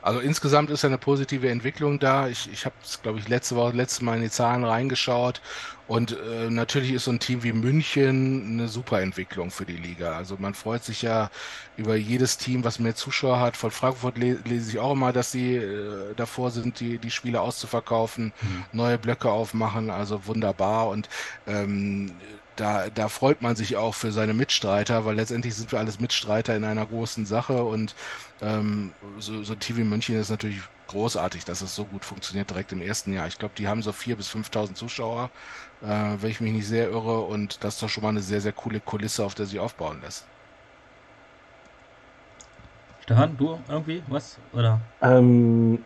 Also 0.02 0.20
insgesamt 0.20 0.70
ist 0.70 0.86
eine 0.86 0.98
positive 0.98 1.50
Entwicklung 1.50 2.00
da. 2.00 2.28
Ich, 2.28 2.50
ich 2.52 2.66
habe 2.66 2.76
es, 2.84 3.02
glaube 3.02 3.20
ich, 3.20 3.28
letzte 3.28 3.56
Woche, 3.56 3.76
letzte 3.76 4.06
Mal 4.06 4.18
in 4.18 4.24
die 4.24 4.30
Zahlen 4.30 4.64
reingeschaut. 4.64 5.42
Und 5.88 6.12
äh, 6.12 6.50
natürlich 6.52 6.92
ist 6.92 7.06
so 7.06 7.12
ein 7.12 7.20
Team 7.20 7.42
wie 7.42 7.52
München 7.52 8.60
eine 8.60 8.68
super 8.68 9.02
Entwicklung 9.02 9.50
für 9.50 9.66
die 9.66 9.76
Liga. 9.76 10.16
Also 10.16 10.38
man 10.38 10.54
freut 10.54 10.84
sich 10.84 11.02
ja 11.02 11.32
über 11.78 11.96
jedes 11.96 12.38
Team, 12.38 12.64
was 12.64 12.78
mehr 12.78 12.96
Zuschauer 12.96 13.40
hat. 13.40 13.58
Von 13.58 13.72
Frankfurt 13.72 14.18
le 14.20 14.38
lese 14.46 14.70
ich 14.70 14.80
auch 14.80 14.92
immer, 14.92 15.12
dass 15.12 15.32
sie 15.32 15.56
äh, 15.56 16.14
davor 16.16 16.52
sind, 16.52 16.80
die, 16.80 17.00
die 17.00 17.10
Spiele 17.10 17.42
auszuverkaufen, 17.42 18.34
mhm. 18.42 18.66
neue 18.72 19.00
Blöcke 19.00 19.32
aufmachen. 19.32 19.90
Also 19.90 20.28
wunderbar. 20.28 20.90
Und 20.90 21.10
ähm, 21.48 22.12
da, 22.60 22.90
da 22.90 23.08
freut 23.08 23.42
man 23.42 23.56
sich 23.56 23.78
auch 23.78 23.96
für 23.96 24.12
seine 24.12 24.34
Mitstreiter, 24.34 25.06
weil 25.06 25.16
letztendlich 25.16 25.56
sind 25.56 25.72
wir 25.72 25.80
alles 25.80 26.00
Mitstreiter 26.00 26.56
in 26.56 26.64
einer 26.64 26.86
großen 26.86 27.26
Sache 27.26 27.64
und 27.64 27.96
ähm, 28.42 28.92
so, 29.20 29.44
so 29.44 29.56
TV 29.56 29.82
München 29.82 30.20
ist 30.20 30.30
natürlich 30.30 30.62
großartig, 30.88 31.46
dass 31.46 31.62
es 31.62 31.76
so 31.76 31.86
gut 31.86 32.04
funktioniert 32.04 32.50
direkt 32.50 32.72
im 32.72 32.82
ersten 32.82 33.14
Jahr. 33.14 33.28
Ich 33.28 33.38
glaube, 33.38 33.54
die 33.58 33.68
haben 33.68 33.82
so 33.82 33.92
4.000 33.92 34.16
bis 34.16 34.30
5.000 34.30 34.74
Zuschauer, 34.74 35.30
äh, 35.82 35.88
wenn 35.88 36.32
ich 36.32 36.42
mich 36.42 36.52
nicht 36.52 36.68
sehr 36.68 36.90
irre 36.90 37.22
und 37.22 37.64
das 37.64 37.76
ist 37.76 37.84
doch 37.84 37.90
schon 37.90 38.04
mal 38.04 38.10
eine 38.10 38.22
sehr, 38.22 38.42
sehr 38.42 38.54
coole 38.54 38.80
Kulisse, 38.80 39.24
auf 39.24 39.36
der 39.36 39.46
sich 39.46 39.60
aufbauen 39.60 40.02
lässt. 40.02 40.26
Stefan, 43.02 43.36
du 43.38 43.58
irgendwie 43.68 44.04
was? 44.08 44.38
Oder? 44.54 44.80
Ähm, 45.02 45.84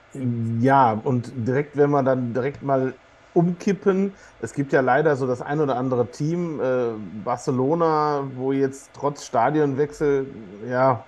ja, 0.60 0.92
und 0.92 1.32
direkt, 1.36 1.78
wenn 1.78 1.92
wir 1.92 2.04
dann 2.04 2.34
direkt 2.34 2.64
mal 2.64 2.94
umkippen. 3.34 4.14
Es 4.42 4.54
gibt 4.54 4.74
ja 4.74 4.82
leider 4.82 5.16
so 5.16 5.28
das 5.28 5.42
ein 5.42 5.60
oder 5.60 5.76
andere 5.78 6.08
Team, 6.08 6.60
äh, 6.60 6.90
Barcelona, 7.24 8.24
wo 8.36 8.52
jetzt 8.52 8.92
trotz 8.94 9.26
Stadionwechsel 9.26 10.28
ja 10.70 11.04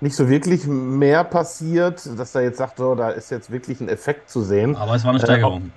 nicht 0.00 0.16
so 0.16 0.28
wirklich 0.28 0.66
mehr 0.66 1.22
passiert, 1.22 2.18
dass 2.18 2.34
er 2.34 2.42
jetzt 2.42 2.58
sagt, 2.58 2.78
so, 2.78 2.96
da 2.96 3.10
ist 3.10 3.30
jetzt 3.30 3.52
wirklich 3.52 3.80
ein 3.80 3.88
Effekt 3.88 4.28
zu 4.28 4.42
sehen. 4.42 4.74
Aber 4.74 4.96
es 4.96 5.04
war 5.04 5.10
eine 5.10 5.20
äh, 5.20 5.24
Steigerung. 5.24 5.70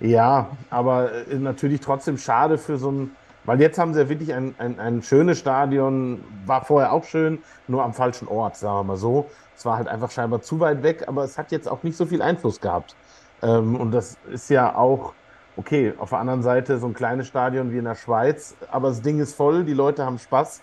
Äh, 0.00 0.08
ja, 0.08 0.48
aber 0.68 1.12
äh, 1.30 1.36
natürlich 1.36 1.80
trotzdem 1.80 2.18
schade 2.18 2.58
für 2.58 2.76
so 2.76 2.90
ein, 2.90 3.10
weil 3.44 3.60
jetzt 3.60 3.78
haben 3.78 3.94
sie 3.94 4.00
ja 4.00 4.08
wirklich 4.08 4.34
ein, 4.34 4.56
ein, 4.58 4.80
ein 4.80 5.02
schönes 5.02 5.38
Stadion, 5.38 6.24
war 6.44 6.64
vorher 6.64 6.92
auch 6.92 7.04
schön, 7.04 7.38
nur 7.68 7.84
am 7.84 7.94
falschen 7.94 8.26
Ort, 8.26 8.56
sagen 8.56 8.78
wir 8.78 8.84
mal 8.84 8.96
so. 8.96 9.30
Es 9.56 9.64
war 9.64 9.76
halt 9.76 9.86
einfach 9.86 10.10
scheinbar 10.10 10.42
zu 10.42 10.58
weit 10.58 10.82
weg, 10.82 11.04
aber 11.06 11.22
es 11.22 11.38
hat 11.38 11.52
jetzt 11.52 11.68
auch 11.68 11.84
nicht 11.84 11.96
so 11.96 12.06
viel 12.06 12.20
Einfluss 12.20 12.60
gehabt. 12.60 12.96
Ähm, 13.42 13.76
und 13.76 13.90
das 13.92 14.16
ist 14.30 14.48
ja 14.50 14.74
auch, 14.74 15.12
okay, 15.56 15.94
auf 15.98 16.10
der 16.10 16.18
anderen 16.18 16.42
Seite 16.42 16.78
so 16.78 16.86
ein 16.86 16.94
kleines 16.94 17.26
Stadion 17.26 17.72
wie 17.72 17.78
in 17.78 17.84
der 17.84 17.94
Schweiz, 17.94 18.54
aber 18.70 18.88
das 18.88 19.02
Ding 19.02 19.20
ist 19.20 19.34
voll, 19.34 19.64
die 19.64 19.74
Leute 19.74 20.04
haben 20.04 20.18
Spaß. 20.18 20.62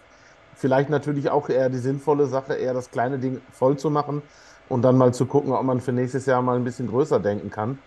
Vielleicht 0.55 0.89
natürlich 0.89 1.29
auch 1.29 1.47
eher 1.49 1.69
die 1.69 1.77
sinnvolle 1.77 2.25
Sache, 2.25 2.55
eher 2.55 2.73
das 2.73 2.91
kleine 2.91 3.17
Ding 3.17 3.41
voll 3.51 3.77
zu 3.77 3.89
machen 3.89 4.21
und 4.67 4.81
dann 4.81 4.97
mal 4.97 5.13
zu 5.13 5.25
gucken, 5.25 5.53
ob 5.53 5.63
man 5.63 5.79
für 5.79 5.93
nächstes 5.93 6.25
Jahr 6.25 6.41
mal 6.41 6.55
ein 6.55 6.63
bisschen 6.63 6.87
größer 6.87 7.19
denken 7.19 7.49
kann. 7.49 7.79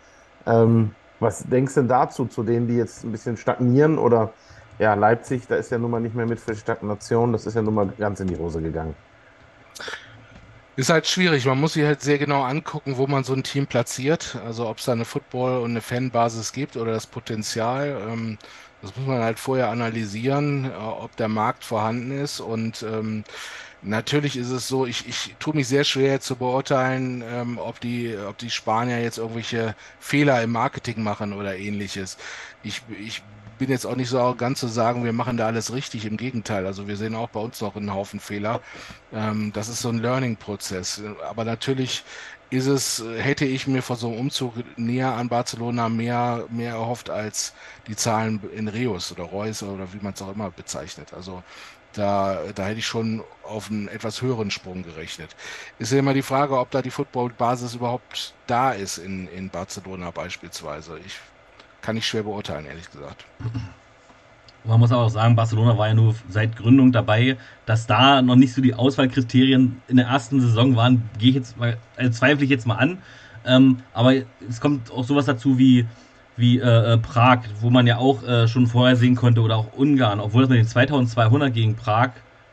Ähm, 0.46 0.94
was 1.20 1.44
denkst 1.44 1.74
du 1.74 1.80
denn 1.80 1.88
dazu, 1.88 2.26
zu 2.26 2.42
denen, 2.42 2.66
die 2.66 2.76
jetzt 2.76 3.04
ein 3.04 3.12
bisschen 3.12 3.36
stagnieren? 3.36 3.98
Oder 3.98 4.32
ja, 4.78 4.94
Leipzig, 4.94 5.46
da 5.46 5.56
ist 5.56 5.70
ja 5.70 5.78
nun 5.78 5.90
mal 5.90 6.00
nicht 6.00 6.14
mehr 6.14 6.26
mit 6.26 6.40
für 6.40 6.54
Stagnation, 6.54 7.32
das 7.32 7.46
ist 7.46 7.54
ja 7.54 7.62
nun 7.62 7.74
mal 7.74 7.92
ganz 7.98 8.20
in 8.20 8.26
die 8.26 8.36
Hose 8.36 8.60
gegangen. 8.60 8.94
Ist 10.74 10.88
halt 10.88 11.06
schwierig. 11.06 11.44
Man 11.44 11.60
muss 11.60 11.74
sich 11.74 11.84
halt 11.84 12.00
sehr 12.00 12.18
genau 12.18 12.42
angucken, 12.44 12.96
wo 12.96 13.06
man 13.06 13.24
so 13.24 13.34
ein 13.34 13.42
Team 13.44 13.66
platziert. 13.66 14.36
Also 14.44 14.68
ob 14.68 14.78
es 14.78 14.86
da 14.86 14.92
eine 14.92 15.04
Football- 15.04 15.60
und 15.60 15.72
eine 15.72 15.82
Fanbasis 15.82 16.52
gibt 16.52 16.76
oder 16.76 16.92
das 16.92 17.06
Potenzial. 17.06 18.08
Ähm, 18.08 18.38
das 18.80 18.96
muss 18.96 19.06
man 19.06 19.20
halt 19.22 19.38
vorher 19.38 19.68
analysieren, 19.68 20.64
äh, 20.64 20.74
ob 20.74 21.14
der 21.16 21.28
Markt 21.28 21.64
vorhanden 21.64 22.10
ist. 22.10 22.40
Und 22.40 22.82
ähm, 22.82 23.24
natürlich 23.82 24.36
ist 24.36 24.50
es 24.50 24.66
so, 24.68 24.86
ich, 24.86 25.06
ich 25.08 25.36
tue 25.38 25.54
mich 25.54 25.68
sehr 25.68 25.84
schwer 25.84 26.20
zu 26.20 26.36
beurteilen, 26.36 27.22
ähm, 27.26 27.58
ob, 27.58 27.80
die, 27.80 28.16
ob 28.16 28.38
die 28.38 28.50
Spanier 28.50 29.02
jetzt 29.02 29.18
irgendwelche 29.18 29.76
Fehler 30.00 30.42
im 30.42 30.52
Marketing 30.52 31.02
machen 31.02 31.34
oder 31.34 31.56
ähnliches. 31.56 32.16
Ich, 32.62 32.82
ich 32.98 33.22
bin 33.62 33.70
jetzt 33.70 33.86
auch 33.86 33.94
nicht 33.94 34.08
so 34.08 34.18
arrogant 34.18 34.58
zu 34.58 34.66
sagen, 34.66 35.04
wir 35.04 35.12
machen 35.12 35.36
da 35.36 35.46
alles 35.46 35.72
richtig. 35.72 36.04
Im 36.04 36.16
Gegenteil, 36.16 36.66
also 36.66 36.88
wir 36.88 36.96
sehen 36.96 37.14
auch 37.14 37.28
bei 37.28 37.38
uns 37.38 37.60
noch 37.60 37.76
einen 37.76 37.94
Haufen 37.94 38.18
Fehler. 38.18 38.60
Ähm, 39.12 39.52
das 39.52 39.68
ist 39.68 39.82
so 39.82 39.88
ein 39.88 39.98
Learning-Prozess. 39.98 41.00
Aber 41.28 41.44
natürlich 41.44 42.02
ist 42.50 42.66
es, 42.66 43.04
hätte 43.18 43.44
ich 43.44 43.68
mir 43.68 43.80
vor 43.82 43.94
so 43.94 44.08
einem 44.08 44.18
Umzug 44.18 44.54
näher 44.76 45.12
an 45.12 45.28
Barcelona 45.28 45.88
mehr, 45.88 46.44
mehr 46.50 46.72
erhofft 46.72 47.08
als 47.08 47.54
die 47.86 47.94
Zahlen 47.94 48.40
in 48.52 48.66
Reus 48.66 49.12
oder 49.12 49.22
Reus 49.22 49.62
oder 49.62 49.92
wie 49.92 50.00
man 50.02 50.12
es 50.14 50.22
auch 50.22 50.34
immer 50.34 50.50
bezeichnet. 50.50 51.14
Also 51.14 51.44
da, 51.92 52.40
da 52.54 52.66
hätte 52.66 52.80
ich 52.80 52.86
schon 52.86 53.22
auf 53.44 53.70
einen 53.70 53.86
etwas 53.86 54.22
höheren 54.22 54.50
Sprung 54.50 54.82
gerechnet. 54.82 55.36
Ist 55.78 55.92
ja 55.92 56.00
immer 56.00 56.14
die 56.14 56.22
Frage, 56.22 56.58
ob 56.58 56.70
da 56.72 56.82
die 56.82 56.90
Football-Basis 56.90 57.76
überhaupt 57.76 58.34
da 58.48 58.72
ist 58.72 58.98
in, 58.98 59.28
in 59.28 59.50
Barcelona 59.50 60.10
beispielsweise. 60.10 60.98
Ich 61.06 61.20
kann 61.82 61.96
ich 61.96 62.06
schwer 62.06 62.22
beurteilen, 62.22 62.64
ehrlich 62.64 62.90
gesagt. 62.90 63.24
Man 64.64 64.78
muss 64.78 64.92
aber 64.92 65.02
auch 65.02 65.10
sagen, 65.10 65.34
Barcelona 65.34 65.76
war 65.76 65.88
ja 65.88 65.94
nur 65.94 66.14
seit 66.28 66.56
Gründung 66.56 66.92
dabei, 66.92 67.36
dass 67.66 67.86
da 67.88 68.22
noch 68.22 68.36
nicht 68.36 68.54
so 68.54 68.62
die 68.62 68.74
Auswahlkriterien 68.74 69.82
in 69.88 69.96
der 69.96 70.06
ersten 70.06 70.40
Saison 70.40 70.76
waren, 70.76 71.02
gehe 71.18 71.30
ich 71.30 71.34
jetzt 71.34 71.58
mal, 71.58 71.76
also 71.96 72.12
zweifle 72.12 72.44
ich 72.44 72.50
jetzt 72.50 72.66
mal 72.66 72.76
an. 72.76 72.98
Ähm, 73.44 73.78
aber 73.92 74.14
es 74.48 74.60
kommt 74.60 74.92
auch 74.92 75.02
sowas 75.02 75.26
dazu 75.26 75.58
wie, 75.58 75.84
wie 76.36 76.60
äh, 76.60 76.94
äh 76.94 76.98
Prag, 76.98 77.40
wo 77.60 77.70
man 77.70 77.88
ja 77.88 77.98
auch 77.98 78.22
äh, 78.22 78.46
schon 78.46 78.68
vorher 78.68 78.94
sehen 78.94 79.16
konnte, 79.16 79.40
oder 79.40 79.56
auch 79.56 79.72
Ungarn, 79.72 80.20
obwohl 80.20 80.42
das 80.42 80.48
mit 80.48 80.60
den 80.60 80.68
2200 80.68 81.52
gegen 81.52 81.74
Prag 81.74 82.10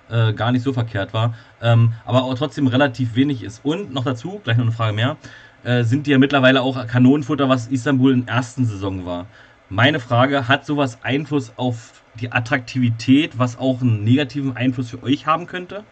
äh, 0.09 0.34
gar 0.34 0.51
nicht 0.51 0.63
so 0.63 0.73
verkehrt 0.73 1.13
war, 1.13 1.36
ähm, 1.61 1.93
aber 2.05 2.23
auch 2.23 2.34
trotzdem 2.34 2.65
relativ 2.65 3.13
wenig 3.13 3.43
ist. 3.43 3.63
Und 3.63 3.93
noch 3.93 4.03
dazu, 4.03 4.41
gleich 4.43 4.57
noch 4.57 4.63
eine 4.63 4.71
Frage 4.71 4.93
mehr, 4.93 5.17
äh, 5.64 5.84
sind 5.84 6.07
die 6.07 6.12
ja 6.12 6.18
mittlerweile 6.18 6.62
auch 6.62 6.88
Kanonenfutter, 6.88 7.49
was 7.49 7.68
Istanbul 7.68 8.14
in 8.14 8.26
der 8.26 8.36
ersten 8.36 8.66
Saison 8.66 9.05
war. 9.05 9.28
Meine 9.70 9.99
Frage, 9.99 10.47
hat 10.47 10.66
sowas 10.66 10.99
Einfluss 11.03 11.53
auf 11.55 12.03
die 12.20 12.32
Attraktivität, 12.32 13.38
was 13.38 13.57
auch 13.57 13.82
einen 13.82 14.03
negativen 14.03 14.55
Einfluss 14.55 14.89
für 14.89 15.03
euch 15.03 15.26
haben 15.26 15.45
könnte? 15.45 15.84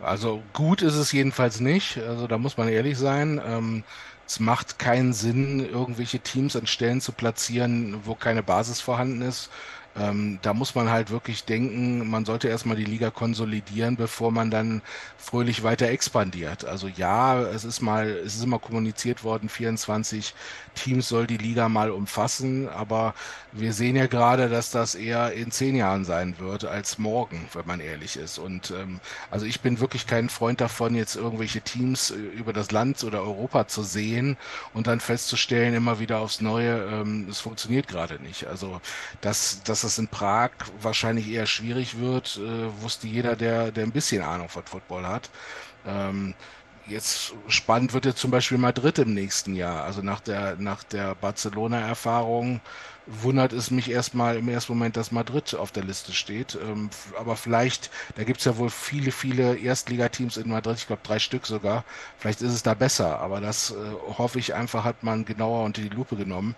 Also 0.00 0.42
gut 0.52 0.82
ist 0.82 0.94
es 0.94 1.12
jedenfalls 1.12 1.60
nicht. 1.60 1.98
Also 1.98 2.26
da 2.26 2.38
muss 2.38 2.56
man 2.56 2.68
ehrlich 2.68 2.98
sein. 2.98 3.40
Ähm, 3.44 3.84
es 4.26 4.40
macht 4.40 4.78
keinen 4.78 5.12
Sinn, 5.12 5.60
irgendwelche 5.60 6.18
Teams 6.18 6.56
an 6.56 6.66
Stellen 6.66 7.00
zu 7.00 7.12
platzieren, 7.12 8.00
wo 8.04 8.14
keine 8.14 8.42
Basis 8.42 8.80
vorhanden 8.80 9.22
ist. 9.22 9.50
Ähm, 9.98 10.38
da 10.42 10.52
muss 10.52 10.74
man 10.74 10.90
halt 10.90 11.10
wirklich 11.10 11.44
denken, 11.44 12.08
man 12.10 12.24
sollte 12.26 12.48
erstmal 12.48 12.76
die 12.76 12.84
Liga 12.84 13.10
konsolidieren, 13.10 13.96
bevor 13.96 14.30
man 14.30 14.50
dann 14.50 14.82
fröhlich 15.16 15.62
weiter 15.62 15.88
expandiert. 15.88 16.64
Also 16.66 16.86
ja, 16.88 17.40
es 17.42 17.64
ist 17.64 17.80
mal, 17.80 18.08
es 18.08 18.34
ist 18.36 18.44
immer 18.44 18.58
kommuniziert 18.58 19.24
worden, 19.24 19.48
24 19.48 20.34
Teams 20.74 21.08
soll 21.08 21.26
die 21.26 21.38
Liga 21.38 21.68
mal 21.70 21.90
umfassen, 21.90 22.68
aber 22.68 23.14
wir 23.52 23.72
sehen 23.72 23.96
ja 23.96 24.06
gerade, 24.06 24.48
dass 24.50 24.70
das 24.70 24.94
eher 24.94 25.32
in 25.32 25.50
zehn 25.50 25.74
Jahren 25.74 26.04
sein 26.04 26.38
wird 26.38 26.64
als 26.64 26.98
morgen, 26.98 27.48
wenn 27.54 27.66
man 27.66 27.80
ehrlich 27.80 28.16
ist. 28.16 28.38
Und 28.38 28.70
ähm, 28.72 29.00
also 29.30 29.46
ich 29.46 29.60
bin 29.62 29.80
wirklich 29.80 30.06
kein 30.06 30.28
Freund 30.28 30.60
davon, 30.60 30.94
jetzt 30.94 31.16
irgendwelche 31.16 31.62
Teams 31.62 32.10
äh, 32.10 32.16
über 32.16 32.52
das 32.52 32.70
Land 32.70 33.02
oder 33.04 33.22
Europa 33.22 33.66
zu 33.66 33.82
sehen 33.82 34.36
und 34.74 34.86
dann 34.86 35.00
festzustellen, 35.00 35.74
immer 35.74 35.98
wieder 36.00 36.18
aufs 36.18 36.40
Neue, 36.42 36.82
ähm, 36.92 37.28
es 37.30 37.40
funktioniert 37.40 37.88
gerade 37.88 38.22
nicht. 38.22 38.46
Also 38.46 38.80
dass, 39.22 39.62
dass 39.62 39.84
es 39.86 39.98
in 39.98 40.08
Prag 40.08 40.50
wahrscheinlich 40.80 41.28
eher 41.28 41.46
schwierig 41.46 41.98
wird, 41.98 42.38
äh, 42.38 42.82
wusste 42.82 43.06
jeder, 43.08 43.36
der, 43.36 43.72
der 43.72 43.84
ein 43.84 43.92
bisschen 43.92 44.22
Ahnung 44.22 44.48
von 44.48 44.64
Football 44.64 45.06
hat. 45.06 45.30
Ähm, 45.86 46.34
Jetzt 46.88 47.34
spannend 47.48 47.92
wird 47.94 48.04
jetzt 48.04 48.20
zum 48.20 48.30
Beispiel 48.30 48.58
Madrid 48.58 48.98
im 49.00 49.12
nächsten 49.12 49.54
Jahr. 49.56 49.82
Also 49.84 50.02
nach 50.02 50.20
der, 50.20 50.56
nach 50.56 50.84
der 50.84 51.16
Barcelona-Erfahrung 51.16 52.60
wundert 53.06 53.52
es 53.52 53.70
mich 53.72 53.90
erstmal 53.90 54.36
im 54.36 54.48
ersten 54.48 54.72
Moment, 54.74 54.96
dass 54.96 55.10
Madrid 55.10 55.54
auf 55.56 55.72
der 55.72 55.82
Liste 55.84 56.12
steht. 56.12 56.56
Ähm, 56.60 56.90
aber 57.18 57.36
vielleicht, 57.36 57.90
da 58.14 58.22
gibt 58.24 58.38
es 58.38 58.44
ja 58.44 58.56
wohl 58.56 58.70
viele, 58.70 59.10
viele 59.10 59.56
Erstligateams 59.56 60.36
in 60.36 60.48
Madrid, 60.48 60.76
ich 60.78 60.86
glaube 60.86 61.02
drei 61.04 61.18
Stück 61.18 61.46
sogar. 61.46 61.84
Vielleicht 62.18 62.40
ist 62.42 62.52
es 62.52 62.62
da 62.62 62.74
besser, 62.74 63.18
aber 63.20 63.40
das 63.40 63.72
äh, 63.72 63.74
hoffe 64.18 64.38
ich 64.38 64.54
einfach, 64.54 64.84
hat 64.84 65.02
man 65.02 65.24
genauer 65.24 65.64
unter 65.64 65.82
die 65.82 65.88
Lupe 65.88 66.14
genommen. 66.16 66.54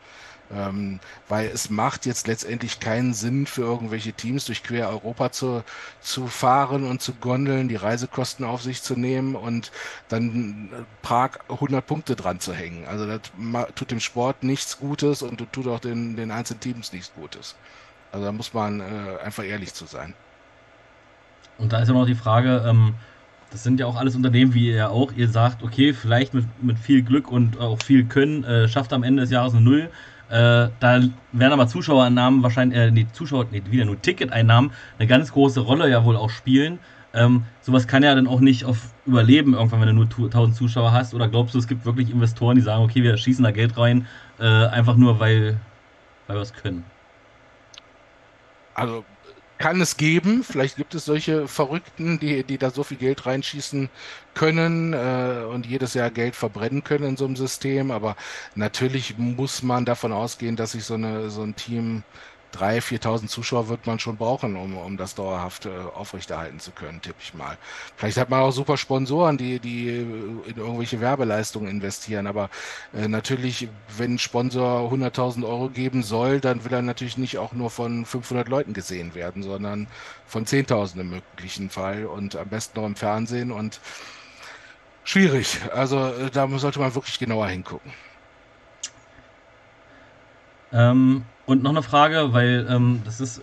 Ähm, 0.51 0.99
weil 1.29 1.49
es 1.49 1.69
macht 1.69 2.07
jetzt 2.07 2.27
letztendlich 2.27 2.81
keinen 2.81 3.13
Sinn 3.13 3.45
für 3.45 3.63
irgendwelche 3.63 4.15
Teams 4.15 4.47
durch 4.47 4.63
quer 4.63 4.89
Europa 4.89 5.31
zu, 5.31 5.63
zu 6.01 6.27
fahren 6.27 6.85
und 6.85 7.03
zu 7.03 7.13
gondeln, 7.13 7.69
die 7.69 7.77
Reisekosten 7.77 8.47
auf 8.47 8.63
sich 8.63 8.83
zu 8.83 8.97
nehmen 8.97 9.35
und 9.35 9.71
dann 10.09 10.71
äh, 10.73 10.85
Prag 11.03 11.39
100 11.51 11.87
Punkte 11.87 12.17
dran 12.17 12.41
zu 12.41 12.55
hängen. 12.55 12.87
Also 12.87 13.07
das 13.07 13.21
tut 13.75 13.91
dem 13.91 14.01
Sport 14.01 14.43
nichts 14.43 14.79
Gutes 14.79 15.21
und 15.23 15.37
tut 15.53 15.67
auch 15.67 15.81
den, 15.81 16.17
den 16.17 16.31
einzelnen 16.31 16.61
Teams 16.61 16.93
nichts 16.95 17.13
Gutes. 17.15 17.55
Also 18.11 18.25
da 18.25 18.33
muss 18.33 18.55
man 18.55 18.81
äh, 18.81 18.85
einfach 19.23 19.45
ehrlich 19.45 19.75
zu 19.75 19.85
sein. 19.85 20.15
Und 21.59 21.73
da 21.73 21.81
ist 21.81 21.89
ja 21.89 21.95
noch 21.95 22.07
die 22.07 22.15
Frage, 22.15 22.65
ähm, 22.67 22.95
das 23.51 23.63
sind 23.63 23.81
ja 23.81 23.87
auch 23.87 23.97
alles 23.97 24.15
Unternehmen, 24.15 24.55
wie 24.55 24.73
ihr 24.73 24.91
auch. 24.91 25.13
Ihr 25.13 25.29
sagt, 25.29 25.63
okay, 25.63 25.93
vielleicht 25.93 26.35
mit, 26.35 26.47
mit 26.63 26.79
viel 26.79 27.03
Glück 27.03 27.31
und 27.31 27.59
auch 27.59 27.83
viel 27.83 28.05
Können 28.05 28.45
äh, 28.45 28.69
schafft 28.69 28.93
am 28.93 29.03
Ende 29.03 29.23
des 29.23 29.31
Jahres 29.31 29.55
eine 29.55 29.63
Null. 29.63 29.91
Äh, 30.31 30.69
da 30.81 31.01
werden 31.33 31.53
aber 31.53 31.67
Zuschauereinnahmen 31.69 32.43
wahrscheinlich, 32.43 32.79
äh, 32.79 32.91
die 32.91 33.11
Zuschauer, 33.13 33.47
nee, 33.51 33.63
wieder 33.71 33.85
nur 33.85 34.01
Ticketeinnahmen 34.01 34.73
eine 34.99 35.09
ganz 35.09 35.33
große 35.33 35.61
Rolle 35.61 35.89
ja 35.89 36.05
wohl 36.05 36.17
auch 36.17 36.31
spielen. 36.31 36.79
Ähm, 37.15 37.45
sowas 37.63 37.89
kann 37.89 38.03
ja 38.03 38.15
dann 38.15 38.27
auch 38.27 38.41
nicht 38.41 38.65
auf 38.65 38.93
Überleben 39.07 39.55
irgendwann, 39.55 39.81
wenn 39.81 39.89
du 39.89 39.95
nur 39.95 40.05
1000 40.05 40.55
Zuschauer 40.55 40.93
hast. 40.93 41.15
Oder 41.15 41.29
glaubst 41.29 41.55
du, 41.55 41.59
es 41.59 41.67
gibt 41.67 41.87
wirklich 41.87 42.11
Investoren, 42.11 42.57
die 42.57 42.63
sagen, 42.63 42.85
okay, 42.85 43.03
wir 43.03 43.17
schießen 43.17 43.43
da 43.43 43.51
Geld 43.51 43.79
rein, 43.79 44.07
äh, 44.39 44.45
einfach 44.45 44.97
nur, 44.97 45.19
weil, 45.19 45.59
weil 46.27 46.37
wir 46.37 46.43
es 46.43 46.53
können? 46.53 46.85
Also 48.75 49.05
kann 49.59 49.81
es 49.81 49.97
geben. 49.97 50.45
Vielleicht 50.45 50.77
gibt 50.77 50.95
es 50.95 51.05
solche 51.05 51.49
Verrückten, 51.49 52.19
die, 52.19 52.45
die 52.45 52.59
da 52.59 52.71
so 52.71 52.85
viel 52.85 52.97
Geld 52.97 53.27
reinschießen 53.27 53.91
können 54.35 54.93
äh, 54.93 55.45
und 55.53 55.67
jedes 55.67 55.95
Jahr 55.95 56.11
Geld 56.11 56.37
verbrennen 56.37 56.85
können 56.85 57.05
in 57.05 57.17
so 57.17 57.25
einem 57.27 57.37
System. 57.37 57.91
Aber 57.91 58.17
natürlich 58.55 59.19
muss 59.19 59.63
man 59.63 59.85
davon 59.85 60.13
ausgehen, 60.13 60.57
dass 60.57 60.73
sich 60.73 60.85
so, 60.85 60.95
eine, 60.95 61.31
so 61.31 61.43
ein 61.43 61.57
Team 61.57 62.05
3.000, 62.55 63.01
4.000 63.01 63.27
Zuschauer 63.29 63.69
wird 63.69 63.87
man 63.87 63.99
schon 63.99 64.17
brauchen, 64.17 64.57
um, 64.57 64.77
um 64.77 64.97
das 64.97 65.15
dauerhaft 65.15 65.67
äh, 65.67 65.71
aufrechterhalten 65.95 66.61
zu 66.61 66.71
können, 66.71 67.03
tippe 67.03 67.19
ich 67.21 67.35
mal. 67.35 67.59
Vielleicht 67.97 68.17
hat 68.17 68.31
man 68.31 68.41
auch 68.41 68.51
super 68.51 68.77
Sponsoren, 68.77 69.37
die, 69.37 69.59
die 69.59 69.89
in 69.89 70.57
irgendwelche 70.57 71.01
Werbeleistungen 71.01 71.69
investieren. 71.69 72.27
Aber 72.27 72.51
äh, 72.95 73.09
natürlich, 73.09 73.69
wenn 73.97 74.15
ein 74.15 74.19
Sponsor 74.19 74.91
100.000 74.91 75.47
Euro 75.47 75.69
geben 75.69 76.03
soll, 76.03 76.41
dann 76.41 76.65
will 76.65 76.73
er 76.73 76.83
natürlich 76.83 77.19
nicht 77.19 77.39
auch 77.39 77.53
nur 77.53 77.71
von 77.71 78.05
500 78.05 78.49
Leuten 78.49 78.73
gesehen 78.73 79.15
werden, 79.15 79.43
sondern 79.43 79.87
von 80.27 80.47
10.000 80.47 81.01
im 81.01 81.11
möglichen 81.11 81.71
Fall 81.71 82.07
und 82.07 82.37
am 82.37 82.49
besten 82.49 82.81
noch 82.81 82.87
im 82.87 82.97
Fernsehen 82.97 83.53
und 83.53 83.81
schwierig. 85.05 85.59
Also 85.75 85.99
äh, 85.99 86.31
da 86.31 86.49
sollte 86.59 86.81
man 86.81 86.95
wirklich 86.95 87.19
genauer 87.19 87.49
hingucken. 87.49 87.93
Ähm, 90.73 91.25
und 91.49 91.63
noch 91.63 91.71
eine 91.71 91.83
Frage, 91.83 92.35
weil 92.35 92.67
ähm, 92.69 93.01
das 93.05 93.21
ist. 93.21 93.41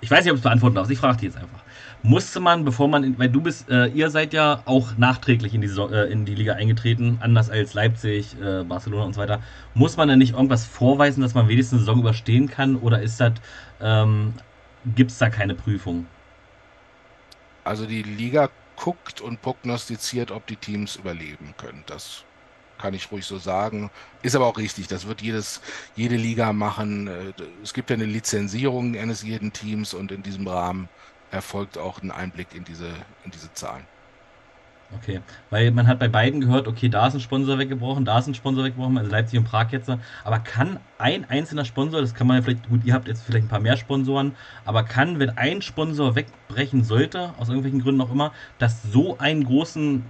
Ich 0.00 0.10
weiß 0.10 0.24
nicht, 0.24 0.30
ob 0.30 0.36
du 0.36 0.40
es 0.40 0.42
beantworten 0.42 0.76
darfst. 0.76 0.92
Ich 0.92 0.98
frage 0.98 1.16
dich 1.16 1.24
jetzt 1.24 1.38
einfach. 1.38 1.60
Musste 2.02 2.38
man, 2.38 2.64
bevor 2.64 2.86
man, 2.86 3.02
in, 3.02 3.18
weil 3.18 3.30
du 3.30 3.40
bist, 3.40 3.68
äh, 3.68 3.86
ihr 3.86 4.10
seid 4.10 4.32
ja 4.32 4.62
auch 4.66 4.96
nachträglich 4.96 5.54
in 5.54 5.60
die, 5.60 5.68
äh, 5.68 6.12
in 6.12 6.24
die 6.24 6.34
Liga 6.36 6.52
eingetreten, 6.52 7.18
anders 7.20 7.50
als 7.50 7.74
Leipzig, 7.74 8.36
äh, 8.40 8.62
Barcelona 8.62 9.04
und 9.04 9.14
so 9.14 9.20
weiter. 9.20 9.40
Muss 9.74 9.96
man 9.96 10.08
denn 10.08 10.18
nicht 10.18 10.34
irgendwas 10.34 10.66
vorweisen, 10.66 11.22
dass 11.22 11.34
man 11.34 11.48
wenigstens 11.48 11.78
eine 11.78 11.86
Saison 11.86 12.00
überstehen 12.00 12.48
kann? 12.48 12.76
Oder 12.76 13.02
ist 13.02 13.18
das, 13.20 13.32
ähm, 13.80 14.34
gibt 14.94 15.10
es 15.10 15.18
da 15.18 15.30
keine 15.30 15.54
Prüfung? 15.54 16.06
Also 17.64 17.86
die 17.86 18.02
Liga 18.02 18.50
guckt 18.76 19.20
und 19.20 19.42
prognostiziert, 19.42 20.30
ob 20.30 20.46
die 20.46 20.56
Teams 20.56 20.96
überleben 20.96 21.54
können. 21.56 21.82
Das 21.86 22.24
kann 22.78 22.94
ich 22.94 23.10
ruhig 23.12 23.26
so 23.26 23.38
sagen. 23.38 23.90
Ist 24.22 24.36
aber 24.36 24.46
auch 24.46 24.58
richtig, 24.58 24.88
das 24.88 25.06
wird 25.06 25.20
jedes, 25.20 25.60
jede 25.96 26.16
Liga 26.16 26.52
machen. 26.52 27.08
Äh, 27.08 27.32
es 27.62 27.74
gibt 27.74 27.90
ja 27.90 27.94
eine 27.94 28.06
Lizenzierung 28.06 28.96
eines 28.96 29.22
jeden 29.22 29.52
Teams 29.52 29.94
und 29.94 30.12
in 30.12 30.22
diesem 30.22 30.46
Rahmen 30.46 30.88
erfolgt 31.30 31.76
auch 31.78 32.02
ein 32.02 32.10
Einblick 32.10 32.54
in 32.54 32.64
diese, 32.64 32.88
in 33.24 33.30
diese 33.30 33.52
Zahlen. 33.52 33.84
Okay, 34.96 35.20
weil 35.50 35.70
man 35.70 35.86
hat 35.86 35.98
bei 35.98 36.08
beiden 36.08 36.40
gehört, 36.40 36.66
okay, 36.66 36.88
da 36.88 37.06
ist 37.08 37.14
ein 37.14 37.20
Sponsor 37.20 37.58
weggebrochen, 37.58 38.06
da 38.06 38.18
ist 38.18 38.26
ein 38.26 38.34
Sponsor 38.34 38.64
weggebrochen, 38.64 38.96
also 38.96 39.10
Leipzig 39.10 39.38
und 39.38 39.44
Prag 39.44 39.70
jetzt. 39.70 39.90
Aber 40.24 40.38
kann 40.38 40.80
ein 40.96 41.28
einzelner 41.28 41.66
Sponsor, 41.66 42.00
das 42.00 42.14
kann 42.14 42.26
man 42.26 42.38
ja 42.38 42.42
vielleicht, 42.42 42.70
gut, 42.70 42.84
ihr 42.84 42.94
habt 42.94 43.06
jetzt 43.06 43.22
vielleicht 43.22 43.44
ein 43.44 43.48
paar 43.48 43.60
mehr 43.60 43.76
Sponsoren, 43.76 44.34
aber 44.64 44.84
kann, 44.84 45.18
wenn 45.18 45.36
ein 45.36 45.60
Sponsor 45.60 46.14
wegbrechen 46.14 46.84
sollte, 46.84 47.34
aus 47.36 47.48
irgendwelchen 47.48 47.82
Gründen 47.82 48.00
auch 48.00 48.10
immer, 48.10 48.32
das 48.58 48.82
so 48.82 49.18
einen 49.18 49.44
großen 49.44 50.06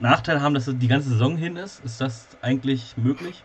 Nachteil 0.00 0.40
haben, 0.40 0.54
dass 0.54 0.64
die 0.66 0.88
ganze 0.88 1.10
Saison 1.10 1.36
hin 1.36 1.56
ist? 1.56 1.84
Ist 1.84 2.00
das 2.00 2.26
eigentlich 2.42 2.94
möglich? 2.96 3.42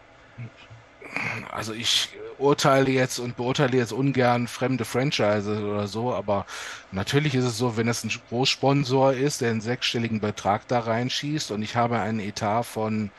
Also 1.52 1.74
ich 1.74 2.10
urteile 2.38 2.92
jetzt 2.92 3.20
und 3.20 3.38
beurteile 3.38 3.78
jetzt 3.78 3.94
ungern 3.94 4.48
fremde 4.48 4.86
Franchises 4.86 5.60
oder 5.60 5.88
so, 5.88 6.14
aber 6.14 6.46
natürlich 6.92 7.36
ist 7.36 7.46
es 7.46 7.58
so, 7.58 7.78
wenn 7.78 7.88
es 7.88 8.04
ein 8.04 8.12
Großsponsor 8.30 9.14
ist, 9.14 9.42
der 9.42 9.52
einen 9.52 9.62
sechsstelligen 9.62 10.20
Betrag 10.20 10.68
da 10.68 10.80
reinschießt 10.80 11.52
und 11.52 11.62
ich 11.62 11.76
habe 11.76 12.00
einen 12.00 12.20
Etat 12.20 12.64
von, 12.64 13.12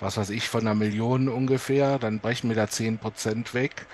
was 0.00 0.16
weiß 0.16 0.30
ich, 0.30 0.48
von 0.48 0.62
einer 0.62 0.74
Million 0.74 1.28
ungefähr, 1.28 1.98
dann 1.98 2.20
brechen 2.20 2.48
mir 2.48 2.54
da 2.54 2.68
zehn 2.68 2.98
Prozent 2.98 3.52
weg. 3.52 3.86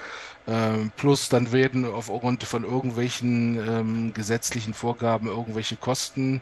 Ähm, 0.47 0.91
plus 0.97 1.29
dann 1.29 1.53
werden 1.53 1.85
aufgrund 1.85 2.45
von 2.45 2.65
irgendwelchen 2.65 3.57
ähm, 3.57 4.15
gesetzlichen 4.15 4.73
Vorgaben 4.73 5.29
irgendwelche 5.29 5.77
Kosten 5.77 6.41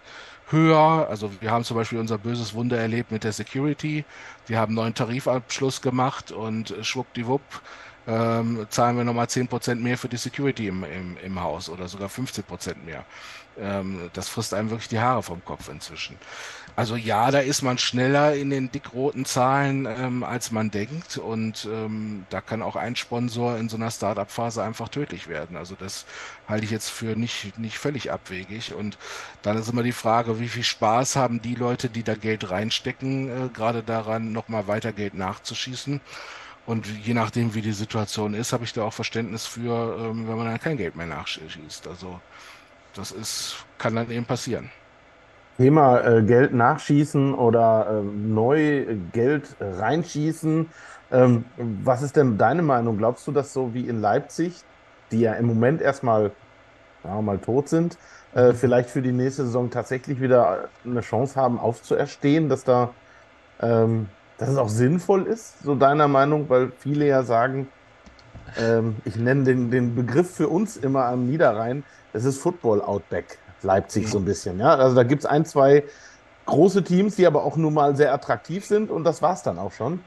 höher. 0.51 1.09
Also 1.09 1.31
wir 1.41 1.51
haben 1.51 1.65
zum 1.65 1.77
Beispiel 1.77 1.99
unser 1.99 2.19
böses 2.19 2.55
Wunder 2.55 2.79
erlebt 2.79 3.13
mit 3.13 3.25
der 3.25 3.33
Security. 3.33 4.05
Wir 4.47 4.59
haben 4.59 4.71
einen 4.71 4.77
neuen 4.77 4.95
Tarifabschluss 4.95 5.83
gemacht 5.83 6.33
und 6.33 6.75
schwuppdiwupp 6.83 7.43
ähm, 8.09 8.67
zahlen 8.71 8.97
wir 8.97 9.05
nochmal 9.05 9.27
10% 9.27 9.75
mehr 9.77 9.99
für 9.99 10.09
die 10.09 10.17
Security 10.17 10.67
im, 10.67 10.83
im, 10.83 11.17
im 11.23 11.41
Haus 11.41 11.69
oder 11.69 11.89
sogar 11.89 12.09
15% 12.09 12.77
mehr. 12.85 13.05
Ähm, 13.61 14.11
das 14.13 14.29
frisst 14.29 14.55
einem 14.55 14.71
wirklich 14.71 14.89
die 14.89 15.01
Haare 15.01 15.23
vom 15.23 15.45
Kopf 15.45 15.69
inzwischen. 15.69 16.17
Also 16.79 16.95
ja, 16.95 17.33
da 17.33 17.41
ist 17.41 17.63
man 17.63 17.77
schneller 17.77 18.37
in 18.37 18.51
den 18.51 18.71
dickroten 18.71 19.25
Zahlen, 19.25 19.87
ähm, 19.87 20.23
als 20.23 20.53
man 20.53 20.71
denkt. 20.71 21.19
Und 21.19 21.69
ähm, 21.69 22.25
da 22.31 22.41
kann 22.41 22.63
auch 22.63 22.77
ein 22.77 22.95
Sponsor 22.95 23.57
in 23.57 23.69
so 23.69 23.77
einer 23.77 23.91
Startup-Phase 23.91 24.63
einfach 24.63 24.89
tödlich 24.89 25.27
werden. 25.27 25.57
Also 25.57 25.75
das 25.75 26.07
halte 26.47 26.65
ich 26.65 26.71
jetzt 26.71 26.89
für 26.89 27.17
nicht, 27.17 27.59
nicht 27.59 27.79
völlig 27.79 28.13
abwegig. 28.13 28.75
Und 28.75 28.97
dann 29.43 29.57
ist 29.59 29.69
immer 29.69 29.83
die 29.83 29.91
Frage, 29.91 30.39
wie 30.39 30.49
viel 30.49 30.63
Spaß 30.63 31.17
haben 31.17 31.43
die 31.43 31.57
Leute, 31.57 31.89
die 31.89 32.05
da 32.05 32.15
Geld 32.15 32.49
reinstecken, 32.49 33.47
äh, 33.47 33.49
gerade 33.49 33.83
daran, 33.83 34.31
nochmal 34.31 34.69
weiter 34.69 34.93
Geld 34.93 35.15
nachzuschießen. 35.15 36.01
Und 36.65 36.87
je 36.87 37.15
nachdem, 37.15 37.55
wie 37.55 37.63
die 37.63 37.73
Situation 37.73 38.35
ist, 38.35 38.53
habe 38.53 38.63
ich 38.63 38.73
da 38.73 38.85
auch 38.85 38.93
Verständnis 38.93 39.47
für, 39.47 39.99
ähm, 39.99 40.29
wenn 40.29 40.37
man 40.37 40.47
dann 40.47 40.61
kein 40.61 40.77
Geld 40.77 40.95
mehr 40.95 41.07
nachschießt. 41.07 41.89
Also 41.89 42.21
das 42.99 43.13
ist, 43.13 43.65
kann 43.79 43.95
dann 43.95 44.11
eben 44.11 44.27
passieren. 44.27 44.71
Thema 45.57 46.01
äh, 46.01 46.23
Geld 46.23 46.53
nachschießen 46.53 47.35
oder 47.35 47.87
äh, 47.89 48.03
neu 48.03 48.87
Geld 49.13 49.57
reinschießen. 49.61 50.69
Ähm, 51.11 51.45
was 51.57 52.03
ist 52.03 52.17
denn 52.17 52.39
deine 52.39 52.63
Meinung? 52.63 52.99
Glaubst 52.99 53.27
du, 53.27 53.33
dass 53.33 53.53
so 53.53 53.75
wie 53.75 53.89
in 53.89 54.01
Leipzig, 54.01 54.55
die 55.11 55.21
ja 55.21 55.35
im 55.35 55.47
Moment 55.47 55.81
erstmal 55.81 56.33
sagen 57.03 57.25
mal 57.25 57.39
tot 57.39 57.69
sind, 57.69 57.97
äh, 58.35 58.53
vielleicht 58.53 58.91
für 58.91 59.03
die 59.03 59.13
nächste 59.13 59.45
Saison 59.47 59.71
tatsächlich 59.71 60.21
wieder 60.21 60.69
eine 60.85 61.01
Chance 61.01 61.41
haben, 61.41 61.59
aufzuerstehen, 61.59 62.49
dass 62.49 62.65
da 62.65 62.91
ähm, 63.61 64.09
dass 64.39 64.49
es 64.51 64.57
auch 64.57 64.69
sinnvoll 64.69 65.27
ist, 65.27 65.63
so 65.63 65.75
deiner 65.75 66.09
Meinung, 66.09 66.49
weil 66.49 66.71
viele 66.79 67.07
ja 67.07 67.25
sagen, 67.25 67.69
ähm, 68.57 68.97
ich 69.05 69.17
nenne 69.17 69.45
den, 69.45 69.71
den 69.71 69.95
Begriff 69.95 70.31
für 70.31 70.49
uns 70.49 70.77
immer 70.77 71.07
am 71.07 71.27
Niederrhein, 71.27 71.85
es 72.13 72.25
ist 72.25 72.41
Football 72.41 72.81
Outback 72.83 73.39
Leipzig 73.63 74.09
so 74.09 74.19
ein 74.19 74.25
bisschen. 74.25 74.59
Ja? 74.59 74.77
Also 74.77 74.95
da 74.95 75.03
gibt 75.03 75.23
es 75.23 75.27
ein, 75.27 75.45
zwei 75.45 75.85
große 76.47 76.83
Teams, 76.83 77.17
die 77.17 77.27
aber 77.27 77.45
auch 77.45 77.57
nun 77.57 77.75
mal 77.75 77.97
sehr 77.97 78.13
attraktiv 78.13 78.65
sind 78.65 78.91
und 78.91 79.05
das 79.05 79.21
war 79.21 79.35
es 79.35 79.43
dann 79.43 79.59
auch 79.59 79.73
schon. 79.73 80.01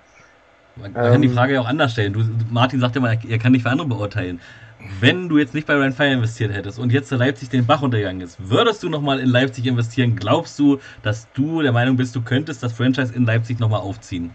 Man 0.76 0.94
kann 0.94 1.16
ähm, 1.16 1.22
die 1.22 1.30
Frage 1.30 1.54
ja 1.54 1.62
auch 1.62 1.68
anders 1.68 1.92
stellen. 1.92 2.14
Du, 2.14 2.24
Martin 2.50 2.80
sagt 2.80 2.96
ja 2.96 3.02
mal, 3.02 3.18
er 3.28 3.38
kann 3.38 3.52
nicht 3.52 3.64
für 3.64 3.70
andere 3.70 3.88
beurteilen. 3.88 4.40
Wenn 5.00 5.30
du 5.30 5.38
jetzt 5.38 5.54
nicht 5.54 5.68
bei 5.68 5.76
Ryan 5.76 5.94
Fire 5.94 6.12
investiert 6.12 6.52
hättest 6.52 6.80
und 6.80 6.92
jetzt 6.92 7.12
Leipzig 7.12 7.50
den 7.50 7.66
Bach 7.68 7.84
untergegangen 7.84 8.22
ist, 8.22 8.38
würdest 8.40 8.82
du 8.82 8.90
nochmal 8.90 9.20
in 9.20 9.30
Leipzig 9.30 9.68
investieren? 9.68 10.16
Glaubst 10.16 10.58
du, 10.58 10.80
dass 11.04 11.28
du 11.34 11.62
der 11.62 11.72
Meinung 11.72 11.98
bist, 11.98 12.16
du 12.16 12.22
könntest 12.22 12.64
das 12.64 12.74
Franchise 12.74 13.14
in 13.14 13.26
Leipzig 13.26 13.60
nochmal 13.60 13.82
aufziehen? 13.82 14.32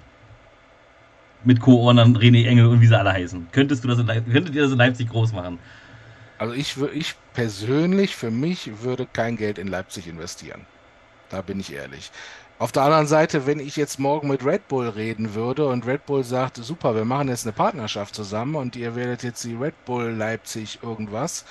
Mit 1.42 1.60
Co-Ownern 1.60 2.16
René 2.16 2.46
Engel 2.46 2.66
und 2.66 2.80
wie 2.80 2.86
sie 2.86 2.96
alle 2.96 3.12
heißen. 3.12 3.48
Könntest 3.50 3.82
du 3.82 3.88
das 3.88 3.98
in 3.98 4.06
könntet 4.06 4.54
ihr 4.54 4.62
das 4.62 4.72
in 4.72 4.78
Leipzig 4.78 5.08
groß 5.08 5.32
machen? 5.32 5.58
Also 6.38 6.54
ich, 6.54 6.76
ich 6.94 7.14
persönlich, 7.34 8.16
für 8.16 8.30
mich, 8.30 8.82
würde 8.82 9.06
kein 9.10 9.36
Geld 9.36 9.58
in 9.58 9.68
Leipzig 9.68 10.06
investieren. 10.06 10.66
Da 11.30 11.42
bin 11.42 11.60
ich 11.60 11.72
ehrlich. 11.72 12.10
Auf 12.58 12.72
der 12.72 12.84
anderen 12.84 13.06
Seite, 13.06 13.46
wenn 13.46 13.60
ich 13.60 13.76
jetzt 13.76 13.98
morgen 13.98 14.28
mit 14.28 14.42
Red 14.42 14.66
Bull 14.68 14.88
reden 14.88 15.34
würde 15.34 15.66
und 15.68 15.86
Red 15.86 16.06
Bull 16.06 16.24
sagt, 16.24 16.56
super, 16.56 16.94
wir 16.94 17.04
machen 17.04 17.28
jetzt 17.28 17.44
eine 17.44 17.52
Partnerschaft 17.52 18.14
zusammen 18.14 18.54
und 18.54 18.76
ihr 18.76 18.96
werdet 18.96 19.22
jetzt 19.22 19.44
die 19.44 19.54
Red 19.54 19.84
Bull 19.84 20.08
Leipzig 20.08 20.78
irgendwas, 20.82 21.44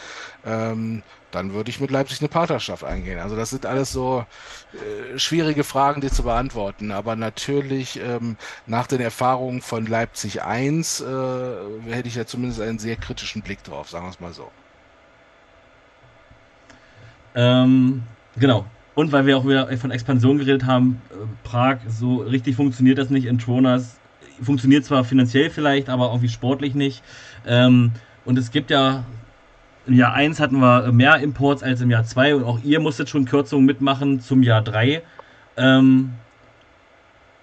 ähm, 0.43 1.03
dann 1.29 1.53
würde 1.53 1.69
ich 1.69 1.79
mit 1.79 1.91
Leipzig 1.91 2.21
eine 2.21 2.29
Partnerschaft 2.29 2.83
eingehen. 2.83 3.19
Also 3.19 3.35
das 3.35 3.51
sind 3.51 3.67
alles 3.67 3.91
so 3.91 4.25
äh, 4.73 5.19
schwierige 5.19 5.63
Fragen, 5.63 6.01
die 6.01 6.09
zu 6.09 6.23
beantworten. 6.23 6.91
Aber 6.91 7.15
natürlich 7.15 7.99
ähm, 7.99 8.35
nach 8.65 8.87
den 8.87 9.01
Erfahrungen 9.01 9.61
von 9.61 9.85
Leipzig 9.85 10.41
1 10.41 11.01
äh, 11.01 11.05
hätte 11.87 12.07
ich 12.07 12.15
ja 12.15 12.25
zumindest 12.25 12.61
einen 12.61 12.79
sehr 12.79 12.95
kritischen 12.95 13.43
Blick 13.43 13.63
drauf, 13.63 13.89
sagen 13.89 14.05
wir 14.07 14.11
es 14.11 14.19
mal 14.19 14.33
so. 14.33 14.49
Ähm, 17.35 18.03
genau. 18.37 18.65
Und 18.95 19.11
weil 19.11 19.25
wir 19.25 19.37
auch 19.37 19.45
wieder 19.45 19.67
von 19.77 19.91
Expansion 19.91 20.37
geredet 20.37 20.65
haben, 20.65 21.01
äh, 21.11 21.15
Prag, 21.43 21.79
so 21.87 22.17
richtig 22.17 22.55
funktioniert 22.55 22.97
das 22.97 23.09
nicht. 23.09 23.25
in 23.25 23.37
Tronas 23.37 23.99
funktioniert 24.41 24.85
zwar 24.85 25.03
finanziell 25.03 25.49
vielleicht, 25.49 25.89
aber 25.89 26.07
irgendwie 26.07 26.29
sportlich 26.29 26.75
nicht. 26.75 27.03
Ähm, 27.45 27.91
und 28.23 28.37
es 28.37 28.51
gibt 28.51 28.71
ja, 28.71 29.03
im 29.85 29.93
Jahr 29.93 30.13
1 30.13 30.39
hatten 30.39 30.59
wir 30.59 30.91
mehr 30.91 31.19
Imports 31.19 31.61
als 31.61 31.81
im 31.81 31.91
Jahr 31.91 32.05
2 32.05 32.35
und 32.35 32.43
auch 32.43 32.59
ihr 32.63 32.79
musstet 32.79 33.09
schon 33.09 33.25
Kürzungen 33.25 33.65
mitmachen 33.65 34.19
zum 34.21 34.41
Jahr 34.41 34.61
3. 34.61 35.01
Ähm, 35.57 36.13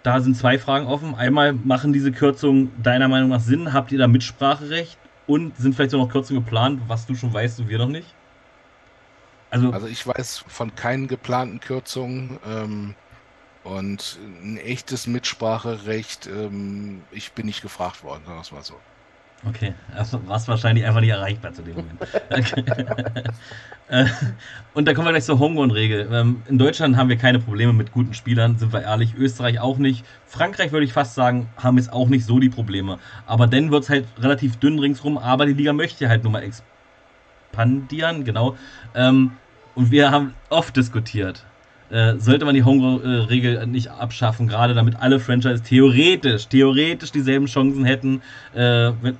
da 0.02 0.20
sind 0.20 0.36
zwei 0.36 0.58
Fragen 0.58 0.86
offen. 0.86 1.14
Einmal, 1.14 1.52
machen 1.52 1.92
diese 1.92 2.10
Kürzungen 2.10 2.72
deiner 2.82 3.06
Meinung 3.06 3.28
nach 3.28 3.40
Sinn? 3.40 3.72
Habt 3.72 3.92
ihr 3.92 3.98
da 3.98 4.08
Mitspracherecht? 4.08 4.98
Und 5.28 5.56
sind 5.56 5.76
vielleicht 5.76 5.94
auch 5.94 5.98
noch 5.98 6.08
Kürzungen 6.08 6.44
geplant, 6.44 6.80
was 6.88 7.06
du 7.06 7.14
schon 7.14 7.32
weißt 7.32 7.60
und 7.60 7.68
wir 7.68 7.78
noch 7.78 7.88
nicht? 7.88 8.08
Also, 9.52 9.70
also 9.70 9.86
ich 9.86 10.06
weiß 10.06 10.44
von 10.48 10.74
keinen 10.74 11.08
geplanten 11.08 11.60
Kürzungen 11.60 12.38
ähm, 12.46 12.94
und 13.64 14.18
ein 14.42 14.56
echtes 14.56 15.06
Mitspracherecht, 15.06 16.26
ähm, 16.26 17.02
ich 17.10 17.32
bin 17.32 17.44
nicht 17.44 17.60
gefragt 17.60 18.02
worden, 18.02 18.22
sagen 18.24 18.38
wir 18.38 18.40
es 18.40 18.50
mal 18.50 18.62
so. 18.62 18.76
Okay, 19.46 19.74
also 19.94 20.26
warst 20.26 20.48
wahrscheinlich 20.48 20.86
einfach 20.86 21.00
nicht 21.00 21.10
erreichbar 21.10 21.52
zu 21.52 21.62
dem 21.62 21.76
Moment. 21.76 22.00
Okay. 22.30 22.64
Äh, 23.88 24.06
und 24.72 24.88
da 24.88 24.94
kommen 24.94 25.06
wir 25.06 25.10
gleich 25.10 25.24
zur 25.24 25.38
Homegrown-Regel. 25.38 26.08
Ähm, 26.10 26.40
in 26.48 26.56
Deutschland 26.56 26.96
haben 26.96 27.10
wir 27.10 27.18
keine 27.18 27.38
Probleme 27.38 27.74
mit 27.74 27.92
guten 27.92 28.14
Spielern, 28.14 28.56
sind 28.56 28.72
wir 28.72 28.80
ehrlich. 28.80 29.14
Österreich 29.14 29.60
auch 29.60 29.76
nicht. 29.76 30.06
Frankreich 30.24 30.72
würde 30.72 30.86
ich 30.86 30.94
fast 30.94 31.14
sagen, 31.14 31.50
haben 31.58 31.76
jetzt 31.76 31.92
auch 31.92 32.08
nicht 32.08 32.24
so 32.24 32.38
die 32.38 32.48
Probleme. 32.48 32.98
Aber 33.26 33.46
dann 33.48 33.70
wird 33.70 33.82
es 33.82 33.90
halt 33.90 34.06
relativ 34.18 34.56
dünn 34.56 34.78
ringsrum, 34.78 35.18
aber 35.18 35.44
die 35.44 35.52
Liga 35.52 35.74
möchte 35.74 36.08
halt 36.08 36.22
nur 36.22 36.32
mal 36.32 36.42
expandieren, 37.52 38.24
genau. 38.24 38.56
Ähm, 38.94 39.32
und 39.74 39.90
wir 39.90 40.10
haben 40.10 40.34
oft 40.50 40.76
diskutiert, 40.76 41.44
äh, 41.90 42.16
sollte 42.18 42.44
man 42.44 42.54
die 42.54 42.64
Home-Regel 42.64 43.66
nicht 43.66 43.88
abschaffen, 43.88 44.48
gerade 44.48 44.74
damit 44.74 44.96
alle 45.00 45.20
Franchises 45.20 45.62
theoretisch, 45.62 46.48
theoretisch 46.48 47.12
dieselben 47.12 47.46
Chancen 47.46 47.84
hätten 47.84 48.22
äh, 48.54 48.90
mit, 48.90 49.16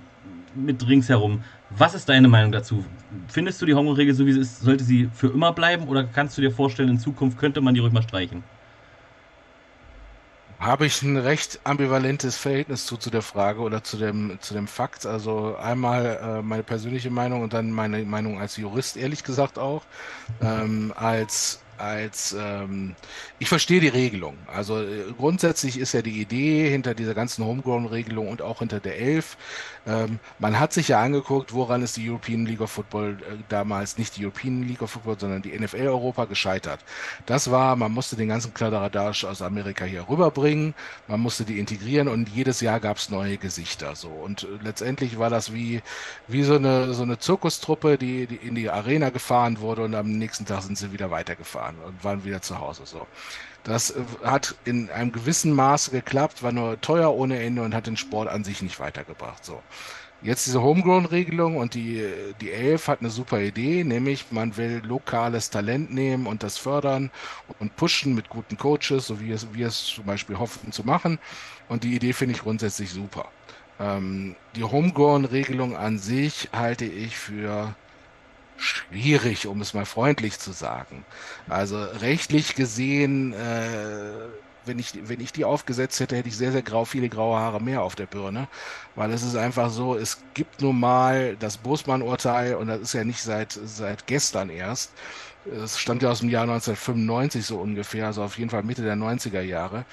mit 0.54 0.88
ringsherum. 0.88 1.42
Was 1.70 1.94
ist 1.94 2.08
deine 2.08 2.28
Meinung 2.28 2.52
dazu? 2.52 2.84
Findest 3.28 3.60
du 3.62 3.66
die 3.66 3.74
Home-Regel 3.74 4.14
so 4.14 4.26
wie 4.26 4.32
sie 4.32 4.40
ist, 4.40 4.60
sollte 4.60 4.84
sie 4.84 5.08
für 5.12 5.28
immer 5.28 5.52
bleiben 5.52 5.86
oder 5.88 6.04
kannst 6.04 6.36
du 6.36 6.42
dir 6.42 6.50
vorstellen, 6.50 6.88
in 6.88 6.98
Zukunft 6.98 7.38
könnte 7.38 7.60
man 7.60 7.74
die 7.74 7.80
ruhig 7.80 7.92
mal 7.92 8.02
streichen? 8.02 8.42
Habe 10.62 10.86
ich 10.86 11.02
ein 11.02 11.16
recht 11.16 11.60
ambivalentes 11.64 12.36
Verhältnis 12.36 12.86
zu, 12.86 12.96
zu 12.96 13.10
der 13.10 13.22
Frage 13.22 13.60
oder 13.60 13.82
zu 13.82 13.96
dem, 13.96 14.38
zu 14.40 14.54
dem 14.54 14.68
Fakt. 14.68 15.06
Also 15.06 15.56
einmal 15.56 16.20
äh, 16.22 16.42
meine 16.42 16.62
persönliche 16.62 17.10
Meinung 17.10 17.42
und 17.42 17.52
dann 17.52 17.72
meine 17.72 18.04
Meinung 18.04 18.40
als 18.40 18.56
Jurist, 18.56 18.96
ehrlich 18.96 19.24
gesagt 19.24 19.58
auch. 19.58 19.82
Ähm, 20.40 20.92
als 20.96 21.60
als 21.78 22.36
ähm, 22.38 22.94
ich 23.40 23.48
verstehe 23.48 23.80
die 23.80 23.88
Regelung. 23.88 24.36
Also 24.46 24.80
äh, 24.82 25.12
grundsätzlich 25.18 25.78
ist 25.78 25.92
ja 25.92 26.02
die 26.02 26.20
Idee 26.20 26.70
hinter 26.70 26.94
dieser 26.94 27.14
ganzen 27.14 27.44
Homegrown-Regelung 27.44 28.28
und 28.28 28.40
auch 28.40 28.60
hinter 28.60 28.78
der 28.78 28.98
Elf. 29.00 29.36
Ähm, 29.86 30.20
man 30.38 30.58
hat 30.60 30.72
sich 30.72 30.88
ja 30.88 31.00
angeguckt, 31.02 31.52
woran 31.52 31.82
ist 31.82 31.96
die 31.96 32.08
European 32.08 32.46
League 32.46 32.60
of 32.60 32.70
Football 32.70 33.18
äh, 33.22 33.36
damals 33.48 33.98
nicht 33.98 34.16
die 34.16 34.24
European 34.24 34.62
League 34.62 34.82
of 34.82 34.90
Football, 34.90 35.18
sondern 35.18 35.42
die 35.42 35.58
NFL 35.58 35.88
Europa 35.88 36.26
gescheitert. 36.26 36.80
Das 37.26 37.50
war, 37.50 37.74
man 37.76 37.92
musste 37.92 38.16
den 38.16 38.28
ganzen 38.28 38.54
Kladderadatsch 38.54 39.24
aus 39.24 39.42
Amerika 39.42 39.84
hier 39.84 40.08
rüberbringen, 40.08 40.74
man 41.08 41.20
musste 41.20 41.44
die 41.44 41.58
integrieren 41.58 42.08
und 42.08 42.28
jedes 42.28 42.60
Jahr 42.60 42.78
gab 42.80 42.98
es 42.98 43.10
neue 43.10 43.38
Gesichter. 43.38 43.96
So 43.96 44.08
und 44.08 44.44
äh, 44.44 44.46
letztendlich 44.62 45.18
war 45.18 45.30
das 45.30 45.52
wie 45.52 45.82
wie 46.28 46.42
so 46.44 46.54
eine 46.54 46.94
so 46.94 47.02
eine 47.02 47.18
Zirkustruppe, 47.18 47.98
die, 47.98 48.26
die 48.26 48.36
in 48.36 48.54
die 48.54 48.70
Arena 48.70 49.10
gefahren 49.10 49.60
wurde 49.60 49.82
und 49.84 49.94
am 49.94 50.12
nächsten 50.12 50.46
Tag 50.46 50.62
sind 50.62 50.78
sie 50.78 50.92
wieder 50.92 51.10
weitergefahren 51.10 51.76
und 51.86 52.04
waren 52.04 52.24
wieder 52.24 52.42
zu 52.42 52.58
Hause. 52.60 52.82
So. 52.84 53.06
Das 53.64 53.90
äh, 53.90 54.02
hat 54.24 54.54
in 54.64 54.90
einem 54.90 55.12
gewissen 55.12 55.52
Maße 55.52 55.90
geklappt, 55.90 56.42
war 56.42 56.52
nur 56.52 56.80
teuer 56.80 57.14
ohne 57.14 57.42
Ende 57.42 57.62
und 57.62 57.74
hat 57.74 57.86
den 57.86 57.96
Sport 57.96 58.28
an 58.28 58.44
sich 58.44 58.62
nicht 58.62 58.80
weitergebracht. 58.80 59.44
So. 59.44 59.62
Jetzt 60.22 60.46
diese 60.46 60.62
Homegrown-Regelung 60.62 61.56
und 61.56 61.74
die, 61.74 62.06
die 62.40 62.52
Elf 62.52 62.86
hat 62.86 63.00
eine 63.00 63.10
super 63.10 63.40
Idee, 63.40 63.82
nämlich 63.82 64.26
man 64.30 64.56
will 64.56 64.80
lokales 64.84 65.50
Talent 65.50 65.92
nehmen 65.92 66.28
und 66.28 66.44
das 66.44 66.58
fördern 66.58 67.10
und 67.58 67.74
pushen 67.74 68.14
mit 68.14 68.28
guten 68.28 68.56
Coaches, 68.56 69.08
so 69.08 69.20
wie 69.20 69.32
es, 69.32 69.52
wir 69.52 69.66
es 69.66 69.84
zum 69.84 70.04
Beispiel 70.04 70.38
hoffen 70.38 70.70
zu 70.70 70.84
machen. 70.84 71.18
Und 71.68 71.82
die 71.82 71.96
Idee 71.96 72.12
finde 72.12 72.36
ich 72.36 72.42
grundsätzlich 72.42 72.90
super. 72.90 73.30
Ähm, 73.80 74.36
die 74.54 74.62
Homegrown-Regelung 74.62 75.76
an 75.76 75.98
sich 75.98 76.50
halte 76.52 76.84
ich 76.84 77.16
für 77.16 77.74
schwierig, 78.62 79.46
um 79.46 79.60
es 79.60 79.74
mal 79.74 79.86
freundlich 79.86 80.38
zu 80.38 80.52
sagen. 80.52 81.04
Also 81.48 81.82
rechtlich 81.82 82.54
gesehen, 82.54 83.32
äh, 83.32 84.28
wenn 84.64 84.78
ich, 84.78 84.92
wenn 85.08 85.20
ich 85.20 85.32
die 85.32 85.44
aufgesetzt 85.44 86.00
hätte, 86.00 86.16
hätte 86.16 86.28
ich 86.28 86.36
sehr, 86.36 86.52
sehr 86.52 86.62
grau, 86.62 86.84
viele 86.84 87.08
graue 87.08 87.38
Haare 87.38 87.60
mehr 87.60 87.82
auf 87.82 87.94
der 87.96 88.06
Birne. 88.06 88.48
Weil 88.94 89.10
es 89.12 89.22
ist 89.22 89.36
einfach 89.36 89.70
so, 89.70 89.96
es 89.96 90.22
gibt 90.34 90.62
nun 90.62 90.78
mal 90.78 91.36
das 91.36 91.56
Bosmann-Urteil 91.58 92.54
und 92.54 92.68
das 92.68 92.80
ist 92.80 92.92
ja 92.94 93.04
nicht 93.04 93.22
seit, 93.22 93.52
seit 93.52 94.06
gestern 94.06 94.50
erst. 94.50 94.92
Es 95.44 95.78
stammt 95.78 96.02
ja 96.02 96.10
aus 96.10 96.20
dem 96.20 96.28
Jahr 96.28 96.44
1995 96.44 97.44
so 97.44 97.58
ungefähr, 97.58 98.06
also 98.06 98.22
auf 98.22 98.38
jeden 98.38 98.50
Fall 98.50 98.62
Mitte 98.62 98.82
der 98.82 98.96
90er 98.96 99.40
Jahre. 99.40 99.84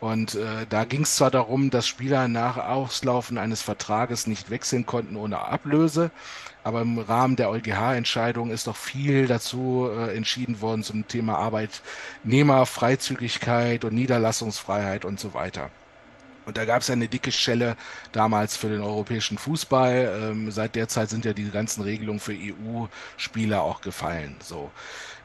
Und 0.00 0.34
äh, 0.34 0.66
da 0.68 0.84
ging 0.84 1.02
es 1.02 1.14
zwar 1.16 1.30
darum, 1.30 1.70
dass 1.70 1.86
Spieler 1.86 2.26
nach 2.26 2.56
Auslaufen 2.56 3.36
eines 3.36 3.60
Vertrages 3.60 4.26
nicht 4.26 4.48
wechseln 4.48 4.86
konnten 4.86 5.16
ohne 5.16 5.40
Ablöse, 5.40 6.10
aber 6.64 6.80
im 6.80 6.98
Rahmen 6.98 7.36
der 7.36 7.50
EuGH-Entscheidung 7.50 8.50
ist 8.50 8.66
doch 8.66 8.76
viel 8.76 9.26
dazu 9.26 9.90
äh, 9.90 10.16
entschieden 10.16 10.62
worden 10.62 10.82
zum 10.82 11.06
Thema 11.06 11.36
Arbeitnehmerfreizügigkeit 11.38 13.84
und 13.84 13.94
Niederlassungsfreiheit 13.94 15.04
und 15.04 15.20
so 15.20 15.34
weiter. 15.34 15.70
Und 16.46 16.56
da 16.56 16.64
gab 16.64 16.82
es 16.82 16.90
eine 16.90 17.08
dicke 17.08 17.32
Schelle 17.32 17.76
damals 18.12 18.56
für 18.56 18.68
den 18.68 18.80
europäischen 18.80 19.38
Fußball. 19.38 20.30
Ähm, 20.32 20.50
seit 20.50 20.74
der 20.74 20.88
Zeit 20.88 21.10
sind 21.10 21.24
ja 21.24 21.32
die 21.32 21.50
ganzen 21.50 21.82
Regelungen 21.82 22.20
für 22.20 22.32
EU-Spieler 22.32 23.62
auch 23.62 23.80
gefallen. 23.82 24.36
So. 24.42 24.70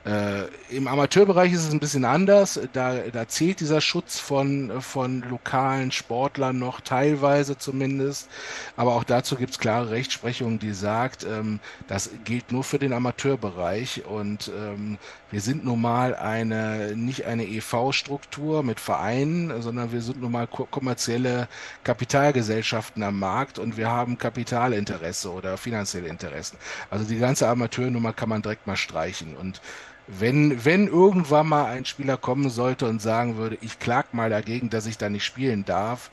Äh, 0.05 0.43
Im 0.69 0.87
Amateurbereich 0.87 1.51
ist 1.51 1.65
es 1.65 1.73
ein 1.73 1.79
bisschen 1.79 2.05
anders. 2.05 2.59
Da, 2.73 2.99
da 3.11 3.27
zählt 3.27 3.59
dieser 3.59 3.81
Schutz 3.81 4.19
von, 4.19 4.79
von 4.81 5.23
lokalen 5.27 5.91
Sportlern 5.91 6.59
noch 6.59 6.79
teilweise 6.79 7.57
zumindest. 7.57 8.29
Aber 8.77 8.93
auch 8.93 9.03
dazu 9.03 9.35
gibt 9.35 9.53
es 9.53 9.59
klare 9.59 9.89
Rechtsprechung, 9.89 10.59
die 10.59 10.73
sagt, 10.73 11.23
ähm, 11.23 11.59
das 11.87 12.11
gilt 12.23 12.51
nur 12.51 12.63
für 12.63 12.77
den 12.77 12.93
Amateurbereich. 12.93 14.05
Und 14.05 14.51
ähm, 14.55 14.99
wir 15.31 15.41
sind 15.41 15.65
nun 15.65 15.81
mal 15.81 16.13
eine, 16.15 16.95
nicht 16.95 17.25
eine 17.25 17.47
EV-Struktur 17.47 18.61
mit 18.61 18.79
Vereinen, 18.79 19.59
sondern 19.63 19.91
wir 19.91 20.01
sind 20.01 20.21
nun 20.21 20.31
mal 20.31 20.45
kommerzielle 20.47 21.47
Kapitalgesellschaften 21.83 23.01
am 23.01 23.17
Markt 23.17 23.57
und 23.57 23.75
wir 23.75 23.89
haben 23.89 24.19
Kapitalinteresse 24.19 25.31
oder 25.31 25.57
finanzielle 25.57 26.09
Interessen. 26.09 26.57
Also 26.91 27.05
die 27.05 27.17
ganze 27.17 27.47
Amateurnummer 27.47 28.13
kann 28.13 28.29
man 28.29 28.43
direkt 28.43 28.67
mal 28.67 28.77
streichen. 28.77 29.35
Und 29.35 29.61
wenn, 30.07 30.63
wenn 30.65 30.87
irgendwann 30.87 31.47
mal 31.47 31.65
ein 31.65 31.85
Spieler 31.85 32.17
kommen 32.17 32.49
sollte 32.49 32.87
und 32.87 33.01
sagen 33.01 33.37
würde, 33.37 33.57
ich 33.61 33.79
klag 33.79 34.13
mal 34.13 34.29
dagegen, 34.29 34.69
dass 34.69 34.85
ich 34.85 34.97
da 34.97 35.09
nicht 35.09 35.25
spielen 35.25 35.65
darf, 35.65 36.11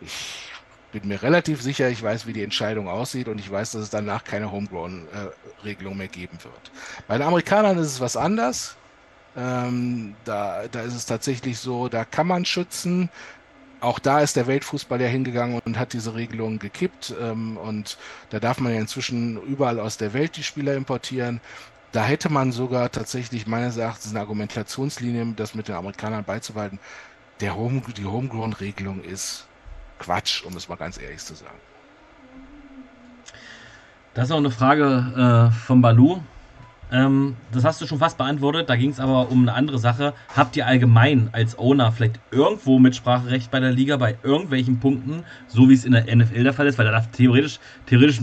ich 0.00 0.48
bin 0.92 1.08
mir 1.08 1.22
relativ 1.22 1.60
sicher, 1.60 1.88
ich 1.88 2.02
weiß, 2.02 2.26
wie 2.26 2.32
die 2.32 2.42
Entscheidung 2.42 2.88
aussieht 2.88 3.28
und 3.28 3.38
ich 3.38 3.50
weiß, 3.50 3.72
dass 3.72 3.82
es 3.82 3.90
danach 3.90 4.24
keine 4.24 4.50
Homegrown-Regelung 4.52 5.96
mehr 5.96 6.08
geben 6.08 6.38
wird. 6.42 6.70
Bei 7.06 7.18
den 7.18 7.26
Amerikanern 7.26 7.78
ist 7.78 7.88
es 7.88 8.00
was 8.00 8.16
anders. 8.16 8.76
Ähm, 9.36 10.14
da, 10.24 10.66
da 10.70 10.80
ist 10.82 10.94
es 10.94 11.06
tatsächlich 11.06 11.58
so, 11.58 11.88
da 11.88 12.04
kann 12.04 12.26
man 12.26 12.44
schützen. 12.44 13.10
Auch 13.80 13.98
da 13.98 14.20
ist 14.20 14.36
der 14.36 14.46
Weltfußball 14.46 15.00
ja 15.00 15.06
hingegangen 15.06 15.60
und 15.64 15.78
hat 15.78 15.92
diese 15.92 16.14
Regelung 16.14 16.58
gekippt. 16.58 17.14
Ähm, 17.20 17.56
und 17.58 17.98
da 18.30 18.40
darf 18.40 18.58
man 18.58 18.72
ja 18.72 18.80
inzwischen 18.80 19.40
überall 19.42 19.78
aus 19.78 19.98
der 19.98 20.14
Welt 20.14 20.36
die 20.36 20.42
Spieler 20.42 20.74
importieren. 20.74 21.40
Da 21.92 22.04
hätte 22.04 22.30
man 22.30 22.52
sogar 22.52 22.90
tatsächlich 22.90 23.46
meines 23.46 23.76
Erachtens 23.76 24.10
eine 24.10 24.20
Argumentationslinie, 24.20 25.34
das 25.36 25.54
mit 25.54 25.68
den 25.68 25.74
Amerikanern 25.74 26.24
beizubehalten. 26.24 26.78
Der 27.40 27.56
Home, 27.56 27.82
die 27.96 28.04
Homegrown-Regelung 28.04 29.02
ist 29.02 29.46
Quatsch, 29.98 30.44
um 30.44 30.56
es 30.56 30.68
mal 30.68 30.76
ganz 30.76 31.00
ehrlich 31.00 31.20
zu 31.20 31.34
sagen. 31.34 31.58
Das 34.14 34.26
ist 34.26 34.32
auch 34.32 34.38
eine 34.38 34.50
Frage 34.50 35.50
äh, 35.54 35.66
von 35.66 35.80
Balu. 35.80 36.20
Ähm, 36.90 37.36
das 37.52 37.64
hast 37.64 37.80
du 37.80 37.86
schon 37.86 37.98
fast 37.98 38.18
beantwortet. 38.18 38.68
Da 38.68 38.76
ging 38.76 38.90
es 38.90 39.00
aber 39.00 39.30
um 39.30 39.42
eine 39.42 39.54
andere 39.54 39.78
Sache. 39.78 40.14
Habt 40.34 40.56
ihr 40.56 40.66
allgemein 40.66 41.28
als 41.32 41.58
Owner 41.58 41.92
vielleicht 41.92 42.18
irgendwo 42.30 42.78
Mitspracherecht 42.78 43.50
bei 43.50 43.60
der 43.60 43.72
Liga, 43.72 43.96
bei 43.96 44.16
irgendwelchen 44.22 44.80
Punkten, 44.80 45.24
so 45.46 45.68
wie 45.68 45.74
es 45.74 45.84
in 45.84 45.92
der 45.92 46.04
NFL 46.14 46.44
der 46.44 46.52
Fall 46.52 46.66
ist? 46.66 46.78
Weil 46.78 46.86
da 46.86 46.92
darf 46.92 47.10
theoretisch, 47.10 47.60
theoretisch 47.86 48.20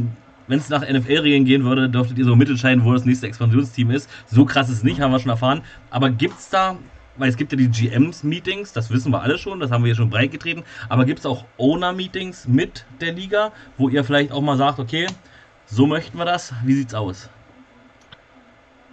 wenn 0.47 0.59
es 0.59 0.69
nach 0.69 0.81
NFL-Regeln 0.81 1.45
gehen 1.45 1.63
würde, 1.63 1.89
dürftet 1.89 2.17
ihr 2.17 2.25
so 2.25 2.35
mitentscheiden, 2.35 2.83
wo 2.83 2.93
das 2.93 3.05
nächste 3.05 3.27
Expansionsteam 3.27 3.91
ist. 3.91 4.09
So 4.27 4.45
krass 4.45 4.69
ist 4.69 4.77
es 4.77 4.83
nicht, 4.83 4.99
haben 5.01 5.11
wir 5.11 5.19
schon 5.19 5.31
erfahren. 5.31 5.61
Aber 5.89 6.09
gibt 6.09 6.39
es 6.39 6.49
da 6.49 6.77
weil 7.17 7.29
es 7.29 7.37
gibt 7.37 7.51
ja 7.51 7.57
die 7.57 7.69
GMs-Meetings, 7.69 8.73
das 8.73 8.89
wissen 8.89 9.11
wir 9.11 9.21
alle 9.21 9.37
schon, 9.37 9.59
das 9.59 9.71
haben 9.71 9.83
wir 9.83 9.87
hier 9.87 9.95
schon 9.95 10.09
breit 10.09 10.31
getreten, 10.31 10.63
aber 10.89 11.05
gibt 11.05 11.19
es 11.19 11.25
auch 11.25 11.45
Owner-Meetings 11.57 12.47
mit 12.47 12.85
der 13.01 13.13
Liga, 13.13 13.51
wo 13.77 13.89
ihr 13.89 14.03
vielleicht 14.03 14.31
auch 14.31 14.41
mal 14.41 14.57
sagt, 14.57 14.79
okay, 14.79 15.07
so 15.65 15.87
möchten 15.87 16.17
wir 16.17 16.25
das, 16.25 16.53
wie 16.63 16.73
sieht's 16.73 16.93
aus? 16.93 17.29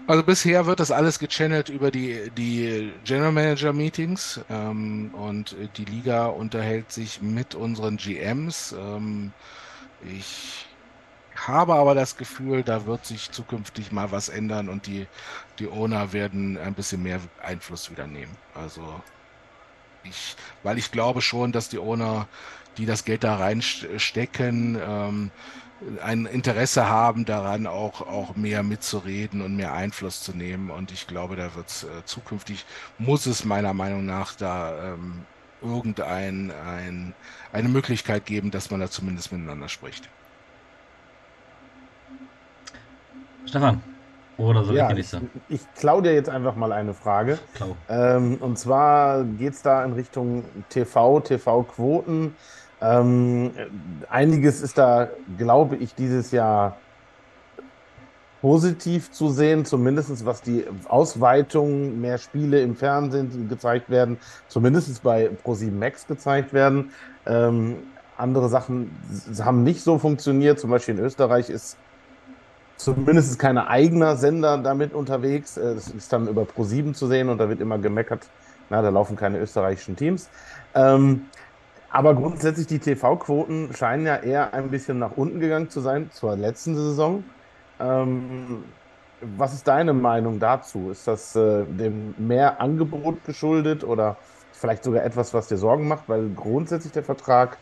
Also 0.09 0.24
bisher 0.24 0.66
wird 0.66 0.81
das 0.81 0.91
alles 0.91 1.20
gechannelt 1.20 1.69
über 1.69 1.93
die, 1.93 2.31
die 2.37 2.93
General 3.05 3.31
Manager 3.31 3.73
Meetings 3.73 4.41
ähm, 4.51 5.11
und 5.15 5.55
die 5.77 5.85
Liga 5.85 6.27
unterhält 6.27 6.91
sich 6.91 7.23
mit 7.23 7.55
unseren 7.55 7.99
GMs. 7.99 8.74
Ähm, 8.77 9.33
ich 10.05 10.66
habe 11.47 11.74
aber 11.74 11.94
das 11.94 12.16
Gefühl, 12.16 12.62
da 12.62 12.86
wird 12.86 13.06
sich 13.06 13.31
zukünftig 13.31 13.93
mal 13.93 14.10
was 14.12 14.28
ändern 14.28 14.69
und 14.69 14.86
die, 14.86 15.06
die 15.59 15.69
Owner 15.69 16.12
werden 16.12 16.59
ein 16.59 16.74
bisschen 16.74 17.02
mehr 17.02 17.20
Einfluss 17.43 17.90
wieder 17.90 18.06
nehmen. 18.06 18.36
Also 18.55 19.01
ich, 20.05 20.36
weil 20.62 20.78
ich 20.78 20.90
glaube 20.90 21.23
schon, 21.23 21.52
dass 21.52 21.69
die 21.69 21.78
Owner, 21.78 22.27
die 22.77 22.86
das 22.86 23.05
Geld 23.05 23.24
da 23.24 23.36
reinstecken, 23.36 24.78
ähm, 24.81 25.31
ein 26.02 26.27
Interesse 26.27 26.89
haben 26.89 27.24
daran, 27.24 27.66
auch, 27.66 28.02
auch 28.02 28.36
mehr 28.36 28.62
mitzureden 28.62 29.43
und 29.43 29.56
mehr 29.56 29.73
Einfluss 29.73 30.23
zu 30.23 30.32
nehmen. 30.32 30.70
Und 30.70 30.93
ich 30.93 31.06
glaube, 31.06 31.36
da 31.36 31.55
wird 31.55 31.69
es 31.69 31.85
äh, 31.85 32.05
zukünftig, 32.05 32.64
muss 32.98 33.27
es 33.27 33.44
meiner 33.44 33.74
Meinung 33.74 34.06
nach 34.06 34.35
da 34.35 34.93
ähm, 34.94 35.24
irgendein 35.60 36.51
ein, 36.51 37.14
eine 37.52 37.69
Möglichkeit 37.69 38.27
geben, 38.27 38.51
dass 38.51 38.70
man 38.70 38.81
da 38.81 38.90
zumindest 38.90 39.32
miteinander 39.32 39.69
spricht. 39.69 40.09
Stefan, 43.47 43.82
oder 44.39 44.64
so 44.64 44.73
ja, 44.73 44.90
ich, 44.97 45.10
ich 45.48 45.60
klaue 45.74 46.02
dir 46.02 46.14
jetzt 46.14 46.28
einfach 46.28 46.56
mal 46.56 46.73
eine 46.73 46.94
Frage. 46.94 47.39
Ähm, 47.89 48.39
und 48.40 48.59
zwar 48.59 49.24
geht 49.24 49.52
es 49.52 49.62
da 49.62 49.85
in 49.85 49.93
Richtung 49.93 50.44
TV, 50.69 51.20
TV-Quoten. 51.20 52.35
Ähm, 52.81 53.51
einiges 54.09 54.60
ist 54.60 54.78
da, 54.78 55.09
glaube 55.39 55.77
ich, 55.77 55.94
dieses 55.94 56.32
Jahr 56.32 56.77
positiv 58.40 59.12
zu 59.12 59.31
sehen, 59.31 59.64
zumindest 59.64 60.27
was 60.27 60.43
die 60.43 60.64
Ausweitung, 60.89 62.01
mehr 62.01 62.19
Spiele 62.19 62.60
im 62.60 62.74
Fernsehen 62.74 63.48
gezeigt 63.48 63.89
werden, 63.89 64.19
zumindest 64.48 65.01
bei 65.05 65.31
Pro7 65.44 65.70
Max 65.70 66.09
gezeigt 66.09 66.52
werden. 66.52 66.90
Ähm, 67.24 67.77
andere 68.16 68.48
Sachen 68.48 68.90
haben 69.40 69.62
nicht 69.62 69.82
so 69.82 69.98
funktioniert. 69.98 70.59
Zum 70.59 70.70
Beispiel 70.70 70.97
in 70.97 71.05
Österreich 71.05 71.51
ist 71.51 71.77
Zumindest 72.82 73.38
kein 73.38 73.59
eigener 73.59 74.16
Sender 74.16 74.59
damit 74.59 74.92
unterwegs. 74.92 75.56
Äh, 75.56 75.76
ist 75.76 76.12
dann 76.12 76.26
über 76.26 76.42
Pro7 76.42 76.94
zu 76.94 77.06
sehen 77.06 77.28
und 77.28 77.38
da 77.38 77.48
wird 77.48 77.60
immer 77.60 77.78
gemeckert, 77.78 78.28
na, 78.70 78.82
da 78.82 78.88
laufen 78.88 79.14
keine 79.14 79.38
österreichischen 79.38 79.94
Teams. 79.94 80.28
Ähm, 80.74 81.26
aber 81.90 82.14
grundsätzlich 82.14 82.66
die 82.66 82.80
TV-Quoten 82.80 83.72
scheinen 83.72 84.06
ja 84.06 84.16
eher 84.16 84.52
ein 84.52 84.70
bisschen 84.70 84.98
nach 84.98 85.12
unten 85.16 85.38
gegangen 85.38 85.70
zu 85.70 85.80
sein 85.80 86.10
zur 86.10 86.34
letzten 86.34 86.74
Saison. 86.74 87.22
Ähm, 87.78 88.64
was 89.20 89.54
ist 89.54 89.68
deine 89.68 89.92
Meinung 89.92 90.40
dazu? 90.40 90.90
Ist 90.90 91.06
das 91.06 91.36
äh, 91.36 91.64
dem 91.64 92.16
mehr 92.18 92.60
Angebot 92.60 93.24
geschuldet 93.24 93.84
oder 93.84 94.16
vielleicht 94.50 94.82
sogar 94.82 95.04
etwas, 95.04 95.32
was 95.34 95.46
dir 95.46 95.56
Sorgen 95.56 95.86
macht? 95.86 96.09
Weil 96.09 96.30
grundsätzlich 96.30 96.92
der 96.92 97.04
Vertrag 97.04 97.59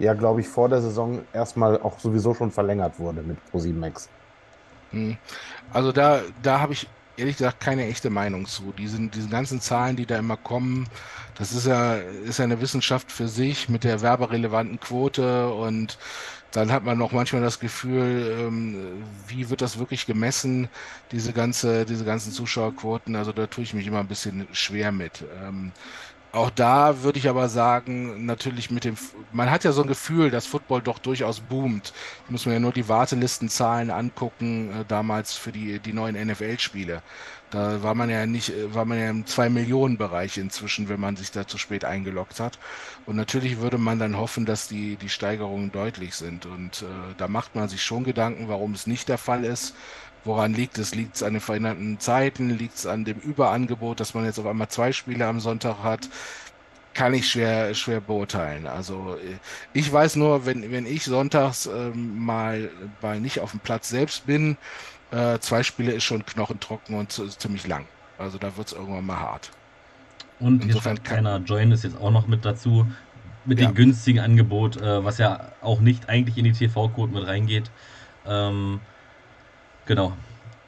ja, 0.00 0.14
glaube 0.14 0.40
ich, 0.40 0.48
vor 0.48 0.68
der 0.68 0.80
Saison 0.80 1.20
erstmal 1.32 1.80
auch 1.80 2.00
sowieso 2.00 2.34
schon 2.34 2.50
verlängert 2.50 2.98
wurde 2.98 3.22
mit 3.22 3.36
Pro7 3.52 3.74
Max. 3.74 4.08
Hm. 4.90 5.16
Also 5.72 5.92
da, 5.92 6.22
da 6.42 6.60
habe 6.60 6.72
ich 6.72 6.88
ehrlich 7.16 7.36
gesagt 7.36 7.60
keine 7.60 7.86
echte 7.86 8.10
Meinung 8.10 8.46
zu. 8.46 8.72
Diesen, 8.76 9.10
diese 9.10 9.28
ganzen 9.28 9.60
Zahlen, 9.60 9.96
die 9.96 10.06
da 10.06 10.18
immer 10.18 10.36
kommen, 10.36 10.88
das 11.36 11.52
ist 11.52 11.66
ja, 11.66 11.94
ist 11.94 12.38
ja 12.38 12.44
eine 12.44 12.60
Wissenschaft 12.60 13.12
für 13.12 13.28
sich 13.28 13.68
mit 13.68 13.84
der 13.84 14.02
werberelevanten 14.02 14.80
Quote 14.80 15.52
und 15.52 15.98
dann 16.52 16.72
hat 16.72 16.84
man 16.84 16.98
noch 16.98 17.12
manchmal 17.12 17.42
das 17.42 17.60
Gefühl, 17.60 18.36
ähm, 18.40 19.04
wie 19.28 19.50
wird 19.50 19.60
das 19.62 19.78
wirklich 19.78 20.06
gemessen, 20.06 20.68
diese 21.12 21.32
ganze, 21.32 21.84
diese 21.86 22.04
ganzen 22.04 22.32
Zuschauerquoten. 22.32 23.14
Also 23.14 23.32
da 23.32 23.46
tue 23.46 23.62
ich 23.62 23.72
mich 23.74 23.86
immer 23.86 24.00
ein 24.00 24.08
bisschen 24.08 24.48
schwer 24.52 24.90
mit. 24.90 25.24
Auch 26.32 26.50
da 26.50 27.02
würde 27.02 27.18
ich 27.18 27.28
aber 27.28 27.48
sagen, 27.48 28.24
natürlich 28.24 28.70
mit 28.70 28.84
dem, 28.84 28.96
man 29.32 29.50
hat 29.50 29.64
ja 29.64 29.72
so 29.72 29.82
ein 29.82 29.88
Gefühl, 29.88 30.30
dass 30.30 30.46
Football 30.46 30.80
doch 30.80 31.00
durchaus 31.00 31.40
boomt. 31.40 31.92
Ich 32.24 32.30
muss 32.30 32.46
mir 32.46 32.52
ja 32.52 32.60
nur 32.60 32.72
die 32.72 32.88
Wartelistenzahlen 32.88 33.90
angucken, 33.90 34.70
äh, 34.82 34.84
damals 34.86 35.34
für 35.34 35.50
die, 35.50 35.80
die 35.80 35.92
neuen 35.92 36.14
NFL-Spiele. 36.14 37.02
Da 37.50 37.82
war 37.82 37.96
man 37.96 38.08
ja 38.10 38.26
nicht, 38.26 38.50
äh, 38.50 38.72
war 38.72 38.84
man 38.84 38.98
ja 39.00 39.10
im 39.10 39.26
zwei 39.26 39.48
Millionen 39.50 39.98
Bereich 39.98 40.38
inzwischen, 40.38 40.88
wenn 40.88 41.00
man 41.00 41.16
sich 41.16 41.32
da 41.32 41.48
zu 41.48 41.58
spät 41.58 41.84
eingeloggt 41.84 42.38
hat. 42.38 42.60
Und 43.06 43.16
natürlich 43.16 43.58
würde 43.58 43.78
man 43.78 43.98
dann 43.98 44.16
hoffen, 44.16 44.46
dass 44.46 44.68
die, 44.68 44.96
die 44.96 45.08
Steigerungen 45.08 45.72
deutlich 45.72 46.14
sind. 46.14 46.46
Und 46.46 46.82
äh, 46.82 47.14
da 47.16 47.26
macht 47.26 47.56
man 47.56 47.68
sich 47.68 47.82
schon 47.82 48.04
Gedanken, 48.04 48.48
warum 48.48 48.74
es 48.74 48.86
nicht 48.86 49.08
der 49.08 49.18
Fall 49.18 49.44
ist. 49.44 49.74
Woran 50.24 50.52
liegt 50.52 50.78
es? 50.78 50.94
Liegt 50.94 51.16
es 51.16 51.22
an 51.22 51.32
den 51.32 51.40
veränderten 51.40 51.98
Zeiten? 51.98 52.50
Liegt 52.50 52.76
es 52.76 52.86
an 52.86 53.04
dem 53.04 53.18
Überangebot, 53.18 54.00
dass 54.00 54.14
man 54.14 54.24
jetzt 54.24 54.38
auf 54.38 54.46
einmal 54.46 54.68
zwei 54.68 54.92
Spiele 54.92 55.26
am 55.26 55.40
Sonntag 55.40 55.82
hat? 55.82 56.08
Kann 56.92 57.14
ich 57.14 57.30
schwer, 57.30 57.72
schwer 57.74 58.00
beurteilen. 58.00 58.66
Also 58.66 59.16
ich 59.72 59.90
weiß 59.90 60.16
nur, 60.16 60.44
wenn, 60.44 60.70
wenn 60.72 60.86
ich 60.86 61.04
sonntags 61.04 61.66
ähm, 61.66 62.18
mal, 62.18 62.70
mal 63.00 63.20
nicht 63.20 63.40
auf 63.40 63.52
dem 63.52 63.60
Platz 63.60 63.88
selbst 63.88 64.26
bin, 64.26 64.56
äh, 65.10 65.38
zwei 65.38 65.62
Spiele 65.62 65.92
ist 65.92 66.04
schon 66.04 66.26
knochentrocken 66.26 66.96
und 66.96 67.12
ziemlich 67.12 67.66
lang. 67.66 67.86
Also 68.18 68.38
da 68.38 68.56
wird 68.56 68.68
es 68.68 68.72
irgendwann 68.74 69.06
mal 69.06 69.20
hart. 69.20 69.50
Und 70.40 70.64
Insofern 70.64 70.96
hier 70.96 71.04
keiner 71.04 71.38
Join 71.38 71.72
ist 71.72 71.84
jetzt 71.84 71.98
auch 71.98 72.10
noch 72.10 72.26
mit 72.26 72.44
dazu, 72.44 72.86
mit 73.44 73.60
ja. 73.60 73.68
dem 73.68 73.74
günstigen 73.74 74.20
Angebot, 74.20 74.76
äh, 74.76 75.04
was 75.04 75.18
ja 75.18 75.52
auch 75.62 75.80
nicht 75.80 76.08
eigentlich 76.08 76.36
in 76.38 76.44
die 76.44 76.52
TV-Code 76.52 77.12
mit 77.12 77.26
reingeht. 77.26 77.70
Ähm, 78.26 78.80
Genau. 79.86 80.12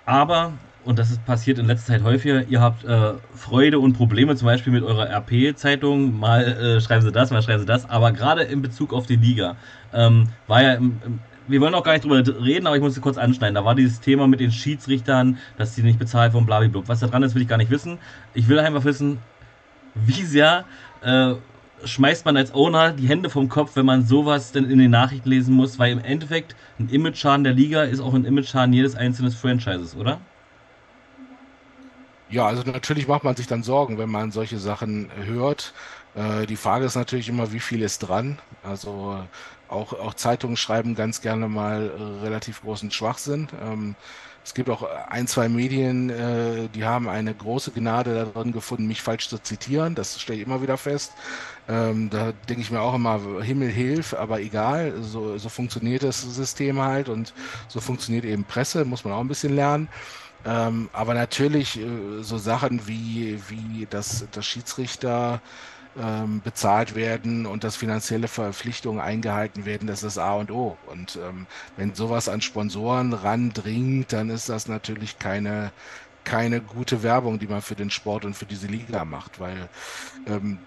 Aber, 0.05 0.53
und 0.85 0.99
das 0.99 1.11
ist 1.11 1.25
passiert 1.25 1.59
in 1.59 1.67
letzter 1.67 1.95
Zeit 1.95 2.03
häufiger, 2.03 2.45
ihr 2.49 2.61
habt 2.61 2.85
äh, 2.85 3.13
Freude 3.35 3.79
und 3.79 3.93
Probleme, 3.95 4.35
zum 4.37 4.47
Beispiel 4.47 4.73
mit 4.73 4.83
eurer 4.83 5.09
RP-Zeitung. 5.09 6.19
Mal 6.19 6.45
äh, 6.45 6.81
schreiben 6.81 7.03
sie 7.03 7.13
das, 7.13 7.31
mal 7.31 7.43
schreiben 7.43 7.61
sie 7.61 7.67
das. 7.67 7.89
Aber 7.89 8.13
gerade 8.13 8.43
in 8.43 8.63
Bezug 8.63 8.93
auf 8.93 9.07
die 9.07 9.17
Liga 9.17 9.57
ähm, 9.93 10.29
war 10.47 10.63
ja 10.63 10.75
im, 10.75 11.01
im 11.05 11.21
wir 11.49 11.61
wollen 11.61 11.75
auch 11.75 11.83
gar 11.83 11.93
nicht 11.93 12.05
drüber 12.05 12.23
reden, 12.45 12.67
aber 12.67 12.77
ich 12.77 12.83
muss 12.83 12.97
es 12.97 13.01
kurz 13.01 13.19
anschneiden. 13.19 13.55
Da 13.55 13.65
war 13.65 13.75
dieses 13.75 14.01
Thema 14.01 14.29
mit 14.29 14.41
den 14.41 14.53
Schiedsrichtern, 14.53 15.39
dass 15.57 15.75
sie 15.75 15.83
nicht 15.83 15.99
bezahlt 15.99 16.33
wurden, 16.33 16.47
blablabla. 16.47 16.83
Was 16.87 17.01
da 17.01 17.09
dran 17.09 17.23
ist, 17.23 17.35
will 17.35 17.43
ich 17.43 17.49
gar 17.49 17.57
nicht 17.57 17.71
wissen. 17.71 17.99
Ich 18.35 18.49
will 18.49 18.59
einfach 18.59 18.85
wissen, 18.85 19.19
wie 19.95 20.23
sehr 20.23 20.65
äh, 21.03 21.35
schmeißt 21.85 22.25
man 22.25 22.37
als 22.37 22.55
Owner 22.55 22.93
die 22.93 23.09
Hände 23.09 23.31
vom 23.31 23.49
Kopf, 23.49 23.77
wenn 23.77 23.87
man 23.87 24.05
sowas 24.05 24.53
denn 24.53 24.71
in 24.71 24.79
den 24.79 24.91
Nachrichten 24.91 25.29
lesen 25.29 25.55
muss, 25.55 25.79
weil 25.79 25.93
im 25.93 25.99
Endeffekt 25.99 26.57
ein 26.79 26.89
Image-Schaden 26.89 27.45
der 27.45 27.53
Liga 27.55 27.83
ist 27.83 28.01
auch 28.01 28.15
ein 28.15 28.25
Image-Schaden 28.25 28.73
jedes 28.73 28.95
einzelnen 28.95 29.33
Franchises, 29.33 29.97
oder? 29.97 30.21
Ja, 32.31 32.47
also 32.47 32.63
natürlich 32.63 33.09
macht 33.09 33.25
man 33.25 33.37
sich 33.37 33.47
dann 33.47 33.63
Sorgen, 33.63 33.99
wenn 33.99 34.11
man 34.11 34.31
solche 34.31 34.59
Sachen 34.59 35.11
hört. 35.25 35.75
Äh, 36.15 36.47
die 36.47 36.57
Frage 36.57 36.87
ist 36.87 36.95
natürlich 36.95 37.29
immer, 37.29 37.53
wie 37.53 37.61
viel 37.61 37.83
ist 37.83 37.99
dran? 37.99 38.39
Also 38.63 39.23
auch, 39.69 39.93
auch 39.93 40.15
Zeitungen 40.15 40.57
schreiben 40.57 40.95
ganz 40.95 41.21
gerne 41.21 41.49
mal 41.49 41.91
relativ 42.23 42.63
großen 42.63 42.91
Schwachsinn. 42.91 43.49
Ähm, 43.63 43.97
Es 44.45 44.55
gibt 44.55 44.69
auch 44.71 44.83
ein, 45.09 45.29
zwei 45.29 45.49
Medien, 45.49 46.11
äh, 46.11 46.69
die 46.75 46.85
haben 46.85 47.09
eine 47.09 47.33
große 47.33 47.71
Gnade 47.71 48.31
darin 48.35 48.53
gefunden, 48.53 48.87
mich 48.87 49.01
falsch 49.01 49.29
zu 49.29 49.39
zitieren. 49.39 49.95
Das 49.95 50.21
stelle 50.21 50.41
ich 50.41 50.47
immer 50.47 50.63
wieder 50.63 50.77
fest. 50.77 51.13
Ähm, 51.69 52.11
da 52.11 52.33
denke 52.49 52.63
ich 52.63 52.71
mir 52.73 52.81
auch 52.81 52.95
immer, 52.95 53.21
Himmel 53.41 53.71
hilf, 53.71 54.15
aber 54.15 54.41
egal, 54.41 54.95
so, 55.01 55.39
so 55.39 55.49
funktioniert 55.49 56.03
das 56.03 56.23
System 56.23 56.81
halt 56.81 57.09
und 57.09 57.33
so 57.69 57.81
funktioniert 57.81 58.25
eben 58.25 58.45
Presse, 58.45 58.85
muss 58.85 59.05
man 59.05 59.15
auch 59.15 59.21
ein 59.21 59.29
bisschen 59.29 59.55
lernen. 59.55 59.89
Ähm, 60.45 60.91
aber 60.93 61.15
natürlich 61.15 61.79
äh, 61.79 62.23
so 62.23 62.37
Sachen 62.37 62.89
wie, 62.89 63.41
wie 63.49 63.87
das, 63.89 64.27
das 64.33 64.45
Schiedsrichter 64.45 65.41
ähm, 66.01 66.41
bezahlt 66.43 66.95
werden 66.95 67.47
und 67.47 67.65
dass 67.65 67.77
finanzielle 67.77 68.29
Verpflichtungen 68.29 69.01
eingehalten 69.01 69.65
werden, 69.65 69.87
das 69.89 70.03
ist 70.03 70.19
A 70.19 70.35
und 70.35 70.51
O. 70.51 70.77
Und 70.87 71.19
ähm, 71.23 71.47
wenn 71.77 71.95
sowas 71.95 72.29
an 72.29 72.41
Sponsoren 72.41 73.13
randringt, 73.13 74.13
dann 74.13 74.31
ist 74.31 74.49
das 74.49 74.69
natürlich 74.69 75.19
keine, 75.19 75.73
keine 76.25 76.61
gute 76.61 77.03
Werbung, 77.03 77.39
die 77.39 77.47
man 77.47 77.63
für 77.63 77.75
den 77.75 77.91
Sport 77.91 78.25
und 78.25 78.35
für 78.35 78.47
diese 78.47 78.69
Liga 78.69 79.05
macht, 79.05 79.41
weil 79.41 79.69
ähm, 80.27 80.59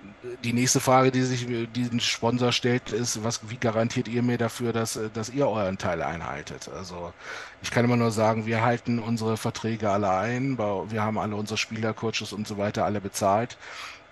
die 0.43 0.53
nächste 0.53 0.80
Frage, 0.80 1.11
die 1.11 1.22
sich 1.22 1.47
diesen 1.73 1.99
Sponsor 1.99 2.52
stellt, 2.52 2.91
ist, 2.91 3.23
was, 3.23 3.49
wie 3.49 3.57
garantiert 3.57 4.07
ihr 4.07 4.22
mir 4.22 4.38
dafür, 4.38 4.73
dass, 4.73 4.99
dass 5.14 5.30
ihr 5.30 5.47
euren 5.47 5.77
Teil 5.77 6.02
einhaltet? 6.02 6.69
Also 6.69 7.14
ich 7.61 7.72
kann 7.72 7.85
immer 7.85 7.97
nur 7.97 8.11
sagen, 8.11 8.45
wir 8.45 8.64
halten 8.64 8.99
unsere 8.99 9.38
Verträge 9.38 9.89
alle 9.89 10.11
ein, 10.11 10.57
wir 10.57 11.02
haben 11.02 11.18
alle 11.18 11.35
unsere 11.35 11.57
Spieler, 11.57 11.93
Coaches 11.93 12.34
und 12.34 12.47
so 12.47 12.57
weiter 12.57 12.85
alle 12.85 13.02
bezahlt. 13.02 13.57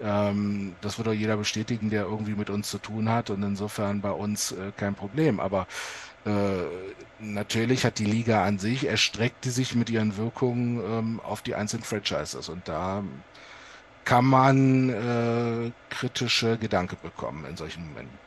Ähm, 0.03 0.75
das 0.81 0.97
wird 0.97 1.07
auch 1.07 1.13
jeder 1.13 1.37
bestätigen, 1.37 1.89
der 1.89 2.03
irgendwie 2.03 2.35
mit 2.35 2.49
uns 2.49 2.69
zu 2.69 2.77
tun 2.77 3.09
hat 3.09 3.29
und 3.29 3.41
insofern 3.41 4.01
bei 4.01 4.11
uns 4.11 4.51
äh, 4.51 4.71
kein 4.75 4.95
Problem. 4.95 5.39
Aber 5.39 5.67
äh, 6.25 6.63
natürlich 7.19 7.85
hat 7.85 7.99
die 7.99 8.05
Liga 8.05 8.43
an 8.43 8.59
sich, 8.59 8.87
erstreckt 8.87 9.45
die 9.45 9.49
sich 9.49 9.75
mit 9.75 9.89
ihren 9.89 10.17
Wirkungen 10.17 10.81
ähm, 10.85 11.19
auf 11.23 11.41
die 11.41 11.55
einzelnen 11.55 11.83
Franchises 11.83 12.49
und 12.49 12.67
da 12.67 13.03
kann 14.05 14.25
man 14.25 14.89
äh, 14.89 15.71
kritische 15.89 16.57
Gedanken 16.57 16.97
bekommen 17.01 17.45
in 17.49 17.55
solchen 17.55 17.87
Momenten. 17.87 18.17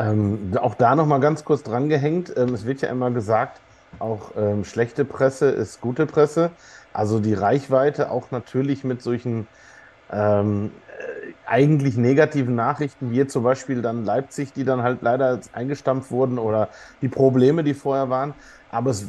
Ähm, 0.00 0.56
auch 0.60 0.74
da 0.74 0.94
nochmal 0.94 1.20
ganz 1.20 1.44
kurz 1.44 1.62
drangehängt. 1.62 2.32
Ähm, 2.36 2.54
es 2.54 2.64
wird 2.64 2.82
ja 2.82 2.88
immer 2.88 3.10
gesagt, 3.10 3.60
auch 3.98 4.32
ähm, 4.36 4.64
schlechte 4.64 5.04
Presse 5.04 5.50
ist 5.50 5.80
gute 5.80 6.06
Presse. 6.06 6.50
Also 6.92 7.20
die 7.20 7.34
Reichweite 7.34 8.10
auch 8.10 8.30
natürlich 8.30 8.84
mit 8.84 9.02
solchen 9.02 9.46
ähm, 10.12 10.70
äh, 10.98 11.32
eigentlich 11.46 11.96
negativen 11.96 12.54
Nachrichten, 12.54 13.10
wie 13.10 13.26
zum 13.26 13.42
Beispiel 13.42 13.82
dann 13.82 14.04
Leipzig, 14.04 14.52
die 14.52 14.64
dann 14.64 14.82
halt 14.82 15.02
leider 15.02 15.40
eingestampft 15.52 16.10
wurden 16.10 16.38
oder 16.38 16.68
die 17.02 17.08
Probleme, 17.08 17.64
die 17.64 17.74
vorher 17.74 18.10
waren. 18.10 18.34
Aber 18.70 18.90
es, 18.90 19.06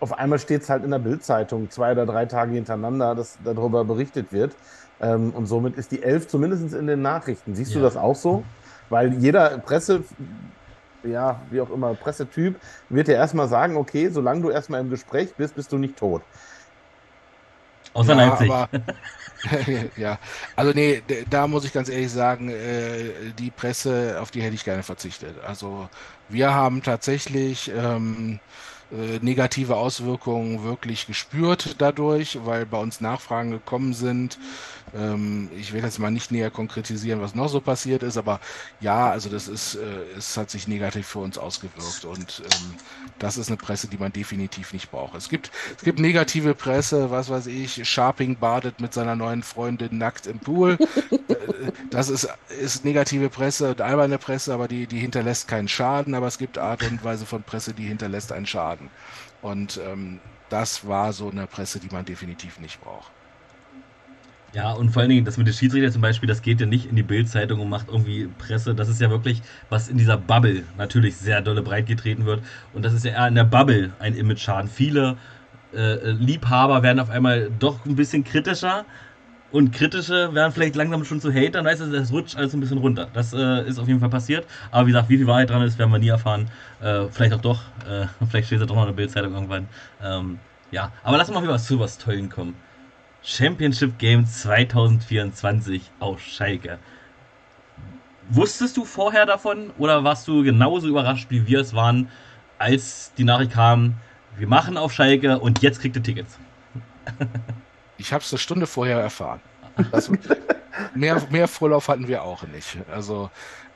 auf 0.00 0.18
einmal 0.18 0.38
steht 0.38 0.62
es 0.62 0.70
halt 0.70 0.84
in 0.84 0.90
der 0.90 0.98
Bildzeitung 0.98 1.70
zwei 1.70 1.92
oder 1.92 2.06
drei 2.06 2.26
Tage 2.26 2.54
hintereinander, 2.54 3.14
dass 3.14 3.38
darüber 3.44 3.84
berichtet 3.84 4.32
wird. 4.32 4.54
Ähm, 5.00 5.30
und 5.30 5.46
somit 5.46 5.76
ist 5.76 5.92
die 5.92 6.02
Elf 6.02 6.28
zumindest 6.28 6.74
in 6.74 6.86
den 6.86 7.02
Nachrichten. 7.02 7.54
Siehst 7.54 7.72
ja. 7.72 7.78
du 7.78 7.84
das 7.84 7.96
auch 7.96 8.16
so? 8.16 8.42
Weil 8.88 9.14
jeder 9.14 9.58
Presse, 9.58 10.02
ja, 11.04 11.40
wie 11.50 11.60
auch 11.60 11.70
immer, 11.70 11.94
Pressetyp 11.94 12.56
wird 12.88 13.08
ja 13.08 13.14
erstmal 13.14 13.48
sagen, 13.48 13.76
okay, 13.76 14.08
solange 14.08 14.42
du 14.42 14.50
erstmal 14.50 14.80
im 14.80 14.90
Gespräch 14.90 15.34
bist, 15.34 15.54
bist 15.54 15.72
du 15.72 15.78
nicht 15.78 15.96
tot. 15.96 16.22
Außer 17.94 18.14
ja, 18.14 18.26
Leipzig. 18.26 18.50
Aber, 18.50 18.68
ja, 19.96 20.18
also 20.56 20.72
nee, 20.72 21.02
da 21.28 21.46
muss 21.46 21.64
ich 21.64 21.72
ganz 21.72 21.88
ehrlich 21.88 22.10
sagen, 22.10 22.50
äh, 22.50 23.32
die 23.38 23.50
Presse, 23.50 24.18
auf 24.20 24.30
die 24.30 24.42
hätte 24.42 24.54
ich 24.54 24.64
gerne 24.64 24.82
verzichtet. 24.82 25.38
Also 25.42 25.88
wir 26.28 26.52
haben 26.52 26.82
tatsächlich 26.82 27.70
ähm, 27.74 28.38
äh, 28.38 28.69
negative 28.90 29.76
Auswirkungen 29.76 30.64
wirklich 30.64 31.06
gespürt 31.06 31.76
dadurch, 31.78 32.38
weil 32.44 32.66
bei 32.66 32.78
uns 32.78 33.00
Nachfragen 33.00 33.50
gekommen 33.50 33.94
sind. 33.94 34.38
Ähm, 34.94 35.48
ich 35.56 35.72
will 35.72 35.82
jetzt 35.82 35.98
mal 35.98 36.10
nicht 36.10 36.32
näher 36.32 36.50
konkretisieren, 36.50 37.20
was 37.20 37.34
noch 37.34 37.48
so 37.48 37.60
passiert 37.60 38.02
ist, 38.02 38.16
aber 38.16 38.40
ja, 38.80 39.10
also 39.10 39.28
das 39.28 39.48
ist, 39.48 39.76
äh, 39.76 40.18
es 40.18 40.36
hat 40.36 40.50
sich 40.50 40.66
negativ 40.66 41.06
für 41.06 41.20
uns 41.20 41.38
ausgewirkt 41.38 42.04
und 42.04 42.42
ähm, 42.44 42.74
das 43.18 43.36
ist 43.36 43.48
eine 43.48 43.56
Presse, 43.56 43.88
die 43.88 43.98
man 43.98 44.12
definitiv 44.12 44.72
nicht 44.72 44.90
braucht. 44.90 45.14
Es 45.14 45.28
gibt, 45.28 45.50
es 45.76 45.84
gibt 45.84 45.98
negative 45.98 46.54
Presse, 46.54 47.10
was 47.10 47.30
weiß 47.30 47.46
ich, 47.46 47.88
Sharping 47.88 48.36
badet 48.36 48.80
mit 48.80 48.92
seiner 48.92 49.16
neuen 49.16 49.42
Freundin 49.42 49.98
nackt 49.98 50.26
im 50.26 50.38
Pool. 50.40 50.78
Äh, 51.10 51.72
das 51.90 52.08
ist, 52.08 52.28
ist 52.60 52.84
negative 52.84 53.28
Presse 53.28 53.70
und 53.70 53.80
alberne 53.80 54.18
Presse, 54.18 54.52
aber 54.52 54.66
die, 54.68 54.86
die 54.86 54.98
hinterlässt 54.98 55.46
keinen 55.48 55.68
Schaden, 55.68 56.14
aber 56.14 56.26
es 56.26 56.38
gibt 56.38 56.58
Art 56.58 56.82
und 56.82 57.04
Weise 57.04 57.26
von 57.26 57.42
Presse, 57.42 57.74
die 57.74 57.84
hinterlässt 57.84 58.32
einen 58.32 58.46
Schaden. 58.46 58.79
Und 59.42 59.80
ähm, 59.84 60.20
das 60.48 60.86
war 60.86 61.12
so 61.12 61.30
eine 61.30 61.46
Presse, 61.46 61.80
die 61.80 61.88
man 61.88 62.04
definitiv 62.04 62.58
nicht 62.58 62.80
braucht. 62.80 63.10
Ja, 64.52 64.72
und 64.72 64.90
vor 64.90 65.02
allen 65.02 65.10
Dingen 65.10 65.24
das 65.24 65.36
mit 65.36 65.46
den 65.46 65.54
Schiedsrichter 65.54 65.92
zum 65.92 66.02
Beispiel, 66.02 66.26
das 66.26 66.42
geht 66.42 66.60
ja 66.60 66.66
nicht 66.66 66.86
in 66.86 66.96
die 66.96 67.04
Bildzeitung 67.04 67.60
und 67.60 67.68
macht 67.68 67.86
irgendwie 67.88 68.28
Presse. 68.38 68.74
Das 68.74 68.88
ist 68.88 69.00
ja 69.00 69.08
wirklich, 69.08 69.42
was 69.68 69.88
in 69.88 69.96
dieser 69.96 70.16
Bubble 70.16 70.64
natürlich 70.76 71.16
sehr 71.16 71.40
dolle 71.40 71.62
breit 71.62 71.86
getreten 71.86 72.26
wird. 72.26 72.42
Und 72.72 72.84
das 72.84 72.92
ist 72.92 73.04
ja 73.04 73.12
eher 73.12 73.28
in 73.28 73.36
der 73.36 73.44
Bubble 73.44 73.92
ein 74.00 74.16
Image-Schaden. 74.16 74.68
Viele 74.68 75.16
äh, 75.72 76.10
Liebhaber 76.10 76.82
werden 76.82 76.98
auf 76.98 77.10
einmal 77.10 77.48
doch 77.60 77.84
ein 77.86 77.94
bisschen 77.94 78.24
kritischer. 78.24 78.84
Und 79.52 79.72
kritische 79.72 80.32
werden 80.32 80.52
vielleicht 80.52 80.76
langsam 80.76 81.04
schon 81.04 81.20
zu 81.20 81.32
Hatern, 81.32 81.64
weißt 81.64 81.80
du, 81.80 81.86
das 81.90 82.12
rutscht 82.12 82.36
alles 82.36 82.54
ein 82.54 82.60
bisschen 82.60 82.78
runter. 82.78 83.08
Das 83.12 83.32
äh, 83.32 83.66
ist 83.66 83.78
auf 83.78 83.88
jeden 83.88 83.98
Fall 83.98 84.10
passiert. 84.10 84.46
Aber 84.70 84.86
wie 84.86 84.92
gesagt, 84.92 85.08
wie 85.08 85.16
viel 85.16 85.26
Wahrheit 85.26 85.50
dran 85.50 85.62
ist, 85.62 85.78
werden 85.78 85.90
wir 85.90 85.98
nie 85.98 86.08
erfahren. 86.08 86.48
Äh, 86.80 87.06
vielleicht 87.10 87.32
auch 87.32 87.40
doch. 87.40 87.60
Äh, 87.88 88.06
vielleicht 88.30 88.46
steht 88.46 88.60
es 88.60 88.66
doch 88.66 88.76
noch 88.76 88.82
in 88.82 88.88
der 88.88 88.94
Bildzeitung 88.94 89.34
irgendwann. 89.34 89.68
Ähm, 90.02 90.38
ja, 90.70 90.92
aber 91.02 91.16
lass 91.16 91.28
uns 91.28 91.36
mal 91.36 91.42
wieder 91.42 91.58
zu 91.58 91.80
was 91.80 91.98
Tollen 91.98 92.28
kommen. 92.28 92.54
Championship 93.22 93.98
Game 93.98 94.24
2024 94.24 95.90
auf 95.98 96.20
Schalke. 96.20 96.78
Wusstest 98.30 98.76
du 98.76 98.84
vorher 98.84 99.26
davon 99.26 99.72
oder 99.78 100.04
warst 100.04 100.28
du 100.28 100.44
genauso 100.44 100.86
überrascht, 100.86 101.26
wie 101.30 101.46
wir 101.48 101.60
es 101.60 101.74
waren, 101.74 102.08
als 102.58 103.12
die 103.18 103.24
Nachricht 103.24 103.52
kam, 103.52 103.94
wir 104.38 104.46
machen 104.46 104.76
auf 104.76 104.92
Schalke 104.92 105.40
und 105.40 105.60
jetzt 105.60 105.80
kriegt 105.80 105.96
ihr 105.96 106.02
Tickets? 106.02 106.38
Ich 108.00 108.12
habe 108.12 108.22
es 108.24 108.32
eine 108.32 108.38
Stunde 108.38 108.66
vorher 108.66 108.98
erfahren. 108.98 109.40
Das, 109.92 110.10
mehr, 110.94 111.22
mehr 111.30 111.48
Vorlauf 111.48 111.88
hatten 111.88 112.08
wir 112.08 112.22
auch 112.22 112.42
nicht. 112.44 112.78
Also 112.92 113.30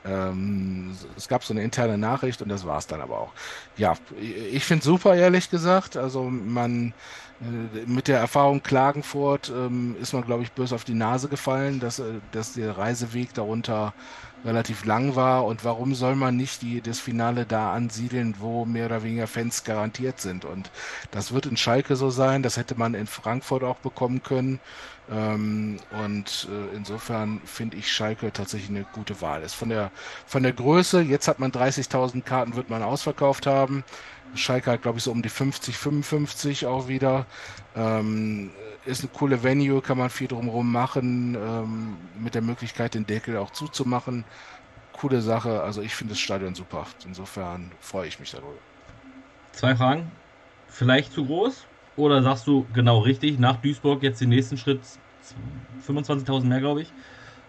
ähm, 0.05 0.95
es 1.15 1.27
gab 1.27 1.43
so 1.43 1.53
eine 1.53 1.63
interne 1.63 1.97
Nachricht 1.97 2.41
und 2.41 2.49
das 2.49 2.65
war 2.65 2.77
es 2.77 2.87
dann 2.87 3.01
aber 3.01 3.19
auch. 3.19 3.33
Ja, 3.77 3.95
ich 4.19 4.63
finde 4.65 4.83
super, 4.83 5.15
ehrlich 5.15 5.49
gesagt. 5.49 5.97
Also 5.97 6.23
man 6.23 6.93
äh, 7.41 7.85
mit 7.85 8.07
der 8.07 8.19
Erfahrung 8.19 8.61
Klagenfurt 8.61 9.51
ähm, 9.55 9.95
ist 9.99 10.13
man, 10.13 10.23
glaube 10.25 10.43
ich, 10.43 10.51
böse 10.51 10.75
auf 10.75 10.83
die 10.83 10.93
Nase 10.93 11.27
gefallen, 11.27 11.79
dass, 11.79 11.99
äh, 11.99 12.19
dass 12.31 12.53
der 12.53 12.77
Reiseweg 12.77 13.33
darunter 13.33 13.93
relativ 14.45 14.85
lang 14.85 15.15
war. 15.15 15.45
Und 15.45 15.65
warum 15.65 15.95
soll 15.95 16.15
man 16.15 16.37
nicht 16.37 16.61
die, 16.61 16.81
das 16.81 16.99
Finale 16.99 17.45
da 17.45 17.73
ansiedeln, 17.73 18.35
wo 18.39 18.65
mehr 18.65 18.85
oder 18.85 19.03
weniger 19.03 19.27
Fans 19.27 19.63
garantiert 19.63 20.21
sind? 20.21 20.45
Und 20.45 20.71
das 21.11 21.33
wird 21.33 21.45
in 21.45 21.57
Schalke 21.57 21.95
so 21.95 22.09
sein. 22.09 22.43
Das 22.43 22.57
hätte 22.57 22.75
man 22.75 22.93
in 22.93 23.07
Frankfurt 23.07 23.63
auch 23.63 23.77
bekommen 23.77 24.23
können. 24.23 24.59
Ähm, 25.11 25.77
und 26.03 26.47
äh, 26.49 26.75
insofern 26.75 27.41
finde 27.45 27.77
ich 27.77 27.91
Schalke 27.91 28.31
tatsächlich 28.31 28.69
eine 28.69 28.85
gute 28.93 29.21
Wahl. 29.21 29.43
Ist 29.43 29.55
von 29.55 29.69
der, 29.69 29.91
von 30.25 30.43
der 30.43 30.53
Größe, 30.53 31.01
jetzt 31.01 31.27
hat 31.27 31.39
man 31.39 31.51
30.000 31.51 32.21
Karten, 32.23 32.55
wird 32.55 32.69
man 32.69 32.81
ausverkauft 32.83 33.45
haben. 33.45 33.83
Schalke 34.33 34.71
hat, 34.71 34.81
glaube 34.81 34.97
ich, 34.97 35.03
so 35.03 35.11
um 35.11 35.21
die 35.21 35.29
50, 35.29 35.77
55 35.77 36.65
auch 36.65 36.87
wieder. 36.87 37.25
Ähm, 37.75 38.51
ist 38.85 39.01
eine 39.01 39.09
coole 39.13 39.43
Venue, 39.43 39.81
kann 39.81 39.97
man 39.97 40.09
viel 40.09 40.27
drumherum 40.27 40.71
machen, 40.71 41.35
ähm, 41.35 41.97
mit 42.19 42.35
der 42.35 42.41
Möglichkeit, 42.41 42.93
den 42.93 43.05
Deckel 43.05 43.37
auch 43.37 43.51
zuzumachen. 43.51 44.23
Coole 44.93 45.21
Sache, 45.21 45.61
also 45.61 45.81
ich 45.81 45.93
finde 45.93 46.13
das 46.13 46.19
Stadion 46.19 46.55
super. 46.55 46.85
Insofern 47.05 47.71
freue 47.81 48.07
ich 48.07 48.19
mich 48.19 48.31
darüber. 48.31 48.53
Zwei 49.51 49.75
Fragen. 49.75 50.11
Vielleicht 50.67 51.13
zu 51.13 51.25
groß? 51.25 51.65
Oder 51.97 52.21
sagst 52.21 52.47
du 52.47 52.65
genau 52.73 52.99
richtig, 52.99 53.39
nach 53.39 53.57
Duisburg 53.57 54.03
jetzt 54.03 54.21
den 54.21 54.29
nächsten 54.29 54.57
Schritt 54.57 54.81
25.000 55.87 56.45
mehr, 56.45 56.59
glaube 56.59 56.81
ich? 56.81 56.93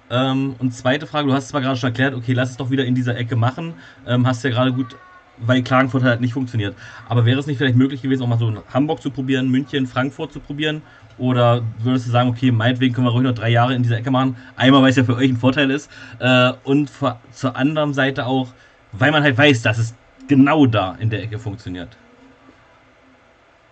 Ähm, 0.08 0.54
und 0.58 0.72
zweite 0.72 1.06
Frage, 1.06 1.28
du 1.28 1.34
hast 1.34 1.44
es 1.44 1.50
zwar 1.50 1.60
gerade 1.60 1.76
schon 1.76 1.88
erklärt, 1.88 2.14
okay, 2.14 2.32
lass 2.32 2.50
es 2.50 2.56
doch 2.56 2.70
wieder 2.70 2.84
in 2.84 2.94
dieser 2.94 3.16
Ecke 3.16 3.34
machen. 3.34 3.74
Ähm, 4.06 4.26
hast 4.26 4.44
ja 4.44 4.50
gerade 4.50 4.72
gut 4.72 4.96
weil 5.38 5.62
Klagenfurt 5.62 6.02
halt 6.02 6.20
nicht 6.20 6.32
funktioniert. 6.32 6.74
Aber 7.08 7.24
wäre 7.24 7.38
es 7.38 7.46
nicht 7.46 7.58
vielleicht 7.58 7.76
möglich 7.76 8.02
gewesen, 8.02 8.22
auch 8.22 8.28
mal 8.28 8.38
so 8.38 8.52
Hamburg 8.72 9.02
zu 9.02 9.10
probieren, 9.10 9.50
München, 9.50 9.86
Frankfurt 9.86 10.32
zu 10.32 10.40
probieren? 10.40 10.82
Oder 11.18 11.62
würdest 11.78 12.06
du 12.06 12.10
sagen, 12.10 12.28
okay, 12.28 12.50
meinetwegen 12.50 12.94
können 12.94 13.06
wir 13.06 13.10
ruhig 13.10 13.24
noch 13.24 13.34
drei 13.34 13.48
Jahre 13.48 13.74
in 13.74 13.82
dieser 13.82 13.98
Ecke 13.98 14.10
machen? 14.10 14.36
Einmal, 14.56 14.82
weil 14.82 14.90
es 14.90 14.96
ja 14.96 15.04
für 15.04 15.16
euch 15.16 15.30
ein 15.30 15.36
Vorteil 15.36 15.70
ist. 15.70 15.90
Äh, 16.18 16.52
und 16.64 16.90
zur 17.32 17.56
anderen 17.56 17.94
Seite 17.94 18.26
auch, 18.26 18.48
weil 18.92 19.12
man 19.12 19.22
halt 19.22 19.38
weiß, 19.38 19.62
dass 19.62 19.78
es 19.78 19.94
genau 20.28 20.66
da 20.66 20.96
in 20.98 21.10
der 21.10 21.22
Ecke 21.22 21.38
funktioniert. 21.38 21.96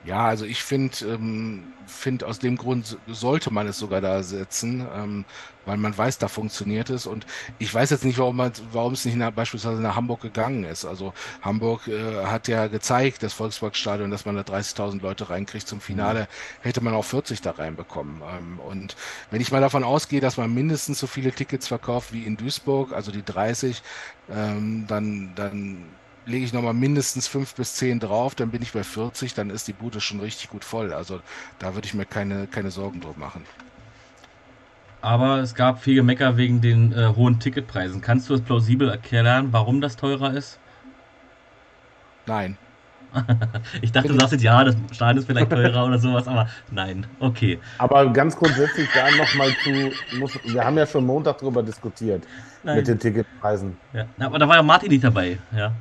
Ja, 0.04 0.26
also 0.26 0.44
ich 0.44 0.62
finde, 0.62 0.96
ähm, 1.06 1.72
find 1.86 2.24
aus 2.24 2.38
dem 2.38 2.56
Grund 2.56 2.98
sollte 3.06 3.50
man 3.50 3.66
es 3.66 3.78
sogar 3.78 4.02
da 4.02 4.22
setzen, 4.22 4.86
ähm, 4.94 5.24
weil 5.64 5.78
man 5.78 5.96
weiß, 5.96 6.18
da 6.18 6.28
funktioniert 6.28 6.90
es. 6.90 7.06
Und 7.06 7.24
ich 7.58 7.72
weiß 7.72 7.88
jetzt 7.88 8.04
nicht, 8.04 8.18
warum, 8.18 8.36
man, 8.36 8.52
warum 8.72 8.92
es 8.92 9.06
nicht 9.06 9.16
nach, 9.16 9.30
beispielsweise 9.30 9.80
nach 9.80 9.96
Hamburg 9.96 10.20
gegangen 10.20 10.64
ist. 10.64 10.84
Also 10.84 11.14
Hamburg 11.40 11.88
äh, 11.88 12.26
hat 12.26 12.48
ja 12.48 12.66
gezeigt, 12.66 13.22
das 13.22 13.32
Volksparkstadion, 13.32 14.10
dass 14.10 14.26
man 14.26 14.36
da 14.36 14.42
30.000 14.42 15.00
Leute 15.00 15.30
reinkriegt. 15.30 15.66
Zum 15.66 15.80
Finale 15.80 16.20
mhm. 16.20 16.26
hätte 16.62 16.82
man 16.82 16.92
auch 16.92 17.04
40 17.04 17.40
da 17.40 17.52
reinbekommen. 17.52 18.20
Ähm, 18.22 18.58
und 18.60 18.96
wenn 19.30 19.40
ich 19.40 19.52
mal 19.52 19.62
davon 19.62 19.84
ausgehe, 19.84 20.20
dass 20.20 20.36
man 20.36 20.52
mindestens 20.52 20.98
so 21.00 21.06
viele 21.06 21.32
Tickets 21.32 21.68
verkauft 21.68 22.12
wie 22.12 22.24
in 22.24 22.36
Duisburg, 22.36 22.92
also 22.92 23.10
die 23.10 23.24
30, 23.24 23.82
ähm, 24.30 24.84
dann, 24.86 25.32
dann 25.34 25.86
lege 26.26 26.44
ich 26.44 26.52
nochmal 26.52 26.74
mindestens 26.74 27.28
fünf 27.28 27.54
bis 27.54 27.74
zehn 27.74 28.00
drauf, 28.00 28.34
dann 28.34 28.50
bin 28.50 28.62
ich 28.62 28.72
bei 28.72 28.84
40, 28.84 29.34
dann 29.34 29.50
ist 29.50 29.68
die 29.68 29.72
Bude 29.72 30.00
schon 30.00 30.20
richtig 30.20 30.50
gut 30.50 30.64
voll. 30.64 30.92
Also 30.92 31.20
da 31.58 31.74
würde 31.74 31.86
ich 31.86 31.94
mir 31.94 32.06
keine, 32.06 32.46
keine 32.46 32.70
Sorgen 32.70 33.00
drum 33.00 33.18
machen. 33.18 33.44
Aber 35.00 35.40
es 35.40 35.54
gab 35.54 35.82
viel 35.82 35.96
Gemecker 35.96 36.38
wegen 36.38 36.62
den 36.62 36.92
äh, 36.92 37.12
hohen 37.14 37.38
Ticketpreisen. 37.38 38.00
Kannst 38.00 38.30
du 38.30 38.34
es 38.34 38.40
plausibel 38.40 38.88
erklären, 38.88 39.48
warum 39.52 39.82
das 39.82 39.96
teurer 39.96 40.32
ist? 40.32 40.58
Nein. 42.26 42.56
ich 43.82 43.92
dachte, 43.92 44.08
du 44.08 44.14
sagst 44.14 44.32
jetzt 44.32 44.42
ja, 44.42 44.64
das 44.64 44.74
Stadion 44.92 45.18
ist 45.18 45.26
vielleicht 45.26 45.50
teurer 45.50 45.86
oder 45.86 45.98
sowas, 45.98 46.26
aber 46.26 46.48
nein, 46.70 47.06
okay. 47.20 47.60
Aber 47.78 48.12
ganz 48.12 48.34
grundsätzlich 48.34 48.88
da 48.92 49.08
nochmal 49.16 49.50
zu, 49.62 50.16
muss, 50.18 50.36
wir 50.44 50.64
haben 50.64 50.76
ja 50.76 50.86
schon 50.86 51.06
Montag 51.06 51.38
darüber 51.38 51.62
diskutiert 51.62 52.24
nein. 52.64 52.78
mit 52.78 52.88
den 52.88 52.98
Ticketpreisen. 52.98 53.76
Ja, 53.92 54.06
aber 54.18 54.38
da 54.38 54.48
war 54.48 54.56
ja 54.56 54.62
Martin 54.62 54.90
nicht 54.90 55.04
dabei, 55.04 55.38
ja. 55.56 55.72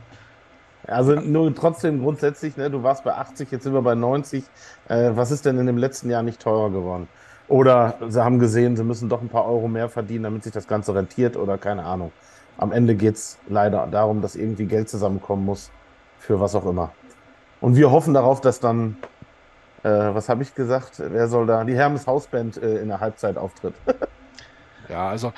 Also 0.87 1.13
nur 1.15 1.53
trotzdem 1.55 2.01
grundsätzlich, 2.01 2.57
ne, 2.57 2.69
du 2.69 2.83
warst 2.83 3.03
bei 3.03 3.13
80, 3.13 3.51
jetzt 3.51 3.63
sind 3.63 3.73
wir 3.73 3.81
bei 3.81 3.95
90. 3.95 4.43
Äh, 4.89 5.11
was 5.13 5.31
ist 5.31 5.45
denn 5.45 5.57
in 5.57 5.65
dem 5.65 5.77
letzten 5.77 6.09
Jahr 6.09 6.23
nicht 6.23 6.41
teurer 6.41 6.71
geworden? 6.71 7.07
Oder 7.47 7.95
sie 8.07 8.23
haben 8.23 8.39
gesehen, 8.39 8.75
sie 8.75 8.83
müssen 8.83 9.09
doch 9.09 9.21
ein 9.21 9.29
paar 9.29 9.45
Euro 9.45 9.67
mehr 9.67 9.89
verdienen, 9.89 10.23
damit 10.23 10.43
sich 10.43 10.53
das 10.53 10.67
Ganze 10.67 10.95
rentiert 10.95 11.37
oder 11.37 11.57
keine 11.57 11.83
Ahnung. 11.85 12.11
Am 12.57 12.71
Ende 12.71 12.95
geht 12.95 13.15
es 13.15 13.37
leider 13.47 13.87
darum, 13.87 14.21
dass 14.21 14.35
irgendwie 14.35 14.65
Geld 14.65 14.89
zusammenkommen 14.89 15.45
muss 15.45 15.71
für 16.19 16.39
was 16.39 16.55
auch 16.55 16.65
immer. 16.65 16.91
Und 17.61 17.75
wir 17.75 17.91
hoffen 17.91 18.13
darauf, 18.13 18.41
dass 18.41 18.59
dann, 18.59 18.97
äh, 19.83 19.89
was 19.89 20.29
habe 20.29 20.43
ich 20.43 20.53
gesagt, 20.53 21.01
wer 21.05 21.27
soll 21.27 21.47
da, 21.47 21.63
die 21.63 21.75
Hermes 21.75 22.07
Hausband 22.07 22.61
äh, 22.61 22.79
in 22.79 22.89
der 22.89 22.99
Halbzeit 22.99 23.37
auftritt. 23.37 23.73
ja, 24.89 25.09
also 25.09 25.33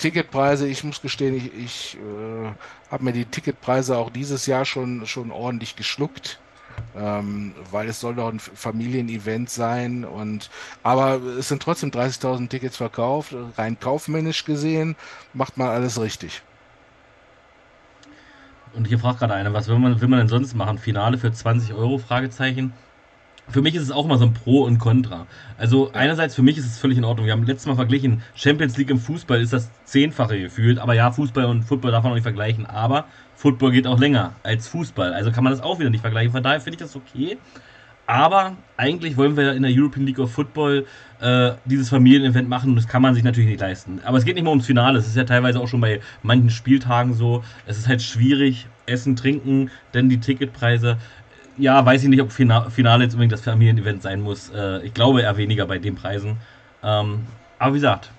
Ticketpreise, 0.00 0.66
ich 0.66 0.82
muss 0.82 1.02
gestehen, 1.02 1.36
ich, 1.36 1.54
ich 1.54 1.96
äh, 1.96 2.52
habe 2.90 3.04
mir 3.04 3.12
die 3.12 3.26
Ticketpreise 3.26 3.96
auch 3.96 4.10
dieses 4.10 4.46
Jahr 4.46 4.64
schon, 4.64 5.06
schon 5.06 5.30
ordentlich 5.30 5.76
geschluckt. 5.76 6.40
Ähm, 6.96 7.54
weil 7.70 7.88
es 7.88 8.00
soll 8.00 8.14
doch 8.14 8.32
ein 8.32 8.40
Familienevent 8.40 9.50
sein 9.50 10.04
und 10.04 10.48
aber 10.82 11.20
es 11.38 11.48
sind 11.48 11.62
trotzdem 11.62 11.90
30.000 11.90 12.48
Tickets 12.48 12.76
verkauft, 12.76 13.34
rein 13.58 13.78
kaufmännisch 13.78 14.44
gesehen 14.44 14.96
macht 15.34 15.58
man 15.58 15.68
alles 15.68 16.00
richtig. 16.00 16.42
Und 18.72 18.86
hier 18.86 18.98
fragt 18.98 19.18
gerade 19.18 19.34
einer, 19.34 19.52
was 19.52 19.68
will 19.68 19.78
man, 19.78 20.00
will 20.00 20.08
man 20.08 20.20
denn 20.20 20.28
sonst 20.28 20.54
machen? 20.54 20.78
Finale 20.78 21.18
für 21.18 21.30
20 21.30 21.74
Euro? 21.74 21.98
Fragezeichen 21.98 22.72
für 23.50 23.62
mich 23.62 23.74
ist 23.74 23.82
es 23.82 23.90
auch 23.90 24.06
mal 24.06 24.18
so 24.18 24.24
ein 24.24 24.32
Pro 24.32 24.62
und 24.62 24.78
Contra. 24.78 25.26
Also 25.58 25.90
einerseits 25.92 26.34
für 26.34 26.42
mich 26.42 26.58
ist 26.58 26.66
es 26.66 26.78
völlig 26.78 26.98
in 26.98 27.04
Ordnung. 27.04 27.26
Wir 27.26 27.32
haben 27.32 27.44
letztes 27.44 27.66
Mal 27.66 27.74
verglichen, 27.74 28.22
Champions 28.34 28.76
League 28.76 28.90
im 28.90 28.98
Fußball 28.98 29.40
ist 29.40 29.52
das 29.52 29.70
zehnfache 29.84 30.38
gefühlt. 30.40 30.78
Aber 30.78 30.94
ja, 30.94 31.10
Fußball 31.10 31.44
und 31.46 31.64
Football 31.64 31.92
darf 31.92 32.02
man 32.02 32.12
auch 32.12 32.16
nicht 32.16 32.22
vergleichen. 32.22 32.66
Aber 32.66 33.06
Football 33.34 33.72
geht 33.72 33.86
auch 33.86 33.98
länger 33.98 34.34
als 34.42 34.68
Fußball. 34.68 35.12
Also 35.12 35.32
kann 35.32 35.44
man 35.44 35.52
das 35.52 35.62
auch 35.62 35.78
wieder 35.78 35.90
nicht 35.90 36.02
vergleichen. 36.02 36.32
Von 36.32 36.42
daher 36.42 36.60
finde 36.60 36.76
ich 36.76 36.82
das 36.82 36.96
okay. 36.96 37.38
Aber 38.10 38.56
eigentlich 38.76 39.16
wollen 39.16 39.36
wir 39.36 39.52
in 39.52 39.62
der 39.62 39.70
European 39.72 40.04
League 40.04 40.18
of 40.18 40.32
Football 40.32 40.84
äh, 41.20 41.52
dieses 41.64 41.90
Familienevent 41.90 42.48
machen 42.48 42.70
und 42.70 42.76
das 42.76 42.88
kann 42.88 43.02
man 43.02 43.14
sich 43.14 43.22
natürlich 43.22 43.48
nicht 43.48 43.60
leisten. 43.60 44.00
Aber 44.04 44.18
es 44.18 44.24
geht 44.24 44.34
nicht 44.34 44.42
mal 44.42 44.50
ums 44.50 44.66
Finale. 44.66 44.98
Es 44.98 45.06
ist 45.06 45.16
ja 45.16 45.22
teilweise 45.22 45.60
auch 45.60 45.68
schon 45.68 45.80
bei 45.80 46.00
manchen 46.24 46.50
Spieltagen 46.50 47.14
so. 47.14 47.44
Es 47.66 47.78
ist 47.78 47.86
halt 47.86 48.02
schwierig, 48.02 48.66
Essen, 48.86 49.14
Trinken, 49.14 49.70
denn 49.94 50.08
die 50.08 50.18
Ticketpreise 50.18 50.96
ja, 51.60 51.84
weiß 51.84 52.02
ich 52.02 52.08
nicht, 52.08 52.22
ob 52.22 52.32
Finale 52.32 53.04
jetzt 53.04 53.14
unbedingt 53.14 53.32
das 53.32 53.42
Familienevent 53.42 54.02
sein 54.02 54.20
muss. 54.20 54.50
Äh, 54.50 54.84
ich 54.84 54.94
glaube 54.94 55.22
eher 55.22 55.36
weniger 55.36 55.66
bei 55.66 55.78
den 55.78 55.94
Preisen. 55.94 56.38
Ähm, 56.82 57.26
aber 57.58 57.74
wie 57.74 57.78
gesagt, 57.78 58.10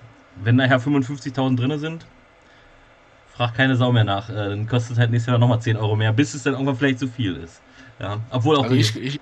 wenn 0.42 0.56
nachher 0.56 0.80
55.000 0.80 1.56
drin 1.56 1.78
sind, 1.78 2.06
fragt 3.34 3.56
keine 3.56 3.76
Sau 3.76 3.92
mehr 3.92 4.04
nach. 4.04 4.30
Äh, 4.30 4.34
dann 4.34 4.66
kostet 4.66 4.92
es 4.92 4.98
halt 4.98 5.10
nächstes 5.10 5.30
Jahr 5.30 5.38
nochmal 5.38 5.60
10 5.60 5.76
Euro 5.76 5.96
mehr, 5.96 6.12
bis 6.12 6.34
es 6.34 6.42
dann 6.42 6.54
irgendwann 6.54 6.76
vielleicht 6.76 6.98
zu 6.98 7.08
viel 7.08 7.36
ist. 7.36 7.60
Ja, 7.98 8.18
obwohl 8.30 8.56
auch 8.56 8.64
also 8.64 8.74
ich, 8.74 8.96
ich, 8.96 9.20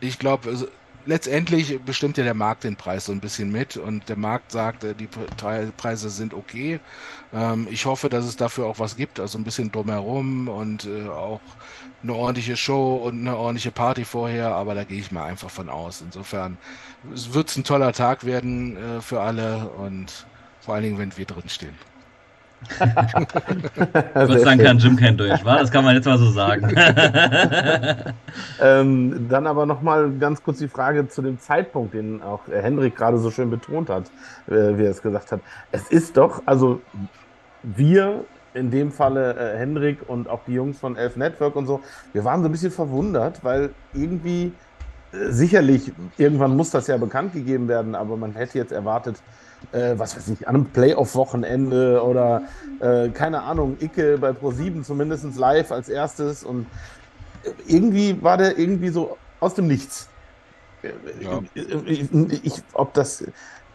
ich 0.00 0.18
glaube, 0.18 0.48
also 0.48 0.66
letztendlich 1.06 1.80
bestimmt 1.80 2.16
ja 2.16 2.24
der 2.24 2.34
Markt 2.34 2.64
den 2.64 2.76
Preis 2.76 3.06
so 3.06 3.12
ein 3.12 3.20
bisschen 3.20 3.50
mit 3.50 3.76
und 3.76 4.08
der 4.08 4.16
Markt 4.16 4.52
sagt, 4.52 4.84
äh, 4.84 4.94
die 4.94 5.08
Preise 5.76 6.10
sind 6.10 6.34
okay. 6.34 6.80
Ähm, 7.32 7.68
ich 7.70 7.86
hoffe, 7.86 8.08
dass 8.08 8.24
es 8.24 8.36
dafür 8.36 8.66
auch 8.66 8.78
was 8.78 8.96
gibt, 8.96 9.20
also 9.20 9.38
ein 9.38 9.44
bisschen 9.44 9.70
drumherum 9.72 10.48
und 10.48 10.86
äh, 10.86 11.08
auch 11.08 11.40
eine 12.02 12.14
ordentliche 12.14 12.56
Show 12.56 12.96
und 12.96 13.20
eine 13.20 13.36
ordentliche 13.36 13.70
Party 13.70 14.04
vorher, 14.04 14.54
aber 14.54 14.74
da 14.74 14.84
gehe 14.84 15.00
ich 15.00 15.10
mal 15.10 15.24
einfach 15.24 15.50
von 15.50 15.68
aus. 15.68 16.02
Insofern 16.02 16.58
wird 17.02 17.48
es 17.48 17.56
ein 17.56 17.64
toller 17.64 17.92
Tag 17.92 18.24
werden 18.24 18.76
äh, 18.76 19.00
für 19.00 19.20
alle 19.20 19.68
und 19.70 20.26
vor 20.60 20.74
allen 20.74 20.84
Dingen, 20.84 20.98
wenn 20.98 21.16
wir 21.16 21.26
drinstehen. 21.26 21.74
Gott 24.14 24.30
sei 24.30 24.44
Dank 24.44 24.62
kann 24.62 24.78
Jim 24.78 24.96
kein 24.96 25.16
Deutsch, 25.16 25.44
war? 25.44 25.58
Das 25.58 25.70
kann 25.70 25.84
man 25.84 25.94
jetzt 25.94 26.06
mal 26.06 26.18
so 26.18 26.30
sagen. 26.30 26.74
ähm, 28.60 29.26
dann 29.28 29.46
aber 29.46 29.66
nochmal 29.66 30.10
ganz 30.18 30.42
kurz 30.42 30.58
die 30.58 30.68
Frage 30.68 31.08
zu 31.08 31.22
dem 31.22 31.38
Zeitpunkt, 31.38 31.94
den 31.94 32.22
auch 32.22 32.40
Hendrik 32.48 32.96
gerade 32.96 33.18
so 33.18 33.30
schön 33.30 33.50
betont 33.50 33.90
hat, 33.90 34.04
äh, 34.48 34.76
wie 34.76 34.84
er 34.84 34.90
es 34.90 35.02
gesagt 35.02 35.32
hat. 35.32 35.40
Es 35.72 35.88
ist 35.88 36.16
doch, 36.16 36.42
also 36.46 36.80
wir, 37.62 38.24
in 38.54 38.70
dem 38.70 38.92
Falle 38.92 39.34
äh, 39.34 39.58
Hendrik 39.58 39.98
und 40.08 40.28
auch 40.28 40.40
die 40.46 40.54
Jungs 40.54 40.78
von 40.78 40.96
Elf 40.96 41.16
Network 41.16 41.56
und 41.56 41.66
so, 41.66 41.80
wir 42.12 42.24
waren 42.24 42.42
so 42.42 42.48
ein 42.48 42.52
bisschen 42.52 42.70
verwundert, 42.70 43.42
weil 43.42 43.70
irgendwie 43.92 44.52
äh, 45.12 45.30
sicherlich, 45.30 45.92
irgendwann 46.16 46.56
muss 46.56 46.70
das 46.70 46.86
ja 46.86 46.96
bekannt 46.96 47.32
gegeben 47.32 47.68
werden, 47.68 47.94
aber 47.94 48.16
man 48.16 48.34
hätte 48.34 48.58
jetzt 48.58 48.72
erwartet, 48.72 49.16
äh, 49.72 49.94
was 49.96 50.16
weiß 50.16 50.28
ich, 50.28 50.48
an 50.48 50.54
einem 50.54 50.66
Playoff-Wochenende 50.66 52.02
oder 52.02 52.42
äh, 52.80 53.08
keine 53.10 53.42
Ahnung, 53.42 53.76
Icke 53.80 54.18
bei 54.18 54.30
Pro7 54.30 54.82
zumindest 54.82 55.36
live 55.36 55.72
als 55.72 55.88
erstes 55.88 56.44
und 56.44 56.66
irgendwie 57.66 58.22
war 58.22 58.36
der 58.36 58.58
irgendwie 58.58 58.88
so 58.88 59.16
aus 59.40 59.54
dem 59.54 59.66
Nichts. 59.66 60.08
Ja. 61.20 61.40
Ich, 61.54 62.12
ich, 62.44 62.62
ob 62.72 62.92
das, 62.94 63.24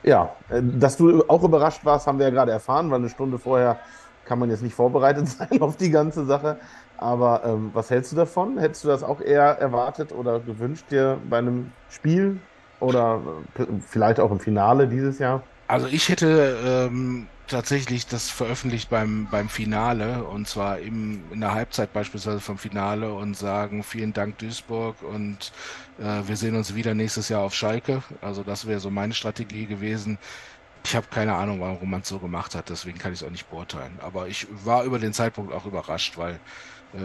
ja, 0.03 0.35
dass 0.49 0.97
du 0.97 1.23
auch 1.27 1.43
überrascht 1.43 1.83
warst, 1.83 2.07
haben 2.07 2.19
wir 2.19 2.27
ja 2.27 2.31
gerade 2.31 2.51
erfahren, 2.51 2.89
weil 2.91 2.99
eine 2.99 3.09
Stunde 3.09 3.39
vorher 3.39 3.79
kann 4.25 4.39
man 4.39 4.49
jetzt 4.49 4.61
nicht 4.61 4.75
vorbereitet 4.75 5.27
sein 5.37 5.61
auf 5.61 5.75
die 5.75 5.89
ganze 5.89 6.25
Sache. 6.25 6.57
Aber 6.97 7.43
ähm, 7.45 7.71
was 7.73 7.89
hältst 7.89 8.11
du 8.11 8.15
davon? 8.15 8.57
Hättest 8.57 8.83
du 8.83 8.89
das 8.89 9.03
auch 9.03 9.21
eher 9.21 9.57
erwartet 9.59 10.11
oder 10.11 10.39
gewünscht 10.39 10.85
dir 10.91 11.17
bei 11.29 11.37
einem 11.37 11.71
Spiel 11.89 12.39
oder 12.79 13.21
äh, 13.57 13.65
vielleicht 13.87 14.19
auch 14.19 14.31
im 14.31 14.39
Finale 14.39 14.87
dieses 14.87 15.17
Jahr? 15.17 15.41
Also 15.69 15.85
ich 15.85 16.09
hätte 16.09 16.89
ähm, 16.89 17.27
tatsächlich 17.47 18.07
das 18.07 18.27
veröffentlicht 18.31 18.89
beim, 18.89 19.27
beim 19.29 19.49
Finale 19.49 20.23
und 20.23 20.47
zwar 20.47 20.79
im, 20.79 21.21
in 21.31 21.41
der 21.41 21.53
Halbzeit 21.53 21.93
beispielsweise 21.93 22.39
vom 22.39 22.57
Finale 22.57 23.13
und 23.13 23.37
sagen 23.37 23.83
vielen 23.83 24.11
Dank 24.11 24.39
Duisburg 24.39 25.03
und 25.03 25.51
äh, 25.99 26.27
wir 26.27 26.37
sehen 26.37 26.55
uns 26.55 26.73
wieder 26.73 26.95
nächstes 26.95 27.29
Jahr 27.29 27.43
auf 27.43 27.53
Schalke. 27.53 28.01
Also 28.19 28.41
das 28.41 28.65
wäre 28.65 28.79
so 28.79 28.89
meine 28.89 29.13
Strategie 29.13 29.67
gewesen. 29.67 30.17
Ich 30.83 30.95
habe 30.95 31.05
keine 31.11 31.35
Ahnung, 31.35 31.59
warum 31.59 31.91
man 31.91 32.01
es 32.01 32.09
so 32.09 32.17
gemacht 32.17 32.55
hat, 32.55 32.69
deswegen 32.69 32.97
kann 32.97 33.13
ich 33.13 33.21
es 33.21 33.27
auch 33.27 33.31
nicht 33.31 33.47
beurteilen. 33.51 33.99
Aber 34.01 34.27
ich 34.27 34.47
war 34.65 34.85
über 34.85 34.97
den 34.97 35.13
Zeitpunkt 35.13 35.53
auch 35.53 35.67
überrascht, 35.67 36.17
weil 36.17 36.39
äh, 36.93 36.97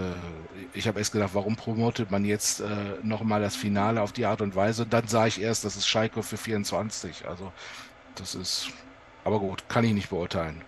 ich 0.72 0.88
habe 0.88 0.98
erst 1.00 1.12
gedacht, 1.12 1.30
warum 1.34 1.56
promotet 1.56 2.10
man 2.10 2.24
jetzt 2.24 2.60
äh, 2.60 2.66
nochmal 3.02 3.42
das 3.42 3.56
Finale 3.56 4.00
auf 4.00 4.12
die 4.12 4.24
Art 4.26 4.40
und 4.40 4.54
Weise? 4.56 4.84
Und 4.84 4.92
dann 4.94 5.06
sah 5.06 5.26
ich 5.26 5.40
erst, 5.40 5.64
das 5.64 5.76
ist 5.76 5.86
Schalke 5.86 6.22
für 6.22 6.38
24. 6.38 7.26
Also 7.28 7.52
das 8.16 8.34
ist, 8.34 8.70
aber 9.24 9.40
gut, 9.40 9.68
kann 9.68 9.84
ich 9.84 9.92
nicht 9.92 10.10
beurteilen. 10.10 10.62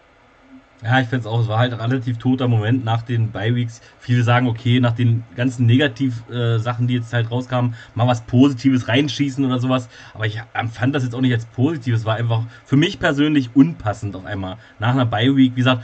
Ja, 0.82 1.00
ich 1.00 1.08
finde 1.08 1.20
es 1.20 1.26
auch, 1.26 1.40
es 1.40 1.48
war 1.48 1.58
halt 1.58 1.72
relativ 1.72 2.18
toter 2.18 2.48
Moment 2.48 2.84
nach 2.84 3.00
den 3.00 3.30
Bi-Weeks. 3.30 3.80
Viele 3.98 4.22
sagen, 4.22 4.46
okay, 4.46 4.78
nach 4.78 4.92
den 4.92 5.24
ganzen 5.34 5.64
Negativ-Sachen, 5.64 6.84
äh, 6.84 6.88
die 6.88 6.94
jetzt 6.94 7.12
halt 7.14 7.30
rauskamen, 7.30 7.74
mal 7.94 8.06
was 8.06 8.20
Positives 8.20 8.86
reinschießen 8.86 9.42
oder 9.44 9.58
sowas. 9.58 9.88
Aber 10.12 10.26
ich 10.26 10.42
empfand 10.52 10.94
das 10.94 11.02
jetzt 11.02 11.14
auch 11.14 11.22
nicht 11.22 11.32
als 11.32 11.46
positiv. 11.46 11.94
Es 11.94 12.04
war 12.04 12.16
einfach 12.16 12.42
für 12.66 12.76
mich 12.76 12.98
persönlich 12.98 13.50
unpassend 13.54 14.14
auf 14.16 14.26
einmal. 14.26 14.58
Nach 14.78 14.90
einer 14.90 15.06
Bi-Week, 15.06 15.52
wie 15.52 15.60
gesagt, 15.60 15.82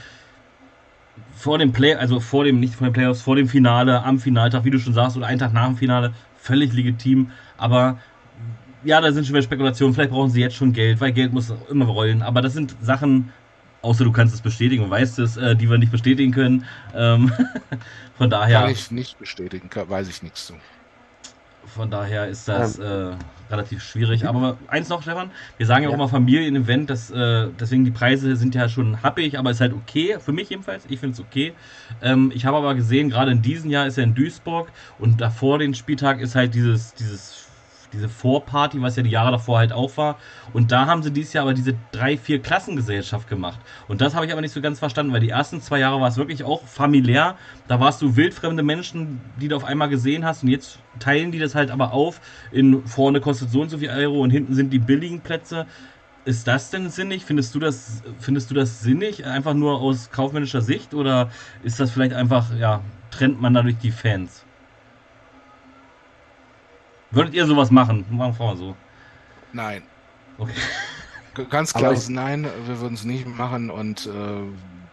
vor 1.35 1.57
dem 1.57 1.73
Play, 1.73 1.95
also 1.95 2.21
vor 2.21 2.45
dem, 2.45 2.61
nicht 2.61 2.75
vor 2.75 2.87
den 2.87 2.93
Playoffs, 2.93 3.23
vor 3.23 3.37
dem 3.37 3.49
Finale, 3.49 4.03
am 4.05 4.19
Finaltag, 4.19 4.65
wie 4.65 4.71
du 4.71 4.79
schon 4.79 4.93
sagst, 4.93 5.17
oder 5.17 5.27
einen 5.27 5.39
Tag 5.39 5.55
nach 5.55 5.67
dem 5.67 5.77
Finale, 5.77 6.13
völlig 6.37 6.75
legitim. 6.75 7.31
Aber 7.57 7.99
ja, 8.85 9.01
da 9.01 9.13
sind 9.13 9.27
schon 9.27 9.35
wieder 9.35 9.43
Spekulationen. 9.43 9.95
Vielleicht 9.95 10.11
brauchen 10.11 10.31
sie 10.31 10.41
jetzt 10.41 10.57
schon 10.57 10.73
Geld, 10.73 11.01
weil 11.01 11.13
Geld 11.13 11.33
muss 11.33 11.53
immer 11.71 11.87
rollen. 11.87 12.23
Aber 12.23 12.43
das 12.43 12.53
sind 12.53 12.77
Sachen, 12.81 13.33
außer 13.83 14.05
du 14.05 14.13
kannst 14.13 14.35
es 14.35 14.41
bestätigen 14.41 14.85
und 14.85 14.91
weißt 14.91 15.19
es, 15.19 15.37
äh, 15.37 15.55
die 15.57 15.69
wir 15.69 15.79
nicht 15.79 15.93
bestätigen 15.93 16.33
können. 16.33 16.65
Ähm, 16.95 17.33
von 18.19 18.31
daher. 18.31 18.61
Kann 18.63 18.71
ich 18.71 18.91
nicht 18.91 19.19
bestätigen, 19.19 19.69
weiß 19.73 20.09
ich 20.09 20.23
nichts 20.23 20.47
zu. 20.47 20.55
Von 21.67 21.91
daher 21.91 22.27
ist 22.27 22.49
das 22.49 22.79
äh, 22.79 23.13
relativ 23.51 23.83
schwierig. 23.83 24.27
Aber 24.27 24.59
eins 24.67 24.89
noch, 24.89 25.03
Stefan, 25.03 25.31
wir 25.57 25.67
sagen 25.67 25.85
ja, 25.85 25.89
ja. 25.89 25.95
auch 25.95 25.99
mal 25.99 26.09
Familienevent, 26.09 26.91
äh, 26.91 27.49
deswegen 27.59 27.85
die 27.85 27.91
Preise 27.91 28.37
sind 28.37 28.55
ja 28.55 28.69
schon 28.69 29.03
happig, 29.03 29.39
aber 29.39 29.51
ist 29.51 29.61
halt 29.61 29.73
okay, 29.73 30.17
für 30.19 30.33
mich 30.33 30.51
jedenfalls, 30.51 30.85
ich 30.89 30.99
finde 30.99 31.15
es 31.15 31.21
okay. 31.21 31.55
Ähm, 32.03 32.33
ich 32.35 32.45
habe 32.45 32.57
aber 32.57 32.75
gesehen, 32.75 33.11
gerade 33.11 33.31
in 33.31 33.43
diesem 33.43 33.71
Jahr 33.71 33.87
ist 33.87 33.97
er 33.97 34.05
in 34.05 34.15
Duisburg 34.15 34.71
und 34.99 35.21
davor 35.21 35.59
den 35.59 35.75
Spieltag 35.75 36.21
ist 36.21 36.35
halt 36.35 36.55
dieses, 36.55 36.95
dieses 36.95 37.42
diese 37.93 38.09
Vorparty, 38.09 38.81
was 38.81 38.97
ja 38.97 39.03
die 39.03 39.11
Jahre 39.11 39.33
davor 39.33 39.59
halt 39.59 39.73
auch 39.73 39.97
war. 39.97 40.17
Und 40.53 40.73
da 40.73 40.87
haben 40.87 41.03
sie 41.03 41.11
dieses 41.11 41.33
Jahr 41.33 41.43
aber 41.43 41.55
diese 41.55 41.75
drei, 41.93 42.17
vier 42.17 42.41
Klassengesellschaft 42.41 43.29
gemacht. 43.29 43.61
Und 43.89 44.01
das 44.01 44.15
habe 44.15 44.27
ich 44.27 44.33
aber 44.33 44.41
nicht 44.41 44.53
so 44.53 44.61
ganz 44.61 44.79
verstanden, 44.79 45.13
weil 45.13 45.21
die 45.21 45.31
ersten 45.31 45.61
zwei 45.61 45.79
Jahre 45.79 46.01
war 46.01 46.09
es 46.09 46.17
wirklich 46.17 46.45
auch 46.45 46.67
familiär. 46.67 47.37
Da 47.69 47.81
warst 47.81 48.03
du 48.03 48.17
wildfremde 48.17 48.63
Menschen, 48.63 49.21
die 49.41 49.49
du 49.49 49.57
auf 49.57 49.65
einmal 49.65 49.89
gesehen 49.89 50.25
hast. 50.25 50.43
Und 50.43 50.49
jetzt 50.49 50.79
teilen 50.99 51.33
die 51.33 51.39
das 51.39 51.55
halt 51.55 51.71
aber 51.71 51.93
auf. 51.93 52.21
In 52.51 52.87
vorne 52.87 53.21
kostet 53.21 53.51
so 53.51 53.61
und 53.61 53.69
so 53.69 53.79
viel 53.79 53.91
Euro 53.91 54.21
und 54.21 54.31
hinten 54.31 54.55
sind 54.55 54.73
die 54.73 54.79
billigen 54.79 55.21
Plätze. 55.21 55.67
Ist 56.25 56.47
das 56.47 56.71
denn 56.71 56.89
sinnig? 56.89 57.25
Findest 57.25 57.55
du 57.55 57.59
das, 57.59 58.03
findest 58.21 58.51
du 58.51 58.55
das 58.55 58.81
sinnig? 58.81 59.27
Einfach 59.27 59.55
nur 59.55 59.81
aus 59.81 60.11
kaufmännischer 60.11 60.63
Sicht? 60.63 60.95
Oder 60.95 61.31
ist 61.65 61.81
das 61.81 61.91
vielleicht 61.91 62.13
einfach, 62.13 62.55
ja, 62.57 62.81
trennt 63.11 63.41
man 63.41 63.55
dadurch 63.55 63.79
die 63.79 63.91
Fans? 63.91 64.42
Würdet 67.13 67.35
ihr 67.35 67.47
sowas 67.47 67.71
machen? 67.71 68.05
Machen 68.11 68.35
wir 68.39 68.47
mal 68.47 68.57
so. 68.57 68.77
Nein. 69.53 69.83
Okay. 70.39 70.53
Ganz 71.49 71.73
klares 71.73 72.09
Nein, 72.09 72.47
wir 72.67 72.81
würden 72.81 72.95
es 72.95 73.05
nicht 73.05 73.27
machen 73.27 73.71
und 73.71 74.07
äh, 74.07 74.11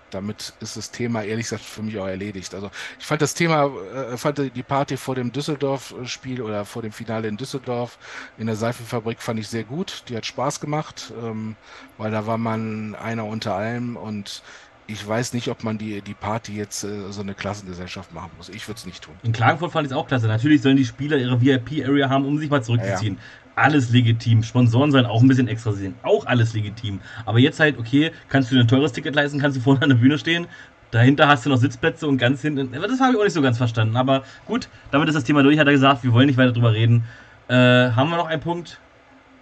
damit 0.10 0.54
ist 0.60 0.78
das 0.78 0.92
Thema 0.92 1.24
ehrlich 1.24 1.46
gesagt 1.46 1.64
für 1.64 1.82
mich 1.82 1.98
auch 1.98 2.08
erledigt. 2.08 2.54
Also 2.54 2.72
ich 2.98 3.06
fand 3.06 3.22
das 3.22 3.34
Thema, 3.34 3.66
äh, 3.94 4.18
fand 4.18 4.38
die 4.38 4.64
Party 4.64 4.98
vor 4.98 5.16
dem 5.16 5.32
Düsseldorf-Spiel 5.32 6.42
oder 6.42 6.66
vor 6.66 6.82
dem 6.82 6.92
Finale 6.92 7.28
in 7.28 7.38
Düsseldorf 7.38 7.98
in 8.38 8.48
der 8.48 8.56
Seifenfabrik 8.56 9.22
fand 9.22 9.40
ich 9.40 9.48
sehr 9.48 9.64
gut. 9.64 10.04
Die 10.08 10.16
hat 10.16 10.26
Spaß 10.26 10.60
gemacht, 10.60 11.14
ähm, 11.22 11.56
weil 11.98 12.12
da 12.12 12.26
war 12.26 12.38
man 12.38 12.96
einer 12.96 13.26
unter 13.26 13.56
allem 13.56 13.98
und 13.98 14.42
ich 14.90 15.08
weiß 15.08 15.34
nicht, 15.34 15.48
ob 15.50 15.64
man 15.64 15.78
die, 15.78 16.02
die 16.02 16.14
Party 16.14 16.56
jetzt 16.56 16.84
äh, 16.84 17.12
so 17.12 17.22
eine 17.22 17.36
Klassengesellschaft 17.36 18.14
machen 18.14 18.32
muss. 18.38 18.50
Ich 18.50 18.68
würde 18.68 18.80
es 18.80 18.86
nicht 18.86 19.04
tun. 19.04 19.14
In 19.24 19.32
Klagenfurt 19.32 19.72
fand 19.72 19.86
ich 19.86 19.92
es 19.92 19.98
auch 19.98 20.08
klasse. 20.08 20.28
Natürlich 20.28 20.62
sollen 20.62 20.78
die 20.78 20.86
Spieler 20.86 21.18
ihre 21.18 21.40
VIP-Area 21.40 22.10
haben, 22.10 22.26
um 22.26 22.38
sich 22.40 22.50
mal 22.50 22.64
zurückzuziehen. 22.64 23.16
Ja, 23.16 23.20
ja. 23.20 23.64
Alles 23.64 23.92
legitim. 23.92 24.42
Sponsoren 24.42 24.92
sollen 24.92 25.06
auch 25.06 25.22
ein 25.22 25.28
bisschen 25.28 25.48
extra 25.48 25.74
sehen. 25.74 25.94
Auch 26.02 26.26
alles 26.26 26.54
legitim. 26.54 27.02
Aber 27.26 27.40
jetzt 27.40 27.60
halt, 27.60 27.78
okay, 27.78 28.12
kannst 28.30 28.50
du 28.50 28.56
dir 28.56 28.62
ein 28.62 28.68
teures 28.68 28.94
Ticket 28.94 29.16
leisten, 29.16 29.40
kannst 29.40 29.58
du 29.58 29.62
vorne 29.62 29.82
an 29.82 29.90
der 29.90 29.98
Bühne 29.98 30.18
stehen. 30.18 30.48
Dahinter 30.92 31.28
hast 31.28 31.46
du 31.46 31.50
noch 31.50 31.58
Sitzplätze 31.58 32.08
und 32.08 32.18
ganz 32.18 32.42
hinten. 32.42 32.72
Das 32.72 33.00
habe 33.00 33.14
ich 33.14 33.20
auch 33.20 33.24
nicht 33.24 33.34
so 33.34 33.42
ganz 33.42 33.58
verstanden. 33.58 33.96
Aber 33.96 34.24
gut, 34.46 34.70
damit 34.92 35.08
ist 35.08 35.16
das 35.16 35.24
Thema 35.24 35.44
durch, 35.44 35.60
hat 35.60 35.68
er 35.68 35.74
gesagt. 35.74 36.04
Wir 36.04 36.14
wollen 36.14 36.28
nicht 36.28 36.38
weiter 36.38 36.54
drüber 36.54 36.74
reden. 36.74 37.04
Äh, 37.48 37.54
haben 37.56 38.10
wir 38.10 38.18
noch 38.18 38.28
einen 38.28 38.42
Punkt? 38.42 38.80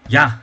Ja, 0.09 0.39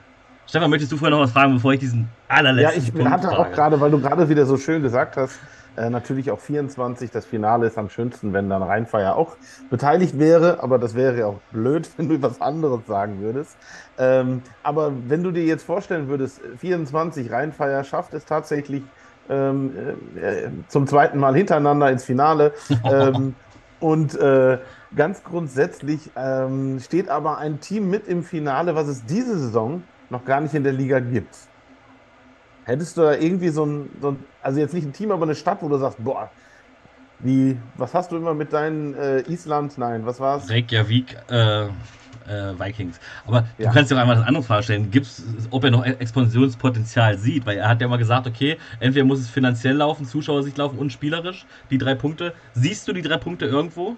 Stefan, 0.47 0.71
möchtest 0.71 0.93
du 0.93 0.97
vorher 0.97 1.17
noch 1.17 1.23
was 1.23 1.33
fragen, 1.33 1.55
bevor 1.55 1.73
ich 1.73 1.81
diesen 1.81 2.09
allerletzten 2.35 2.83
Ja, 2.83 2.89
ich 2.89 2.93
Punkt 2.93 3.11
hatte 3.11 3.39
auch 3.39 3.51
gerade, 3.53 3.81
weil 3.81 3.91
du 3.91 4.01
gerade 4.01 4.29
wieder 4.29 4.47
so 4.47 4.57
schön 4.57 4.83
gesagt 4.83 5.17
hast, 5.17 5.39
äh, 5.77 5.91
natürlich 5.91 6.31
auch 6.31 6.39
24, 6.39 7.11
das 7.11 7.27
Finale 7.27 7.67
ist 7.67 7.79
am 7.79 7.89
schönsten, 7.89 8.33
wenn 8.33 8.49
dann 8.49 8.63
Rheinfeier 8.63 9.17
auch 9.17 9.37
beteiligt 9.71 10.19
wäre, 10.19 10.63
aber 10.63 10.79
das 10.79 10.95
wäre 10.95 11.19
ja 11.19 11.27
auch 11.27 11.41
blöd, 11.51 11.89
wenn 11.97 12.09
du 12.09 12.23
was 12.23 12.41
anderes 12.41 12.87
sagen 12.87 13.21
würdest. 13.21 13.57
Ähm, 13.99 14.43
aber 14.63 14.93
wenn 15.09 15.23
du 15.23 15.33
dir 15.33 15.45
jetzt 15.45 15.65
vorstellen 15.65 16.09
würdest, 16.09 16.41
24 16.59 17.31
Rheinfeier 17.31 17.83
schafft 17.83 18.15
es 18.15 18.25
tatsächlich 18.25 18.83
ähm, 19.29 19.73
äh, 20.17 20.49
zum 20.69 20.87
zweiten 20.87 21.19
Mal 21.19 21.35
hintereinander 21.35 21.91
ins 21.91 22.05
Finale. 22.05 22.53
ähm, 22.85 23.35
und 23.81 24.15
äh, 24.15 24.59
ganz 24.95 25.25
grundsätzlich 25.25 26.11
ähm, 26.17 26.79
steht 26.81 27.09
aber 27.09 27.39
ein 27.39 27.61
Team 27.61 27.91
mit 27.91 28.07
im 28.07 28.23
Finale, 28.23 28.75
was 28.75 28.87
es 28.89 29.05
diese 29.05 29.39
Saison 29.39 29.83
noch 30.09 30.25
gar 30.25 30.41
nicht 30.41 30.55
in 30.55 30.63
der 30.63 30.73
Liga 30.73 31.01
gibt. 31.01 31.37
Hättest 32.65 32.97
du 32.97 33.03
da 33.03 33.15
irgendwie 33.15 33.51
so 33.51 33.65
ein, 33.65 33.91
so 34.01 34.13
ein, 34.13 34.25
also 34.43 34.61
jetzt 34.61 34.75
nicht 34.75 34.87
ein 34.87 34.93
Team, 34.93 35.11
aber 35.11 35.25
eine 35.25 35.35
Stadt, 35.35 35.59
wo 35.61 35.69
du 35.69 35.77
sagst, 35.79 36.03
boah, 36.03 36.31
wie, 37.21 37.57
was 37.77 37.95
hast 37.95 38.13
du 38.13 38.17
immer 38.17 38.35
mit 38.35 38.53
deinen 38.53 38.95
äh, 38.95 39.21
Island, 39.23 39.79
nein, 39.79 40.05
was 40.07 40.21
war's? 40.21 40.51
Reykjavik, 40.51 41.17
äh, 41.31 41.65
äh, 41.65 42.59
Vikings. 42.59 42.99
Aber 43.27 43.47
ja. 43.59 43.69
du 43.69 43.75
kannst 43.75 43.91
dir 43.91 43.97
auch 43.97 44.01
einmal 44.01 44.17
das 44.17 44.27
andere 44.27 44.43
Frage 44.43 44.63
stellen, 44.63 44.91
gibt's, 44.91 45.23
ob 45.51 45.65
er 45.65 45.71
noch 45.71 45.85
Expansionspotenzial 45.85 47.19
sieht, 47.19 47.47
weil 47.47 47.59
er 47.59 47.69
hat 47.69 47.81
ja 47.81 47.89
mal 47.89 47.97
gesagt, 47.97 48.27
okay, 48.27 48.59
entweder 48.81 49.05
muss 49.05 49.21
es 49.21 49.29
finanziell 49.29 49.77
laufen, 49.77 50.07
Zuschauersicht 50.07 50.57
laufen 50.59 50.79
und 50.79 50.93
spielerisch, 50.93 51.47
die 51.71 51.79
drei 51.79 51.95
Punkte. 51.95 52.35
Siehst 52.55 52.89
du 52.89 52.93
die 52.93 53.03
drei 53.03 53.19
Punkte 53.19 53.47
irgendwo? 53.47 53.97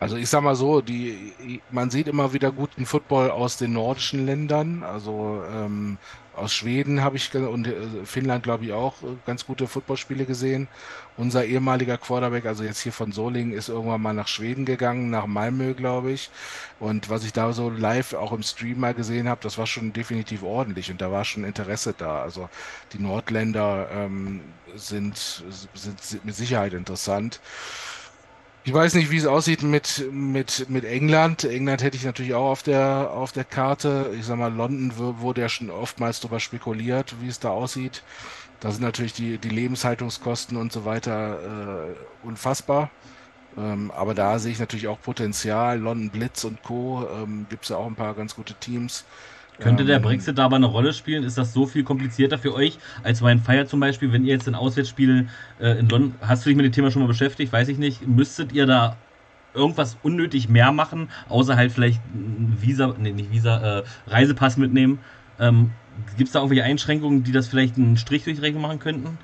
Also 0.00 0.16
ich 0.16 0.28
sag 0.28 0.42
mal 0.42 0.54
so, 0.54 0.80
die, 0.80 1.60
man 1.70 1.90
sieht 1.90 2.06
immer 2.06 2.32
wieder 2.32 2.52
guten 2.52 2.86
Football 2.86 3.30
aus 3.30 3.56
den 3.56 3.72
nordischen 3.72 4.26
Ländern. 4.26 4.84
Also 4.84 5.42
ähm, 5.52 5.98
aus 6.38 6.54
Schweden 6.54 7.02
habe 7.02 7.16
ich 7.16 7.34
und 7.34 7.66
äh, 7.66 7.74
Finnland 8.04 8.44
glaube 8.44 8.64
ich 8.64 8.72
auch 8.72 9.02
äh, 9.02 9.06
ganz 9.26 9.44
gute 9.44 9.66
Footballspiele 9.66 10.24
gesehen. 10.24 10.68
Unser 11.16 11.44
ehemaliger 11.44 11.98
Quarterback, 11.98 12.46
also 12.46 12.62
jetzt 12.62 12.80
hier 12.80 12.92
von 12.92 13.10
Solingen, 13.10 13.52
ist 13.52 13.68
irgendwann 13.68 14.00
mal 14.00 14.14
nach 14.14 14.28
Schweden 14.28 14.64
gegangen, 14.64 15.10
nach 15.10 15.26
Malmö 15.26 15.74
glaube 15.74 16.12
ich. 16.12 16.30
Und 16.78 17.10
was 17.10 17.24
ich 17.24 17.32
da 17.32 17.52
so 17.52 17.68
live 17.68 18.14
auch 18.14 18.32
im 18.32 18.42
Stream 18.44 18.78
mal 18.80 18.94
gesehen 18.94 19.28
habe, 19.28 19.40
das 19.42 19.58
war 19.58 19.66
schon 19.66 19.92
definitiv 19.92 20.42
ordentlich 20.44 20.90
und 20.92 21.00
da 21.00 21.10
war 21.10 21.24
schon 21.24 21.44
Interesse 21.44 21.94
da. 21.96 22.22
Also 22.22 22.48
die 22.92 23.00
Nordländer 23.00 23.88
ähm, 23.92 24.42
sind, 24.76 25.16
sind 25.74 26.24
mit 26.24 26.36
Sicherheit 26.36 26.72
interessant. 26.72 27.40
Ich 28.68 28.74
weiß 28.74 28.92
nicht, 28.96 29.10
wie 29.10 29.16
es 29.16 29.24
aussieht 29.24 29.62
mit, 29.62 30.04
mit, 30.12 30.68
mit 30.68 30.84
England. 30.84 31.44
England 31.44 31.82
hätte 31.82 31.96
ich 31.96 32.04
natürlich 32.04 32.34
auch 32.34 32.50
auf 32.50 32.62
der, 32.62 33.12
auf 33.14 33.32
der 33.32 33.44
Karte. 33.44 34.10
Ich 34.18 34.26
sag 34.26 34.36
mal, 34.36 34.52
London 34.52 34.92
wurde 35.20 35.40
ja 35.40 35.48
schon 35.48 35.70
oftmals 35.70 36.20
darüber 36.20 36.38
spekuliert, 36.38 37.14
wie 37.22 37.28
es 37.28 37.40
da 37.40 37.48
aussieht. 37.48 38.02
Da 38.60 38.70
sind 38.70 38.82
natürlich 38.82 39.14
die, 39.14 39.38
die 39.38 39.48
Lebenshaltungskosten 39.48 40.58
und 40.58 40.70
so 40.70 40.84
weiter 40.84 41.86
äh, 41.88 42.26
unfassbar. 42.26 42.90
Ähm, 43.56 43.90
aber 43.90 44.12
da 44.12 44.38
sehe 44.38 44.52
ich 44.52 44.58
natürlich 44.58 44.88
auch 44.88 45.00
Potenzial. 45.00 45.78
London 45.78 46.10
Blitz 46.10 46.44
und 46.44 46.62
Co. 46.62 47.08
Ähm, 47.10 47.46
gibt 47.48 47.62
es 47.62 47.70
ja 47.70 47.78
auch 47.78 47.86
ein 47.86 47.96
paar 47.96 48.12
ganz 48.12 48.36
gute 48.36 48.52
Teams. 48.52 49.06
Könnte 49.60 49.84
der 49.84 49.96
ähm, 49.96 50.02
Brexit 50.02 50.38
da 50.38 50.44
aber 50.44 50.56
eine 50.56 50.66
Rolle 50.66 50.92
spielen? 50.92 51.24
Ist 51.24 51.36
das 51.36 51.52
so 51.52 51.66
viel 51.66 51.82
komplizierter 51.82 52.38
für 52.38 52.54
euch 52.54 52.78
als 53.02 53.20
mein 53.20 53.40
Feier 53.40 53.66
zum 53.66 53.80
Beispiel, 53.80 54.12
wenn 54.12 54.24
ihr 54.24 54.32
jetzt 54.34 54.48
ein 54.48 54.54
Auswärtsspiel 54.54 55.28
äh, 55.60 55.78
in 55.78 55.88
London, 55.88 56.14
hast 56.20 56.44
du 56.44 56.50
dich 56.50 56.56
mit 56.56 56.64
dem 56.64 56.72
Thema 56.72 56.90
schon 56.90 57.02
mal 57.02 57.08
beschäftigt? 57.08 57.52
Weiß 57.52 57.68
ich 57.68 57.78
nicht. 57.78 58.06
Müsstet 58.06 58.52
ihr 58.52 58.66
da 58.66 58.96
irgendwas 59.54 59.96
unnötig 60.02 60.48
mehr 60.48 60.72
machen, 60.72 61.08
außer 61.28 61.56
halt 61.56 61.72
vielleicht 61.72 62.00
ein 62.14 62.56
Visa, 62.60 62.94
nee, 62.98 63.12
nicht 63.12 63.32
Visa, 63.32 63.80
äh, 63.80 63.84
Reisepass 64.06 64.56
mitnehmen? 64.56 65.00
Ähm, 65.40 65.72
Gibt 66.16 66.28
es 66.28 66.32
da 66.32 66.40
irgendwelche 66.40 66.64
Einschränkungen, 66.64 67.24
die 67.24 67.32
das 67.32 67.48
vielleicht 67.48 67.76
einen 67.76 67.96
Strich 67.96 68.24
durch 68.24 68.40
Rechnung 68.40 68.62
machen 68.62 68.78
könnten? 68.78 69.18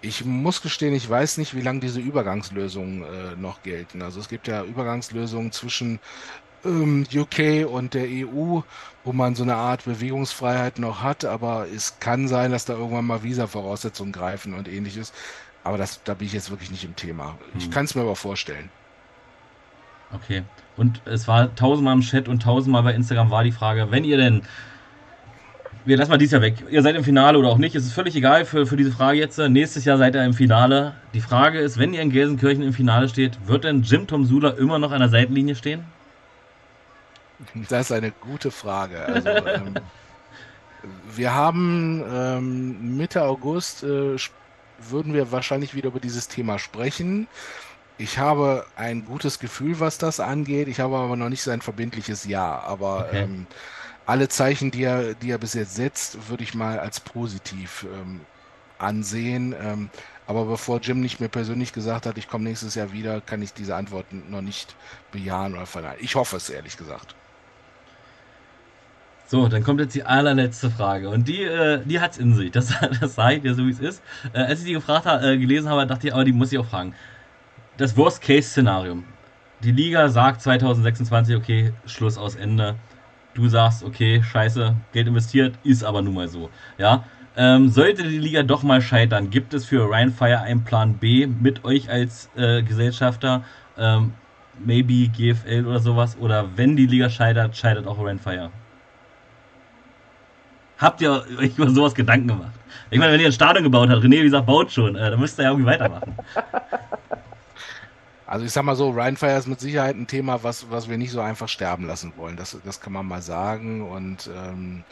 Ich 0.00 0.24
muss 0.24 0.62
gestehen, 0.62 0.94
ich 0.94 1.08
weiß 1.08 1.38
nicht, 1.38 1.54
wie 1.54 1.60
lange 1.60 1.80
diese 1.80 2.00
Übergangslösungen 2.00 3.02
äh, 3.02 3.36
noch 3.36 3.62
gelten. 3.62 4.02
Also 4.02 4.18
es 4.18 4.28
gibt 4.28 4.48
ja 4.48 4.64
Übergangslösungen 4.64 5.52
zwischen 5.52 6.00
ähm, 6.64 7.06
UK 7.12 7.66
und 7.68 7.94
der 7.94 8.04
EU, 8.04 8.60
wo 9.04 9.12
man 9.12 9.34
so 9.34 9.42
eine 9.42 9.56
Art 9.56 9.84
Bewegungsfreiheit 9.84 10.78
noch 10.78 11.02
hat, 11.02 11.24
aber 11.24 11.66
es 11.74 11.98
kann 11.98 12.28
sein, 12.28 12.50
dass 12.50 12.64
da 12.64 12.74
irgendwann 12.74 13.06
mal 13.06 13.22
Visa-Voraussetzungen 13.22 14.12
greifen 14.12 14.54
und 14.54 14.68
ähnliches. 14.68 15.12
Aber 15.64 15.78
das, 15.78 16.02
da 16.04 16.14
bin 16.14 16.26
ich 16.26 16.32
jetzt 16.32 16.50
wirklich 16.50 16.70
nicht 16.70 16.84
im 16.84 16.96
Thema. 16.96 17.36
Ich 17.56 17.64
hm. 17.64 17.70
kann 17.70 17.84
es 17.84 17.94
mir 17.94 18.02
aber 18.02 18.16
vorstellen. 18.16 18.70
Okay. 20.12 20.42
Und 20.76 21.00
es 21.04 21.28
war 21.28 21.54
tausendmal 21.54 21.94
im 21.94 22.02
Chat 22.02 22.28
und 22.28 22.42
tausendmal 22.42 22.82
bei 22.82 22.94
Instagram 22.94 23.30
war 23.30 23.44
die 23.44 23.52
Frage, 23.52 23.90
wenn 23.90 24.04
ihr 24.04 24.16
denn 24.16 24.42
wir 25.84 25.96
lassen 25.96 26.10
mal 26.10 26.16
dieses 26.16 26.32
Jahr 26.32 26.42
weg. 26.42 26.54
Ihr 26.70 26.80
seid 26.82 26.94
im 26.94 27.02
Finale 27.02 27.36
oder 27.36 27.48
auch 27.48 27.58
nicht. 27.58 27.74
Es 27.74 27.84
ist 27.84 27.92
völlig 27.92 28.14
egal 28.14 28.44
für, 28.44 28.66
für 28.66 28.76
diese 28.76 28.92
Frage 28.92 29.18
jetzt. 29.18 29.38
Nächstes 29.38 29.84
Jahr 29.84 29.98
seid 29.98 30.14
ihr 30.14 30.24
im 30.24 30.32
Finale. 30.32 30.94
Die 31.12 31.20
Frage 31.20 31.58
ist, 31.58 31.76
wenn 31.76 31.92
ihr 31.92 32.00
in 32.02 32.10
Gelsenkirchen 32.10 32.62
im 32.62 32.72
Finale 32.72 33.08
steht, 33.08 33.48
wird 33.48 33.64
denn 33.64 33.82
Jim 33.82 34.06
Tom 34.06 34.24
Sula 34.24 34.50
immer 34.50 34.78
noch 34.78 34.92
an 34.92 35.00
der 35.00 35.08
Seitenlinie 35.08 35.56
stehen? 35.56 35.84
Das 37.68 37.86
ist 37.86 37.92
eine 37.92 38.10
gute 38.12 38.50
Frage. 38.50 39.04
Also, 39.04 39.28
ähm, 39.28 39.74
wir 41.14 41.34
haben 41.34 42.04
ähm, 42.12 42.96
Mitte 42.96 43.22
August 43.22 43.82
äh, 43.82 44.16
würden 44.78 45.14
wir 45.14 45.30
wahrscheinlich 45.30 45.74
wieder 45.74 45.88
über 45.88 46.00
dieses 46.00 46.28
Thema 46.28 46.58
sprechen. 46.58 47.28
Ich 47.98 48.18
habe 48.18 48.66
ein 48.76 49.04
gutes 49.04 49.38
Gefühl, 49.38 49.78
was 49.78 49.98
das 49.98 50.18
angeht. 50.18 50.68
Ich 50.68 50.80
habe 50.80 50.96
aber 50.96 51.16
noch 51.16 51.28
nicht 51.28 51.42
sein 51.42 51.60
verbindliches 51.60 52.24
Ja. 52.24 52.60
Aber 52.60 53.06
okay. 53.06 53.22
ähm, 53.22 53.46
alle 54.06 54.28
Zeichen, 54.28 54.70
die 54.70 54.84
er, 54.84 55.14
die 55.14 55.30
er 55.30 55.38
bis 55.38 55.54
jetzt 55.54 55.76
setzt, 55.76 56.28
würde 56.28 56.42
ich 56.42 56.54
mal 56.54 56.78
als 56.80 57.00
positiv 57.00 57.86
ähm, 57.92 58.20
ansehen. 58.78 59.54
Ähm, 59.60 59.90
aber 60.26 60.44
bevor 60.46 60.80
Jim 60.80 61.00
nicht 61.00 61.20
mehr 61.20 61.28
persönlich 61.28 61.72
gesagt 61.72 62.06
hat, 62.06 62.18
ich 62.18 62.28
komme 62.28 62.44
nächstes 62.44 62.74
Jahr 62.74 62.92
wieder, 62.92 63.20
kann 63.20 63.42
ich 63.42 63.52
diese 63.52 63.76
Antworten 63.76 64.24
noch 64.30 64.42
nicht 64.42 64.74
bejahen 65.10 65.54
oder 65.54 65.66
verneinen. 65.66 65.98
Ich 66.00 66.14
hoffe 66.14 66.36
es 66.36 66.48
ehrlich 66.50 66.76
gesagt. 66.76 67.14
So, 69.32 69.48
dann 69.48 69.64
kommt 69.64 69.80
jetzt 69.80 69.94
die 69.94 70.02
allerletzte 70.02 70.68
Frage. 70.68 71.08
Und 71.08 71.26
die, 71.26 71.42
äh, 71.42 71.80
die 71.86 71.96
es 71.96 72.18
in 72.18 72.34
sich. 72.34 72.50
Das, 72.50 72.74
das 73.00 73.14
sage 73.14 73.36
ich 73.36 73.42
dir 73.42 73.54
so, 73.54 73.66
wie 73.66 73.70
es 73.70 73.80
ist. 73.80 74.02
Äh, 74.34 74.40
als 74.40 74.60
ich 74.60 74.66
die 74.66 74.72
gefragt 74.74 75.06
äh, 75.06 75.38
gelesen 75.38 75.70
habe, 75.70 75.86
dachte 75.86 76.08
ich, 76.08 76.12
aber 76.12 76.24
die 76.24 76.32
muss 76.32 76.52
ich 76.52 76.58
auch 76.58 76.66
fragen. 76.66 76.92
Das 77.78 77.96
Worst-Case-Szenario. 77.96 79.02
die 79.64 79.72
Liga 79.72 80.10
sagt 80.10 80.42
2026, 80.42 81.34
okay, 81.34 81.72
Schluss 81.86 82.18
aus 82.18 82.34
Ende. 82.34 82.74
Du 83.32 83.48
sagst, 83.48 83.82
okay, 83.82 84.22
scheiße, 84.22 84.76
Geld 84.92 85.08
investiert, 85.08 85.54
ist 85.64 85.82
aber 85.82 86.02
nun 86.02 86.12
mal 86.12 86.28
so. 86.28 86.50
Ja, 86.76 87.04
ähm, 87.34 87.70
sollte 87.70 88.02
die 88.02 88.18
Liga 88.18 88.42
doch 88.42 88.62
mal 88.62 88.82
scheitern, 88.82 89.30
gibt 89.30 89.54
es 89.54 89.64
für 89.64 89.88
Ryan 89.88 90.12
Fire 90.12 90.42
einen 90.42 90.64
Plan 90.64 90.98
B 90.98 91.26
mit 91.26 91.64
euch 91.64 91.88
als 91.88 92.28
äh, 92.36 92.62
Gesellschafter? 92.62 93.44
Ähm, 93.78 94.12
maybe 94.62 95.08
GFL 95.08 95.64
oder 95.66 95.80
sowas? 95.80 96.18
Oder 96.20 96.50
wenn 96.56 96.76
die 96.76 96.86
Liga 96.86 97.08
scheitert, 97.08 97.56
scheitert 97.56 97.86
auch 97.86 97.98
Ryan 97.98 98.18
Fire? 98.18 98.50
Habt 100.82 101.00
ihr 101.00 101.24
euch 101.38 101.56
über 101.56 101.70
sowas 101.70 101.94
Gedanken 101.94 102.28
gemacht? 102.28 102.52
Ich 102.90 102.98
meine, 102.98 103.12
wenn 103.12 103.20
ihr 103.20 103.26
ein 103.26 103.32
Stadion 103.32 103.62
gebaut 103.62 103.88
habt, 103.88 104.02
René, 104.02 104.18
wie 104.18 104.24
gesagt, 104.24 104.46
baut 104.46 104.70
schon, 104.72 104.96
äh, 104.96 105.10
dann 105.10 105.20
müsst 105.20 105.38
ihr 105.38 105.44
ja 105.44 105.50
irgendwie 105.50 105.66
weitermachen. 105.66 106.14
Also 108.24 108.46
ich 108.46 108.52
sag 108.52 108.62
mal 108.62 108.76
so, 108.76 108.88
Rheinfire 108.88 109.36
ist 109.36 109.46
mit 109.46 109.60
Sicherheit 109.60 109.94
ein 109.94 110.06
Thema, 110.06 110.42
was, 110.42 110.70
was 110.70 110.88
wir 110.88 110.96
nicht 110.96 111.10
so 111.10 111.20
einfach 111.20 111.50
sterben 111.50 111.86
lassen 111.86 112.14
wollen. 112.16 112.34
Das, 112.38 112.56
das 112.64 112.80
kann 112.80 112.94
man 112.94 113.06
mal 113.06 113.20
sagen. 113.20 113.86
Und 113.86 114.30
ähm, 114.34 114.84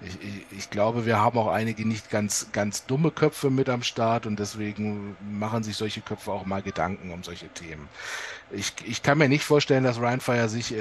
ich, 0.00 0.14
ich, 0.22 0.58
ich, 0.58 0.70
glaube, 0.70 1.04
wir 1.04 1.18
haben 1.18 1.38
auch 1.38 1.48
einige 1.48 1.86
nicht 1.86 2.08
ganz, 2.08 2.48
ganz 2.52 2.86
dumme 2.86 3.10
Köpfe 3.10 3.50
mit 3.50 3.68
am 3.68 3.82
Start 3.82 4.24
und 4.24 4.38
deswegen 4.38 5.14
machen 5.30 5.62
sich 5.62 5.76
solche 5.76 6.00
Köpfe 6.00 6.32
auch 6.32 6.46
mal 6.46 6.62
Gedanken 6.62 7.12
um 7.12 7.22
solche 7.22 7.48
Themen. 7.48 7.86
Ich, 8.52 8.72
ich 8.84 9.02
kann 9.02 9.18
mir 9.18 9.28
nicht 9.28 9.44
vorstellen, 9.44 9.84
dass 9.84 10.00
Rheinfire 10.00 10.48
sich 10.48 10.74
äh, 10.74 10.78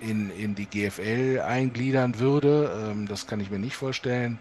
in, 0.00 0.30
in 0.30 0.54
die 0.54 0.66
GFL 0.66 1.40
eingliedern 1.40 2.18
würde. 2.18 2.90
Ähm, 2.90 3.08
das 3.08 3.26
kann 3.26 3.40
ich 3.40 3.50
mir 3.50 3.58
nicht 3.58 3.76
vorstellen. 3.76 4.38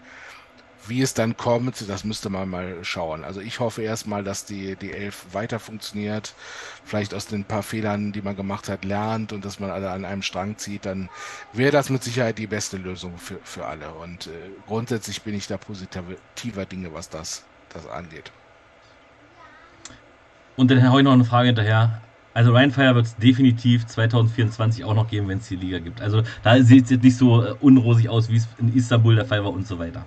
Wie 0.85 1.01
es 1.01 1.13
dann 1.13 1.37
kommt, 1.37 1.89
das 1.89 2.03
müsste 2.03 2.29
man 2.29 2.49
mal 2.49 2.83
schauen. 2.83 3.23
Also 3.23 3.39
ich 3.39 3.61
hoffe 3.61 3.81
erstmal, 3.81 4.25
dass 4.25 4.43
die, 4.43 4.75
die 4.75 4.91
Elf 4.91 5.27
weiter 5.31 5.59
funktioniert, 5.59 6.33
vielleicht 6.83 7.13
aus 7.13 7.25
den 7.25 7.45
paar 7.45 7.63
Fehlern, 7.63 8.11
die 8.11 8.21
man 8.21 8.35
gemacht 8.35 8.67
hat, 8.67 8.83
lernt 8.83 9.31
und 9.31 9.45
dass 9.45 9.61
man 9.61 9.69
alle 9.69 9.91
an 9.91 10.03
einem 10.03 10.21
Strang 10.21 10.57
zieht, 10.57 10.85
dann 10.85 11.07
wäre 11.53 11.71
das 11.71 11.89
mit 11.89 12.03
Sicherheit 12.03 12.37
die 12.37 12.47
beste 12.47 12.75
Lösung 12.75 13.17
für, 13.17 13.39
für 13.45 13.65
alle. 13.65 13.91
Und 13.93 14.27
äh, 14.27 14.31
grundsätzlich 14.67 15.21
bin 15.21 15.35
ich 15.35 15.47
da 15.47 15.55
positiver 15.55 16.65
Dinge, 16.65 16.93
was 16.93 17.09
das, 17.09 17.45
das 17.69 17.87
angeht. 17.87 18.33
Und 20.57 20.69
dann 20.69 20.83
habe 20.83 20.99
ich 20.99 21.03
noch 21.05 21.13
eine 21.13 21.25
Frage 21.25 21.47
hinterher. 21.47 22.01
Also 22.33 22.53
Rheinfire 22.53 22.95
wird 22.95 23.05
es 23.05 23.15
definitiv 23.15 23.85
2024 23.85 24.83
auch 24.83 24.95
noch 24.95 25.07
geben, 25.07 25.27
wenn 25.27 25.37
es 25.37 25.47
die 25.47 25.55
Liga 25.55 25.79
gibt. 25.79 26.01
Also 26.01 26.23
da 26.41 26.61
sieht 26.63 26.85
es 26.85 26.89
jetzt 26.91 27.03
nicht 27.03 27.17
so 27.17 27.43
äh, 27.43 27.55
unrosig 27.59 28.09
aus, 28.09 28.29
wie 28.29 28.37
es 28.37 28.47
in 28.57 28.75
Istanbul 28.75 29.15
der 29.15 29.25
Fall 29.25 29.43
war 29.43 29.53
und 29.53 29.67
so 29.67 29.77
weiter. 29.77 30.05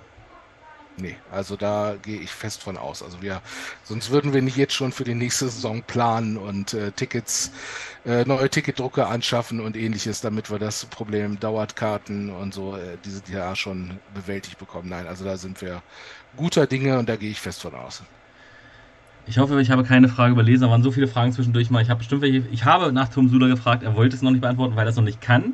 Nee, 0.99 1.15
also 1.31 1.55
da 1.55 1.95
gehe 2.01 2.19
ich 2.19 2.31
fest 2.31 2.63
von 2.63 2.75
aus. 2.75 3.03
Also 3.03 3.21
wir, 3.21 3.41
sonst 3.83 4.09
würden 4.09 4.33
wir 4.33 4.41
nicht 4.41 4.57
jetzt 4.57 4.73
schon 4.73 4.91
für 4.91 5.03
die 5.03 5.13
nächste 5.13 5.47
Saison 5.47 5.83
planen 5.83 6.37
und 6.37 6.73
äh, 6.73 6.91
Tickets, 6.91 7.51
äh, 8.03 8.25
neue 8.25 8.49
Ticketdrucke 8.49 9.05
anschaffen 9.05 9.59
und 9.59 9.77
ähnliches, 9.77 10.21
damit 10.21 10.49
wir 10.49 10.57
das 10.57 10.85
Problem 10.85 11.39
Dauerkarten 11.39 12.31
und 12.31 12.51
so 12.51 12.75
äh, 12.75 12.97
dieses 13.05 13.29
Jahr 13.29 13.55
schon 13.55 13.99
bewältigt 14.15 14.57
bekommen. 14.57 14.89
Nein, 14.89 15.05
also 15.05 15.23
da 15.23 15.37
sind 15.37 15.61
wir 15.61 15.83
guter 16.35 16.65
Dinge 16.65 16.97
und 16.97 17.07
da 17.07 17.15
gehe 17.15 17.29
ich 17.29 17.39
fest 17.39 17.61
von 17.61 17.75
aus. 17.75 18.01
Ich 19.27 19.37
hoffe, 19.37 19.59
ich 19.61 19.71
habe 19.71 19.83
keine 19.83 20.07
Frage 20.07 20.33
überlesen. 20.33 20.63
Da 20.63 20.71
waren 20.71 20.83
so 20.83 20.91
viele 20.91 21.07
Fragen 21.07 21.31
zwischendurch 21.31 21.69
mal. 21.69 21.81
Ich 21.81 21.89
habe 21.89 21.99
bestimmt 21.99 22.21
welche. 22.21 22.43
Ich 22.51 22.65
habe 22.65 22.93
nach 22.93 23.09
Tom 23.09 23.29
Sula 23.29 23.47
gefragt. 23.47 23.83
Er 23.83 23.95
wollte 23.95 24.15
es 24.15 24.21
noch 24.21 24.31
nicht 24.31 24.41
beantworten, 24.41 24.75
weil 24.75 24.87
er 24.87 24.89
es 24.89 24.95
noch 24.95 25.03
nicht 25.03 25.21
kann 25.21 25.53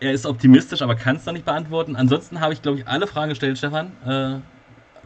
er 0.00 0.12
ist 0.12 0.26
optimistisch, 0.26 0.82
aber 0.82 0.94
kann 0.94 1.16
es 1.16 1.26
noch 1.26 1.32
nicht 1.32 1.44
beantworten. 1.44 1.96
Ansonsten 1.96 2.40
habe 2.40 2.52
ich, 2.52 2.62
glaube 2.62 2.78
ich, 2.78 2.88
alle 2.88 3.06
Fragen 3.06 3.30
gestellt, 3.30 3.58
Stefan. 3.58 3.92
Äh, 4.06 4.36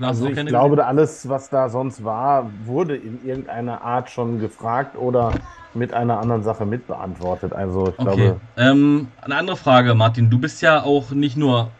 also 0.01 0.27
ich 0.27 0.47
glaube, 0.47 0.77
gesehen? 0.77 0.89
alles, 0.89 1.28
was 1.28 1.51
da 1.51 1.69
sonst 1.69 2.03
war, 2.03 2.51
wurde 2.65 2.97
in 2.97 3.24
irgendeiner 3.24 3.82
Art 3.82 4.11
schon 4.11 4.40
gefragt 4.40 4.97
oder 4.97 5.32
mit 5.74 5.93
einer 5.93 6.19
anderen 6.19 6.43
Sache 6.43 6.65
mitbeantwortet. 6.65 7.53
Also 7.53 7.89
ich 7.89 7.99
okay. 7.99 8.16
glaube. 8.16 8.40
Ähm, 8.57 9.09
eine 9.20 9.36
andere 9.36 9.57
Frage, 9.57 9.94
Martin. 9.94 10.31
Du 10.31 10.39
bist 10.39 10.62
ja 10.62 10.82
auch 10.82 11.11
nicht 11.11 11.36
nur 11.36 11.70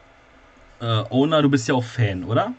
äh, 0.81 1.02
Owner, 1.10 1.43
du 1.43 1.51
bist 1.51 1.69
ja 1.69 1.74
auch 1.74 1.85
Fan, 1.85 2.24
oder? 2.24 2.52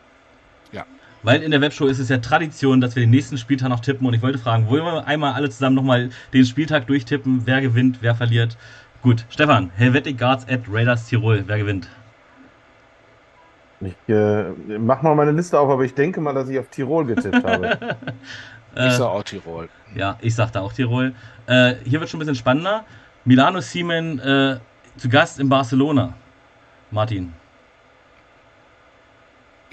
Weil 1.23 1.41
in 1.41 1.51
der 1.51 1.61
Webshow 1.61 1.85
ist 1.85 1.99
es 1.99 2.09
ja 2.09 2.17
Tradition, 2.17 2.81
dass 2.81 2.95
wir 2.95 3.03
den 3.03 3.09
nächsten 3.09 3.37
Spieltag 3.37 3.69
noch 3.69 3.79
tippen. 3.79 4.05
Und 4.05 4.13
ich 4.13 4.21
wollte 4.21 4.37
fragen, 4.37 4.67
wollen 4.67 4.83
wir 4.83 5.07
einmal 5.07 5.33
alle 5.33 5.49
zusammen 5.49 5.75
nochmal 5.75 6.09
den 6.33 6.45
Spieltag 6.45 6.87
durchtippen? 6.87 7.43
Wer 7.45 7.61
gewinnt, 7.61 7.99
wer 8.01 8.13
verliert? 8.13 8.57
Gut, 9.01 9.25
Stefan, 9.29 9.71
Helvetic 9.75 10.17
Guards 10.17 10.47
at 10.47 10.61
Raiders 10.69 11.07
Tirol, 11.07 11.43
wer 11.47 11.57
gewinnt? 11.57 11.89
Ich 13.81 13.95
äh, 14.07 14.45
mach 14.77 15.01
mal 15.01 15.15
meine 15.15 15.31
Liste 15.31 15.59
auf, 15.59 15.69
aber 15.69 15.83
ich 15.83 15.93
denke 15.93 16.21
mal, 16.21 16.33
dass 16.33 16.47
ich 16.47 16.57
auf 16.57 16.67
Tirol 16.69 17.05
getippt 17.05 17.43
habe. 17.43 17.77
ich 18.75 18.93
sag 18.93 19.01
auch 19.07 19.23
Tirol. 19.23 19.67
Ja, 19.95 20.17
ich 20.21 20.35
sag 20.35 20.51
da 20.51 20.61
auch 20.61 20.71
Tirol. 20.71 21.13
Äh, 21.47 21.75
hier 21.83 21.99
wird 21.99 22.09
schon 22.09 22.17
ein 22.17 22.21
bisschen 22.21 22.35
spannender. 22.35 22.85
Milano 23.25 23.59
Siemen 23.59 24.19
äh, 24.19 24.57
zu 24.97 25.09
Gast 25.09 25.39
in 25.39 25.49
Barcelona. 25.49 26.13
Martin. 26.91 27.33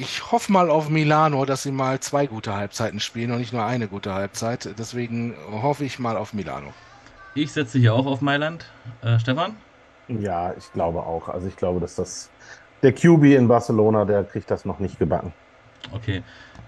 Ich 0.00 0.32
hoffe 0.32 0.50
mal 0.50 0.70
auf 0.70 0.88
Milano, 0.88 1.44
dass 1.44 1.62
sie 1.62 1.72
mal 1.72 2.00
zwei 2.00 2.26
gute 2.26 2.56
Halbzeiten 2.56 3.00
spielen 3.00 3.32
und 3.32 3.38
nicht 3.40 3.52
nur 3.52 3.66
eine 3.66 3.86
gute 3.86 4.14
Halbzeit. 4.14 4.70
Deswegen 4.78 5.34
hoffe 5.50 5.84
ich 5.84 5.98
mal 5.98 6.16
auf 6.16 6.32
Milano. 6.32 6.72
Ich 7.34 7.52
setze 7.52 7.78
hier 7.78 7.92
auch 7.92 8.06
auf 8.06 8.22
Mailand. 8.22 8.64
Äh, 9.02 9.18
Stefan? 9.18 9.56
Ja, 10.08 10.54
ich 10.54 10.72
glaube 10.72 11.00
auch. 11.00 11.28
Also 11.28 11.48
ich 11.48 11.56
glaube, 11.56 11.80
dass 11.80 11.96
das 11.96 12.30
der 12.82 12.94
QB 12.94 13.24
in 13.24 13.46
Barcelona, 13.46 14.06
der 14.06 14.24
kriegt 14.24 14.50
das 14.50 14.64
noch 14.64 14.78
nicht 14.78 14.98
gebacken. 14.98 15.34
Okay. 15.92 16.22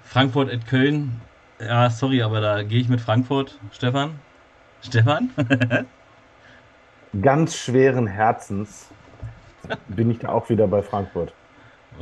Frankfurt 0.04 0.52
at 0.52 0.66
Köln. 0.66 1.18
Ja, 1.58 1.88
sorry, 1.88 2.20
aber 2.20 2.42
da 2.42 2.62
gehe 2.62 2.80
ich 2.80 2.90
mit 2.90 3.00
Frankfurt. 3.00 3.58
Stefan? 3.72 4.20
Stefan? 4.82 5.30
Ganz 7.22 7.56
schweren 7.56 8.06
Herzens 8.06 8.88
bin 9.88 10.10
ich 10.10 10.18
da 10.18 10.28
auch 10.28 10.50
wieder 10.50 10.66
bei 10.66 10.82
Frankfurt. 10.82 11.32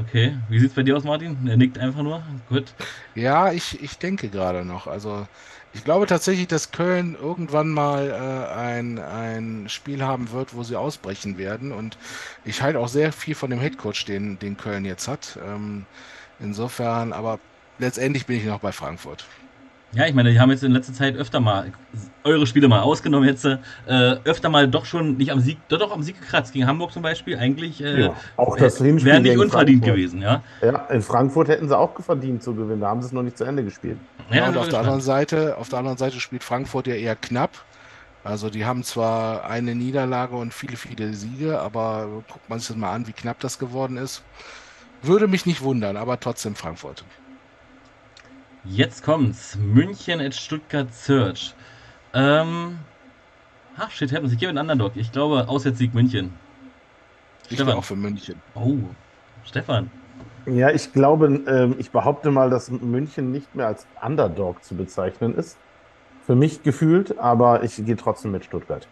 Okay, 0.01 0.37
wie 0.49 0.59
sieht 0.59 0.71
es 0.71 0.75
bei 0.75 0.83
dir 0.83 0.97
aus, 0.97 1.05
Martin? 1.05 1.37
Er 1.47 1.57
nickt 1.57 1.79
einfach 1.79 2.03
nur. 2.03 2.23
Gut. 2.49 2.73
Ja, 3.15 3.53
ich, 3.53 3.83
ich 3.83 3.99
denke 3.99 4.29
gerade 4.29 4.65
noch. 4.65 4.87
Also 4.87 5.27
ich 5.75 5.85
glaube 5.85 6.07
tatsächlich, 6.07 6.49
dass 6.49 6.73
Köln 6.73 7.17
irgendwann 7.21 7.69
mal 7.69 8.11
äh, 8.11 8.55
ein, 8.55 8.99
ein 8.99 9.69
Spiel 9.69 10.03
haben 10.03 10.33
wird, 10.33 10.55
wo 10.55 10.63
sie 10.63 10.77
ausbrechen 10.77 11.39
werden. 11.39 11.73
Und 11.73 11.99
ich 12.45 12.63
halte 12.63 12.81
auch 12.81 12.89
sehr 12.89 13.13
viel 13.13 13.35
von 13.35 13.51
dem 13.51 13.61
Headcoach, 13.61 14.05
den, 14.07 14.39
den 14.39 14.57
Köln 14.57 14.85
jetzt 14.85 15.07
hat. 15.07 15.39
Ähm, 15.45 15.85
insofern, 16.41 17.13
aber 17.13 17.39
letztendlich 17.79 18.27
bin 18.27 18.39
ich 18.39 18.45
noch 18.47 18.61
bei 18.61 18.73
Frankfurt. 18.73 19.27
Ja, 19.93 20.07
ich 20.07 20.15
meine, 20.15 20.31
die 20.31 20.39
haben 20.39 20.51
jetzt 20.51 20.63
in 20.63 20.71
letzter 20.71 20.93
Zeit 20.93 21.17
öfter 21.17 21.41
mal, 21.41 21.73
eure 22.23 22.47
Spiele 22.47 22.69
mal 22.69 22.81
ausgenommen 22.81 23.29
jetzt, 23.29 23.45
äh, 23.45 23.59
öfter 24.25 24.49
mal 24.49 24.69
doch 24.69 24.85
schon 24.85 25.17
nicht 25.17 25.33
am 25.33 25.41
Sieg, 25.41 25.59
doch, 25.69 25.81
doch 25.81 25.91
am 25.91 26.03
Sieg 26.03 26.21
gekratzt, 26.21 26.53
gegen 26.53 26.67
Hamburg 26.67 26.93
zum 26.93 27.03
Beispiel, 27.03 27.37
eigentlich 27.37 27.83
äh, 27.83 28.03
ja, 28.03 28.15
auch 28.37 28.57
das 28.57 28.79
Hinspiel 28.79 29.11
wäre 29.11 29.21
nicht 29.21 29.39
unverdient 29.39 29.85
Frankfurt. 29.85 29.97
gewesen, 29.97 30.23
ja. 30.23 30.43
Ja, 30.63 30.87
in 30.87 31.03
Frankfurt 31.03 31.49
hätten 31.49 31.67
sie 31.69 31.77
auch 31.77 31.99
verdient 32.01 32.43
zu 32.43 32.55
gewinnen, 32.55 32.81
da 32.81 32.89
haben 32.89 33.03
sie 33.03 33.07
es 33.07 33.13
noch 33.13 33.23
nicht 33.25 33.37
zu 33.37 33.45
Ende 33.45 33.65
gespielt. 33.65 33.99
Ja, 34.31 34.49
und 34.49 34.57
auf 34.57 34.69
der, 34.69 34.79
anderen 34.79 35.01
Seite, 35.01 35.57
auf 35.57 35.69
der 35.69 35.81
anderen 35.81 35.99
Seite 35.99 36.21
spielt 36.21 36.45
Frankfurt 36.45 36.87
ja 36.87 36.95
eher 36.95 37.17
knapp. 37.17 37.51
Also 38.23 38.51
die 38.51 38.67
haben 38.67 38.85
zwar 38.85 39.45
eine 39.47 39.75
Niederlage 39.75 40.37
und 40.37 40.53
viele, 40.53 40.77
viele 40.77 41.15
Siege, 41.15 41.59
aber 41.59 42.23
guckt 42.31 42.49
man 42.49 42.59
sich 42.59 42.69
das 42.69 42.77
mal 42.77 42.93
an, 42.93 43.07
wie 43.07 43.13
knapp 43.13 43.41
das 43.41 43.59
geworden 43.59 43.97
ist. 43.97 44.23
Würde 45.03 45.27
mich 45.27 45.47
nicht 45.47 45.63
wundern, 45.63 45.97
aber 45.97 46.21
trotzdem 46.21 46.55
Frankfurt. 46.55 47.03
Jetzt 48.65 49.03
kommt's. 49.03 49.57
München 49.57 50.21
at 50.21 50.35
Stuttgart 50.35 50.93
Search. 50.93 51.55
Ähm. 52.13 52.79
Ach, 53.77 53.91
shit 53.91 54.13
happens. 54.13 54.33
Ich 54.33 54.39
gebe 54.39 54.51
einen 54.51 54.59
Underdog. 54.59 54.93
Ich 54.97 55.11
glaube, 55.13 55.49
Auswärtssieg 55.49 55.95
München. 55.95 56.35
Ich 57.49 57.57
Stefan. 57.57 57.75
auch 57.75 57.85
für 57.85 57.97
München. 57.97 58.41
Oh, 58.55 58.77
Stefan. 59.45 59.91
Ja, 60.47 60.71
ich 60.71 60.93
glaube, 60.93 61.27
ähm, 61.47 61.77
ich 61.79 61.91
behaupte 61.91 62.31
mal, 62.31 62.51
dass 62.51 62.71
München 62.71 63.33
nicht 63.33 63.55
mehr 63.55 63.67
als 63.67 63.87
Underdog 64.03 64.63
zu 64.63 64.75
bezeichnen 64.75 65.35
ist. 65.35 65.59
Für 66.27 66.35
mich 66.35 66.63
gefühlt, 66.63 67.19
aber 67.19 67.63
ich 67.63 67.77
gehe 67.77 67.97
trotzdem 67.97 68.33
mit 68.33 68.45
Stuttgart. 68.45 68.87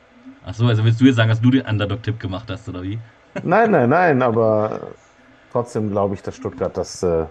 Ach 0.45 0.55
so, 0.55 0.66
also 0.66 0.85
willst 0.85 1.01
du 1.01 1.05
jetzt 1.05 1.16
sagen, 1.16 1.28
dass 1.28 1.40
du 1.40 1.51
den 1.51 1.66
Underdog-Tipp 1.66 2.19
gemacht 2.19 2.51
hast, 2.51 2.69
oder 2.69 2.82
wie? 2.82 2.99
Nein, 3.43 3.70
nein, 3.70 3.90
nein, 3.90 4.23
aber 4.23 4.89
trotzdem 5.53 5.90
glaube 5.90 6.15
ich, 6.15 6.23
dass 6.23 6.36
Stuttgart 6.36 6.77
das 6.77 7.03
äh, 7.03 7.27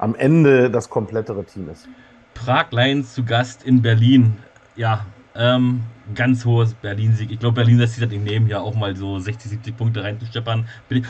am 0.00 0.14
Ende 0.14 0.70
das 0.70 0.88
komplettere 0.88 1.44
Team 1.44 1.68
ist. 1.68 1.86
Prag 2.34 2.70
Lions 2.70 3.14
zu 3.14 3.22
Gast 3.22 3.62
in 3.64 3.82
Berlin. 3.82 4.36
Ja, 4.74 5.04
ähm, 5.34 5.82
ganz 6.14 6.44
hohes 6.44 6.72
Berlin-Sieg. 6.74 7.30
Ich 7.30 7.38
glaube, 7.38 7.56
Berlin 7.56 7.78
lässt 7.78 7.94
sich 7.94 8.02
das 8.02 8.10
nicht 8.10 8.24
nehmen, 8.24 8.48
ja 8.48 8.60
auch 8.60 8.74
mal 8.74 8.96
so 8.96 9.18
60, 9.18 9.50
70 9.50 9.76
Punkte 9.76 10.02
reinzusteppern. 10.02 10.66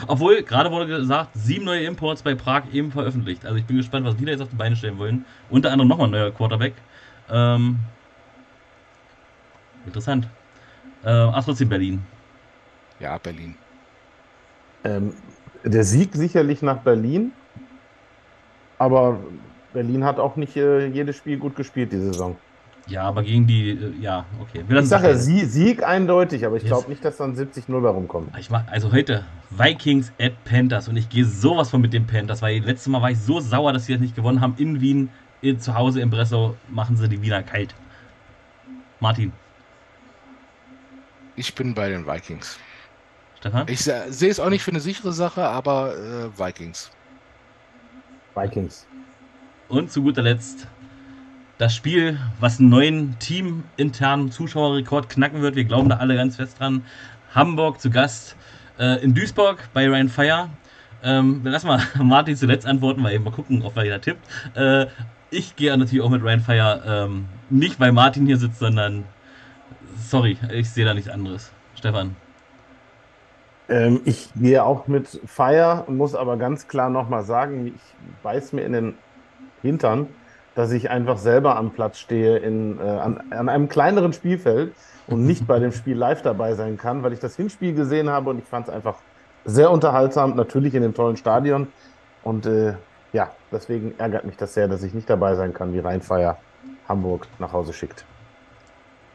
Obwohl, 0.07 0.43
gerade 0.43 0.71
wurde 0.71 0.87
gesagt, 0.87 1.29
sieben 1.33 1.65
neue 1.65 1.85
Imports 1.85 2.21
bei 2.21 2.35
Prag 2.35 2.63
eben 2.73 2.91
veröffentlicht. 2.91 3.45
Also 3.45 3.57
ich 3.57 3.65
bin 3.65 3.77
gespannt, 3.77 4.05
was 4.05 4.17
die 4.17 4.25
da 4.25 4.31
jetzt 4.31 4.41
auf 4.41 4.49
die 4.49 4.57
Beine 4.57 4.75
stellen 4.75 4.97
wollen. 4.97 5.25
Unter 5.49 5.71
anderem 5.71 5.87
nochmal 5.87 6.07
ein 6.07 6.11
neuer 6.11 6.31
Quarterback. 6.31 6.73
Ähm, 7.29 7.79
interessant. 9.85 10.27
Äh, 11.03 11.09
ach, 11.09 11.45
trotzdem 11.45 11.69
Berlin. 11.69 12.01
Ja, 12.99 13.17
Berlin. 13.17 13.55
Ähm, 14.83 15.13
der 15.63 15.85
Sieg 15.85 16.13
sicherlich 16.13 16.61
nach 16.61 16.77
Berlin. 16.79 17.31
Aber 18.81 19.19
Berlin 19.73 20.03
hat 20.03 20.17
auch 20.17 20.37
nicht 20.37 20.57
äh, 20.57 20.87
jedes 20.87 21.15
Spiel 21.15 21.37
gut 21.37 21.55
gespielt 21.55 21.91
die 21.91 21.99
Saison. 21.99 22.35
Ja, 22.87 23.03
aber 23.03 23.21
gegen 23.21 23.45
die, 23.45 23.69
äh, 23.69 23.93
ja, 24.01 24.25
okay. 24.39 24.63
ich 24.67 24.87
sage 24.87 25.09
ja 25.09 25.15
Sie, 25.15 25.45
Sieg 25.45 25.83
eindeutig, 25.83 26.47
aber 26.47 26.57
ich 26.57 26.65
glaube 26.65 26.89
nicht, 26.89 27.05
dass 27.05 27.17
dann 27.17 27.35
70-0 27.35 27.71
rumkommt. 27.87 28.35
Ich 28.39 28.49
mach, 28.49 28.67
also 28.71 28.91
heute 28.91 29.23
Vikings 29.51 30.11
at 30.19 30.31
Panthers 30.45 30.87
und 30.87 30.97
ich 30.97 31.09
gehe 31.09 31.25
sowas 31.25 31.69
von 31.69 31.79
mit 31.79 31.93
den 31.93 32.07
Panthers, 32.07 32.41
weil 32.41 32.57
letztes 32.57 32.87
Mal 32.87 33.03
war 33.03 33.11
ich 33.11 33.19
so 33.19 33.39
sauer, 33.39 33.71
dass 33.71 33.85
sie 33.85 33.93
das 33.93 34.01
nicht 34.01 34.15
gewonnen 34.15 34.41
haben. 34.41 34.55
In 34.57 34.81
Wien, 34.81 35.09
in, 35.41 35.59
zu 35.59 35.75
Hause 35.75 36.01
im 36.01 36.09
Breslau, 36.09 36.55
machen 36.67 36.97
sie 36.97 37.07
die 37.07 37.21
Wiener 37.21 37.43
kalt. 37.43 37.75
Martin. 38.99 39.31
Ich 41.35 41.53
bin 41.53 41.75
bei 41.75 41.87
den 41.89 42.07
Vikings. 42.07 42.57
Stefan? 43.37 43.67
Ich 43.67 43.81
sehe 43.83 44.31
es 44.31 44.39
auch 44.39 44.49
nicht 44.49 44.63
für 44.63 44.71
eine 44.71 44.79
sichere 44.79 45.13
Sache, 45.13 45.43
aber 45.43 45.93
äh, 45.95 46.39
Vikings. 46.39 46.89
Vikings. 48.35 48.87
Und 49.67 49.91
zu 49.91 50.03
guter 50.03 50.21
Letzt 50.21 50.67
das 51.57 51.75
Spiel, 51.75 52.17
was 52.39 52.59
einen 52.59 52.69
neuen 52.69 53.19
teaminternen 53.19 54.31
Zuschauerrekord 54.31 55.09
knacken 55.09 55.43
wird. 55.43 55.55
Wir 55.55 55.63
glauben 55.63 55.89
da 55.89 55.97
alle 55.97 56.15
ganz 56.15 56.37
fest 56.37 56.59
dran. 56.59 56.83
Hamburg 57.35 57.79
zu 57.79 57.91
Gast 57.91 58.35
äh, 58.79 59.03
in 59.03 59.13
Duisburg 59.13 59.69
bei 59.71 59.87
Ryan 59.87 60.09
Fire. 60.09 60.49
Ähm, 61.03 61.41
lass 61.43 61.63
mal 61.63 61.79
Martin 62.01 62.35
zuletzt 62.35 62.65
antworten, 62.65 63.03
weil 63.03 63.13
eben 63.13 63.23
mal 63.23 63.31
gucken, 63.31 63.61
ob 63.61 63.77
er 63.77 63.83
wieder 63.83 64.01
tippt. 64.01 64.27
Äh, 64.55 64.87
ich 65.29 65.55
gehe 65.55 65.77
natürlich 65.77 66.03
auch 66.03 66.09
mit 66.09 66.23
Ryan 66.23 66.39
Fire, 66.41 66.83
ähm, 66.85 67.25
nicht 67.51 67.79
weil 67.79 67.91
Martin 67.91 68.25
hier 68.25 68.37
sitzt, 68.37 68.57
sondern 68.59 69.03
sorry, 69.95 70.37
ich 70.51 70.69
sehe 70.69 70.83
da 70.83 70.93
nichts 70.93 71.09
anderes. 71.09 71.51
Stefan. 71.75 72.15
Ähm, 73.71 74.01
ich 74.05 74.29
gehe 74.35 74.63
auch 74.63 74.87
mit 74.87 75.19
Fire, 75.25 75.85
muss 75.87 76.13
aber 76.13 76.37
ganz 76.37 76.67
klar 76.67 76.91
nochmal 76.91 77.23
sagen, 77.23 77.67
ich 77.67 78.21
beiß 78.21 78.53
mir 78.53 78.63
in 78.65 78.73
den 78.73 78.93
Hintern 79.63 80.07
dass 80.55 80.71
ich 80.71 80.89
einfach 80.89 81.17
selber 81.17 81.55
am 81.55 81.71
Platz 81.71 81.99
stehe 81.99 82.37
in, 82.37 82.77
äh, 82.79 82.81
an, 82.83 83.21
an, 83.29 83.49
einem 83.49 83.69
kleineren 83.69 84.13
Spielfeld 84.13 84.73
und 85.07 85.25
nicht 85.25 85.47
bei 85.47 85.59
dem 85.59 85.71
Spiel 85.71 85.97
live 85.97 86.21
dabei 86.21 86.53
sein 86.55 86.77
kann, 86.77 87.03
weil 87.03 87.13
ich 87.13 87.19
das 87.19 87.35
Hinspiel 87.35 87.73
gesehen 87.73 88.09
habe 88.09 88.29
und 88.29 88.39
ich 88.39 88.45
fand 88.45 88.67
es 88.67 88.73
einfach 88.73 88.95
sehr 89.45 89.71
unterhaltsam, 89.71 90.35
natürlich 90.35 90.75
in 90.75 90.83
dem 90.83 90.93
tollen 90.93 91.17
Stadion. 91.17 91.67
Und 92.23 92.45
äh, 92.45 92.75
ja, 93.13 93.31
deswegen 93.51 93.95
ärgert 93.97 94.25
mich 94.25 94.37
das 94.37 94.53
sehr, 94.53 94.67
dass 94.67 94.83
ich 94.83 94.93
nicht 94.93 95.09
dabei 95.09 95.35
sein 95.35 95.53
kann, 95.53 95.73
wie 95.73 95.79
Rheinfeier 95.79 96.37
Hamburg 96.87 97.27
nach 97.39 97.51
Hause 97.51 97.73
schickt. 97.73 98.05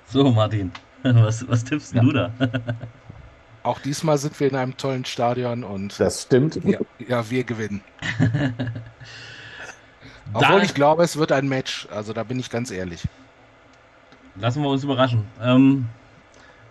So, 0.06 0.30
Martin, 0.30 0.72
was, 1.02 1.48
was 1.48 1.62
tippst 1.62 1.94
ja. 1.94 2.02
du 2.02 2.12
da? 2.12 2.30
Auch 3.66 3.80
diesmal 3.80 4.16
sind 4.16 4.38
wir 4.38 4.48
in 4.48 4.54
einem 4.54 4.76
tollen 4.76 5.04
Stadion 5.04 5.64
und. 5.64 5.98
Das 5.98 6.22
stimmt. 6.22 6.60
Ja, 6.62 6.78
ja 7.08 7.28
wir 7.28 7.42
gewinnen. 7.42 7.80
Obwohl 10.32 10.62
ich 10.62 10.72
glaube, 10.72 11.02
es 11.02 11.16
wird 11.16 11.32
ein 11.32 11.48
Match. 11.48 11.88
Also 11.90 12.12
da 12.12 12.22
bin 12.22 12.38
ich 12.38 12.48
ganz 12.48 12.70
ehrlich. 12.70 13.02
Lassen 14.36 14.62
wir 14.62 14.68
uns 14.68 14.84
überraschen. 14.84 15.24
Ähm, 15.42 15.86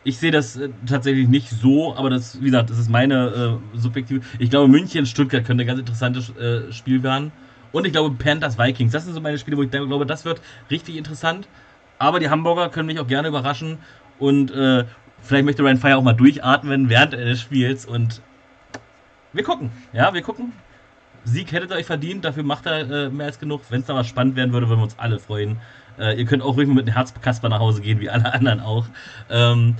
ich 0.05 0.19
sehe 0.19 0.31
das 0.31 0.55
äh, 0.55 0.69
tatsächlich 0.87 1.27
nicht 1.27 1.49
so, 1.49 1.93
aber 1.97 2.09
das, 2.09 2.39
wie 2.39 2.45
gesagt, 2.45 2.69
das 2.69 2.77
ist 2.77 2.89
meine 2.89 3.59
äh, 3.75 3.77
subjektive. 3.77 4.21
Ich 4.39 4.49
glaube, 4.49 4.69
München, 4.69 5.05
Stuttgart 5.05 5.43
könnte 5.43 5.65
ein 5.65 5.67
ganz 5.67 5.81
interessantes 5.81 6.29
äh, 6.37 6.71
Spiel 6.71 7.03
werden. 7.03 7.33
Und 7.73 7.85
ich 7.85 7.91
glaube, 7.91 8.15
Panthers 8.15 8.57
Vikings. 8.57 8.93
Das 8.93 9.03
sind 9.03 9.13
so 9.13 9.19
meine 9.19 9.37
Spiele, 9.37 9.57
wo 9.57 9.63
ich 9.63 9.69
glaube, 9.69 10.05
das 10.05 10.23
wird 10.23 10.39
richtig 10.71 10.95
interessant. 10.95 11.49
Aber 11.99 12.21
die 12.21 12.29
Hamburger 12.29 12.69
können 12.69 12.87
mich 12.87 13.01
auch 13.01 13.07
gerne 13.07 13.27
überraschen. 13.27 13.79
Und 14.17 14.49
äh, 14.51 14.85
vielleicht 15.25 15.45
möchte 15.45 15.63
Ryan 15.63 15.77
Fire 15.77 15.97
auch 15.97 16.03
mal 16.03 16.13
durchatmen 16.13 16.89
während 16.89 17.13
des 17.13 17.41
Spiels. 17.41 17.85
Und 17.85 18.21
wir 19.33 19.43
gucken. 19.43 19.71
Ja, 19.93 20.13
wir 20.13 20.21
gucken. 20.21 20.53
Sieg 21.25 21.51
hättet 21.51 21.71
ihr 21.71 21.77
euch 21.77 21.87
verdient, 21.87 22.23
dafür 22.23 22.43
macht 22.43 22.67
er 22.67 22.89
äh, 22.89 23.09
mehr 23.09 23.25
als 23.25 23.39
genug. 23.39 23.61
Wenn 23.69 23.81
es 23.81 23.87
da 23.87 23.93
mal 23.93 24.03
spannend 24.03 24.35
werden 24.35 24.53
würde, 24.53 24.69
würden 24.69 24.79
wir 24.79 24.83
uns 24.83 24.99
alle 24.99 25.19
freuen. 25.19 25.57
Äh, 25.97 26.19
ihr 26.19 26.25
könnt 26.25 26.43
auch 26.43 26.55
ruhig 26.55 26.67
mit 26.67 26.85
einem 26.85 26.93
Herzkasper 26.93 27.49
nach 27.49 27.59
Hause 27.59 27.81
gehen, 27.81 27.99
wie 27.99 28.09
alle 28.09 28.31
anderen 28.33 28.59
auch. 28.59 28.85
Ähm, 29.29 29.75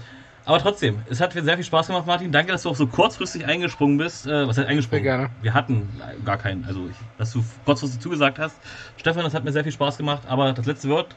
aber 0.45 0.59
trotzdem, 0.59 0.99
es 1.09 1.22
hat 1.22 1.34
mir 1.34 1.43
sehr 1.43 1.55
viel 1.55 1.63
Spaß 1.63 1.88
gemacht, 1.88 2.05
Martin. 2.05 2.31
Danke, 2.31 2.51
dass 2.51 2.63
du 2.63 2.69
auch 2.69 2.76
so 2.76 2.85
kurzfristig 2.85 3.45
eingesprungen 3.45 3.97
bist. 3.97 4.27
Äh, 4.27 4.47
was 4.47 4.57
heißt 4.57 4.67
eingesprungen? 4.67 5.03
Sehr 5.03 5.17
gerne. 5.17 5.30
Wir 5.41 5.53
hatten 5.53 5.89
gar 6.23 6.38
keinen, 6.38 6.65
also 6.65 6.88
ich, 6.89 6.95
dass 7.17 7.31
du 7.31 7.43
kurzfristig 7.65 7.99
zugesagt 7.99 8.38
hast. 8.38 8.59
Stefan, 8.97 9.23
das 9.23 9.34
hat 9.34 9.43
mir 9.43 9.51
sehr 9.51 9.63
viel 9.63 9.72
Spaß 9.72 9.97
gemacht. 9.97 10.23
Aber 10.27 10.53
das 10.53 10.65
letzte 10.65 10.89
Wort 10.89 11.15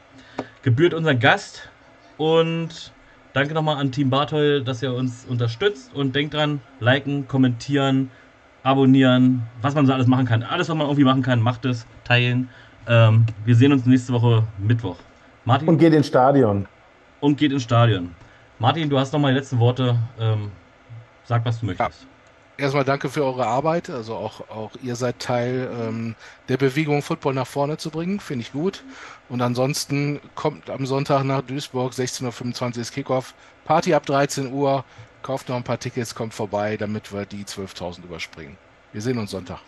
gebührt 0.63 0.93
unseren 0.93 1.19
Gast. 1.19 1.69
Und 2.17 2.91
danke 3.33 3.53
nochmal 3.53 3.77
an 3.77 3.91
Team 3.91 4.09
Bartol, 4.09 4.63
dass 4.63 4.81
ihr 4.81 4.93
uns 4.93 5.25
unterstützt. 5.25 5.93
Und 5.93 6.15
denkt 6.15 6.33
dran, 6.33 6.61
liken, 6.79 7.27
kommentieren, 7.27 8.11
abonnieren, 8.63 9.43
was 9.61 9.75
man 9.75 9.85
so 9.85 9.93
alles 9.93 10.07
machen 10.07 10.25
kann. 10.25 10.43
Alles, 10.43 10.69
was 10.69 10.75
man 10.75 10.87
irgendwie 10.87 11.03
machen 11.03 11.21
kann, 11.21 11.41
macht 11.41 11.65
es, 11.65 11.85
teilen. 12.03 12.49
Ähm, 12.87 13.25
wir 13.45 13.55
sehen 13.55 13.71
uns 13.71 13.85
nächste 13.85 14.13
Woche 14.13 14.43
Mittwoch. 14.57 14.97
Martin? 15.45 15.67
Und 15.67 15.77
geht 15.77 15.93
ins 15.93 16.07
Stadion. 16.07 16.67
Und 17.19 17.37
geht 17.37 17.51
ins 17.51 17.63
Stadion. 17.63 18.15
Martin, 18.59 18.89
du 18.89 18.99
hast 18.99 19.13
noch 19.13 19.19
mal 19.19 19.31
die 19.31 19.39
letzten 19.39 19.59
Worte. 19.59 19.97
Ähm, 20.19 20.51
sag, 21.23 21.45
was 21.45 21.59
du 21.59 21.67
möchtest. 21.67 22.01
Ja. 22.01 22.07
Erstmal 22.59 22.83
danke 22.83 23.09
für 23.09 23.23
eure 23.23 23.47
Arbeit. 23.47 23.89
Also 23.89 24.15
auch, 24.15 24.49
auch 24.49 24.71
ihr 24.83 24.97
seid 24.97 25.19
Teil 25.19 25.69
ähm, 25.79 26.15
der 26.49 26.57
Bewegung, 26.57 27.01
Football 27.01 27.33
nach 27.33 27.47
vorne 27.47 27.77
zu 27.77 27.89
bringen. 27.89 28.19
Finde 28.19 28.41
ich 28.41 28.51
gut. 28.51 28.83
Und 29.29 29.41
ansonsten 29.41 30.19
kommt 30.35 30.69
am 30.69 30.85
Sonntag 30.85 31.23
nach 31.23 31.41
Duisburg, 31.41 31.93
16.25 31.93 32.75
Uhr 32.75 32.81
ist 32.81 32.93
Kickoff. 32.93 33.33
Party 33.63 33.93
ab 33.93 34.05
13 34.05 34.51
Uhr 34.51 34.83
kauft 35.21 35.47
noch 35.47 35.55
ein 35.55 35.63
paar 35.63 35.79
Tickets, 35.79 36.15
kommt 36.15 36.33
vorbei, 36.33 36.75
damit 36.75 37.13
wir 37.13 37.25
die 37.25 37.45
12.000 37.45 38.03
überspringen. 38.03 38.57
Wir 38.91 39.01
sehen 39.01 39.17
uns 39.17 39.31
Sonntag. 39.31 39.59